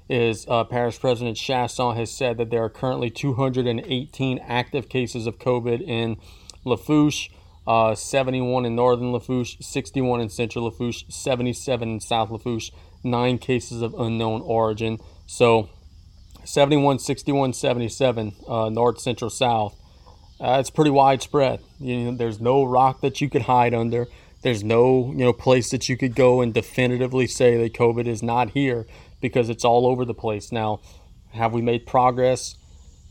is 0.08 0.46
uh, 0.48 0.64
President 0.64 1.36
Chaisson 1.36 1.96
has 1.96 2.10
said 2.10 2.38
that 2.38 2.50
there 2.50 2.62
are 2.62 2.70
currently 2.70 3.10
218 3.10 4.38
active 4.38 4.88
cases 4.88 5.26
of 5.26 5.38
COVID 5.38 5.82
in 5.82 6.16
Lafourche, 6.64 7.30
uh, 7.66 7.94
71 7.94 8.64
in 8.64 8.76
northern 8.76 9.12
Lafourche, 9.12 9.56
61 9.60 10.20
in 10.20 10.28
central 10.28 10.66
Lafourche, 10.66 11.04
77 11.08 11.88
in 11.88 12.00
south 12.00 12.30
Lafourche, 12.30 12.70
nine 13.02 13.38
cases 13.38 13.82
of 13.82 13.94
unknown 13.94 14.42
origin. 14.42 14.98
So 15.26 15.68
71, 16.44 17.00
61, 17.00 17.52
77, 17.52 18.36
uh, 18.46 18.68
north, 18.68 19.00
central, 19.00 19.30
south. 19.30 19.76
Uh, 20.40 20.58
it's 20.60 20.70
pretty 20.70 20.90
widespread. 20.90 21.60
You 21.80 21.96
know, 21.96 22.16
there's 22.16 22.40
no 22.40 22.64
rock 22.64 23.00
that 23.00 23.20
you 23.20 23.30
could 23.30 23.42
hide 23.42 23.74
under. 23.74 24.06
There's 24.42 24.62
no 24.62 25.12
you 25.12 25.24
know 25.24 25.32
place 25.32 25.70
that 25.70 25.88
you 25.88 25.96
could 25.96 26.14
go 26.14 26.40
and 26.40 26.52
definitively 26.52 27.26
say 27.26 27.56
that 27.56 27.72
COVID 27.72 28.06
is 28.06 28.22
not 28.22 28.50
here 28.50 28.86
because 29.20 29.48
it's 29.48 29.64
all 29.64 29.86
over 29.86 30.04
the 30.04 30.14
place 30.14 30.52
now. 30.52 30.80
Have 31.32 31.52
we 31.52 31.62
made 31.62 31.86
progress? 31.86 32.56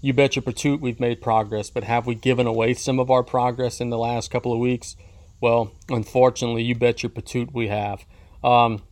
You 0.02 0.14
bet 0.14 0.36
your 0.36 0.44
patoot 0.44 0.80
we've 0.80 1.00
made 1.00 1.22
progress, 1.22 1.70
but 1.70 1.84
have 1.84 2.06
we 2.06 2.14
given 2.16 2.46
away 2.46 2.74
some 2.76 3.00
of 3.00 3.10
our 3.10 3.24
progress 3.24 3.82
in 3.82 3.90
the 3.90 3.98
last 3.98 4.30
couple 4.30 4.54
of 4.54 4.60
weeks? 4.60 4.96
Well, 5.42 5.72
unfortunately, 5.90 6.64
you 6.64 6.76
bet 6.76 7.02
your 7.02 7.10
patoot 7.10 7.54
we 7.54 7.70
have. 7.70 8.06
Um, 8.44 8.84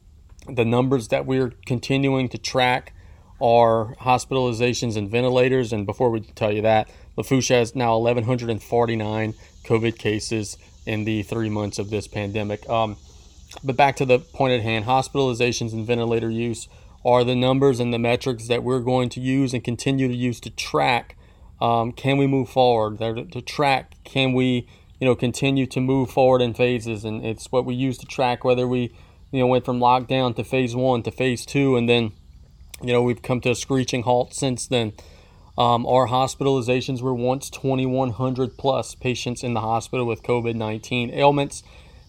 the 0.48 0.66
numbers 0.66 1.10
that 1.10 1.26
we're 1.26 1.54
continuing 1.66 2.30
to 2.30 2.38
track 2.38 2.94
are 3.40 3.96
hospitalizations 4.02 4.98
and 4.98 5.10
ventilators. 5.10 5.72
And 5.72 5.86
before 5.86 6.10
we 6.10 6.22
tell 6.22 6.52
you 6.52 6.62
that, 6.64 6.90
Lafourche 7.16 7.50
has 7.50 7.76
now 7.76 7.98
1,149 7.98 9.34
COVID 9.64 9.98
cases 9.98 10.58
in 10.86 11.06
the 11.06 11.24
three 11.24 11.50
months 11.50 11.80
of 11.80 11.90
this 11.90 12.08
pandemic. 12.08 12.68
Um, 12.70 12.98
but 13.64 13.76
back 13.76 13.96
to 13.98 14.06
the 14.06 14.20
point 14.20 14.54
at 14.54 14.62
hand 14.62 14.86
hospitalizations 14.86 15.74
and 15.74 15.86
ventilator 15.86 16.30
use 16.30 16.68
are 17.06 17.24
the 17.24 17.36
numbers 17.36 17.80
and 17.80 17.94
the 17.94 18.00
metrics 18.00 18.48
that 18.48 18.64
we're 18.64 18.80
going 18.80 19.10
to 19.10 19.20
use 19.20 19.54
and 19.54 19.64
continue 19.64 20.08
to 20.08 20.16
use 20.16 20.40
to 20.40 20.50
track 20.50 21.18
um, 21.62 21.94
can 21.94 22.18
we 22.18 22.28
move 22.28 22.50
forward? 22.50 23.00
To, 23.00 23.24
to 23.24 23.42
track 23.42 23.94
can 24.04 24.34
we 24.34 24.68
you 25.00 25.08
know 25.08 25.16
continue 25.16 25.66
to 25.68 25.80
move 25.80 26.10
forward 26.10 26.42
in 26.42 26.54
phases? 26.54 27.06
And 27.06 27.26
it's 27.26 27.52
what 27.52 27.66
we 27.66 27.74
use 27.74 27.98
to 28.00 28.06
track 28.06 28.44
whether 28.44 28.68
we 28.68 28.94
you 29.32 29.40
know 29.40 29.48
went 29.48 29.64
from 29.64 29.80
lockdown 29.80 30.36
to 30.36 30.44
phase 30.44 30.76
one 30.76 31.04
to 31.04 31.12
phase 31.12 31.46
two 31.46 31.78
and 31.78 31.88
then 31.88 32.12
you 32.82 32.92
know 32.92 33.02
we've 33.02 33.22
come 33.22 33.40
to 33.42 33.52
a 33.52 33.56
screeching 33.56 34.04
halt 34.04 34.34
since 34.34 34.68
then 34.68 34.92
um, 35.58 35.86
our 35.86 36.08
hospitalizations 36.08 37.02
were 37.02 37.14
once 37.14 37.50
2100 37.50 38.58
plus 38.58 38.96
patients 38.96 39.44
in 39.44 39.54
the 39.54 39.62
hospital 39.62 40.06
with 40.06 40.24
covid-19 40.24 41.14
ailments 41.14 41.64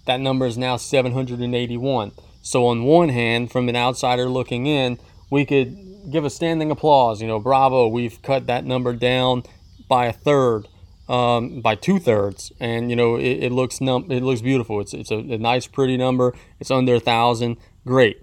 that 0.07 0.21
number 0.21 0.47
is 0.47 0.59
now 0.59 0.77
781 0.77 2.13
so 2.43 2.67
on 2.67 2.85
one 2.85 3.09
hand 3.09 3.51
from 3.51 3.69
an 3.69 3.77
outsider 3.77 4.29
looking 4.29 4.67
in 4.67 4.99
we 5.31 5.45
could 5.45 5.77
give 6.11 6.25
a 6.25 6.31
standing 6.31 6.71
applause 6.71 7.21
you 7.21 7.27
know 7.27 7.39
bravo 7.39 7.89
we've 7.89 8.21
cut 8.23 8.47
that 8.47 8.65
number 8.65 8.93
down 8.93 9.43
by 9.89 10.07
a 10.07 10.13
third 10.13 10.67
um, 11.09 11.61
by 11.61 11.75
two 11.75 11.99
thirds, 11.99 12.53
and 12.59 12.91
you 12.91 12.97
know 12.97 13.17
it, 13.17 13.45
it 13.45 13.53
looks 13.53 13.81
num- 13.81 14.11
it 14.11 14.23
looks 14.23 14.41
beautiful. 14.41 14.81
It's 14.81 14.95
it's 14.95 15.11
a, 15.11 15.19
a 15.19 15.39
nice, 15.39 15.67
pretty 15.67 15.97
number. 15.97 16.35
It's 16.61 16.71
under 16.71 16.95
a 16.95 17.01
thousand. 17.01 17.57
Great. 17.87 18.23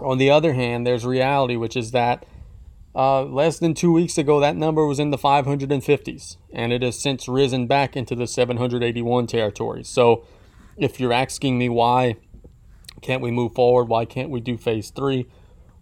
On 0.00 0.18
the 0.18 0.30
other 0.30 0.52
hand, 0.52 0.86
there's 0.86 1.06
reality, 1.06 1.56
which 1.56 1.76
is 1.76 1.92
that 1.92 2.26
uh, 2.94 3.24
less 3.24 3.58
than 3.58 3.74
two 3.74 3.92
weeks 3.92 4.16
ago, 4.18 4.40
that 4.40 4.56
number 4.56 4.86
was 4.86 5.00
in 5.00 5.10
the 5.10 5.18
550s, 5.18 6.36
and 6.52 6.72
it 6.72 6.82
has 6.82 6.98
since 6.98 7.28
risen 7.28 7.66
back 7.66 7.96
into 7.96 8.14
the 8.14 8.26
781 8.26 9.26
territory. 9.26 9.82
So, 9.82 10.24
if 10.76 10.98
you're 10.98 11.12
asking 11.12 11.58
me 11.58 11.68
why 11.68 12.16
can't 13.00 13.22
we 13.22 13.30
move 13.30 13.54
forward, 13.54 13.84
why 13.84 14.04
can't 14.04 14.30
we 14.30 14.40
do 14.40 14.56
phase 14.56 14.90
three? 14.90 15.26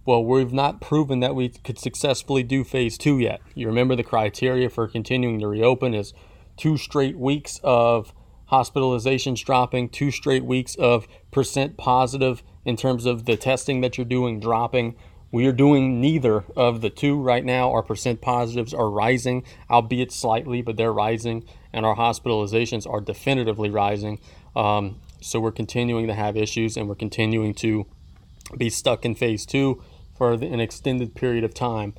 Well, 0.04 0.24
we've 0.24 0.52
not 0.52 0.80
proven 0.80 1.20
that 1.20 1.36
we 1.36 1.50
could 1.50 1.78
successfully 1.78 2.42
do 2.42 2.64
phase 2.64 2.98
two 2.98 3.18
yet. 3.18 3.40
You 3.54 3.68
remember 3.68 3.94
the 3.94 4.02
criteria 4.02 4.68
for 4.68 4.88
continuing 4.88 5.38
to 5.38 5.46
reopen 5.46 5.94
is 5.94 6.12
two 6.56 6.76
straight 6.76 7.16
weeks 7.16 7.60
of 7.62 8.12
hospitalizations 8.50 9.44
dropping, 9.44 9.90
two 9.90 10.10
straight 10.10 10.44
weeks 10.44 10.74
of 10.74 11.06
percent 11.30 11.76
positive 11.76 12.42
in 12.64 12.76
terms 12.76 13.06
of 13.06 13.24
the 13.24 13.36
testing 13.36 13.80
that 13.82 13.96
you're 13.96 14.04
doing 14.04 14.40
dropping. 14.40 14.96
We 15.32 15.46
are 15.46 15.52
doing 15.52 15.98
neither 15.98 16.44
of 16.54 16.82
the 16.82 16.90
two 16.90 17.18
right 17.18 17.44
now. 17.44 17.72
Our 17.72 17.82
percent 17.82 18.20
positives 18.20 18.74
are 18.74 18.90
rising, 18.90 19.44
albeit 19.70 20.12
slightly, 20.12 20.60
but 20.60 20.76
they're 20.76 20.92
rising, 20.92 21.44
and 21.72 21.86
our 21.86 21.96
hospitalizations 21.96 22.88
are 22.88 23.00
definitively 23.00 23.70
rising. 23.70 24.20
Um, 24.54 25.00
so 25.22 25.40
we're 25.40 25.50
continuing 25.50 26.06
to 26.06 26.14
have 26.14 26.36
issues, 26.36 26.76
and 26.76 26.86
we're 26.86 26.96
continuing 26.96 27.54
to 27.54 27.86
be 28.58 28.68
stuck 28.68 29.06
in 29.06 29.14
phase 29.14 29.46
two 29.46 29.82
for 30.14 30.32
an 30.32 30.60
extended 30.60 31.14
period 31.14 31.44
of 31.44 31.54
time. 31.54 31.94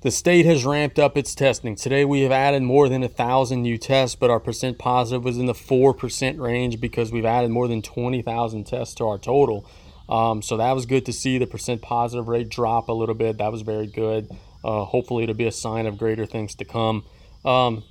The 0.00 0.10
state 0.10 0.46
has 0.46 0.64
ramped 0.64 0.98
up 0.98 1.16
its 1.16 1.34
testing. 1.34 1.76
Today 1.76 2.04
we 2.04 2.22
have 2.22 2.32
added 2.32 2.62
more 2.62 2.88
than 2.88 3.04
a 3.04 3.08
thousand 3.08 3.62
new 3.62 3.78
tests, 3.78 4.16
but 4.16 4.30
our 4.30 4.40
percent 4.40 4.78
positive 4.78 5.24
was 5.24 5.38
in 5.38 5.46
the 5.46 5.54
four 5.54 5.94
percent 5.94 6.38
range 6.40 6.80
because 6.80 7.12
we've 7.12 7.24
added 7.24 7.50
more 7.50 7.68
than 7.68 7.82
twenty 7.82 8.22
thousand 8.22 8.64
tests 8.64 8.94
to 8.96 9.06
our 9.06 9.18
total. 9.18 9.64
Um, 10.08 10.42
so 10.42 10.56
that 10.56 10.72
was 10.72 10.86
good 10.86 11.06
to 11.06 11.12
see 11.12 11.38
the 11.38 11.46
percent 11.46 11.82
positive 11.82 12.28
rate 12.28 12.48
drop 12.48 12.88
a 12.88 12.92
little 12.92 13.14
bit. 13.14 13.38
That 13.38 13.52
was 13.52 13.62
very 13.62 13.86
good. 13.86 14.30
Uh, 14.64 14.84
hopefully, 14.84 15.24
it'll 15.24 15.34
be 15.36 15.46
a 15.46 15.52
sign 15.52 15.86
of 15.86 15.98
greater 15.98 16.26
things 16.26 16.54
to 16.56 16.64
come. 16.64 17.04
Um, 17.44 17.84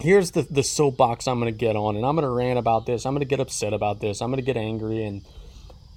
here's 0.00 0.32
the, 0.32 0.42
the 0.42 0.62
soapbox 0.62 1.26
I'm 1.26 1.40
going 1.40 1.52
to 1.52 1.58
get 1.58 1.76
on, 1.76 1.96
and 1.96 2.04
I'm 2.04 2.14
going 2.14 2.24
to 2.24 2.30
rant 2.30 2.58
about 2.58 2.86
this. 2.86 3.06
I'm 3.06 3.14
going 3.14 3.20
to 3.20 3.28
get 3.28 3.40
upset 3.40 3.72
about 3.72 4.00
this. 4.00 4.20
I'm 4.20 4.30
going 4.30 4.42
to 4.42 4.46
get 4.46 4.56
angry 4.56 5.04
and 5.04 5.24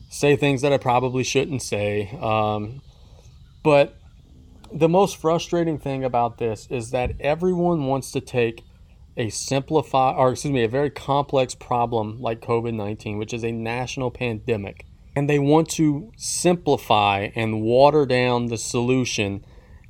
say 0.09 0.35
things 0.35 0.61
that 0.61 0.73
I 0.73 0.77
probably 0.77 1.23
shouldn't 1.23 1.61
say. 1.61 2.17
Um, 2.21 2.81
but 3.63 3.95
the 4.73 4.89
most 4.89 5.17
frustrating 5.17 5.77
thing 5.77 6.03
about 6.03 6.37
this 6.37 6.67
is 6.69 6.91
that 6.91 7.11
everyone 7.19 7.85
wants 7.85 8.11
to 8.11 8.21
take 8.21 8.63
a 9.17 9.29
simplify 9.29 10.13
or 10.13 10.31
excuse 10.31 10.53
me 10.53 10.63
a 10.63 10.69
very 10.69 10.89
complex 10.89 11.53
problem 11.53 12.21
like 12.21 12.39
COVID-19 12.39 13.17
which 13.17 13.33
is 13.33 13.43
a 13.43 13.51
national 13.51 14.09
pandemic 14.09 14.85
and 15.15 15.29
they 15.29 15.39
want 15.39 15.69
to 15.69 16.11
simplify 16.15 17.29
and 17.35 17.61
water 17.61 18.05
down 18.05 18.47
the 18.47 18.57
solution 18.57 19.43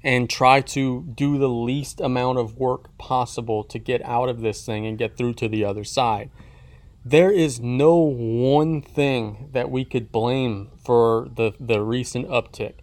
and 0.04 0.30
try 0.30 0.62
to 0.62 1.04
do 1.14 1.38
the 1.38 1.50
least 1.50 2.02
amount 2.02 2.40
of 2.40 2.58
work 2.58 2.96
possible 2.98 3.64
to 3.64 3.78
get 3.78 4.04
out 4.04 4.30
of 4.30 4.42
this 4.42 4.66
thing 4.66 4.86
and 4.86 4.98
get 4.98 5.16
through 5.16 5.34
to 5.34 5.48
the 5.48 5.64
other 5.64 5.84
side. 5.84 6.30
There 7.06 7.32
is 7.32 7.60
no 7.60 7.98
one 7.98 8.82
thing 8.82 9.50
that 9.54 9.70
we 9.70 9.86
could 9.86 10.12
blame 10.12 10.70
for 10.84 11.30
the, 11.36 11.54
the 11.60 11.82
recent 11.82 12.28
uptick. 12.28 12.76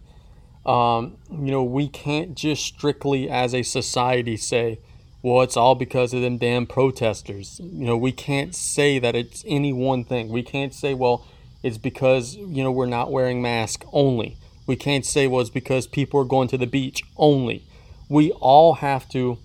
Um, 0.65 1.17
you 1.31 1.51
know, 1.51 1.63
we 1.63 1.87
can't 1.87 2.35
just 2.35 2.63
strictly 2.63 3.29
as 3.29 3.53
a 3.53 3.63
society 3.63 4.37
say, 4.37 4.79
well, 5.21 5.41
it's 5.41 5.57
all 5.57 5.75
because 5.75 6.13
of 6.13 6.21
them 6.21 6.37
damn 6.37 6.65
protesters. 6.65 7.59
You 7.61 7.85
know, 7.85 7.97
we 7.97 8.11
can't 8.11 8.55
say 8.55 8.99
that 8.99 9.15
it's 9.15 9.43
any 9.47 9.73
one 9.73 10.05
thing. 10.05 10.29
We 10.29 10.43
can't 10.43 10.73
say, 10.73 10.93
well, 10.93 11.25
it's 11.63 11.77
because 11.77 12.35
you 12.35 12.63
know 12.63 12.71
we're 12.71 12.85
not 12.85 13.11
wearing 13.11 13.41
masks 13.41 13.85
only. 13.91 14.37
We 14.67 14.75
can't 14.75 15.05
say 15.05 15.27
well 15.27 15.41
it's 15.41 15.49
because 15.49 15.87
people 15.87 16.19
are 16.19 16.25
going 16.25 16.47
to 16.49 16.57
the 16.57 16.67
beach 16.67 17.03
only. 17.17 17.65
We 18.07 18.31
all 18.33 18.75
have 18.75 19.09
to 19.09 19.39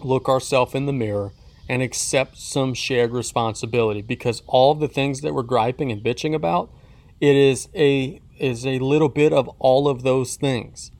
look 0.00 0.28
ourselves 0.28 0.74
in 0.74 0.86
the 0.86 0.92
mirror 0.92 1.32
and 1.68 1.82
accept 1.82 2.38
some 2.38 2.72
shared 2.74 3.12
responsibility 3.12 4.02
because 4.02 4.42
all 4.46 4.74
the 4.74 4.88
things 4.88 5.20
that 5.20 5.34
we're 5.34 5.42
griping 5.42 5.92
and 5.92 6.02
bitching 6.02 6.34
about, 6.34 6.70
it 7.20 7.36
is 7.36 7.68
a 7.74 8.20
is 8.38 8.64
a 8.64 8.78
little 8.78 9.08
bit 9.08 9.32
of 9.32 9.48
all 9.58 9.88
of 9.88 10.02
those 10.02 10.36
things. 10.36 10.90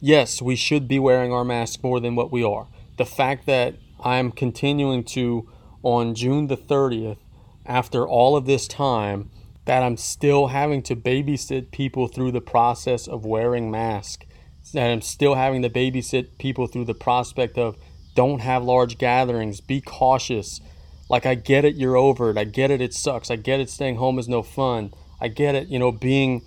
Yes, 0.00 0.42
we 0.42 0.56
should 0.56 0.88
be 0.88 0.98
wearing 0.98 1.32
our 1.32 1.44
mask 1.44 1.82
more 1.82 2.00
than 2.00 2.16
what 2.16 2.32
we 2.32 2.42
are. 2.42 2.66
The 2.96 3.06
fact 3.06 3.46
that 3.46 3.76
I'm 4.02 4.32
continuing 4.32 5.04
to 5.04 5.48
on 5.82 6.14
June 6.14 6.48
the 6.48 6.56
30th 6.56 7.18
after 7.64 8.06
all 8.06 8.36
of 8.36 8.46
this 8.46 8.66
time 8.66 9.30
that 9.70 9.84
I'm 9.84 9.96
still 9.96 10.48
having 10.48 10.82
to 10.82 10.96
babysit 10.96 11.70
people 11.70 12.08
through 12.08 12.32
the 12.32 12.40
process 12.40 13.06
of 13.06 13.24
wearing 13.24 13.70
masks, 13.70 14.26
that 14.74 14.90
I'm 14.90 15.00
still 15.00 15.36
having 15.36 15.62
to 15.62 15.70
babysit 15.70 16.38
people 16.38 16.66
through 16.66 16.86
the 16.86 16.94
prospect 16.94 17.56
of 17.56 17.76
don't 18.16 18.40
have 18.40 18.64
large 18.64 18.98
gatherings, 18.98 19.60
be 19.60 19.80
cautious. 19.80 20.60
Like, 21.08 21.24
I 21.24 21.36
get 21.36 21.64
it, 21.64 21.76
you're 21.76 21.96
over 21.96 22.30
it. 22.30 22.36
I 22.36 22.42
get 22.42 22.72
it, 22.72 22.80
it 22.80 22.92
sucks. 22.92 23.30
I 23.30 23.36
get 23.36 23.60
it, 23.60 23.70
staying 23.70 23.94
home 23.94 24.18
is 24.18 24.28
no 24.28 24.42
fun. 24.42 24.92
I 25.20 25.28
get 25.28 25.54
it, 25.54 25.68
you 25.68 25.78
know, 25.78 25.92
being 25.92 26.42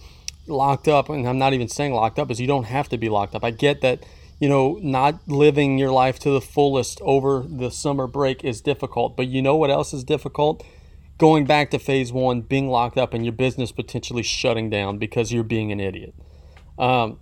locked 0.45 0.89
up, 0.89 1.07
and 1.07 1.25
I'm 1.25 1.37
not 1.37 1.53
even 1.53 1.69
saying 1.69 1.93
locked 1.93 2.19
up, 2.19 2.29
is 2.29 2.41
you 2.41 2.47
don't 2.47 2.65
have 2.65 2.89
to 2.89 2.97
be 2.97 3.07
locked 3.07 3.35
up. 3.35 3.45
I 3.45 3.51
get 3.51 3.79
that, 3.79 4.05
you 4.41 4.49
know, 4.49 4.81
not 4.81 5.29
living 5.29 5.77
your 5.77 5.93
life 5.93 6.19
to 6.19 6.29
the 6.29 6.41
fullest 6.41 6.99
over 6.99 7.45
the 7.47 7.71
summer 7.71 8.05
break 8.05 8.43
is 8.43 8.59
difficult. 8.59 9.15
But 9.15 9.27
you 9.27 9.41
know 9.41 9.55
what 9.55 9.71
else 9.71 9.93
is 9.93 10.03
difficult? 10.03 10.61
Going 11.17 11.45
back 11.45 11.71
to 11.71 11.79
phase 11.79 12.11
one, 12.11 12.41
being 12.41 12.69
locked 12.69 12.97
up, 12.97 13.13
and 13.13 13.25
your 13.25 13.33
business 13.33 13.71
potentially 13.71 14.23
shutting 14.23 14.69
down 14.69 14.97
because 14.97 15.31
you're 15.31 15.43
being 15.43 15.71
an 15.71 15.79
idiot. 15.79 16.13
Um, 16.77 17.19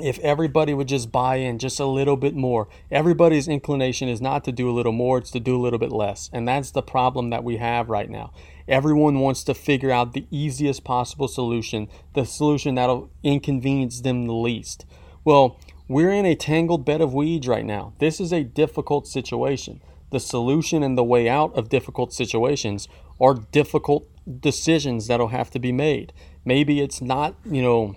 if 0.00 0.18
everybody 0.20 0.74
would 0.74 0.88
just 0.88 1.10
buy 1.10 1.36
in 1.36 1.58
just 1.58 1.80
a 1.80 1.86
little 1.86 2.16
bit 2.16 2.34
more, 2.34 2.68
everybody's 2.90 3.48
inclination 3.48 4.08
is 4.08 4.20
not 4.20 4.44
to 4.44 4.52
do 4.52 4.70
a 4.70 4.72
little 4.72 4.92
more, 4.92 5.18
it's 5.18 5.30
to 5.32 5.40
do 5.40 5.56
a 5.56 5.62
little 5.62 5.78
bit 5.78 5.92
less. 5.92 6.30
And 6.32 6.46
that's 6.46 6.70
the 6.70 6.82
problem 6.82 7.30
that 7.30 7.44
we 7.44 7.56
have 7.56 7.88
right 7.88 8.08
now. 8.08 8.32
Everyone 8.68 9.18
wants 9.18 9.42
to 9.44 9.54
figure 9.54 9.90
out 9.90 10.12
the 10.12 10.26
easiest 10.30 10.84
possible 10.84 11.26
solution, 11.26 11.88
the 12.14 12.24
solution 12.24 12.74
that'll 12.74 13.10
inconvenience 13.22 14.00
them 14.00 14.26
the 14.26 14.34
least. 14.34 14.84
Well, 15.24 15.58
we're 15.88 16.12
in 16.12 16.26
a 16.26 16.36
tangled 16.36 16.84
bed 16.84 17.00
of 17.00 17.14
weeds 17.14 17.48
right 17.48 17.64
now. 17.64 17.94
This 17.98 18.20
is 18.20 18.32
a 18.32 18.44
difficult 18.44 19.08
situation. 19.08 19.80
The 20.10 20.20
solution 20.20 20.82
and 20.82 20.96
the 20.96 21.04
way 21.04 21.28
out 21.28 21.56
of 21.56 21.68
difficult 21.68 22.12
situations 22.12 22.88
are 23.20 23.34
difficult 23.34 24.08
decisions 24.40 25.06
that'll 25.06 25.28
have 25.28 25.50
to 25.50 25.58
be 25.58 25.72
made. 25.72 26.12
Maybe 26.44 26.80
it's 26.80 27.00
not, 27.00 27.34
you 27.44 27.62
know, 27.62 27.96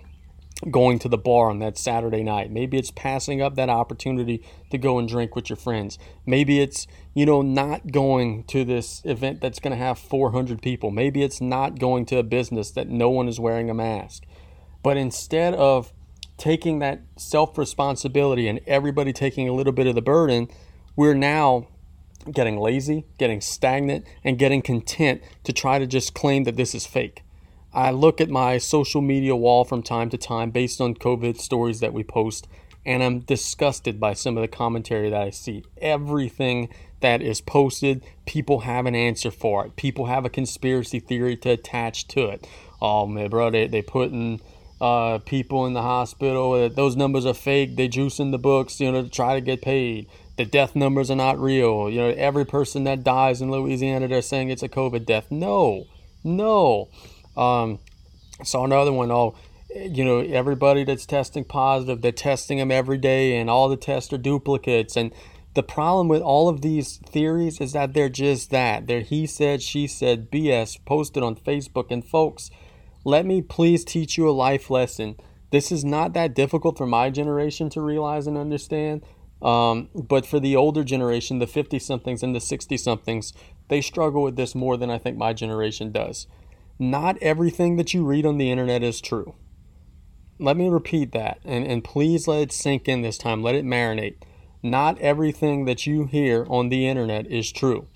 going 0.70 0.98
to 1.00 1.08
the 1.08 1.18
bar 1.18 1.50
on 1.50 1.58
that 1.58 1.76
Saturday 1.76 2.22
night. 2.22 2.50
Maybe 2.50 2.78
it's 2.78 2.90
passing 2.90 3.42
up 3.42 3.56
that 3.56 3.68
opportunity 3.68 4.44
to 4.70 4.78
go 4.78 4.98
and 4.98 5.08
drink 5.08 5.34
with 5.34 5.50
your 5.50 5.56
friends. 5.56 5.98
Maybe 6.24 6.60
it's, 6.60 6.86
you 7.14 7.26
know, 7.26 7.42
not 7.42 7.90
going 7.90 8.44
to 8.44 8.64
this 8.64 9.02
event 9.04 9.40
that's 9.40 9.58
going 9.58 9.72
to 9.72 9.82
have 9.82 9.98
400 9.98 10.62
people. 10.62 10.90
Maybe 10.90 11.22
it's 11.22 11.40
not 11.40 11.78
going 11.78 12.06
to 12.06 12.18
a 12.18 12.22
business 12.22 12.70
that 12.72 12.88
no 12.88 13.10
one 13.10 13.28
is 13.28 13.40
wearing 13.40 13.70
a 13.70 13.74
mask. 13.74 14.24
But 14.82 14.96
instead 14.96 15.54
of 15.54 15.92
taking 16.36 16.78
that 16.78 17.02
self 17.16 17.58
responsibility 17.58 18.48
and 18.48 18.60
everybody 18.66 19.12
taking 19.12 19.48
a 19.48 19.52
little 19.52 19.72
bit 19.72 19.86
of 19.86 19.94
the 19.94 20.02
burden, 20.02 20.48
we're 20.96 21.14
now 21.14 21.68
getting 22.30 22.58
lazy, 22.58 23.04
getting 23.18 23.40
stagnant, 23.40 24.06
and 24.24 24.38
getting 24.38 24.62
content 24.62 25.22
to 25.44 25.52
try 25.52 25.78
to 25.78 25.86
just 25.86 26.14
claim 26.14 26.44
that 26.44 26.56
this 26.56 26.74
is 26.74 26.86
fake. 26.86 27.22
I 27.74 27.90
look 27.90 28.20
at 28.20 28.28
my 28.28 28.58
social 28.58 29.00
media 29.00 29.34
wall 29.34 29.64
from 29.64 29.82
time 29.82 30.10
to 30.10 30.18
time 30.18 30.50
based 30.50 30.80
on 30.80 30.94
COVID 30.94 31.38
stories 31.38 31.80
that 31.80 31.94
we 31.94 32.04
post, 32.04 32.46
and 32.84 33.02
I'm 33.02 33.20
disgusted 33.20 33.98
by 33.98 34.12
some 34.12 34.36
of 34.36 34.42
the 34.42 34.48
commentary 34.48 35.08
that 35.10 35.22
I 35.22 35.30
see. 35.30 35.64
Everything 35.80 36.68
that 37.00 37.22
is 37.22 37.40
posted, 37.40 38.04
people 38.26 38.60
have 38.60 38.86
an 38.86 38.94
answer 38.94 39.30
for 39.30 39.64
it. 39.66 39.76
People 39.76 40.06
have 40.06 40.24
a 40.24 40.30
conspiracy 40.30 41.00
theory 41.00 41.36
to 41.38 41.50
attach 41.50 42.08
to 42.08 42.28
it. 42.28 42.46
Oh 42.80 43.06
man, 43.06 43.30
bro, 43.30 43.50
they 43.50 43.66
they 43.66 43.82
putting 43.82 44.40
uh, 44.80 45.18
people 45.18 45.64
in 45.64 45.72
the 45.72 45.82
hospital. 45.82 46.68
Those 46.68 46.96
numbers 46.96 47.24
are 47.24 47.34
fake. 47.34 47.76
They 47.76 47.88
juicing 47.88 48.32
the 48.32 48.38
books, 48.38 48.80
you 48.80 48.92
know, 48.92 49.02
to 49.02 49.08
try 49.08 49.34
to 49.34 49.40
get 49.40 49.62
paid 49.62 50.08
the 50.42 50.50
death 50.50 50.74
numbers 50.74 51.08
are 51.08 51.16
not 51.16 51.38
real. 51.38 51.88
You 51.88 52.00
know, 52.00 52.08
every 52.08 52.44
person 52.44 52.82
that 52.82 53.04
dies 53.04 53.40
in 53.40 53.52
Louisiana, 53.52 54.08
they're 54.08 54.22
saying 54.22 54.50
it's 54.50 54.64
a 54.64 54.68
COVID 54.68 55.06
death. 55.06 55.30
No, 55.30 55.86
no. 56.24 56.88
Um, 57.36 57.78
saw 58.42 58.64
another 58.64 58.92
one. 58.92 59.12
Oh, 59.12 59.36
you 59.72 60.04
know, 60.04 60.18
everybody 60.18 60.82
that's 60.82 61.06
testing 61.06 61.44
positive, 61.44 62.02
they're 62.02 62.10
testing 62.10 62.58
them 62.58 62.72
every 62.72 62.98
day, 62.98 63.38
and 63.38 63.48
all 63.48 63.68
the 63.68 63.76
tests 63.76 64.12
are 64.12 64.18
duplicates. 64.18 64.96
And 64.96 65.12
the 65.54 65.62
problem 65.62 66.08
with 66.08 66.22
all 66.22 66.48
of 66.48 66.60
these 66.60 66.96
theories 66.96 67.60
is 67.60 67.72
that 67.74 67.94
they're 67.94 68.08
just 68.08 68.50
that. 68.50 68.88
They're 68.88 69.02
he 69.02 69.28
said, 69.28 69.62
she 69.62 69.86
said, 69.86 70.28
BS 70.28 70.84
posted 70.84 71.22
on 71.22 71.36
Facebook. 71.36 71.92
And 71.92 72.04
folks, 72.04 72.50
let 73.04 73.24
me 73.24 73.42
please 73.42 73.84
teach 73.84 74.18
you 74.18 74.28
a 74.28 74.32
life 74.32 74.70
lesson. 74.70 75.14
This 75.52 75.70
is 75.70 75.84
not 75.84 76.14
that 76.14 76.34
difficult 76.34 76.76
for 76.76 76.86
my 76.86 77.10
generation 77.10 77.70
to 77.70 77.80
realize 77.80 78.26
and 78.26 78.36
understand. 78.36 79.02
Um, 79.42 79.88
but 79.94 80.24
for 80.24 80.38
the 80.38 80.54
older 80.54 80.84
generation, 80.84 81.40
the 81.40 81.46
50 81.46 81.78
somethings 81.80 82.22
and 82.22 82.34
the 82.34 82.40
60 82.40 82.76
somethings, 82.76 83.32
they 83.68 83.80
struggle 83.80 84.22
with 84.22 84.36
this 84.36 84.54
more 84.54 84.76
than 84.76 84.90
I 84.90 84.98
think 84.98 85.16
my 85.16 85.32
generation 85.32 85.90
does. 85.90 86.26
Not 86.78 87.18
everything 87.20 87.76
that 87.76 87.92
you 87.92 88.04
read 88.04 88.24
on 88.24 88.38
the 88.38 88.50
internet 88.50 88.82
is 88.82 89.00
true. 89.00 89.34
Let 90.38 90.56
me 90.56 90.68
repeat 90.68 91.12
that, 91.12 91.38
and, 91.44 91.66
and 91.66 91.84
please 91.84 92.26
let 92.26 92.40
it 92.40 92.52
sink 92.52 92.88
in 92.88 93.02
this 93.02 93.18
time. 93.18 93.42
Let 93.42 93.54
it 93.54 93.64
marinate. 93.64 94.16
Not 94.62 94.98
everything 95.00 95.64
that 95.64 95.86
you 95.86 96.06
hear 96.06 96.46
on 96.48 96.68
the 96.68 96.86
internet 96.86 97.26
is 97.26 97.50
true. 97.50 97.88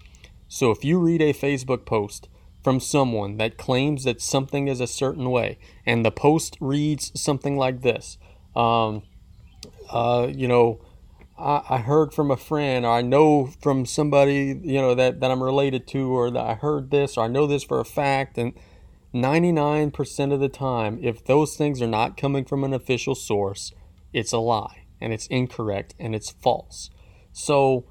So 0.48 0.70
if 0.70 0.84
you 0.84 0.98
read 0.98 1.22
a 1.22 1.32
Facebook 1.32 1.84
post 1.86 2.28
from 2.62 2.80
someone 2.80 3.36
that 3.36 3.56
claims 3.56 4.04
that 4.04 4.20
something 4.20 4.66
is 4.68 4.80
a 4.80 4.86
certain 4.86 5.30
way, 5.30 5.58
and 5.84 6.04
the 6.04 6.10
post 6.10 6.56
reads 6.60 7.12
something 7.20 7.56
like 7.56 7.82
this, 7.82 8.18
um, 8.54 9.02
uh, 9.90 10.28
you 10.32 10.48
know, 10.48 10.80
I, 11.38 11.62
I 11.68 11.78
heard 11.78 12.12
from 12.12 12.30
a 12.30 12.36
friend 12.36 12.84
or 12.84 12.92
I 12.92 13.02
know 13.02 13.46
from 13.60 13.86
somebody, 13.86 14.60
you 14.62 14.80
know, 14.80 14.94
that, 14.94 15.20
that 15.20 15.30
I'm 15.30 15.42
related 15.42 15.86
to 15.88 16.16
or 16.16 16.30
that 16.30 16.44
I 16.44 16.54
heard 16.54 16.90
this 16.90 17.16
or 17.16 17.24
I 17.24 17.28
know 17.28 17.46
this 17.46 17.64
for 17.64 17.80
a 17.80 17.84
fact 17.84 18.38
and 18.38 18.52
99% 19.14 20.32
of 20.32 20.40
the 20.40 20.48
time, 20.48 20.98
if 21.02 21.24
those 21.24 21.56
things 21.56 21.80
are 21.80 21.86
not 21.86 22.16
coming 22.16 22.44
from 22.44 22.64
an 22.64 22.74
official 22.74 23.14
source, 23.14 23.72
it's 24.12 24.32
a 24.32 24.38
lie 24.38 24.84
and 25.00 25.12
it's 25.12 25.26
incorrect 25.28 25.94
and 25.98 26.14
it's 26.14 26.30
false. 26.30 26.90
So 27.32 27.86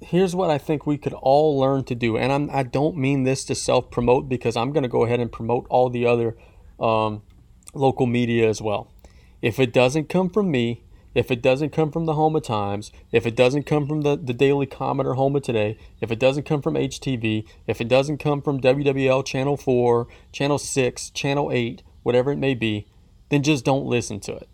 here's 0.00 0.34
what 0.34 0.50
I 0.50 0.58
think 0.58 0.86
we 0.86 0.98
could 0.98 1.12
all 1.14 1.58
learn 1.58 1.84
to 1.84 1.94
do. 1.94 2.16
And 2.16 2.32
I'm, 2.32 2.50
I 2.50 2.62
don't 2.62 2.96
mean 2.96 3.24
this 3.24 3.44
to 3.46 3.54
self 3.54 3.90
promote 3.90 4.28
because 4.28 4.56
I'm 4.56 4.72
going 4.72 4.82
to 4.82 4.88
go 4.88 5.04
ahead 5.04 5.20
and 5.20 5.30
promote 5.30 5.66
all 5.70 5.90
the 5.90 6.06
other 6.06 6.36
um, 6.78 7.22
local 7.74 8.06
media 8.06 8.48
as 8.48 8.60
well. 8.60 8.90
If 9.42 9.58
it 9.58 9.72
doesn't 9.72 10.08
come 10.08 10.30
from 10.30 10.50
me, 10.50 10.84
if 11.14 11.30
it 11.30 11.42
doesn't 11.42 11.70
come 11.70 11.90
from 11.90 12.06
the 12.06 12.14
Houma 12.14 12.40
Times, 12.40 12.90
if 13.12 13.26
it 13.26 13.36
doesn't 13.36 13.64
come 13.64 13.86
from 13.86 14.02
the, 14.02 14.16
the 14.16 14.34
Daily 14.34 14.66
Comet 14.66 15.06
or 15.06 15.14
Houma 15.14 15.40
Today, 15.40 15.78
if 16.00 16.10
it 16.10 16.18
doesn't 16.18 16.44
come 16.44 16.60
from 16.60 16.74
HTV, 16.74 17.46
if 17.66 17.80
it 17.80 17.88
doesn't 17.88 18.18
come 18.18 18.42
from 18.42 18.60
WWL 18.60 19.24
Channel 19.24 19.56
4, 19.56 20.08
Channel 20.32 20.58
6, 20.58 21.10
Channel 21.10 21.50
8, 21.52 21.82
whatever 22.02 22.32
it 22.32 22.38
may 22.38 22.54
be, 22.54 22.86
then 23.30 23.42
just 23.42 23.64
don't 23.64 23.86
listen 23.86 24.20
to 24.20 24.34
it. 24.34 24.48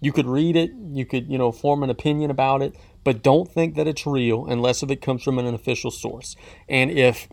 You 0.00 0.12
could 0.12 0.26
read 0.26 0.56
it, 0.56 0.72
you 0.92 1.06
could, 1.06 1.30
you 1.30 1.38
know, 1.38 1.52
form 1.52 1.82
an 1.82 1.90
opinion 1.90 2.30
about 2.30 2.62
it, 2.62 2.74
but 3.04 3.22
don't 3.22 3.50
think 3.50 3.76
that 3.76 3.86
it's 3.86 4.06
real 4.06 4.46
unless 4.46 4.82
if 4.82 4.90
it 4.90 5.00
comes 5.00 5.22
from 5.22 5.38
an 5.38 5.54
official 5.54 5.90
source. 5.90 6.34
And 6.68 6.90
if, 6.90 7.28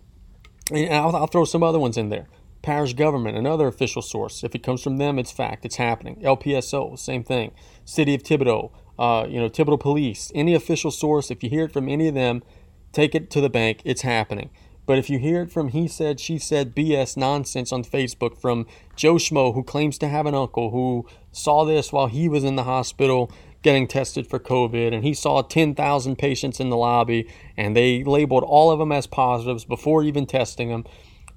and 0.72 0.94
I'll, 0.94 1.16
I'll 1.16 1.28
throw 1.28 1.46
some 1.46 1.64
other 1.64 1.80
ones 1.80 1.98
in 1.98 2.10
there. 2.10 2.28
Parish 2.62 2.94
government, 2.94 3.38
another 3.38 3.68
official 3.68 4.02
source. 4.02 4.44
If 4.44 4.54
it 4.54 4.64
comes 4.64 4.84
from 4.84 4.98
them, 4.98 5.18
it's 5.18 5.32
fact. 5.32 5.66
It's 5.66 5.78
happening. 5.78 6.18
LPSO, 6.22 6.98
same 7.00 7.24
thing. 7.24 7.52
City 7.86 8.16
of 8.16 8.24
Thibodaux, 8.24 8.72
uh, 8.98 9.26
you 9.30 9.40
know, 9.40 9.50
Thibodaux 9.50 9.80
Police, 9.80 10.32
any 10.36 10.54
official 10.54 10.92
source. 10.92 11.32
If 11.32 11.44
you 11.44 11.50
hear 11.50 11.66
it 11.66 11.72
from 11.72 11.88
any 11.88 12.08
of 12.08 12.16
them, 12.16 12.44
take 12.92 13.16
it 13.16 13.30
to 13.32 13.42
the 13.42 13.50
bank. 13.50 13.82
It's 13.86 14.02
happening. 14.02 14.50
But 14.86 14.98
if 14.98 15.08
you 15.08 15.20
hear 15.20 15.44
it 15.44 15.52
from 15.52 15.70
he 15.70 15.88
said, 15.88 16.20
she 16.20 16.40
said, 16.40 16.76
BS 16.76 17.16
nonsense 17.16 17.72
on 17.72 17.84
Facebook 17.84 18.36
from 18.42 18.66
Joe 18.96 19.16
Schmo, 19.16 19.54
who 19.54 19.64
claims 19.64 20.00
to 20.00 20.08
have 20.08 20.26
an 20.26 20.34
uncle 20.34 20.72
who 20.72 21.06
saw 21.32 21.64
this 21.64 21.94
while 21.94 22.08
he 22.08 22.28
was 22.28 22.44
in 22.44 22.56
the 22.56 22.64
hospital 22.64 23.32
getting 23.62 23.88
tested 23.88 24.26
for 24.26 24.40
COVID, 24.40 24.94
and 24.94 25.04
he 25.04 25.14
saw 25.14 25.44
10,000 25.44 26.16
patients 26.16 26.60
in 26.60 26.70
the 26.70 26.76
lobby, 26.78 27.30
and 27.56 27.76
they 27.76 28.04
labeled 28.04 28.44
all 28.44 28.72
of 28.72 28.80
them 28.80 28.92
as 28.92 29.06
positives 29.06 29.64
before 29.64 30.04
even 30.04 30.26
testing 30.26 30.70
them. 30.70 30.86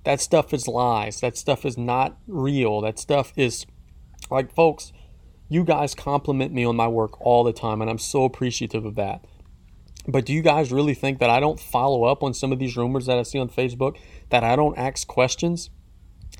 That 0.04 0.20
stuff 0.20 0.52
is 0.52 0.66
lies. 0.66 1.20
That 1.20 1.36
stuff 1.36 1.64
is 1.64 1.78
not 1.78 2.18
real. 2.26 2.80
That 2.80 2.98
stuff 2.98 3.32
is 3.36 3.66
like, 4.30 4.54
folks, 4.54 4.92
you 5.48 5.64
guys 5.64 5.94
compliment 5.94 6.52
me 6.52 6.64
on 6.64 6.76
my 6.76 6.88
work 6.88 7.20
all 7.20 7.44
the 7.44 7.52
time, 7.52 7.80
and 7.80 7.90
I'm 7.90 7.98
so 7.98 8.24
appreciative 8.24 8.84
of 8.84 8.94
that. 8.96 9.24
But 10.08 10.24
do 10.24 10.32
you 10.32 10.42
guys 10.42 10.72
really 10.72 10.94
think 10.94 11.18
that 11.20 11.30
I 11.30 11.38
don't 11.38 11.60
follow 11.60 12.04
up 12.04 12.22
on 12.22 12.34
some 12.34 12.50
of 12.50 12.58
these 12.58 12.76
rumors 12.76 13.06
that 13.06 13.18
I 13.18 13.22
see 13.22 13.38
on 13.38 13.48
Facebook, 13.48 13.98
that 14.30 14.42
I 14.42 14.56
don't 14.56 14.76
ask 14.76 15.06
questions? 15.06 15.70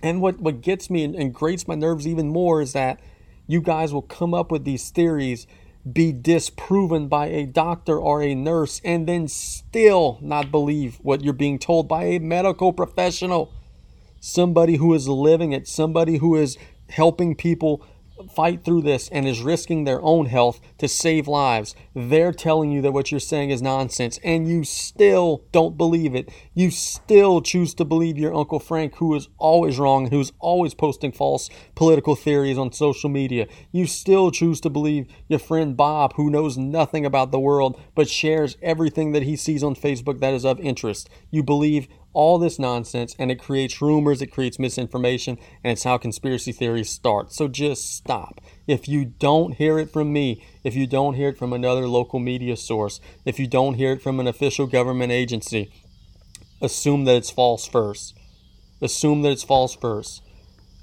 And 0.02 0.20
what, 0.20 0.40
what 0.40 0.62
gets 0.62 0.90
me 0.90 1.05
and, 1.05 1.14
and 1.14 1.32
grates 1.32 1.68
my 1.68 1.74
nerves 1.74 2.06
even 2.06 2.28
more 2.28 2.60
is 2.60 2.72
that 2.72 3.01
you 3.47 3.60
guys 3.60 3.93
will 3.93 4.02
come 4.02 4.34
up 4.34 4.51
with 4.51 4.64
these 4.64 4.90
theories, 4.90 5.47
be 5.90 6.12
disproven 6.12 7.09
by 7.09 7.26
a 7.26 7.46
doctor 7.46 7.98
or 7.98 8.22
a 8.22 8.34
nurse, 8.34 8.80
and 8.84 9.06
then 9.09 9.28
still 9.28 10.18
not 10.20 10.50
believe 10.50 10.98
what 11.02 11.22
you're 11.22 11.32
being 11.32 11.59
told 11.59 11.88
by 11.88 12.04
a 12.04 12.18
medical 12.20 12.72
professional. 12.72 13.52
Somebody 14.20 14.76
who 14.76 14.94
is 14.94 15.09
living 15.09 15.52
it, 15.52 15.66
somebody 15.66 16.18
who 16.18 16.36
is 16.36 16.56
helping 16.88 17.34
people 17.34 17.84
fight 18.30 18.64
through 18.64 18.82
this 18.82 19.08
and 19.08 19.26
is 19.26 19.40
risking 19.40 19.84
their 19.84 20.00
own 20.02 20.26
health 20.26 20.60
to 20.78 20.88
save 20.88 21.26
lives. 21.26 21.74
They're 21.94 22.32
telling 22.32 22.70
you 22.70 22.80
that 22.82 22.92
what 22.92 23.10
you're 23.10 23.20
saying 23.20 23.50
is 23.50 23.62
nonsense, 23.62 24.18
and 24.22 24.48
you 24.48 24.64
still 24.64 25.44
don't 25.52 25.76
believe 25.76 26.14
it. 26.14 26.30
You 26.54 26.70
still 26.70 27.40
choose 27.40 27.74
to 27.74 27.84
believe 27.84 28.18
your 28.18 28.34
Uncle 28.34 28.60
Frank, 28.60 28.96
who 28.96 29.14
is 29.14 29.28
always 29.38 29.78
wrong 29.78 30.04
and 30.04 30.12
who's 30.12 30.32
always 30.38 30.74
posting 30.74 31.12
false 31.12 31.50
political 31.74 32.14
theories 32.14 32.58
on 32.58 32.72
social 32.72 33.10
media. 33.10 33.46
You 33.70 33.86
still 33.86 34.30
choose 34.30 34.60
to 34.62 34.70
believe 34.70 35.06
your 35.28 35.38
friend 35.38 35.76
Bob, 35.76 36.14
who 36.14 36.30
knows 36.30 36.56
nothing 36.56 37.04
about 37.06 37.30
the 37.30 37.40
world 37.40 37.80
but 37.94 38.08
shares 38.08 38.56
everything 38.62 39.12
that 39.12 39.22
he 39.22 39.36
sees 39.36 39.62
on 39.62 39.74
Facebook 39.74 40.20
that 40.20 40.34
is 40.34 40.44
of 40.44 40.60
interest. 40.60 41.08
You 41.30 41.42
believe 41.42 41.88
all 42.12 42.39
this 42.39 42.59
nonsense 42.59 43.14
and 43.18 43.30
it 43.30 43.39
creates 43.39 43.80
rumors, 43.80 44.22
it 44.22 44.28
creates 44.28 44.59
misinformation, 44.59 45.39
and 45.64 45.72
it's 45.72 45.84
how 45.84 45.98
conspiracy 45.98 46.52
theories 46.52 46.90
start. 46.90 47.32
So 47.32 47.48
just 47.48 47.94
stop. 47.94 48.40
If 48.66 48.89
you 48.89 49.05
don't 49.05 49.55
hear 49.55 49.78
it 49.78 49.90
from 49.90 50.12
me, 50.12 50.44
if 50.64 50.74
you 50.74 50.86
don't 50.86 51.14
hear 51.14 51.30
it 51.30 51.39
from 51.39 51.52
another 51.52 51.86
local 51.89 52.18
media 52.18 52.56
source, 52.56 53.01
if 53.24 53.39
you 53.39 53.47
don't 53.47 53.74
hear 53.74 53.93
it 53.93 54.02
from 54.02 54.20
an 54.20 54.26
official 54.26 54.66
government 54.66 55.12
agency, 55.12 55.72
assume 56.60 57.05
that 57.05 57.16
it's 57.16 57.30
false 57.30 57.66
first. 57.66 58.18
Assume 58.80 59.22
that 59.22 59.32
it's 59.32 59.44
false 59.44 59.74
first. 59.74 60.22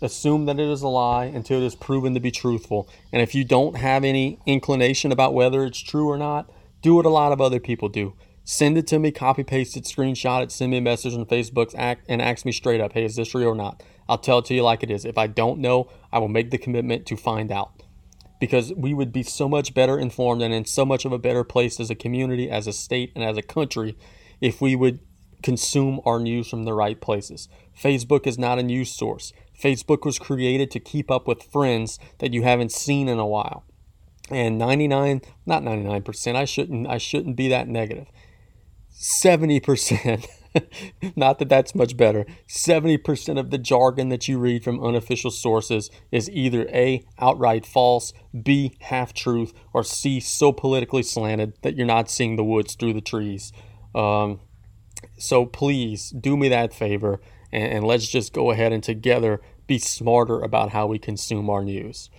Assume 0.02 0.46
that 0.46 0.60
it 0.60 0.70
is 0.70 0.82
a 0.82 0.88
lie 0.88 1.26
until 1.26 1.62
it 1.62 1.66
is 1.66 1.76
proven 1.76 2.14
to 2.14 2.22
be 2.22 2.32
truthful. 2.32 2.88
And 3.12 3.22
if 3.22 3.36
you 3.36 3.44
don't 3.44 3.76
have 3.76 4.06
any 4.06 4.40
inclination 4.46 5.12
about 5.12 5.34
whether 5.34 5.66
it's 5.66 5.82
true 5.82 6.08
or 6.08 6.18
not, 6.18 6.50
do 6.82 6.96
what 6.96 7.06
a 7.06 7.10
lot 7.10 7.34
of 7.34 7.42
other 7.42 7.60
people 7.60 7.90
do 7.90 8.14
Send 8.52 8.80
it 8.80 8.88
to 8.88 8.98
me, 8.98 9.12
copy 9.12 9.44
paste 9.44 9.78
it, 9.78 9.84
screenshot 9.84 10.42
it, 10.42 10.52
send 10.52 10.72
me 10.72 10.78
a 10.78 10.82
message 10.82 11.14
on 11.14 11.24
Facebook, 11.28 11.72
and 12.08 12.20
ask 12.20 12.46
me 12.46 12.52
straight 12.52 12.82
up, 12.82 12.94
hey, 12.94 13.06
is 13.06 13.16
this 13.16 13.36
real 13.36 13.50
or 13.50 13.56
not? 13.56 13.84
I'll 14.10 14.18
tell 14.18 14.40
it 14.40 14.46
to 14.46 14.56
you 14.56 14.64
like 14.64 14.82
it 14.82 14.90
is. 14.90 15.06
If 15.06 15.20
I 15.20 15.28
don't 15.28 15.60
know, 15.60 15.88
I 16.12 16.18
will 16.18 16.30
make 16.30 16.50
the 16.50 16.58
commitment 16.58 17.06
to 17.06 17.16
find 17.16 17.52
out. 17.52 17.84
Because 18.40 18.74
we 18.74 18.92
would 18.92 19.14
be 19.14 19.22
so 19.22 19.48
much 19.48 19.76
better 19.76 20.00
informed 20.00 20.42
and 20.42 20.52
in 20.52 20.66
so 20.66 20.84
much 20.84 21.06
of 21.06 21.12
a 21.12 21.20
better 21.20 21.44
place 21.44 21.80
as 21.80 21.92
a 21.92 21.96
community, 21.96 22.50
as 22.50 22.66
a 22.66 22.74
state, 22.74 23.12
and 23.14 23.24
as 23.24 23.38
a 23.38 23.44
country 23.44 23.96
if 24.42 24.60
we 24.60 24.76
would 24.76 25.00
consume 25.44 26.02
our 26.04 26.20
news 26.20 26.50
from 26.50 26.64
the 26.64 26.74
right 26.74 27.00
places. 27.00 27.50
Facebook 27.80 28.26
is 28.26 28.40
not 28.40 28.58
a 28.58 28.64
news 28.64 28.92
source. 28.92 29.32
Facebook 29.62 30.04
was 30.04 30.18
created 30.18 30.72
to 30.72 30.80
keep 30.80 31.12
up 31.12 31.28
with 31.28 31.44
friends 31.44 32.00
that 32.18 32.34
you 32.34 32.42
haven't 32.42 32.72
seen 32.72 33.10
in 33.10 33.20
a 33.20 33.28
while. 33.28 33.64
And 34.32 34.58
99, 34.58 35.22
not 35.46 35.62
99%, 35.62 36.36
I 36.36 36.46
shouldn't 36.46 36.88
I 36.88 36.98
shouldn't 36.98 37.36
be 37.36 37.48
that 37.50 37.68
negative. 37.68 38.08
70%, 39.00 40.28
not 41.16 41.40
that 41.40 41.48
that's 41.48 41.74
much 41.74 41.96
better, 41.96 42.26
70% 42.50 43.40
of 43.40 43.50
the 43.50 43.58
jargon 43.58 44.10
that 44.10 44.28
you 44.28 44.38
read 44.38 44.64
from 44.64 44.84
unofficial 44.84 45.32
sources 45.32 45.90
is 46.12 46.30
either 46.30 46.68
A, 46.70 47.06
outright 47.18 47.66
false, 47.66 48.12
B, 48.44 48.76
half 48.82 49.14
truth, 49.14 49.54
or 49.74 49.84
C, 49.84 50.20
so 50.20 50.52
politically 50.52 51.04
slanted 51.04 51.54
that 51.62 51.78
you're 51.78 51.86
not 51.86 52.10
seeing 52.10 52.36
the 52.36 52.44
woods 52.44 52.76
through 52.76 52.94
the 52.94 53.02
trees. 53.02 53.54
Um, 53.96 54.42
so 55.18 55.46
please 55.46 56.10
do 56.10 56.36
me 56.36 56.50
that 56.50 56.74
favor 56.74 57.22
and, 57.52 57.74
and 57.74 57.84
let's 57.86 58.08
just 58.08 58.34
go 58.34 58.52
ahead 58.52 58.74
and 58.74 58.84
together 58.84 59.42
be 59.68 59.78
smarter 59.78 60.42
about 60.42 60.72
how 60.72 60.88
we 60.88 61.00
consume 61.00 61.50
our 61.50 61.64
news. 61.64 62.10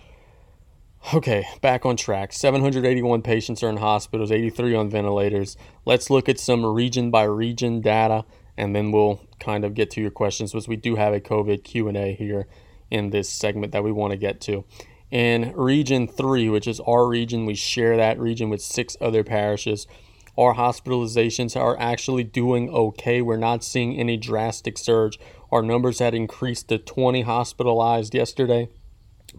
Okay, 1.13 1.45
back 1.59 1.85
on 1.85 1.97
track. 1.97 2.31
781 2.31 3.21
patients 3.21 3.61
are 3.63 3.69
in 3.69 3.77
hospitals, 3.77 4.31
83 4.31 4.75
on 4.75 4.89
ventilators. 4.89 5.57
Let's 5.83 6.09
look 6.09 6.29
at 6.29 6.39
some 6.39 6.65
region 6.65 7.11
by 7.11 7.23
region 7.23 7.81
data 7.81 8.23
and 8.55 8.75
then 8.75 8.91
we'll 8.91 9.19
kind 9.39 9.65
of 9.65 9.73
get 9.73 9.91
to 9.91 10.01
your 10.01 10.11
questions 10.11 10.51
because 10.51 10.67
we 10.67 10.77
do 10.77 10.95
have 10.95 11.13
a 11.13 11.19
COVID 11.19 11.63
Q&A 11.63 12.13
here 12.13 12.47
in 12.89 13.09
this 13.09 13.29
segment 13.29 13.73
that 13.73 13.83
we 13.83 13.91
want 13.91 14.11
to 14.11 14.17
get 14.17 14.39
to. 14.41 14.63
In 15.09 15.51
region 15.53 16.07
3, 16.07 16.47
which 16.49 16.67
is 16.67 16.79
our 16.81 17.07
region, 17.07 17.45
we 17.45 17.55
share 17.55 17.97
that 17.97 18.19
region 18.19 18.49
with 18.49 18.61
six 18.61 18.95
other 19.01 19.23
parishes. 19.23 19.87
Our 20.37 20.55
hospitalizations 20.55 21.59
are 21.59 21.77
actually 21.77 22.23
doing 22.23 22.69
okay. 22.69 23.21
We're 23.21 23.35
not 23.35 23.65
seeing 23.65 23.97
any 23.97 24.15
drastic 24.15 24.77
surge. 24.77 25.19
Our 25.51 25.61
numbers 25.61 25.99
had 25.99 26.13
increased 26.13 26.69
to 26.69 26.77
20 26.77 27.23
hospitalized 27.23 28.15
yesterday 28.15 28.69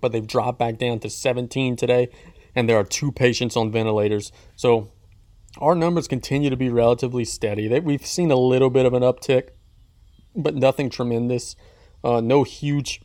but 0.02 0.12
they've 0.12 0.26
dropped 0.26 0.58
back 0.58 0.76
down 0.76 0.98
to 0.98 1.08
17 1.08 1.76
today, 1.76 2.10
and 2.54 2.68
there 2.68 2.76
are 2.76 2.84
two 2.84 3.10
patients 3.10 3.56
on 3.56 3.72
ventilators. 3.72 4.30
So 4.54 4.92
our 5.58 5.74
numbers 5.74 6.06
continue 6.08 6.50
to 6.50 6.56
be 6.56 6.68
relatively 6.68 7.24
steady. 7.24 7.80
We've 7.80 8.04
seen 8.04 8.30
a 8.30 8.36
little 8.36 8.68
bit 8.68 8.84
of 8.84 8.92
an 8.92 9.02
uptick, 9.02 9.50
but 10.36 10.54
nothing 10.54 10.90
tremendous. 10.90 11.56
Uh, 12.04 12.20
no 12.20 12.42
huge, 12.42 13.00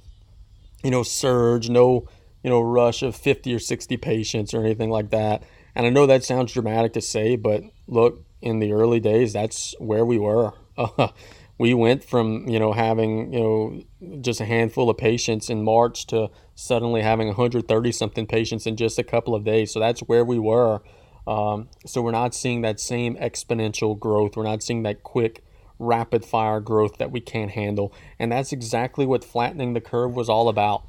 you 0.84 0.91
know, 0.91 1.03
surge, 1.03 1.69
no, 1.69 2.07
you 2.44 2.49
know, 2.49 2.61
rush 2.61 3.03
of 3.03 3.15
50 3.15 3.53
or 3.53 3.60
60 3.60 3.95
patients 3.98 4.53
or 4.53 4.65
anything 4.65 4.90
like 4.90 5.11
that. 5.11 5.44
And 5.76 5.86
I 5.86 5.90
know 5.90 6.06
that 6.07 6.24
sounds 6.24 6.52
dramatic 6.52 6.94
to 6.94 7.02
say, 7.02 7.36
but 7.36 7.64
look, 7.88 8.26
in 8.41 8.60
the 8.60 8.74
early 8.74 8.99
days, 8.99 9.34
that's 9.34 9.76
where 9.80 10.06
we 10.06 10.18
were. 10.18 10.53
Uh, 10.78 11.10
we 11.57 11.73
went 11.73 12.03
from 12.03 12.47
you 12.47 12.59
know 12.59 12.73
having 12.73 13.34
you 13.34 13.39
know 13.39 14.19
just 14.21 14.39
a 14.39 14.45
handful 14.45 14.89
of 14.89 14.97
patients 14.97 15.49
in 15.49 15.63
March 15.63 16.05
to 16.07 16.29
suddenly 16.55 17.01
having 17.01 17.27
130 17.27 17.91
something 17.91 18.27
patients 18.27 18.67
in 18.67 18.75
just 18.75 18.99
a 18.99 19.03
couple 19.03 19.35
of 19.35 19.43
days. 19.43 19.71
So 19.71 19.79
that's 19.79 20.01
where 20.01 20.25
we 20.25 20.39
were. 20.39 20.81
Um, 21.27 21.67
so 21.85 22.01
we're 22.01 22.11
not 22.11 22.34
seeing 22.34 22.61
that 22.61 22.79
same 22.79 23.15
exponential 23.17 23.99
growth. 23.99 24.38
We're 24.38 24.43
not 24.43 24.63
seeing 24.63 24.84
that 24.84 25.03
quick, 25.03 25.43
rapid 25.77 26.23
fire 26.23 26.61
growth 26.61 26.97
that 26.99 27.11
we 27.11 27.19
can't 27.19 27.51
handle. 27.51 27.93
And 28.17 28.31
that's 28.31 28.53
exactly 28.53 29.05
what 29.05 29.25
flattening 29.25 29.73
the 29.73 29.81
curve 29.81 30.15
was 30.15 30.29
all 30.29 30.47
about. 30.47 30.84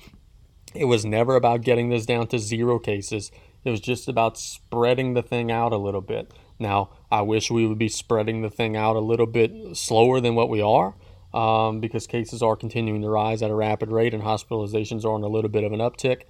It 0.74 0.84
was 0.84 1.04
never 1.04 1.34
about 1.34 1.62
getting 1.62 1.88
this 1.88 2.06
down 2.06 2.28
to 2.28 2.38
zero 2.38 2.78
cases. 2.78 3.32
It 3.64 3.70
was 3.70 3.80
just 3.80 4.08
about 4.08 4.38
spreading 4.38 5.14
the 5.14 5.22
thing 5.22 5.50
out 5.50 5.72
a 5.72 5.76
little 5.78 6.00
bit. 6.00 6.32
Now, 6.58 6.90
I 7.10 7.22
wish 7.22 7.50
we 7.50 7.66
would 7.66 7.78
be 7.78 7.88
spreading 7.88 8.42
the 8.42 8.50
thing 8.50 8.76
out 8.76 8.96
a 8.96 9.00
little 9.00 9.26
bit 9.26 9.76
slower 9.76 10.20
than 10.20 10.34
what 10.34 10.50
we 10.50 10.60
are, 10.60 10.94
um, 11.32 11.80
because 11.80 12.06
cases 12.06 12.42
are 12.42 12.56
continuing 12.56 13.02
to 13.02 13.08
rise 13.08 13.42
at 13.42 13.50
a 13.50 13.54
rapid 13.54 13.90
rate 13.90 14.14
and 14.14 14.22
hospitalizations 14.22 15.04
are 15.04 15.12
on 15.12 15.22
a 15.22 15.28
little 15.28 15.50
bit 15.50 15.64
of 15.64 15.72
an 15.72 15.80
uptick. 15.80 16.22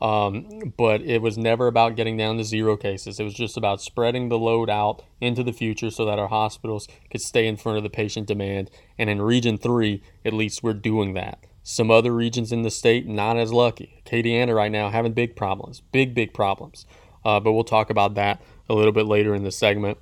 Um, 0.00 0.74
but 0.76 1.00
it 1.00 1.22
was 1.22 1.38
never 1.38 1.68
about 1.68 1.96
getting 1.96 2.18
down 2.18 2.36
to 2.36 2.44
zero 2.44 2.76
cases. 2.76 3.18
It 3.18 3.24
was 3.24 3.32
just 3.32 3.56
about 3.56 3.80
spreading 3.80 4.28
the 4.28 4.38
load 4.38 4.68
out 4.68 5.02
into 5.20 5.42
the 5.42 5.54
future 5.54 5.90
so 5.90 6.04
that 6.04 6.18
our 6.18 6.28
hospitals 6.28 6.86
could 7.10 7.22
stay 7.22 7.46
in 7.46 7.56
front 7.56 7.78
of 7.78 7.84
the 7.84 7.90
patient 7.90 8.26
demand. 8.26 8.70
And 8.98 9.08
in 9.08 9.22
Region 9.22 9.56
3, 9.56 10.02
at 10.24 10.34
least 10.34 10.62
we're 10.62 10.74
doing 10.74 11.14
that. 11.14 11.38
Some 11.62 11.90
other 11.90 12.12
regions 12.12 12.52
in 12.52 12.62
the 12.62 12.70
state, 12.70 13.08
not 13.08 13.38
as 13.38 13.52
lucky. 13.52 14.02
Acadiana 14.04 14.54
right 14.54 14.70
now 14.70 14.90
having 14.90 15.14
big 15.14 15.34
problems, 15.34 15.80
big, 15.80 16.14
big 16.14 16.34
problems. 16.34 16.84
Uh, 17.24 17.40
but 17.40 17.52
we'll 17.52 17.64
talk 17.64 17.90
about 17.90 18.14
that 18.14 18.40
a 18.68 18.74
little 18.74 18.92
bit 18.92 19.06
later 19.06 19.34
in 19.34 19.44
the 19.44 19.50
segment. 19.50 19.98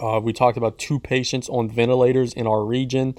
Uh, 0.00 0.20
we 0.22 0.32
talked 0.32 0.56
about 0.56 0.78
two 0.78 0.98
patients 0.98 1.48
on 1.48 1.70
ventilators 1.70 2.32
in 2.32 2.46
our 2.46 2.64
region. 2.64 3.14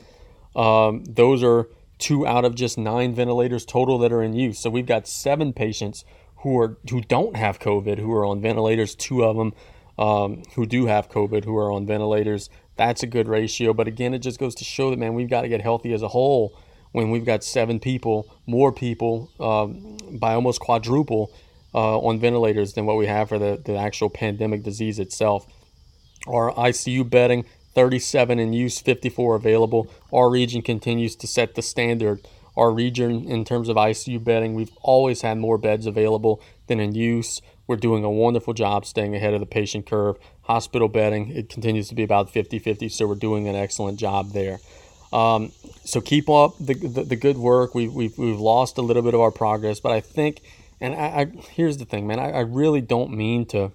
Um, 0.56 1.04
those 1.06 1.44
are 1.44 1.70
two 1.98 2.28
out 2.28 2.46
of 2.46 2.56
just 2.56 2.78
nine 2.78 3.14
ventilators 3.14 3.66
total 3.66 3.98
that 4.00 4.12
are 4.12 4.22
in 4.22 4.34
use. 4.34 4.60
So 4.60 4.70
we've 4.70 4.86
got 4.86 5.08
seven 5.08 5.54
patients 5.54 6.06
who 6.38 6.60
are 6.60 6.78
who 6.90 7.02
don't 7.02 7.36
have 7.36 7.60
COVID 7.60 7.98
who 8.00 8.12
are 8.14 8.26
on 8.26 8.42
ventilators. 8.42 8.96
Two 8.96 9.24
of 9.24 9.38
them 9.38 9.54
um, 9.98 10.44
who 10.56 10.66
do 10.66 10.86
have 10.86 11.10
COVID 11.10 11.46
who 11.46 11.58
are 11.58 11.72
on 11.72 11.86
ventilators. 11.88 12.50
That's 12.76 13.02
a 13.02 13.08
good 13.08 13.28
ratio. 13.28 13.74
But 13.74 13.88
again, 13.88 14.14
it 14.14 14.20
just 14.20 14.40
goes 14.40 14.54
to 14.56 14.64
show 14.64 14.92
that 14.92 15.00
man, 15.00 15.16
we've 15.16 15.30
got 15.30 15.42
to 15.42 15.50
get 15.50 15.62
healthy 15.62 15.94
as 15.94 16.02
a 16.02 16.10
whole. 16.10 16.58
When 16.92 17.12
we've 17.12 17.26
got 17.26 17.44
seven 17.44 17.80
people, 17.80 18.34
more 18.46 18.72
people 18.72 19.30
um, 19.40 19.98
by 20.20 20.34
almost 20.34 20.60
quadruple 20.60 21.32
uh, 21.74 22.00
on 22.00 22.20
ventilators 22.20 22.74
than 22.74 22.86
what 22.86 22.98
we 22.98 23.08
have 23.08 23.30
for 23.30 23.40
the, 23.40 23.62
the 23.64 23.76
actual 23.76 24.10
pandemic 24.10 24.64
disease 24.64 25.00
itself. 25.00 25.46
Our 26.28 26.52
ICU 26.54 27.10
bedding 27.10 27.46
37 27.76 28.40
in 28.40 28.54
use, 28.54 28.80
54 28.80 29.36
available. 29.36 29.88
Our 30.12 30.30
region 30.30 30.62
continues 30.62 31.16
to 31.18 31.28
set 31.28 31.56
the 31.56 31.62
standard. 31.62 32.28
Our 32.56 32.72
region, 32.72 33.30
in 33.30 33.46
terms 33.46 33.70
of 33.70 33.76
ICU 33.76 34.24
bedding, 34.24 34.56
we've 34.56 34.76
always 34.82 35.22
had 35.22 35.38
more 35.38 35.60
beds 35.60 35.86
available 35.86 36.42
than 36.66 36.80
in 36.80 36.96
use. 36.96 37.40
We're 37.68 37.76
doing 37.76 38.04
a 38.04 38.10
wonderful 38.10 38.54
job 38.54 38.86
staying 38.86 39.16
ahead 39.16 39.36
of 39.36 39.42
the 39.42 39.46
patient 39.46 39.86
curve. 39.86 40.18
Hospital 40.44 40.88
bedding, 40.88 41.30
it 41.30 41.50
continues 41.50 41.88
to 41.90 41.96
be 41.96 42.02
about 42.02 42.32
50 42.32 42.58
50, 42.58 42.90
so 42.90 43.06
we're 43.06 43.16
doing 43.16 43.48
an 43.48 43.56
excellent 43.56 44.00
job 44.00 44.32
there. 44.32 44.60
Um, 45.14 45.52
so 45.84 46.02
keep 46.02 46.30
up 46.30 46.58
the, 46.60 46.74
the, 46.74 47.04
the, 47.04 47.16
good 47.16 47.38
work. 47.38 47.76
We've, 47.76 47.94
we've, 47.94 48.18
we've 48.18 48.40
lost 48.40 48.78
a 48.78 48.82
little 48.82 49.04
bit 49.04 49.14
of 49.14 49.22
our 49.22 49.32
progress, 49.32 49.80
but 49.80 49.92
I 49.92 50.02
think, 50.02 50.42
and 50.80 50.96
I, 50.96 50.98
I 50.98 51.26
here's 51.52 51.78
the 51.78 51.86
thing, 51.86 52.08
man, 52.08 52.20
I, 52.20 52.32
I 52.32 52.40
really 52.42 52.82
don't 52.82 53.12
mean 53.12 53.46
to 53.48 53.72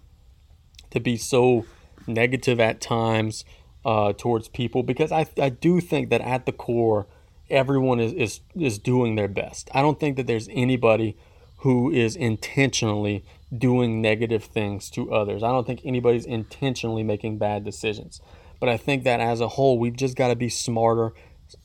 to 0.91 1.01
be 1.01 1.17
so 1.17 1.65
negative 2.07 2.61
at 2.61 2.81
times 2.81 3.45
uh, 3.85 4.13
towards 4.13 4.49
people 4.49 4.83
because 4.83 5.11
I, 5.11 5.27
I 5.41 5.49
do 5.49 5.81
think 5.81 6.11
that 6.11 6.21
at 6.21 6.47
the 6.47 6.53
core, 6.53 7.07
everyone 7.51 8.01
is, 8.01 8.13
is, 8.13 8.41
is 8.55 8.79
doing 8.79 9.17
their 9.17 9.29
best. 9.29 9.71
I 9.75 9.83
don't 9.83 9.99
think 9.99 10.17
that 10.17 10.27
there's 10.27 10.49
anybody 10.53 11.17
who 11.59 11.91
is 11.91 12.17
intentionally 12.17 13.25
doing 13.57 14.01
negative 14.01 14.45
things 14.45 14.91
to 14.91 15.13
others. 15.13 15.43
I 15.43 15.49
don't 15.49 15.67
think 15.67 15.81
anybody's 15.85 16.25
intentionally 16.25 17.03
making 17.03 17.39
bad 17.39 17.65
decisions. 17.65 18.21
But 18.59 18.69
I 18.69 18.77
think 18.77 19.05
that 19.05 19.21
as 19.21 19.41
a 19.41 19.49
whole, 19.49 19.79
we've 19.79 19.97
just 19.97 20.17
got 20.17 20.29
to 20.29 20.37
be 20.37 20.49
smarter 20.49 21.13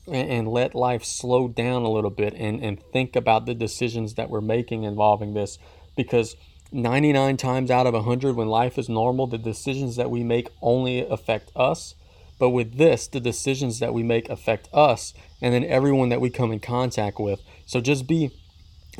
and, 0.08 0.30
and 0.30 0.48
let 0.48 0.74
life 0.74 1.04
slow 1.04 1.48
down 1.48 1.82
a 1.82 1.90
little 1.90 2.10
bit 2.10 2.34
and, 2.34 2.62
and 2.62 2.82
think 2.92 3.16
about 3.16 3.46
the 3.46 3.54
decisions 3.54 4.14
that 4.14 4.30
we're 4.30 4.40
making 4.40 4.84
involving 4.84 5.34
this 5.34 5.58
because 5.96 6.36
99 6.70 7.36
times 7.36 7.70
out 7.70 7.86
of 7.86 7.94
100 7.94 8.36
when 8.36 8.48
life 8.48 8.78
is 8.78 8.88
normal 8.88 9.26
the 9.26 9.38
decisions 9.38 9.96
that 9.96 10.10
we 10.10 10.22
make 10.22 10.48
only 10.60 11.06
affect 11.06 11.50
us 11.56 11.94
but 12.38 12.50
with 12.50 12.76
this, 12.76 13.08
the 13.08 13.20
decisions 13.20 13.80
that 13.80 13.92
we 13.92 14.02
make 14.02 14.28
affect 14.28 14.68
us 14.72 15.12
and 15.42 15.52
then 15.52 15.64
everyone 15.64 16.08
that 16.10 16.20
we 16.20 16.30
come 16.30 16.52
in 16.52 16.60
contact 16.60 17.18
with. 17.18 17.40
So 17.66 17.80
just 17.80 18.06
be 18.06 18.30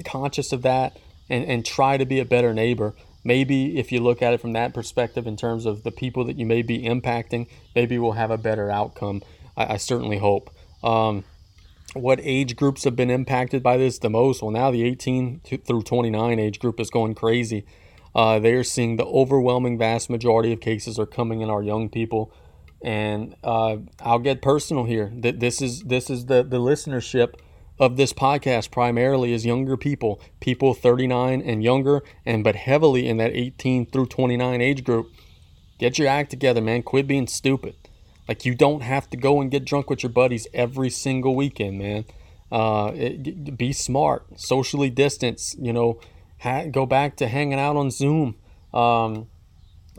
conscious 0.05 0.52
of 0.52 0.62
that 0.62 0.98
and, 1.30 1.44
and 1.44 1.64
try 1.64 1.97
to 1.97 2.05
be 2.05 2.18
a 2.18 2.24
better 2.24 2.52
neighbor. 2.52 2.94
Maybe 3.24 3.78
if 3.78 3.93
you 3.93 4.01
look 4.01 4.22
at 4.22 4.32
it 4.32 4.40
from 4.40 4.52
that 4.52 4.74
perspective 4.74 5.26
in 5.26 5.36
terms 5.36 5.66
of 5.66 5.82
the 5.82 5.93
people 5.93 6.24
that 6.24 6.39
you 6.39 6.47
may 6.47 6.62
be 6.62 6.82
impacting, 6.82 7.48
maybe 7.74 7.98
we'll 7.98 8.12
have 8.12 8.30
a 8.30 8.39
better 8.39 8.70
outcome. 8.70 9.22
I, 9.56 9.74
I 9.74 9.76
certainly 9.76 10.18
hope. 10.18 10.51
Um, 10.82 11.24
what 11.94 12.20
age 12.22 12.55
groups 12.56 12.84
have 12.84 12.96
been 12.96 13.10
impacted 13.10 13.62
by 13.62 13.76
this 13.76 13.98
the 13.98 14.10
most? 14.10 14.42
Well, 14.42 14.50
now 14.50 14.70
the 14.70 14.84
18 14.84 15.40
through 15.64 15.82
29 15.82 16.38
age 16.38 16.59
group 16.59 16.78
is 16.80 16.90
going 16.90 17.14
crazy. 17.14 17.64
Uh, 18.14 18.38
they 18.38 18.52
are 18.52 18.64
seeing 18.64 18.96
the 18.96 19.06
overwhelming 19.06 19.78
vast 19.78 20.10
majority 20.10 20.52
of 20.52 20.60
cases 20.60 20.98
are 20.98 21.06
coming 21.06 21.40
in 21.40 21.50
our 21.50 21.62
young 21.62 21.88
people 21.88 22.32
and 22.82 23.34
uh, 23.42 23.76
I'll 24.00 24.18
get 24.18 24.42
personal 24.42 24.84
here. 24.84 25.12
That 25.14 25.40
this 25.40 25.60
is 25.60 25.82
this 25.82 26.10
is 26.10 26.26
the 26.26 26.42
the 26.42 26.59
listenership 26.59 27.34
of 27.78 27.96
this 27.96 28.12
podcast 28.12 28.70
primarily 28.70 29.32
is 29.32 29.46
younger 29.46 29.76
people, 29.76 30.20
people 30.40 30.74
39 30.74 31.40
and 31.42 31.62
younger, 31.62 32.02
and 32.26 32.42
but 32.42 32.56
heavily 32.56 33.09
in 33.09 33.16
that 33.18 33.32
18 33.34 33.86
through 33.86 34.06
29 34.06 34.60
age 34.60 34.84
group. 34.84 35.10
Get 35.78 35.98
your 35.98 36.09
act 36.09 36.30
together, 36.30 36.60
man. 36.60 36.82
Quit 36.82 37.06
being 37.06 37.28
stupid. 37.28 37.76
Like 38.28 38.44
you 38.44 38.55
don't 38.55 38.82
have 38.82 39.09
to 39.10 39.16
go 39.16 39.40
and 39.40 39.50
get 39.50 39.64
drunk 39.64 39.88
with 39.88 40.02
your 40.02 40.12
buddies 40.12 40.46
every 40.52 40.90
single 40.90 41.34
weekend, 41.34 41.78
man. 41.78 42.05
Uh, 42.52 42.92
it, 42.94 43.56
be 43.56 43.72
smart, 43.72 44.38
socially 44.38 44.90
distance. 44.90 45.56
You 45.59 45.72
know, 45.72 45.98
ha- 46.40 46.66
go 46.70 46.84
back 46.84 47.16
to 47.16 47.28
hanging 47.28 47.59
out 47.59 47.76
on 47.76 47.90
Zoom. 47.90 48.36
Um, 48.74 49.28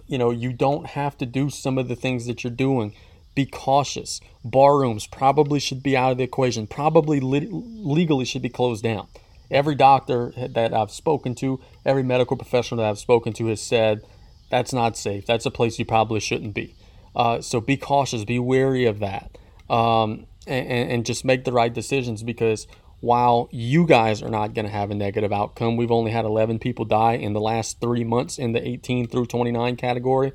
you 0.08 0.18
know, 0.18 0.30
you 0.30 0.54
don't 0.54 0.88
have 0.88 1.18
to 1.18 1.26
do 1.26 1.50
some 1.50 1.78
of 1.78 1.88
the 1.88 1.96
things 1.96 2.28
that 2.28 2.44
you're 2.44 2.52
doing. 2.52 2.94
Be 3.36 3.46
cautious. 3.46 4.22
Bar 4.44 4.78
rooms 4.78 5.08
probably 5.08 5.60
should 5.60 5.82
be 5.82 5.98
out 5.98 6.12
of 6.12 6.18
the 6.18 6.24
equation. 6.24 6.68
Probably 6.68 7.20
legally 7.20 8.26
should 8.26 8.42
be 8.42 8.50
closed 8.50 8.84
down. 8.84 9.08
Every 9.52 9.76
doctor 9.76 10.32
that 10.36 10.74
I've 10.74 10.92
spoken 10.92 11.34
to, 11.36 11.60
every 11.84 12.04
medical 12.04 12.38
professional 12.38 12.80
that 12.80 12.90
I've 12.90 13.00
spoken 13.00 13.34
to 13.34 13.48
has 13.48 13.62
said 13.62 14.04
that's 14.52 14.74
not 14.74 14.98
safe. 14.98 15.26
That's 15.26 15.46
a 15.46 15.52
place 15.52 15.80
you 15.80 15.86
probably 15.86 16.20
shouldn't 16.20 16.54
be. 16.54 16.76
Uh, 17.20 17.42
so 17.42 17.60
be 17.60 17.76
cautious. 17.76 18.24
Be 18.24 18.40
wary 18.40 18.86
of 18.86 19.00
that, 19.00 19.38
um, 19.70 20.26
and, 20.48 20.90
and 20.90 21.06
just 21.06 21.26
make 21.26 21.44
the 21.44 21.52
right 21.52 21.74
decisions 21.74 22.24
because 22.24 22.66
while 23.02 23.50
you 23.52 23.86
guys 23.86 24.24
are 24.24 24.30
not 24.30 24.54
going 24.54 24.66
to 24.66 24.72
have 24.72 24.90
a 24.90 24.96
negative 24.96 25.34
outcome, 25.34 25.76
we've 25.76 25.92
only 25.92 26.12
had 26.12 26.24
11 26.24 26.60
people 26.60 26.86
die 26.86 27.16
in 27.16 27.34
the 27.34 27.42
last 27.42 27.82
three 27.82 28.06
months 28.06 28.38
in 28.38 28.54
the 28.54 28.66
18 28.66 29.10
through 29.10 29.26
29 29.26 29.76
category, 29.76 30.32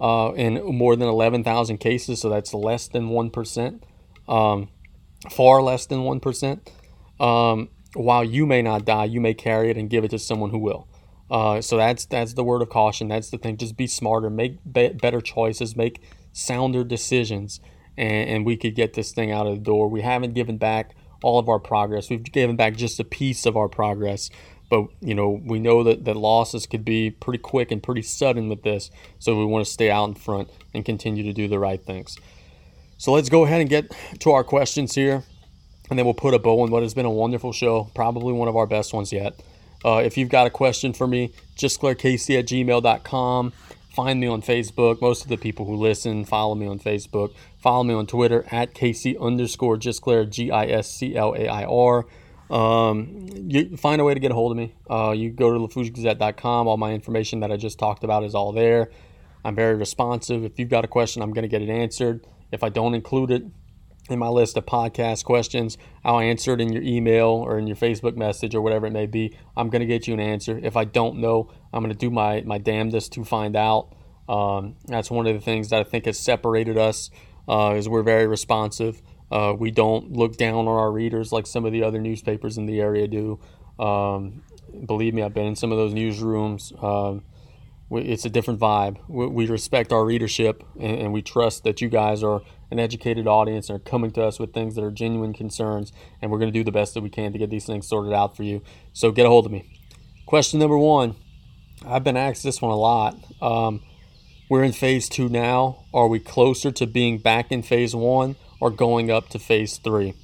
uh, 0.00 0.30
in 0.36 0.64
more 0.76 0.94
than 0.94 1.08
11,000 1.08 1.78
cases. 1.78 2.20
So 2.20 2.28
that's 2.28 2.54
less 2.54 2.86
than 2.86 3.08
1%, 3.08 3.82
um, 4.28 4.68
far 5.32 5.60
less 5.60 5.86
than 5.86 6.04
1%. 6.04 6.68
Um, 7.18 7.68
while 7.94 8.22
you 8.22 8.46
may 8.46 8.62
not 8.62 8.84
die, 8.84 9.06
you 9.06 9.20
may 9.20 9.34
carry 9.34 9.70
it 9.70 9.76
and 9.76 9.90
give 9.90 10.04
it 10.04 10.12
to 10.12 10.20
someone 10.20 10.50
who 10.50 10.58
will. 10.58 10.86
Uh, 11.30 11.60
so 11.60 11.76
that's 11.76 12.06
that's 12.06 12.34
the 12.34 12.44
word 12.44 12.62
of 12.62 12.68
caution. 12.68 13.08
That's 13.08 13.30
the 13.30 13.38
thing. 13.38 13.56
Just 13.56 13.76
be 13.76 13.86
smarter, 13.86 14.30
make 14.30 14.58
be- 14.70 14.90
better 14.90 15.20
choices, 15.20 15.76
make 15.76 16.02
sounder 16.32 16.84
decisions, 16.84 17.60
and, 17.96 18.30
and 18.30 18.46
we 18.46 18.56
could 18.56 18.74
get 18.74 18.94
this 18.94 19.12
thing 19.12 19.32
out 19.32 19.46
of 19.46 19.54
the 19.54 19.60
door. 19.60 19.88
We 19.88 20.02
haven't 20.02 20.34
given 20.34 20.58
back 20.58 20.94
all 21.22 21.38
of 21.38 21.48
our 21.48 21.58
progress. 21.58 22.10
We've 22.10 22.22
given 22.22 22.56
back 22.56 22.76
just 22.76 23.00
a 23.00 23.04
piece 23.04 23.46
of 23.46 23.56
our 23.56 23.68
progress, 23.68 24.30
but 24.70 24.86
you 25.00 25.14
know 25.14 25.40
we 25.44 25.58
know 25.58 25.82
that, 25.82 26.04
that 26.04 26.16
losses 26.16 26.66
could 26.66 26.84
be 26.84 27.10
pretty 27.10 27.38
quick 27.38 27.72
and 27.72 27.82
pretty 27.82 28.02
sudden 28.02 28.48
with 28.48 28.62
this. 28.62 28.90
So 29.18 29.36
we 29.36 29.44
want 29.44 29.64
to 29.64 29.70
stay 29.70 29.90
out 29.90 30.08
in 30.08 30.14
front 30.14 30.48
and 30.74 30.84
continue 30.84 31.24
to 31.24 31.32
do 31.32 31.48
the 31.48 31.58
right 31.58 31.84
things. 31.84 32.16
So 32.98 33.12
let's 33.12 33.28
go 33.28 33.44
ahead 33.44 33.60
and 33.60 33.68
get 33.68 33.90
to 34.20 34.30
our 34.30 34.44
questions 34.44 34.94
here, 34.94 35.24
and 35.90 35.98
then 35.98 36.06
we'll 36.06 36.14
put 36.14 36.34
a 36.34 36.38
bow 36.38 36.60
on 36.60 36.70
what 36.70 36.82
has 36.82 36.94
been 36.94 37.04
a 37.04 37.10
wonderful 37.10 37.52
show, 37.52 37.90
probably 37.94 38.32
one 38.32 38.46
of 38.48 38.56
our 38.56 38.66
best 38.66 38.94
ones 38.94 39.12
yet. 39.12 39.42
Uh, 39.84 40.02
if 40.04 40.16
you've 40.16 40.28
got 40.28 40.46
a 40.46 40.50
question 40.50 40.92
for 40.92 41.06
me, 41.06 41.32
gisclaircasey 41.56 42.38
at 42.38 42.46
gmail.com. 42.46 43.52
Find 43.90 44.20
me 44.20 44.26
on 44.26 44.42
Facebook. 44.42 45.00
Most 45.00 45.22
of 45.22 45.28
the 45.28 45.38
people 45.38 45.64
who 45.64 45.74
listen 45.76 46.24
follow 46.26 46.54
me 46.54 46.66
on 46.66 46.78
Facebook. 46.78 47.34
Follow 47.58 47.82
me 47.82 47.94
on 47.94 48.06
Twitter 48.06 48.44
at 48.50 48.74
Casey 48.74 49.16
underscore 49.16 49.78
Gisclair, 49.78 50.28
G 50.28 50.50
I 50.50 50.66
S 50.66 50.90
C 50.90 51.16
L 51.16 51.34
A 51.34 51.48
I 51.48 51.64
R. 51.64 52.04
Um, 52.50 53.26
you 53.48 53.76
find 53.76 54.00
a 54.00 54.04
way 54.04 54.14
to 54.14 54.20
get 54.20 54.30
a 54.30 54.34
hold 54.34 54.52
of 54.52 54.58
me. 54.58 54.74
Uh, 54.88 55.12
you 55.16 55.30
go 55.30 55.52
to 55.52 55.58
lafourchegazette.com. 55.58 56.68
All 56.68 56.76
my 56.76 56.92
information 56.92 57.40
that 57.40 57.50
I 57.50 57.56
just 57.56 57.78
talked 57.78 58.04
about 58.04 58.22
is 58.22 58.34
all 58.34 58.52
there. 58.52 58.90
I'm 59.44 59.54
very 59.54 59.76
responsive. 59.76 60.44
If 60.44 60.58
you've 60.58 60.68
got 60.68 60.84
a 60.84 60.88
question, 60.88 61.22
I'm 61.22 61.32
going 61.32 61.42
to 61.42 61.48
get 61.48 61.62
it 61.62 61.70
answered. 61.70 62.24
If 62.52 62.62
I 62.62 62.68
don't 62.68 62.94
include 62.94 63.30
it 63.30 63.44
in 64.08 64.18
my 64.18 64.28
list 64.28 64.56
of 64.56 64.66
podcast 64.66 65.24
questions, 65.24 65.76
I'll 66.04 66.20
answer 66.20 66.54
it 66.54 66.60
in 66.60 66.72
your 66.72 66.82
email 66.82 67.28
or 67.28 67.58
in 67.58 67.66
your 67.66 67.76
Facebook 67.76 68.16
message 68.16 68.54
or 68.54 68.60
whatever 68.60 68.86
it 68.86 68.92
may 68.92 69.06
be. 69.06 69.36
I'm 69.56 69.68
going 69.68 69.80
to 69.80 69.86
get 69.86 70.06
you 70.06 70.14
an 70.14 70.20
answer. 70.20 70.58
If 70.62 70.76
I 70.76 70.84
don't 70.84 71.18
know, 71.18 71.50
I'm 71.72 71.82
going 71.82 71.92
to 71.92 71.98
do 71.98 72.10
my, 72.10 72.42
my 72.42 72.58
damnedest 72.58 73.12
to 73.12 73.24
find 73.24 73.56
out. 73.56 73.92
Um, 74.28 74.76
that's 74.86 75.10
one 75.10 75.26
of 75.26 75.34
the 75.34 75.40
things 75.40 75.70
that 75.70 75.80
I 75.80 75.84
think 75.84 76.06
has 76.06 76.18
separated 76.18 76.78
us 76.78 77.10
uh, 77.48 77.74
is 77.76 77.88
we're 77.88 78.02
very 78.02 78.26
responsive. 78.26 79.02
Uh, 79.30 79.54
we 79.58 79.70
don't 79.70 80.12
look 80.12 80.36
down 80.36 80.54
on 80.54 80.68
our 80.68 80.90
readers 80.90 81.32
like 81.32 81.46
some 81.46 81.64
of 81.64 81.72
the 81.72 81.82
other 81.82 82.00
newspapers 82.00 82.58
in 82.58 82.66
the 82.66 82.80
area 82.80 83.08
do. 83.08 83.40
Um, 83.78 84.42
believe 84.84 85.14
me, 85.14 85.22
I've 85.22 85.34
been 85.34 85.46
in 85.46 85.56
some 85.56 85.72
of 85.72 85.78
those 85.78 85.94
newsrooms. 85.94 86.82
Um, 86.82 87.22
it's 87.90 88.24
a 88.24 88.30
different 88.30 88.58
vibe. 88.58 88.98
We, 89.08 89.26
we, 89.26 89.46
respect 89.46 89.92
our 89.92 90.04
readership 90.04 90.64
and, 90.78 90.98
and, 90.98 91.12
we 91.12 91.22
trust 91.22 91.64
that 91.64 91.80
you 91.80 91.88
guys 91.88 92.22
are 92.22 92.42
an 92.70 92.78
educated 92.78 93.26
audience 93.26 93.68
and 93.68 93.76
are 93.76 93.82
coming 93.82 94.10
to 94.12 94.24
us 94.24 94.38
with 94.38 94.52
things 94.52 94.74
that 94.74 94.84
are 94.84 94.90
genuine 94.90 95.32
concerns, 95.32 95.92
and 96.20 96.30
we're 96.30 96.38
going 96.38 96.52
to 96.52 96.58
do 96.58 96.64
the 96.64 96.72
best 96.72 96.94
that 96.94 97.02
we 97.02 97.10
can 97.10 97.32
to 97.32 97.38
get 97.38 97.50
these 97.50 97.66
things 97.66 97.86
sorted 97.86 98.12
out 98.12 98.36
for 98.36 98.42
you. 98.42 98.62
So 98.92 99.12
get 99.12 99.26
a 99.26 99.28
hold 99.28 99.46
of 99.46 99.52
me. 99.52 99.78
Question 100.26 100.58
number 100.58 100.78
one 100.78 101.14
I've 101.86 102.04
been 102.04 102.16
asked 102.16 102.42
this 102.42 102.60
one 102.60 102.72
a 102.72 102.76
lot. 102.76 103.16
Um, 103.40 103.82
we're 104.48 104.64
in 104.64 104.72
phase 104.72 105.08
two 105.08 105.28
now. 105.28 105.84
Are 105.92 106.08
we 106.08 106.18
closer 106.18 106.70
to 106.72 106.86
being 106.86 107.18
back 107.18 107.52
in 107.52 107.62
phase 107.62 107.94
one 107.94 108.36
or 108.60 108.70
going 108.70 109.10
up 109.10 109.28
to 109.30 109.38
phase 109.38 109.78
three? 109.78 110.14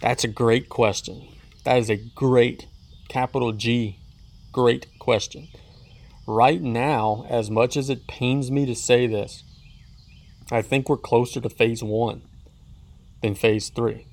That's 0.00 0.24
a 0.24 0.28
great 0.28 0.68
question. 0.68 1.28
That 1.64 1.78
is 1.78 1.88
a 1.88 1.96
great, 1.96 2.66
capital 3.08 3.52
G, 3.52 3.98
great 4.50 4.86
question. 4.98 5.48
Right 6.26 6.60
now, 6.60 7.24
as 7.28 7.50
much 7.50 7.76
as 7.76 7.88
it 7.88 8.06
pains 8.06 8.50
me 8.50 8.66
to 8.66 8.74
say 8.74 9.06
this, 9.06 9.44
I 10.50 10.62
think 10.62 10.88
we're 10.88 10.96
closer 10.96 11.40
to 11.40 11.48
phase 11.48 11.82
one 11.82 12.22
than 13.22 13.34
phase 13.34 13.68
three. 13.68 14.06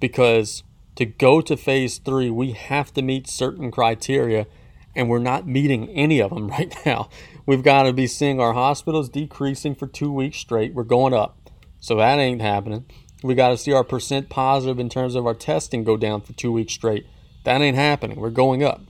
Because 0.00 0.62
to 0.96 1.04
go 1.04 1.40
to 1.40 1.56
phase 1.56 1.98
three, 1.98 2.30
we 2.30 2.52
have 2.52 2.92
to 2.94 3.02
meet 3.02 3.28
certain 3.28 3.70
criteria, 3.70 4.46
and 4.94 5.08
we're 5.08 5.18
not 5.18 5.46
meeting 5.46 5.88
any 5.90 6.20
of 6.20 6.30
them 6.30 6.48
right 6.50 6.74
now. 6.84 7.08
We've 7.46 7.62
got 7.62 7.84
to 7.84 7.92
be 7.92 8.06
seeing 8.06 8.40
our 8.40 8.52
hospitals 8.52 9.08
decreasing 9.08 9.74
for 9.74 9.86
two 9.86 10.12
weeks 10.12 10.38
straight. 10.38 10.74
We're 10.74 10.84
going 10.84 11.14
up. 11.14 11.36
So 11.80 11.96
that 11.96 12.18
ain't 12.18 12.42
happening. 12.42 12.86
We 13.22 13.34
got 13.34 13.48
to 13.48 13.58
see 13.58 13.72
our 13.72 13.84
percent 13.84 14.28
positive 14.28 14.78
in 14.78 14.88
terms 14.88 15.14
of 15.14 15.26
our 15.26 15.34
testing 15.34 15.84
go 15.84 15.96
down 15.96 16.22
for 16.22 16.32
two 16.32 16.52
weeks 16.52 16.74
straight. 16.74 17.06
That 17.44 17.60
ain't 17.60 17.76
happening. 17.76 18.20
We're 18.20 18.30
going 18.30 18.62
up. 18.62 18.82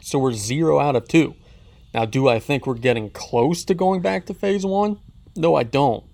So 0.00 0.18
we're 0.18 0.32
zero 0.32 0.80
out 0.80 0.96
of 0.96 1.06
two. 1.06 1.34
Now, 1.94 2.04
do 2.04 2.28
I 2.28 2.40
think 2.40 2.66
we're 2.66 2.74
getting 2.74 3.10
close 3.10 3.64
to 3.64 3.74
going 3.74 4.00
back 4.00 4.26
to 4.26 4.34
phase 4.34 4.64
one? 4.64 4.98
No, 5.36 5.54
I 5.54 5.62
don't. 5.62 6.04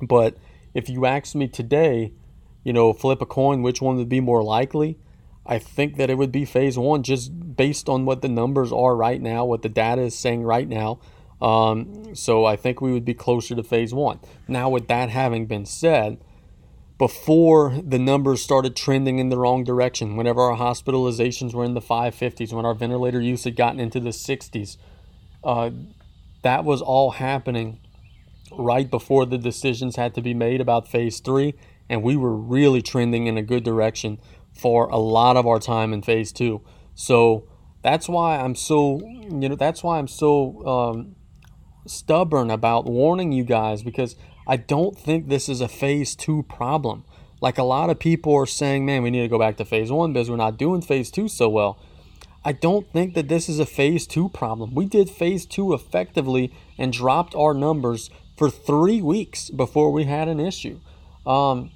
But 0.00 0.36
if 0.74 0.88
you 0.88 1.06
ask 1.06 1.34
me 1.34 1.48
today, 1.48 2.12
you 2.62 2.72
know, 2.72 2.92
flip 2.92 3.20
a 3.20 3.26
coin, 3.26 3.62
which 3.62 3.80
one 3.80 3.96
would 3.96 4.08
be 4.08 4.20
more 4.20 4.42
likely? 4.42 4.98
I 5.46 5.58
think 5.58 5.96
that 5.96 6.08
it 6.08 6.16
would 6.16 6.32
be 6.32 6.44
phase 6.44 6.78
one 6.78 7.02
just 7.02 7.56
based 7.56 7.88
on 7.88 8.06
what 8.06 8.22
the 8.22 8.28
numbers 8.28 8.72
are 8.72 8.96
right 8.96 9.20
now, 9.20 9.44
what 9.44 9.62
the 9.62 9.68
data 9.68 10.02
is 10.02 10.18
saying 10.18 10.42
right 10.42 10.68
now. 10.68 11.00
Um, 11.42 12.14
so 12.14 12.46
I 12.46 12.56
think 12.56 12.80
we 12.80 12.92
would 12.92 13.04
be 13.04 13.12
closer 13.12 13.54
to 13.54 13.62
phase 13.62 13.92
one. 13.92 14.20
Now, 14.48 14.70
with 14.70 14.88
that 14.88 15.10
having 15.10 15.46
been 15.46 15.66
said, 15.66 16.18
before 16.96 17.82
the 17.84 17.98
numbers 17.98 18.40
started 18.40 18.74
trending 18.76 19.18
in 19.18 19.28
the 19.28 19.36
wrong 19.36 19.64
direction, 19.64 20.16
whenever 20.16 20.40
our 20.40 20.56
hospitalizations 20.56 21.52
were 21.52 21.64
in 21.64 21.74
the 21.74 21.82
550s, 21.82 22.52
when 22.52 22.64
our 22.64 22.74
ventilator 22.74 23.20
use 23.20 23.44
had 23.44 23.56
gotten 23.56 23.80
into 23.80 24.00
the 24.00 24.10
60s, 24.10 24.78
uh, 25.42 25.70
that 26.42 26.64
was 26.64 26.80
all 26.80 27.12
happening 27.12 27.80
right 28.58 28.90
before 28.90 29.26
the 29.26 29.38
decisions 29.38 29.96
had 29.96 30.14
to 30.14 30.22
be 30.22 30.34
made 30.34 30.60
about 30.60 30.88
phase 30.88 31.20
three, 31.20 31.54
and 31.88 32.02
we 32.02 32.16
were 32.16 32.36
really 32.36 32.82
trending 32.82 33.26
in 33.26 33.36
a 33.36 33.42
good 33.42 33.64
direction 33.64 34.18
for 34.52 34.86
a 34.88 34.96
lot 34.96 35.36
of 35.36 35.46
our 35.46 35.58
time 35.58 35.92
in 35.92 36.02
phase 36.02 36.32
two. 36.32 36.62
So 36.94 37.48
that's 37.82 38.08
why 38.08 38.38
I'm 38.38 38.54
so, 38.54 39.00
you 39.00 39.48
know, 39.48 39.56
that's 39.56 39.82
why 39.82 39.98
I'm 39.98 40.08
so 40.08 40.66
um, 40.66 41.16
stubborn 41.86 42.50
about 42.50 42.86
warning 42.86 43.32
you 43.32 43.44
guys 43.44 43.82
because 43.82 44.16
I 44.46 44.56
don't 44.56 44.98
think 44.98 45.28
this 45.28 45.48
is 45.48 45.60
a 45.60 45.68
phase 45.68 46.14
two 46.14 46.44
problem. 46.44 47.04
Like 47.40 47.58
a 47.58 47.62
lot 47.62 47.90
of 47.90 47.98
people 47.98 48.34
are 48.34 48.46
saying, 48.46 48.86
man, 48.86 49.02
we 49.02 49.10
need 49.10 49.22
to 49.22 49.28
go 49.28 49.38
back 49.38 49.56
to 49.58 49.64
phase 49.64 49.90
one 49.90 50.12
because 50.12 50.30
we're 50.30 50.36
not 50.36 50.56
doing 50.56 50.80
phase 50.80 51.10
two 51.10 51.28
so 51.28 51.48
well. 51.48 51.78
I 52.44 52.52
don't 52.52 52.90
think 52.92 53.14
that 53.14 53.28
this 53.28 53.48
is 53.48 53.58
a 53.58 53.66
phase 53.66 54.06
two 54.06 54.28
problem. 54.28 54.74
We 54.74 54.84
did 54.86 55.08
phase 55.08 55.46
two 55.46 55.72
effectively 55.72 56.52
and 56.78 56.92
dropped 56.92 57.34
our 57.34 57.54
numbers 57.54 58.10
for 58.36 58.50
three 58.50 59.00
weeks 59.00 59.50
before 59.50 59.92
we 59.92 60.04
had 60.04 60.28
an 60.28 60.40
issue. 60.40 60.80
Um, 61.26 61.70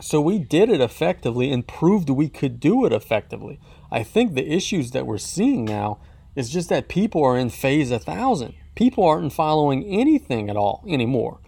so 0.00 0.20
we 0.20 0.38
did 0.38 0.70
it 0.70 0.80
effectively 0.80 1.52
and 1.52 1.66
proved 1.66 2.08
we 2.08 2.28
could 2.28 2.58
do 2.60 2.86
it 2.86 2.92
effectively. 2.92 3.60
I 3.90 4.02
think 4.02 4.34
the 4.34 4.50
issues 4.50 4.92
that 4.92 5.06
we're 5.06 5.18
seeing 5.18 5.64
now 5.64 5.98
is 6.36 6.50
just 6.50 6.68
that 6.68 6.88
people 6.88 7.22
are 7.24 7.36
in 7.36 7.50
phase 7.50 7.90
a 7.90 7.98
thousand. 7.98 8.54
People 8.74 9.04
aren't 9.04 9.32
following 9.32 9.84
anything 9.84 10.48
at 10.48 10.56
all 10.56 10.84
anymore. 10.88 11.40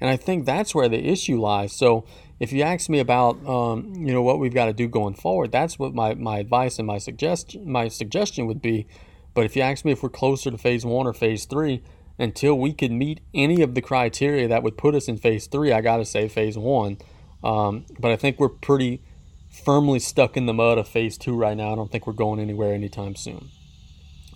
And 0.00 0.10
I 0.10 0.16
think 0.16 0.44
that's 0.44 0.74
where 0.74 0.88
the 0.88 1.08
issue 1.08 1.40
lies. 1.40 1.72
So 1.72 2.04
if 2.38 2.52
you 2.52 2.62
ask 2.62 2.88
me 2.88 2.98
about 2.98 3.44
um, 3.46 3.94
you 3.96 4.12
know 4.12 4.22
what 4.22 4.38
we've 4.38 4.54
got 4.54 4.66
to 4.66 4.72
do 4.72 4.88
going 4.88 5.14
forward, 5.14 5.50
that's 5.50 5.78
what 5.78 5.94
my, 5.94 6.14
my 6.14 6.38
advice 6.38 6.78
and 6.78 6.86
my 6.86 6.98
suggestion 6.98 7.70
my 7.70 7.88
suggestion 7.88 8.46
would 8.46 8.60
be. 8.60 8.86
But 9.34 9.46
if 9.46 9.56
you 9.56 9.62
ask 9.62 9.84
me 9.84 9.92
if 9.92 10.02
we're 10.02 10.10
closer 10.10 10.50
to 10.50 10.58
phase 10.58 10.84
one 10.84 11.06
or 11.06 11.12
phase 11.12 11.46
three, 11.46 11.82
until 12.18 12.58
we 12.58 12.72
could 12.72 12.92
meet 12.92 13.20
any 13.34 13.62
of 13.62 13.74
the 13.74 13.82
criteria 13.82 14.48
that 14.48 14.62
would 14.62 14.78
put 14.78 14.94
us 14.94 15.08
in 15.08 15.16
phase 15.18 15.46
three, 15.46 15.72
I 15.72 15.80
got 15.80 15.98
to 15.98 16.04
say 16.04 16.28
phase 16.28 16.56
one. 16.56 16.98
Um, 17.44 17.84
but 17.98 18.10
I 18.10 18.16
think 18.16 18.40
we're 18.40 18.48
pretty 18.48 19.02
firmly 19.64 19.98
stuck 19.98 20.36
in 20.36 20.46
the 20.46 20.54
mud 20.54 20.78
of 20.78 20.88
phase 20.88 21.16
two 21.18 21.36
right 21.36 21.56
now. 21.56 21.72
I 21.72 21.76
don't 21.76 21.90
think 21.90 22.06
we're 22.06 22.12
going 22.12 22.40
anywhere 22.40 22.74
anytime 22.74 23.16
soon. 23.16 23.50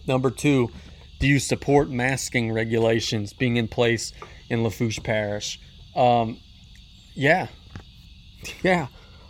Number 0.06 0.30
two, 0.30 0.70
do 1.18 1.26
you 1.26 1.38
support 1.38 1.90
masking 1.90 2.52
regulations 2.52 3.32
being 3.32 3.56
in 3.56 3.68
place 3.68 4.12
in 4.48 4.62
Lafourche 4.62 5.02
Parish? 5.02 5.60
Um, 5.94 6.38
yeah, 7.14 7.48
yeah. 8.62 8.88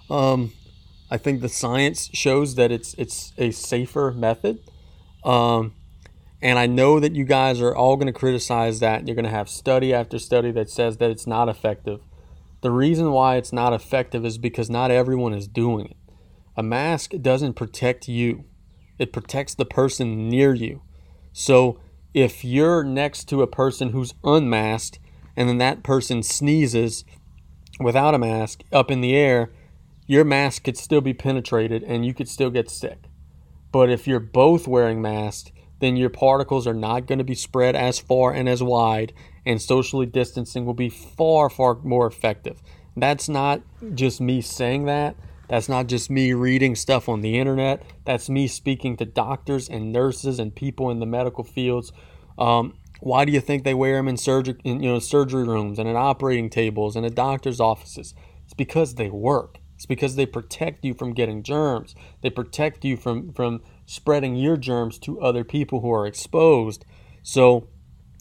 Um, 0.09 0.53
I 1.11 1.17
think 1.17 1.41
the 1.41 1.49
science 1.49 2.09
shows 2.13 2.55
that 2.55 2.71
it's 2.71 2.95
it's 2.95 3.33
a 3.37 3.51
safer 3.51 4.13
method. 4.13 4.61
Um, 5.25 5.75
and 6.43 6.59
I 6.59 6.67
know 6.67 7.01
that 7.01 7.15
you 7.15 7.25
guys 7.25 7.61
are 7.61 7.75
all 7.75 7.97
going 7.97 8.07
to 8.07 8.13
criticize 8.13 8.81
that. 8.81 9.07
You're 9.07 9.15
going 9.15 9.25
to 9.25 9.31
have 9.31 9.49
study 9.49 9.93
after 9.93 10.19
study 10.19 10.51
that 10.53 10.71
says 10.71 10.97
that 10.97 11.11
it's 11.11 11.27
not 11.27 11.49
effective. 11.49 12.01
The 12.63 12.71
reason 12.71 13.13
why 13.13 13.37
it's 13.37 13.53
not 13.53 13.73
effective 13.73 14.25
is 14.25 14.39
because 14.39 14.71
not 14.71 14.91
everyone 14.91 15.35
is 15.35 15.49
doing 15.49 15.87
it. 15.87 15.97
A 16.57 16.63
mask 16.63 17.13
doesn't 17.21 17.55
protect 17.55 18.09
you, 18.09 18.45
it 18.99 19.13
protects 19.13 19.55
the 19.55 19.65
person 19.65 20.29
near 20.29 20.53
you. 20.53 20.83
So 21.33 21.81
if 22.13 22.45
you're 22.45 22.85
next 22.85 23.29
to 23.29 23.43
a 23.43 23.47
person 23.47 23.91
who's 23.91 24.15
unmasked 24.25 24.99
and 25.37 25.49
then 25.49 25.59
that 25.59 25.83
person 25.83 26.23
sneezes 26.23 27.05
without 27.79 28.15
a 28.15 28.19
mask 28.19 28.63
up 28.73 28.91
in 28.91 29.01
the 29.01 29.17
air, 29.17 29.51
your 30.07 30.25
mask 30.25 30.65
could 30.65 30.77
still 30.77 31.01
be 31.01 31.15
penetrated 31.15 31.83
and 31.85 32.05
you 32.05 32.13
could 32.13 32.29
still 32.29 32.51
get 32.51 32.69
sick. 32.69 33.05
But 33.73 33.89
if 33.89 34.07
you're 34.07 34.21
both 34.21 34.67
wearing 34.67 35.01
masks, 35.01 35.53
then 35.81 35.97
your 35.97 36.11
particles 36.11 36.67
are 36.67 36.75
not 36.75 37.07
going 37.07 37.19
to 37.19 37.25
be 37.25 37.35
spread 37.35 37.75
as 37.75 37.99
far 37.99 38.33
and 38.33 38.49
as 38.49 38.63
wide, 38.63 39.13
and 39.45 39.61
socially 39.61 40.07
distancing 40.07 40.65
will 40.65 40.75
be 40.75 40.89
far, 40.89 41.51
far 41.51 41.77
more 41.83 42.07
effective. 42.07 42.63
That's 42.97 43.29
not 43.29 43.63
just 43.95 44.21
me 44.21 44.41
saying 44.41 44.87
that. 44.87 45.17
That's 45.49 45.69
not 45.69 45.89
just 45.89 46.11
me 46.11 46.33
reading 46.33 46.77
stuff 46.77 47.09
on 47.09 47.23
the 47.23 47.39
internet. 47.39 47.83
That's 48.05 48.29
me 48.29 48.47
speaking 48.47 48.97
to 48.99 49.05
doctors 49.05 49.69
and 49.69 49.93
nurses 49.93 50.39
and 50.39 50.55
people 50.55 50.91
in 50.91 51.01
the 51.01 51.07
medical 51.07 51.43
fields. 51.43 51.93
Um, 52.39 52.75
why 53.01 53.25
do 53.25 53.33
you 53.33 53.41
think 53.41 53.65
they 53.65 53.75
wear 53.75 53.97
them 53.97 54.07
in 54.07 54.17
surgery, 54.17 54.57
in, 54.63 54.83
you 54.83 54.91
know, 54.91 54.99
surgery 54.99 55.45
rooms 55.45 55.79
and 55.79 55.89
in 55.89 55.97
operating 55.97 56.51
tables 56.51 56.95
and 56.95 57.05
at 57.05 57.15
doctors' 57.15 57.59
offices? 57.59 58.15
It's 58.45 58.55
because 58.55 58.95
they 58.95 59.09
work. 59.09 59.59
It's 59.75 59.87
because 59.87 60.15
they 60.15 60.27
protect 60.27 60.85
you 60.85 60.93
from 60.93 61.15
getting 61.15 61.43
germs. 61.43 61.95
They 62.21 62.29
protect 62.31 62.85
you 62.85 62.99
from 62.99 63.33
from 63.33 63.63
spreading 63.91 64.37
your 64.37 64.57
germs 64.57 65.01
to 65.01 65.21
other 65.21 65.43
people 65.43 65.81
who 65.81 65.91
are 65.93 66.07
exposed. 66.07 66.85
So 67.25 67.67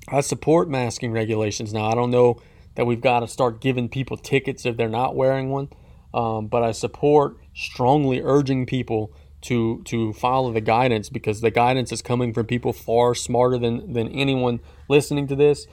I 0.07 0.21
support 0.21 0.67
masking 0.67 1.11
regulations. 1.11 1.71
Now, 1.71 1.91
I 1.91 1.93
don't 1.93 2.09
know 2.09 2.41
that 2.73 2.85
we've 2.85 2.99
got 2.99 3.19
to 3.19 3.27
start 3.27 3.61
giving 3.61 3.87
people 3.87 4.17
tickets 4.17 4.65
if 4.65 4.77
they're 4.77 4.89
not 4.89 5.15
wearing 5.15 5.51
one, 5.51 5.69
um, 6.11 6.47
but 6.47 6.63
I 6.63 6.71
support 6.71 7.37
strongly 7.53 8.19
urging 8.19 8.65
people 8.65 9.13
to 9.41 9.83
to 9.85 10.11
follow 10.13 10.51
the 10.51 10.59
guidance 10.59 11.07
because 11.07 11.41
the 11.41 11.51
guidance 11.51 11.91
is 11.91 12.01
coming 12.01 12.33
from 12.33 12.47
people 12.47 12.73
far 12.73 13.13
smarter 13.13 13.59
than 13.59 13.93
than 13.93 14.07
anyone 14.09 14.61
listening 14.87 15.27
to 15.27 15.35
this, 15.35 15.67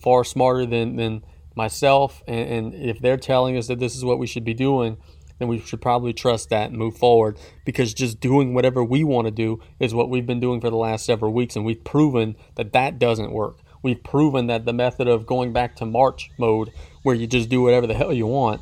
far 0.00 0.22
smarter 0.22 0.64
than 0.64 0.94
than 0.94 1.24
myself. 1.56 2.22
And, 2.28 2.48
and 2.48 2.74
if 2.74 3.00
they're 3.00 3.16
telling 3.16 3.56
us 3.56 3.66
that 3.66 3.80
this 3.80 3.96
is 3.96 4.04
what 4.04 4.20
we 4.20 4.28
should 4.28 4.44
be 4.44 4.54
doing, 4.54 4.96
then 5.40 5.48
we 5.48 5.58
should 5.58 5.80
probably 5.80 6.12
trust 6.12 6.50
that 6.50 6.68
and 6.68 6.78
move 6.78 6.96
forward 6.96 7.36
because 7.64 7.92
just 7.92 8.20
doing 8.20 8.54
whatever 8.54 8.84
we 8.84 9.02
want 9.02 9.26
to 9.26 9.32
do 9.32 9.60
is 9.80 9.92
what 9.92 10.10
we've 10.10 10.26
been 10.26 10.38
doing 10.38 10.60
for 10.60 10.70
the 10.70 10.76
last 10.76 11.04
several 11.04 11.32
weeks 11.32 11.56
and 11.56 11.64
we've 11.64 11.82
proven 11.82 12.36
that 12.54 12.72
that 12.72 13.00
doesn't 13.00 13.32
work. 13.32 13.56
We've 13.82 14.02
proven 14.02 14.46
that 14.48 14.66
the 14.66 14.74
method 14.74 15.08
of 15.08 15.26
going 15.26 15.52
back 15.52 15.76
to 15.76 15.86
March 15.86 16.30
mode 16.38 16.70
where 17.02 17.16
you 17.16 17.26
just 17.26 17.48
do 17.48 17.62
whatever 17.62 17.86
the 17.86 17.94
hell 17.94 18.12
you 18.12 18.26
want, 18.26 18.60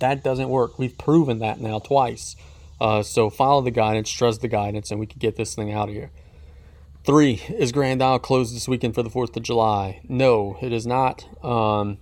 that 0.00 0.24
doesn't 0.24 0.48
work. 0.48 0.78
We've 0.78 0.96
proven 0.96 1.40
that 1.40 1.60
now 1.60 1.78
twice. 1.78 2.34
Uh, 2.80 3.02
so 3.02 3.28
follow 3.28 3.60
the 3.60 3.70
guidance, 3.70 4.10
trust 4.10 4.40
the 4.40 4.48
guidance, 4.48 4.90
and 4.90 4.98
we 4.98 5.06
can 5.06 5.18
get 5.18 5.36
this 5.36 5.54
thing 5.54 5.70
out 5.70 5.90
of 5.90 5.94
here. 5.94 6.10
Three, 7.04 7.42
is 7.50 7.72
Grand 7.72 8.02
Isle 8.02 8.18
closed 8.18 8.56
this 8.56 8.68
weekend 8.68 8.94
for 8.94 9.02
the 9.02 9.10
4th 9.10 9.36
of 9.36 9.42
July? 9.42 10.00
No, 10.08 10.56
it 10.62 10.72
is 10.72 10.86
not. 10.86 11.26
Um, 11.44 11.98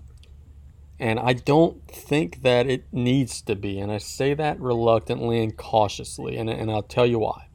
and 0.98 1.18
I 1.18 1.32
don't 1.32 1.86
think 1.88 2.42
that 2.42 2.66
it 2.66 2.84
needs 2.92 3.40
to 3.42 3.54
be. 3.54 3.78
And 3.78 3.92
I 3.92 3.98
say 3.98 4.34
that 4.34 4.60
reluctantly 4.60 5.42
and 5.42 5.56
cautiously. 5.56 6.36
And, 6.36 6.50
and 6.50 6.70
I'll 6.70 6.82
tell 6.82 7.06
you 7.06 7.20
why. 7.20 7.48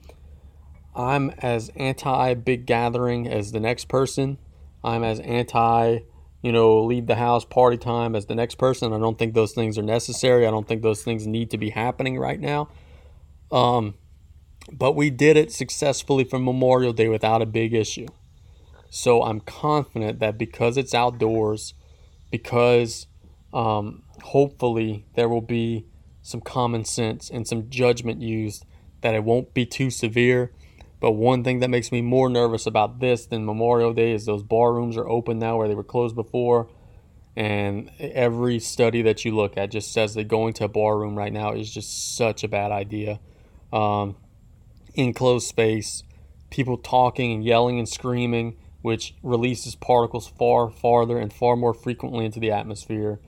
I'm 0.95 1.31
as 1.39 1.69
anti 1.75 2.33
big 2.35 2.65
gathering 2.65 3.27
as 3.27 3.51
the 3.51 3.59
next 3.59 3.87
person. 3.87 4.37
I'm 4.83 5.03
as 5.03 5.19
anti 5.21 5.99
you 6.43 6.51
know, 6.51 6.83
leave 6.83 7.07
the 7.07 7.15
house 7.15 7.45
party 7.45 7.77
time 7.77 8.15
as 8.15 8.25
the 8.25 8.35
next 8.35 8.55
person. 8.55 8.91
I 8.91 8.99
don't 8.99 9.17
think 9.17 9.33
those 9.33 9.53
things 9.53 9.77
are 9.77 9.83
necessary. 9.83 10.45
I 10.45 10.51
don't 10.51 10.67
think 10.67 10.81
those 10.81 11.01
things 11.01 11.25
need 11.25 11.49
to 11.51 11.57
be 11.57 11.69
happening 11.69 12.19
right 12.19 12.39
now. 12.39 12.67
Um, 13.49 13.95
but 14.71 14.91
we 14.91 15.09
did 15.09 15.37
it 15.37 15.53
successfully 15.53 16.25
for 16.25 16.37
Memorial 16.37 16.91
Day 16.91 17.07
without 17.07 17.41
a 17.41 17.45
big 17.45 17.73
issue. 17.73 18.07
So 18.89 19.23
I'm 19.23 19.39
confident 19.39 20.19
that 20.19 20.37
because 20.37 20.75
it's 20.75 20.93
outdoors, 20.93 21.75
because 22.29 23.07
um, 23.53 24.03
hopefully 24.23 25.05
there 25.15 25.29
will 25.29 25.41
be 25.41 25.85
some 26.21 26.41
common 26.41 26.85
sense 26.85 27.29
and 27.29 27.47
some 27.47 27.69
judgment 27.69 28.21
used, 28.21 28.65
that 29.01 29.13
it 29.13 29.23
won't 29.23 29.53
be 29.53 29.65
too 29.65 29.89
severe. 29.89 30.51
But 30.99 31.11
one 31.11 31.43
thing 31.43 31.59
that 31.59 31.69
makes 31.69 31.91
me 31.91 32.01
more 32.01 32.29
nervous 32.29 32.65
about 32.65 32.99
this 32.99 33.25
than 33.25 33.45
Memorial 33.45 33.93
Day 33.93 34.13
is 34.13 34.25
those 34.25 34.41
bar 34.41 34.73
rooms 34.73 34.95
are 34.95 35.07
open 35.07 35.37
now 35.37 35.57
where 35.57 35.67
they 35.67 35.75
were 35.75 35.83
closed 35.83 36.15
before. 36.15 36.69
And 37.35 37.91
every 37.99 38.59
study 38.59 39.01
that 39.01 39.25
you 39.25 39.35
look 39.35 39.57
at 39.57 39.71
just 39.71 39.91
says 39.91 40.13
that 40.13 40.29
going 40.29 40.53
to 40.53 40.65
a 40.65 40.69
bar 40.69 40.97
room 40.97 41.17
right 41.17 41.33
now 41.33 41.51
is 41.53 41.69
just 41.69 42.15
such 42.15 42.43
a 42.43 42.47
bad 42.47 42.71
idea. 42.71 43.19
Um, 43.73 44.15
enclosed 44.93 45.47
space, 45.47 46.03
people 46.49 46.77
talking 46.77 47.33
and 47.33 47.43
yelling 47.43 47.79
and 47.79 47.89
screaming, 47.89 48.55
which 48.81 49.15
releases 49.23 49.75
particles 49.75 50.27
far 50.27 50.69
farther 50.69 51.17
and 51.17 51.33
far 51.33 51.55
more 51.55 51.73
frequently 51.73 52.23
into 52.23 52.39
the 52.39 52.51
atmosphere. 52.51 53.19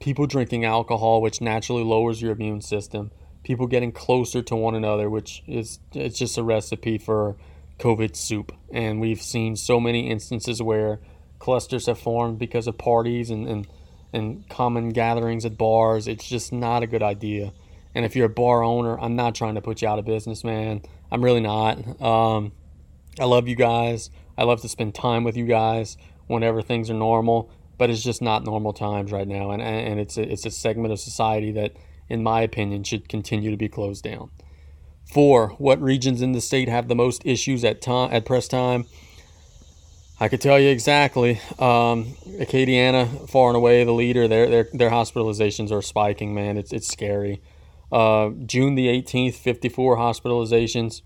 People 0.00 0.26
drinking 0.26 0.64
alcohol, 0.64 1.22
which 1.22 1.40
naturally 1.40 1.84
lowers 1.84 2.20
your 2.20 2.32
immune 2.32 2.62
system 2.62 3.10
people 3.42 3.66
getting 3.66 3.92
closer 3.92 4.42
to 4.42 4.56
one 4.56 4.74
another, 4.74 5.08
which 5.08 5.42
is 5.46 5.80
it's 5.92 6.18
just 6.18 6.36
a 6.38 6.42
recipe 6.42 6.98
for 6.98 7.36
COVID 7.78 8.16
soup. 8.16 8.52
And 8.70 9.00
we've 9.00 9.22
seen 9.22 9.56
so 9.56 9.80
many 9.80 10.10
instances 10.10 10.62
where 10.62 11.00
clusters 11.38 11.86
have 11.86 11.98
formed 11.98 12.38
because 12.38 12.66
of 12.66 12.76
parties 12.76 13.30
and, 13.30 13.48
and, 13.48 13.66
and 14.12 14.48
common 14.48 14.90
gatherings 14.90 15.44
at 15.44 15.56
bars. 15.56 16.06
It's 16.06 16.28
just 16.28 16.52
not 16.52 16.82
a 16.82 16.86
good 16.86 17.02
idea. 17.02 17.52
And 17.94 18.04
if 18.04 18.14
you're 18.14 18.26
a 18.26 18.30
bar 18.30 18.62
owner, 18.62 19.00
I'm 19.00 19.16
not 19.16 19.34
trying 19.34 19.54
to 19.54 19.60
put 19.60 19.82
you 19.82 19.88
out 19.88 19.98
of 19.98 20.04
business, 20.04 20.44
man. 20.44 20.82
I'm 21.10 21.24
really 21.24 21.40
not. 21.40 22.00
Um, 22.00 22.52
I 23.18 23.24
love 23.24 23.48
you 23.48 23.56
guys. 23.56 24.10
I 24.38 24.44
love 24.44 24.60
to 24.60 24.68
spend 24.68 24.94
time 24.94 25.24
with 25.24 25.36
you 25.36 25.46
guys 25.46 25.96
whenever 26.28 26.62
things 26.62 26.88
are 26.90 26.94
normal, 26.94 27.50
but 27.80 27.90
it's 27.90 28.04
just 28.04 28.22
not 28.22 28.44
normal 28.44 28.72
times 28.72 29.10
right 29.10 29.26
now. 29.26 29.50
And, 29.50 29.60
and 29.60 29.98
it's 29.98 30.16
a, 30.16 30.32
it's 30.32 30.46
a 30.46 30.52
segment 30.52 30.92
of 30.92 31.00
society 31.00 31.50
that 31.52 31.72
in 32.10 32.22
my 32.24 32.42
opinion, 32.42 32.82
should 32.82 33.08
continue 33.08 33.50
to 33.50 33.56
be 33.56 33.68
closed 33.68 34.04
down. 34.04 34.30
Four, 35.10 35.50
what 35.50 35.80
regions 35.80 36.20
in 36.20 36.32
the 36.32 36.40
state 36.40 36.68
have 36.68 36.88
the 36.88 36.94
most 36.94 37.22
issues 37.24 37.64
at 37.64 37.80
time 37.80 38.12
at 38.12 38.26
press 38.26 38.48
time? 38.48 38.84
I 40.18 40.28
could 40.28 40.40
tell 40.40 40.58
you 40.58 40.68
exactly. 40.68 41.40
Um, 41.58 42.14
Acadiana, 42.38 43.28
far 43.30 43.48
and 43.48 43.56
away 43.56 43.82
the 43.84 43.92
leader. 43.92 44.28
Their 44.28 44.48
their 44.48 44.68
their 44.72 44.90
hospitalizations 44.90 45.72
are 45.72 45.80
spiking. 45.80 46.34
Man, 46.34 46.58
it's 46.58 46.72
it's 46.72 46.88
scary. 46.88 47.40
Uh, 47.90 48.30
June 48.44 48.74
the 48.74 48.86
18th, 48.86 49.34
54 49.34 49.96
hospitalizations. 49.96 51.02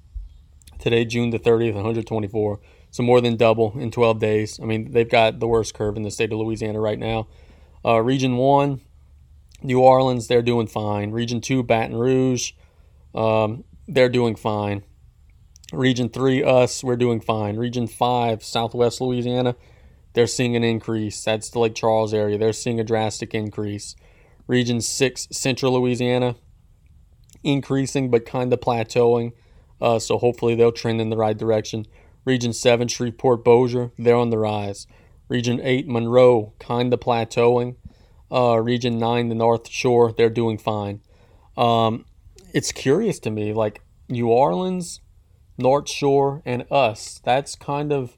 Today, 0.79 1.05
June 1.05 1.31
the 1.31 1.39
30th, 1.39 1.75
124. 1.75 2.61
So 2.95 3.03
more 3.03 3.21
than 3.21 3.35
double 3.35 3.77
in 3.77 3.91
12 3.91 4.21
days. 4.21 4.61
I 4.62 4.66
mean, 4.66 4.93
they've 4.93 5.11
got 5.11 5.41
the 5.41 5.49
worst 5.49 5.75
curve 5.75 5.97
in 5.97 6.05
the 6.05 6.12
state 6.12 6.33
of 6.33 6.39
Louisiana 6.39 6.79
right 6.79 6.97
now. 6.97 7.27
Uh, 7.85 8.01
region 8.01 8.37
one, 8.37 8.83
New 9.65 9.81
Orleans, 9.81 10.29
they're 10.29 10.43
doing 10.43 10.69
fine. 10.69 11.11
Region 11.11 11.41
2, 11.41 11.65
Baton 11.65 11.97
Rouge, 11.97 12.53
um, 13.12 13.65
they're 13.89 14.09
doing 14.09 14.37
fine. 14.37 14.85
Region 15.73 16.09
3, 16.09 16.45
us, 16.45 16.85
we're 16.85 16.95
doing 16.95 17.21
fine. 17.21 17.57
Region 17.57 17.89
5, 17.89 18.45
Southwest 18.45 19.01
Louisiana, 19.01 19.57
they're 20.12 20.29
seeing 20.29 20.55
an 20.55 20.62
increase. 20.62 21.25
That's 21.25 21.51
the 21.51 21.59
Lake 21.59 21.75
Charles 21.75 22.15
area. 22.15 22.39
They're 22.39 22.53
seeing 22.53 22.79
a 22.79 22.85
drastic 22.85 23.35
increase. 23.35 23.97
Region 24.47 24.81
6, 24.81 25.29
Central 25.33 25.73
Louisiana, 25.73 26.37
increasing 27.43 28.12
but 28.12 28.25
kind 28.25 28.53
of 28.53 28.61
plateauing. 28.61 29.33
Uh, 29.81 29.99
so 29.99 30.16
hopefully 30.16 30.55
they'll 30.55 30.71
trend 30.71 31.01
in 31.01 31.11
the 31.11 31.16
right 31.16 31.37
direction. 31.37 31.87
Region 32.25 32.53
7, 32.53 32.89
Shreveport 32.89 33.45
Bossier, 33.45 33.91
they're 33.99 34.17
on 34.17 34.31
the 34.31 34.39
rise. 34.39 34.87
Region 35.29 35.61
8, 35.63 35.89
Monroe, 35.89 36.53
kind 36.59 36.93
of 36.93 37.01
plateauing 37.01 37.77
uh, 38.35 38.61
Region 38.61 38.99
9, 38.99 39.29
the 39.29 39.35
North 39.35 39.69
Shore, 39.69 40.13
they're 40.13 40.31
doing 40.31 40.59
fine. 40.59 41.01
Um, 41.57 42.05
it's 42.53 42.73
curious 42.73 43.19
to 43.21 43.31
me, 43.31 43.53
like 43.53 43.81
New 44.09 44.29
Orleans, 44.29 45.01
North 45.57 45.89
Shore, 45.89 46.43
and 46.45 46.65
us. 46.71 47.21
That's 47.25 47.55
kind 47.55 47.93
of 47.93 48.17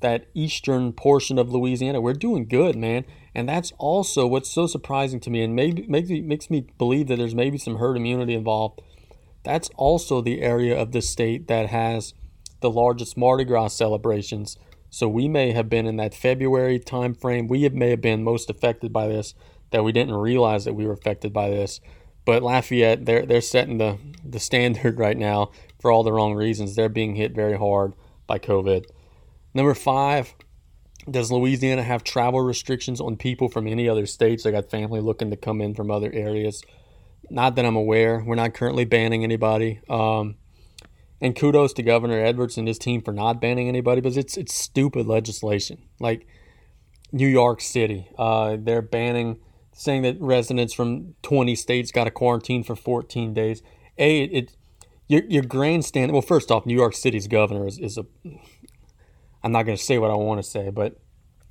that 0.00 0.26
eastern 0.34 0.92
portion 0.92 1.38
of 1.38 1.50
Louisiana. 1.50 2.00
We're 2.02 2.12
doing 2.12 2.46
good, 2.46 2.76
man. 2.76 3.04
And 3.34 3.48
that's 3.48 3.72
also 3.78 4.26
what's 4.26 4.50
so 4.50 4.66
surprising 4.66 5.20
to 5.20 5.30
me 5.30 5.42
and 5.42 5.54
maybe 5.54 5.86
makes 5.86 6.10
me, 6.10 6.20
makes 6.20 6.50
me 6.50 6.66
believe 6.78 7.08
that 7.08 7.16
there's 7.16 7.34
maybe 7.34 7.58
some 7.58 7.76
herd 7.76 7.96
immunity 7.96 8.34
involved. 8.34 8.80
That's 9.42 9.70
also 9.76 10.20
the 10.20 10.42
area 10.42 10.78
of 10.78 10.92
the 10.92 11.00
state 11.00 11.48
that 11.48 11.68
has 11.68 12.12
the 12.60 12.70
largest 12.70 13.16
Mardi 13.16 13.44
Gras 13.44 13.68
celebrations 13.68 14.56
so 14.90 15.08
we 15.08 15.28
may 15.28 15.52
have 15.52 15.68
been 15.68 15.86
in 15.86 15.96
that 15.96 16.14
February 16.14 16.78
time 16.78 17.14
frame. 17.14 17.48
We 17.48 17.68
may 17.68 17.90
have 17.90 18.00
been 18.00 18.24
most 18.24 18.48
affected 18.48 18.92
by 18.92 19.08
this 19.08 19.34
that 19.70 19.84
we 19.84 19.92
didn't 19.92 20.14
realize 20.14 20.64
that 20.64 20.74
we 20.74 20.86
were 20.86 20.92
affected 20.92 21.32
by 21.32 21.50
this. 21.50 21.80
But 22.24 22.42
Lafayette, 22.42 23.04
they're 23.04 23.26
they're 23.26 23.40
setting 23.40 23.78
the 23.78 23.98
the 24.24 24.40
standard 24.40 24.98
right 24.98 25.18
now 25.18 25.50
for 25.80 25.90
all 25.90 26.02
the 26.02 26.12
wrong 26.12 26.34
reasons. 26.34 26.74
They're 26.74 26.88
being 26.88 27.16
hit 27.16 27.34
very 27.34 27.58
hard 27.58 27.94
by 28.26 28.38
COVID. 28.38 28.86
Number 29.54 29.74
five, 29.74 30.34
does 31.10 31.30
Louisiana 31.30 31.82
have 31.82 32.04
travel 32.04 32.40
restrictions 32.40 33.00
on 33.00 33.16
people 33.16 33.48
from 33.48 33.66
any 33.66 33.88
other 33.88 34.06
states? 34.06 34.46
I 34.46 34.50
got 34.50 34.70
family 34.70 35.00
looking 35.00 35.30
to 35.30 35.36
come 35.36 35.60
in 35.60 35.74
from 35.74 35.90
other 35.90 36.10
areas. 36.12 36.62
Not 37.30 37.56
that 37.56 37.64
I'm 37.64 37.76
aware. 37.76 38.22
We're 38.24 38.34
not 38.34 38.54
currently 38.54 38.84
banning 38.84 39.24
anybody. 39.24 39.80
Um, 39.88 40.36
and 41.20 41.34
kudos 41.34 41.72
to 41.74 41.82
Governor 41.82 42.22
Edwards 42.22 42.58
and 42.58 42.68
his 42.68 42.78
team 42.78 43.00
for 43.00 43.12
not 43.12 43.40
banning 43.40 43.68
anybody, 43.68 44.00
but 44.00 44.16
it's 44.16 44.36
it's 44.36 44.54
stupid 44.54 45.06
legislation. 45.06 45.82
Like 45.98 46.26
New 47.12 47.26
York 47.26 47.60
City, 47.60 48.08
uh, 48.18 48.56
they're 48.60 48.82
banning, 48.82 49.38
saying 49.72 50.02
that 50.02 50.20
residents 50.20 50.74
from 50.74 51.14
20 51.22 51.54
states 51.54 51.92
got 51.92 52.04
to 52.04 52.10
quarantine 52.10 52.62
for 52.62 52.76
14 52.76 53.32
days. 53.32 53.62
A, 53.98 54.22
it, 54.24 54.32
it 54.32 54.56
your 55.08 55.22
your 55.28 55.42
grandstand. 55.42 56.12
Well, 56.12 56.22
first 56.22 56.50
off, 56.50 56.66
New 56.66 56.76
York 56.76 56.94
City's 56.94 57.26
governor 57.26 57.66
is, 57.66 57.78
is 57.78 57.98
a. 57.98 58.06
I'm 59.42 59.52
not 59.52 59.62
going 59.62 59.78
to 59.78 59.82
say 59.82 59.98
what 59.98 60.10
I 60.10 60.14
want 60.14 60.42
to 60.42 60.48
say, 60.48 60.70
but 60.70 61.00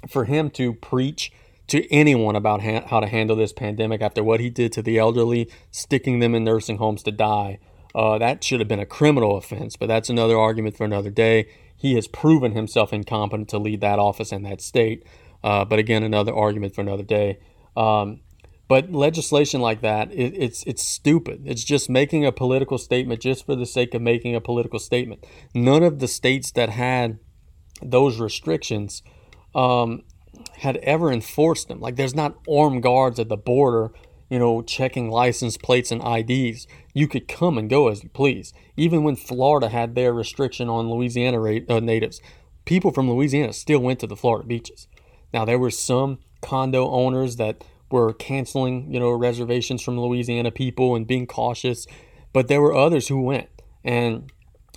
for 0.10 0.26
him 0.26 0.50
to 0.52 0.74
preach 0.74 1.32
to 1.68 1.92
anyone 1.92 2.36
about 2.36 2.62
ha- 2.62 2.86
how 2.86 3.00
to 3.00 3.08
handle 3.08 3.36
this 3.36 3.54
pandemic 3.54 4.02
after 4.02 4.24
what 4.24 4.40
he 4.40 4.50
did 4.50 4.72
to 4.74 4.84
the 4.84 5.00
elderly, 5.00 5.50
sticking 5.72 6.20
them 6.20 6.36
in 6.36 6.44
nursing 6.44 6.78
homes 6.78 7.02
to 7.04 7.12
die 7.12 7.58
uh, 7.96 8.18
that 8.18 8.44
should 8.44 8.60
have 8.60 8.68
been 8.68 8.80
a 8.80 8.86
criminal 8.86 9.38
offense, 9.38 9.78
but 9.78 9.88
that's 9.88 10.10
another 10.10 10.38
argument 10.38 10.76
for 10.76 10.84
another 10.84 11.10
day. 11.10 11.48
He 11.78 11.96
has 11.96 12.08
proven 12.08 12.52
himself 12.52 12.92
incompetent 12.92 13.48
to 13.50 13.58
lead 13.58 13.80
that 13.82 14.00
office 14.00 14.34
in 14.34 14.44
that 14.44 14.60
state. 14.60 15.06
Uh, 15.42 15.64
but 15.64 15.80
again, 15.80 16.04
another 16.04 16.36
argument 16.36 16.76
for 16.76 16.82
another 16.82 17.04
day. 17.04 17.40
Um, 17.78 18.20
but 18.68 18.92
legislation 18.92 19.62
like 19.62 19.82
that, 19.82 20.12
it, 20.12 20.34
it's 20.36 20.64
it's 20.64 20.84
stupid. 20.84 21.44
It's 21.46 21.64
just 21.64 21.90
making 21.90 22.26
a 22.26 22.32
political 22.34 22.78
statement 22.78 23.22
just 23.22 23.46
for 23.46 23.56
the 23.56 23.66
sake 23.66 23.94
of 23.94 24.02
making 24.02 24.36
a 24.36 24.42
political 24.42 24.80
statement. 24.80 25.26
None 25.54 25.84
of 25.84 26.00
the 26.00 26.08
states 26.08 26.52
that 26.52 26.70
had 26.72 27.20
those 27.82 28.20
restrictions 28.20 29.04
um, 29.54 30.04
had 30.58 30.78
ever 30.78 31.12
enforced 31.12 31.70
them. 31.70 31.80
Like 31.80 31.96
there's 31.96 32.16
not 32.16 32.40
armed 32.50 32.84
guards 32.84 33.20
at 33.20 33.30
the 33.30 33.38
border 33.38 33.94
you 34.30 34.40
know, 34.40 34.62
checking 34.62 35.10
license 35.10 35.58
plates 35.58 35.92
and 35.92 36.02
IDs. 36.02 36.68
You 36.96 37.10
could 37.10 37.28
come 37.28 37.58
and 37.58 37.70
go 37.70 37.90
as 37.90 38.04
you 38.04 38.10
please. 38.10 38.54
Even 38.78 39.04
when 39.04 39.18
Florida 39.18 39.68
had 39.68 39.94
their 39.94 40.14
restriction 40.14 40.70
on 40.70 40.90
Louisiana 40.90 41.38
uh, 41.70 41.82
natives, 41.82 42.22
people 42.64 42.92
from 42.92 43.12
Louisiana 43.12 43.52
still 43.52 43.80
went 43.80 44.00
to 44.00 44.08
the 44.08 44.16
Florida 44.16 44.48
beaches. 44.48 44.88
Now 45.34 45.44
there 45.44 45.60
were 45.60 45.72
some 45.72 46.20
condo 46.42 46.90
owners 46.90 47.36
that 47.36 47.66
were 47.92 48.14
canceling, 48.14 48.94
you 48.94 49.00
know, 49.00 49.12
reservations 49.12 49.82
from 49.82 50.00
Louisiana 50.00 50.52
people 50.52 50.96
and 50.96 51.06
being 51.06 51.28
cautious, 51.28 51.86
but 52.32 52.48
there 52.48 52.62
were 52.62 52.74
others 52.74 53.10
who 53.10 53.22
went. 53.22 53.50
And 53.84 54.32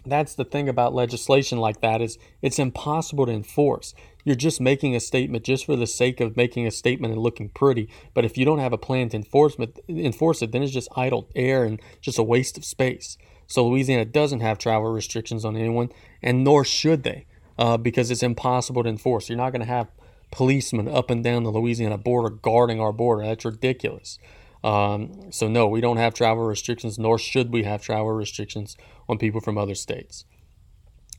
that's 0.04 0.34
the 0.34 0.44
thing 0.44 0.68
about 0.68 0.94
legislation 0.94 1.58
like 1.58 1.80
that 1.80 2.00
is 2.00 2.18
it's 2.42 2.58
impossible 2.58 3.26
to 3.26 3.32
enforce 3.32 3.94
you're 4.28 4.36
just 4.36 4.60
making 4.60 4.94
a 4.94 5.00
statement 5.00 5.42
just 5.42 5.64
for 5.64 5.74
the 5.74 5.86
sake 5.86 6.20
of 6.20 6.36
making 6.36 6.66
a 6.66 6.70
statement 6.70 7.14
and 7.14 7.22
looking 7.22 7.48
pretty. 7.48 7.88
But 8.12 8.26
if 8.26 8.36
you 8.36 8.44
don't 8.44 8.58
have 8.58 8.74
a 8.74 8.76
plan 8.76 9.08
to 9.08 9.16
enforcement 9.16 9.80
enforce 9.88 10.42
it, 10.42 10.52
then 10.52 10.62
it's 10.62 10.70
just 10.70 10.90
idle 10.94 11.30
air 11.34 11.64
and 11.64 11.80
just 12.02 12.18
a 12.18 12.22
waste 12.22 12.58
of 12.58 12.66
space. 12.66 13.16
So 13.46 13.66
Louisiana 13.66 14.04
doesn't 14.04 14.40
have 14.40 14.58
travel 14.58 14.92
restrictions 14.92 15.46
on 15.46 15.56
anyone, 15.56 15.88
and 16.22 16.44
nor 16.44 16.62
should 16.62 17.04
they, 17.04 17.24
uh, 17.58 17.78
because 17.78 18.10
it's 18.10 18.22
impossible 18.22 18.82
to 18.82 18.90
enforce. 18.90 19.30
You're 19.30 19.38
not 19.38 19.52
going 19.52 19.62
to 19.62 19.66
have 19.66 19.88
policemen 20.30 20.88
up 20.88 21.08
and 21.08 21.24
down 21.24 21.44
the 21.44 21.50
Louisiana 21.50 21.96
border 21.96 22.28
guarding 22.28 22.80
our 22.80 22.92
border. 22.92 23.22
That's 23.22 23.46
ridiculous. 23.46 24.18
Um, 24.64 25.30
so 25.30 25.48
no, 25.48 25.68
we 25.68 25.80
don't 25.80 25.98
have 25.98 26.14
travel 26.14 26.44
restrictions, 26.44 26.98
nor 26.98 27.18
should 27.18 27.52
we 27.52 27.62
have 27.62 27.82
travel 27.82 28.10
restrictions 28.10 28.76
on 29.08 29.18
people 29.18 29.40
from 29.40 29.56
other 29.56 29.74
states. 29.74 30.24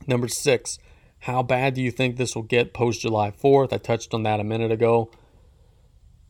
Number 0.06 0.28
six, 0.28 0.78
How 1.24 1.42
bad 1.42 1.74
do 1.74 1.82
you 1.82 1.90
think 1.90 2.16
this 2.16 2.34
will 2.34 2.42
get 2.42 2.72
post 2.72 3.02
July 3.02 3.30
4th? 3.30 3.72
I 3.72 3.76
touched 3.76 4.14
on 4.14 4.22
that 4.22 4.40
a 4.40 4.44
minute 4.44 4.72
ago. 4.72 5.10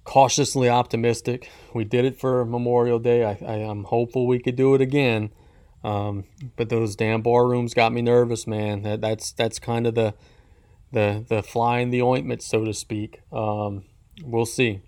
Cautiously 0.03 0.69
optimistic. 0.69 1.49
We 1.73 1.85
did 1.85 2.05
it 2.05 2.19
for 2.19 2.45
Memorial 2.45 2.99
Day. 2.99 3.24
I, 3.24 3.39
I, 3.47 3.59
am 3.59 3.85
hopeful 3.85 4.27
we 4.27 4.41
could 4.41 4.57
do 4.57 4.74
it 4.74 4.81
again. 4.81 5.31
Um, 5.85 6.24
but 6.57 6.69
those 6.69 6.97
damn 6.97 7.23
bar 7.23 7.47
rooms 7.47 7.74
got 7.74 7.93
me 7.93 8.03
nervous, 8.03 8.47
man. 8.47 8.82
That, 8.82 9.01
that's 9.01 9.32
that's 9.32 9.59
kind 9.59 9.87
of 9.87 9.95
the 9.95 10.15
the 10.93 11.24
the 11.28 11.43
fly 11.43 11.78
in 11.78 11.91
the 11.91 12.03
ointment, 12.03 12.43
so 12.43 12.65
to 12.65 12.74
speak. 12.74 13.20
Um, 13.32 13.85
we'll 14.24 14.47
see. 14.47 14.81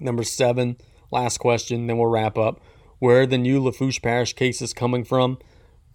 Number 0.00 0.24
seven, 0.24 0.76
last 1.16 1.38
question, 1.38 1.86
then 1.86 1.98
we'll 1.98 2.10
wrap 2.10 2.36
up. 2.38 2.60
Where 2.98 3.22
are 3.22 3.26
the 3.26 3.38
new 3.38 3.62
Lafourche 3.62 4.00
Parish 4.00 4.34
cases 4.34 4.72
coming 4.72 5.04
from? 5.04 5.38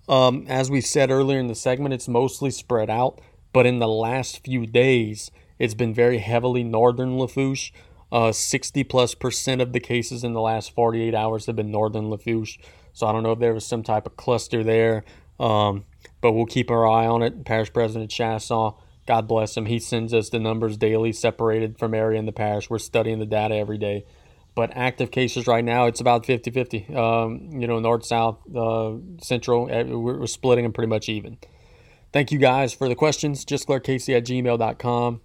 Um, 0.09 0.45
as 0.47 0.69
we 0.69 0.81
said 0.81 1.11
earlier 1.11 1.39
in 1.39 1.47
the 1.47 1.55
segment, 1.55 1.93
it's 1.93 2.07
mostly 2.07 2.51
spread 2.51 2.89
out, 2.89 3.21
but 3.53 3.65
in 3.65 3.79
the 3.79 3.87
last 3.87 4.43
few 4.43 4.65
days, 4.65 5.31
it's 5.59 5.73
been 5.73 5.93
very 5.93 6.17
heavily 6.17 6.63
northern 6.63 7.17
Lafourche. 7.17 7.71
Uh, 8.11 8.31
60 8.31 8.83
plus 8.83 9.15
percent 9.15 9.61
of 9.61 9.71
the 9.71 9.79
cases 9.79 10.25
in 10.25 10.33
the 10.33 10.41
last 10.41 10.75
48 10.75 11.15
hours 11.15 11.45
have 11.45 11.55
been 11.55 11.71
northern 11.71 12.09
Lafourche. 12.09 12.59
So 12.91 13.07
I 13.07 13.13
don't 13.13 13.23
know 13.23 13.31
if 13.31 13.39
there 13.39 13.53
was 13.53 13.65
some 13.65 13.83
type 13.83 14.05
of 14.05 14.17
cluster 14.17 14.65
there, 14.65 15.05
um, 15.39 15.85
but 16.19 16.33
we'll 16.33 16.45
keep 16.45 16.69
our 16.69 16.85
eye 16.85 17.07
on 17.07 17.23
it. 17.23 17.45
Parish 17.45 17.71
President 17.71 18.11
Chaisson, 18.11 18.75
God 19.07 19.29
bless 19.29 19.55
him, 19.55 19.65
he 19.65 19.79
sends 19.79 20.13
us 20.13 20.29
the 20.29 20.39
numbers 20.39 20.75
daily, 20.75 21.13
separated 21.13 21.79
from 21.79 21.93
area 21.93 22.19
in 22.19 22.25
the 22.25 22.33
parish. 22.33 22.69
We're 22.69 22.79
studying 22.79 23.19
the 23.19 23.25
data 23.25 23.55
every 23.55 23.77
day. 23.77 24.03
But 24.53 24.75
active 24.75 25.11
cases 25.11 25.47
right 25.47 25.63
now, 25.63 25.85
it's 25.85 26.01
about 26.01 26.25
50 26.25 26.51
50. 26.51 26.93
Um, 26.93 27.49
you 27.53 27.67
know, 27.67 27.79
north, 27.79 28.05
south, 28.05 28.39
uh, 28.53 28.93
central, 29.21 29.69
eh, 29.71 29.83
we're, 29.83 30.19
we're 30.19 30.27
splitting 30.27 30.63
them 30.63 30.73
pretty 30.73 30.89
much 30.89 31.07
even. 31.07 31.37
Thank 32.11 32.31
you 32.31 32.37
guys 32.37 32.73
for 32.73 32.89
the 32.89 32.95
questions. 32.95 33.45
gisclaircasey 33.45 34.17
at 34.17 34.25
gmail.com. 34.25 35.21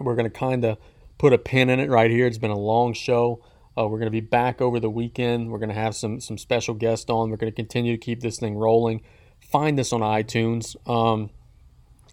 We're 0.00 0.16
going 0.16 0.30
to 0.30 0.38
kind 0.38 0.64
of 0.64 0.78
put 1.18 1.32
a 1.32 1.38
pin 1.38 1.70
in 1.70 1.78
it 1.78 1.88
right 1.88 2.10
here. 2.10 2.26
It's 2.26 2.38
been 2.38 2.50
a 2.50 2.58
long 2.58 2.92
show. 2.92 3.42
Uh, 3.78 3.86
we're 3.86 3.98
going 3.98 4.06
to 4.06 4.10
be 4.10 4.20
back 4.20 4.60
over 4.60 4.80
the 4.80 4.90
weekend. 4.90 5.50
We're 5.50 5.58
going 5.58 5.68
to 5.68 5.74
have 5.74 5.94
some 5.94 6.18
some 6.20 6.38
special 6.38 6.74
guests 6.74 7.08
on. 7.10 7.30
We're 7.30 7.36
going 7.36 7.52
to 7.52 7.56
continue 7.56 7.92
to 7.92 7.98
keep 7.98 8.20
this 8.20 8.38
thing 8.38 8.56
rolling. 8.56 9.02
Find 9.40 9.78
this 9.78 9.92
on 9.92 10.00
iTunes. 10.00 10.76
Um, 10.88 11.30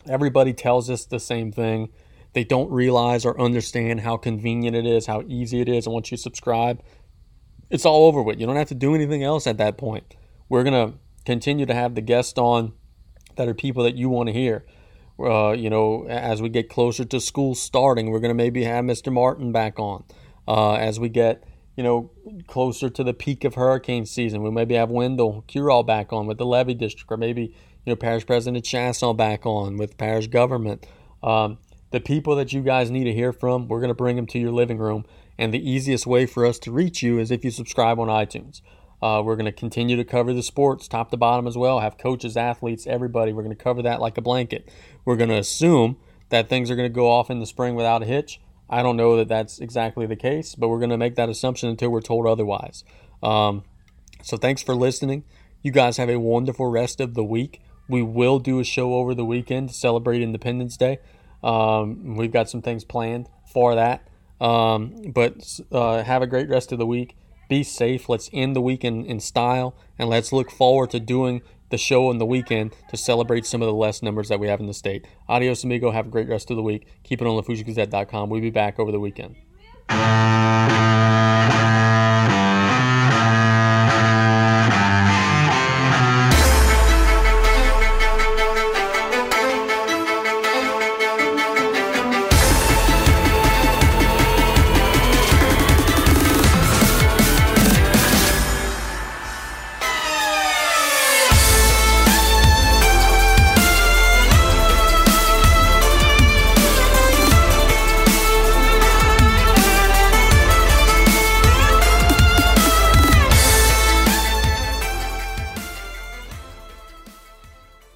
everybody 0.07 0.53
tells 0.53 0.89
us 0.89 1.05
the 1.05 1.19
same 1.19 1.51
thing. 1.51 1.89
They 2.33 2.43
don't 2.43 2.71
realize 2.71 3.25
or 3.25 3.39
understand 3.39 4.01
how 4.01 4.17
convenient 4.17 4.75
it 4.75 4.85
is, 4.85 5.05
how 5.05 5.23
easy 5.27 5.61
it 5.61 5.69
is. 5.69 5.85
And 5.85 5.93
once 5.93 6.11
you 6.11 6.17
subscribe, 6.17 6.81
it's 7.69 7.85
all 7.85 8.07
over 8.07 8.21
with. 8.21 8.39
You 8.39 8.45
don't 8.45 8.55
have 8.55 8.67
to 8.69 8.75
do 8.75 8.95
anything 8.95 9.23
else 9.23 9.47
at 9.47 9.57
that 9.57 9.77
point. 9.77 10.15
We're 10.49 10.63
going 10.63 10.91
to 10.91 10.97
continue 11.25 11.65
to 11.65 11.73
have 11.73 11.95
the 11.95 12.01
guests 12.01 12.37
on 12.37 12.73
that 13.35 13.47
are 13.47 13.53
people 13.53 13.83
that 13.83 13.95
you 13.95 14.09
want 14.09 14.27
to 14.27 14.33
hear. 14.33 14.65
Uh, 15.19 15.51
you 15.51 15.69
know, 15.69 16.05
as 16.07 16.41
we 16.41 16.49
get 16.49 16.69
closer 16.69 17.05
to 17.05 17.19
school 17.19 17.55
starting, 17.55 18.09
we're 18.09 18.19
going 18.19 18.29
to 18.29 18.35
maybe 18.35 18.63
have 18.63 18.83
Mr. 18.83 19.11
Martin 19.13 19.51
back 19.51 19.79
on. 19.79 20.03
Uh, 20.47 20.73
as 20.73 20.99
we 20.99 21.07
get, 21.07 21.43
you 21.77 21.83
know, 21.83 22.11
closer 22.47 22.89
to 22.89 23.03
the 23.03 23.13
peak 23.13 23.43
of 23.43 23.55
hurricane 23.55 24.05
season, 24.05 24.41
we 24.41 24.51
maybe 24.51 24.75
have 24.75 24.89
Wendell 24.89 25.45
Curole 25.47 25.85
back 25.85 26.11
on 26.11 26.25
with 26.25 26.37
the 26.37 26.45
Levee 26.45 26.73
district, 26.73 27.11
or 27.11 27.17
maybe, 27.17 27.43
you 27.85 27.91
know, 27.91 27.95
Parish 27.95 28.25
President 28.25 28.65
Chaisson 28.65 29.15
back 29.15 29.45
on 29.45 29.77
with 29.77 29.97
parish 29.97 30.27
government. 30.27 30.85
Um, 31.21 31.59
the 31.93 32.01
people 32.01 32.35
that 32.35 32.51
you 32.51 32.63
guys 32.63 32.89
need 32.89 33.03
to 33.03 33.13
hear 33.13 33.31
from, 33.31 33.67
we're 33.67 33.79
going 33.79 33.89
to 33.89 33.93
bring 33.93 34.15
them 34.15 34.25
to 34.25 34.39
your 34.39 34.51
living 34.51 34.79
room. 34.79 35.05
And 35.37 35.53
the 35.53 35.69
easiest 35.69 36.07
way 36.07 36.25
for 36.25 36.43
us 36.43 36.57
to 36.59 36.71
reach 36.71 37.03
you 37.03 37.19
is 37.19 37.29
if 37.29 37.45
you 37.45 37.51
subscribe 37.51 37.99
on 37.99 38.07
iTunes. 38.07 38.61
Uh, 38.99 39.21
we're 39.21 39.35
going 39.35 39.45
to 39.45 39.51
continue 39.51 39.95
to 39.95 40.03
cover 40.03 40.33
the 40.33 40.41
sports 40.41 40.87
top 40.87 41.11
to 41.11 41.17
bottom 41.17 41.45
as 41.45 41.55
well, 41.55 41.81
have 41.81 41.99
coaches, 41.99 42.35
athletes, 42.35 42.87
everybody. 42.87 43.31
We're 43.31 43.43
going 43.43 43.55
to 43.55 43.63
cover 43.63 43.83
that 43.83 44.01
like 44.01 44.17
a 44.17 44.21
blanket. 44.21 44.71
We're 45.05 45.17
going 45.17 45.29
to 45.29 45.37
assume 45.37 45.97
that 46.29 46.49
things 46.49 46.71
are 46.71 46.75
going 46.75 46.89
to 46.89 46.93
go 46.93 47.11
off 47.11 47.29
in 47.29 47.39
the 47.39 47.45
spring 47.45 47.75
without 47.75 48.01
a 48.01 48.05
hitch. 48.07 48.41
I 48.67 48.81
don't 48.81 48.97
know 48.97 49.15
that 49.17 49.27
that's 49.27 49.59
exactly 49.59 50.07
the 50.07 50.15
case, 50.15 50.55
but 50.55 50.69
we're 50.69 50.79
going 50.79 50.89
to 50.89 50.97
make 50.97 51.13
that 51.15 51.29
assumption 51.29 51.69
until 51.69 51.91
we're 51.91 52.01
told 52.01 52.25
otherwise. 52.25 52.83
Um, 53.21 53.65
so 54.23 54.35
thanks 54.35 54.63
for 54.63 54.73
listening. 54.73 55.25
You 55.61 55.71
guys 55.71 55.97
have 55.97 56.09
a 56.09 56.19
wonderful 56.19 56.71
rest 56.71 56.99
of 56.99 57.13
the 57.13 57.23
week. 57.23 57.61
We 57.87 58.01
will 58.01 58.39
do 58.39 58.59
a 58.59 58.63
show 58.63 58.95
over 58.95 59.13
the 59.13 59.25
weekend 59.25 59.69
to 59.69 59.75
celebrate 59.75 60.23
Independence 60.23 60.75
Day. 60.75 60.97
Um, 61.43 62.15
we've 62.15 62.31
got 62.31 62.49
some 62.49 62.61
things 62.61 62.83
planned 62.83 63.29
for 63.51 63.75
that. 63.75 64.07
Um, 64.39 65.11
but 65.13 65.59
uh, 65.71 66.03
have 66.03 66.21
a 66.21 66.27
great 66.27 66.49
rest 66.49 66.71
of 66.71 66.79
the 66.79 66.85
week. 66.85 67.15
Be 67.49 67.63
safe. 67.63 68.09
Let's 68.09 68.29
end 68.33 68.55
the 68.55 68.61
week 68.61 68.83
in, 68.83 69.05
in 69.05 69.19
style, 69.19 69.75
and 69.99 70.09
let's 70.09 70.31
look 70.31 70.49
forward 70.49 70.89
to 70.91 70.99
doing 70.99 71.41
the 71.69 71.77
show 71.77 72.09
on 72.09 72.17
the 72.17 72.25
weekend 72.25 72.73
to 72.89 72.97
celebrate 72.97 73.45
some 73.45 73.61
of 73.61 73.67
the 73.67 73.73
less 73.73 74.01
numbers 74.03 74.29
that 74.29 74.39
we 74.39 74.47
have 74.47 74.59
in 74.59 74.67
the 74.67 74.73
state. 74.73 75.07
Adios, 75.27 75.63
amigo. 75.63 75.91
Have 75.91 76.07
a 76.07 76.09
great 76.09 76.27
rest 76.27 76.51
of 76.51 76.57
the 76.57 76.63
week. 76.63 76.87
Keep 77.03 77.21
it 77.21 77.27
on 77.27 77.41
LaFourcheGazette.com. 77.41 78.29
We'll 78.29 78.41
be 78.41 78.49
back 78.49 78.79
over 78.79 78.91
the 78.91 78.99
weekend. 78.99 79.35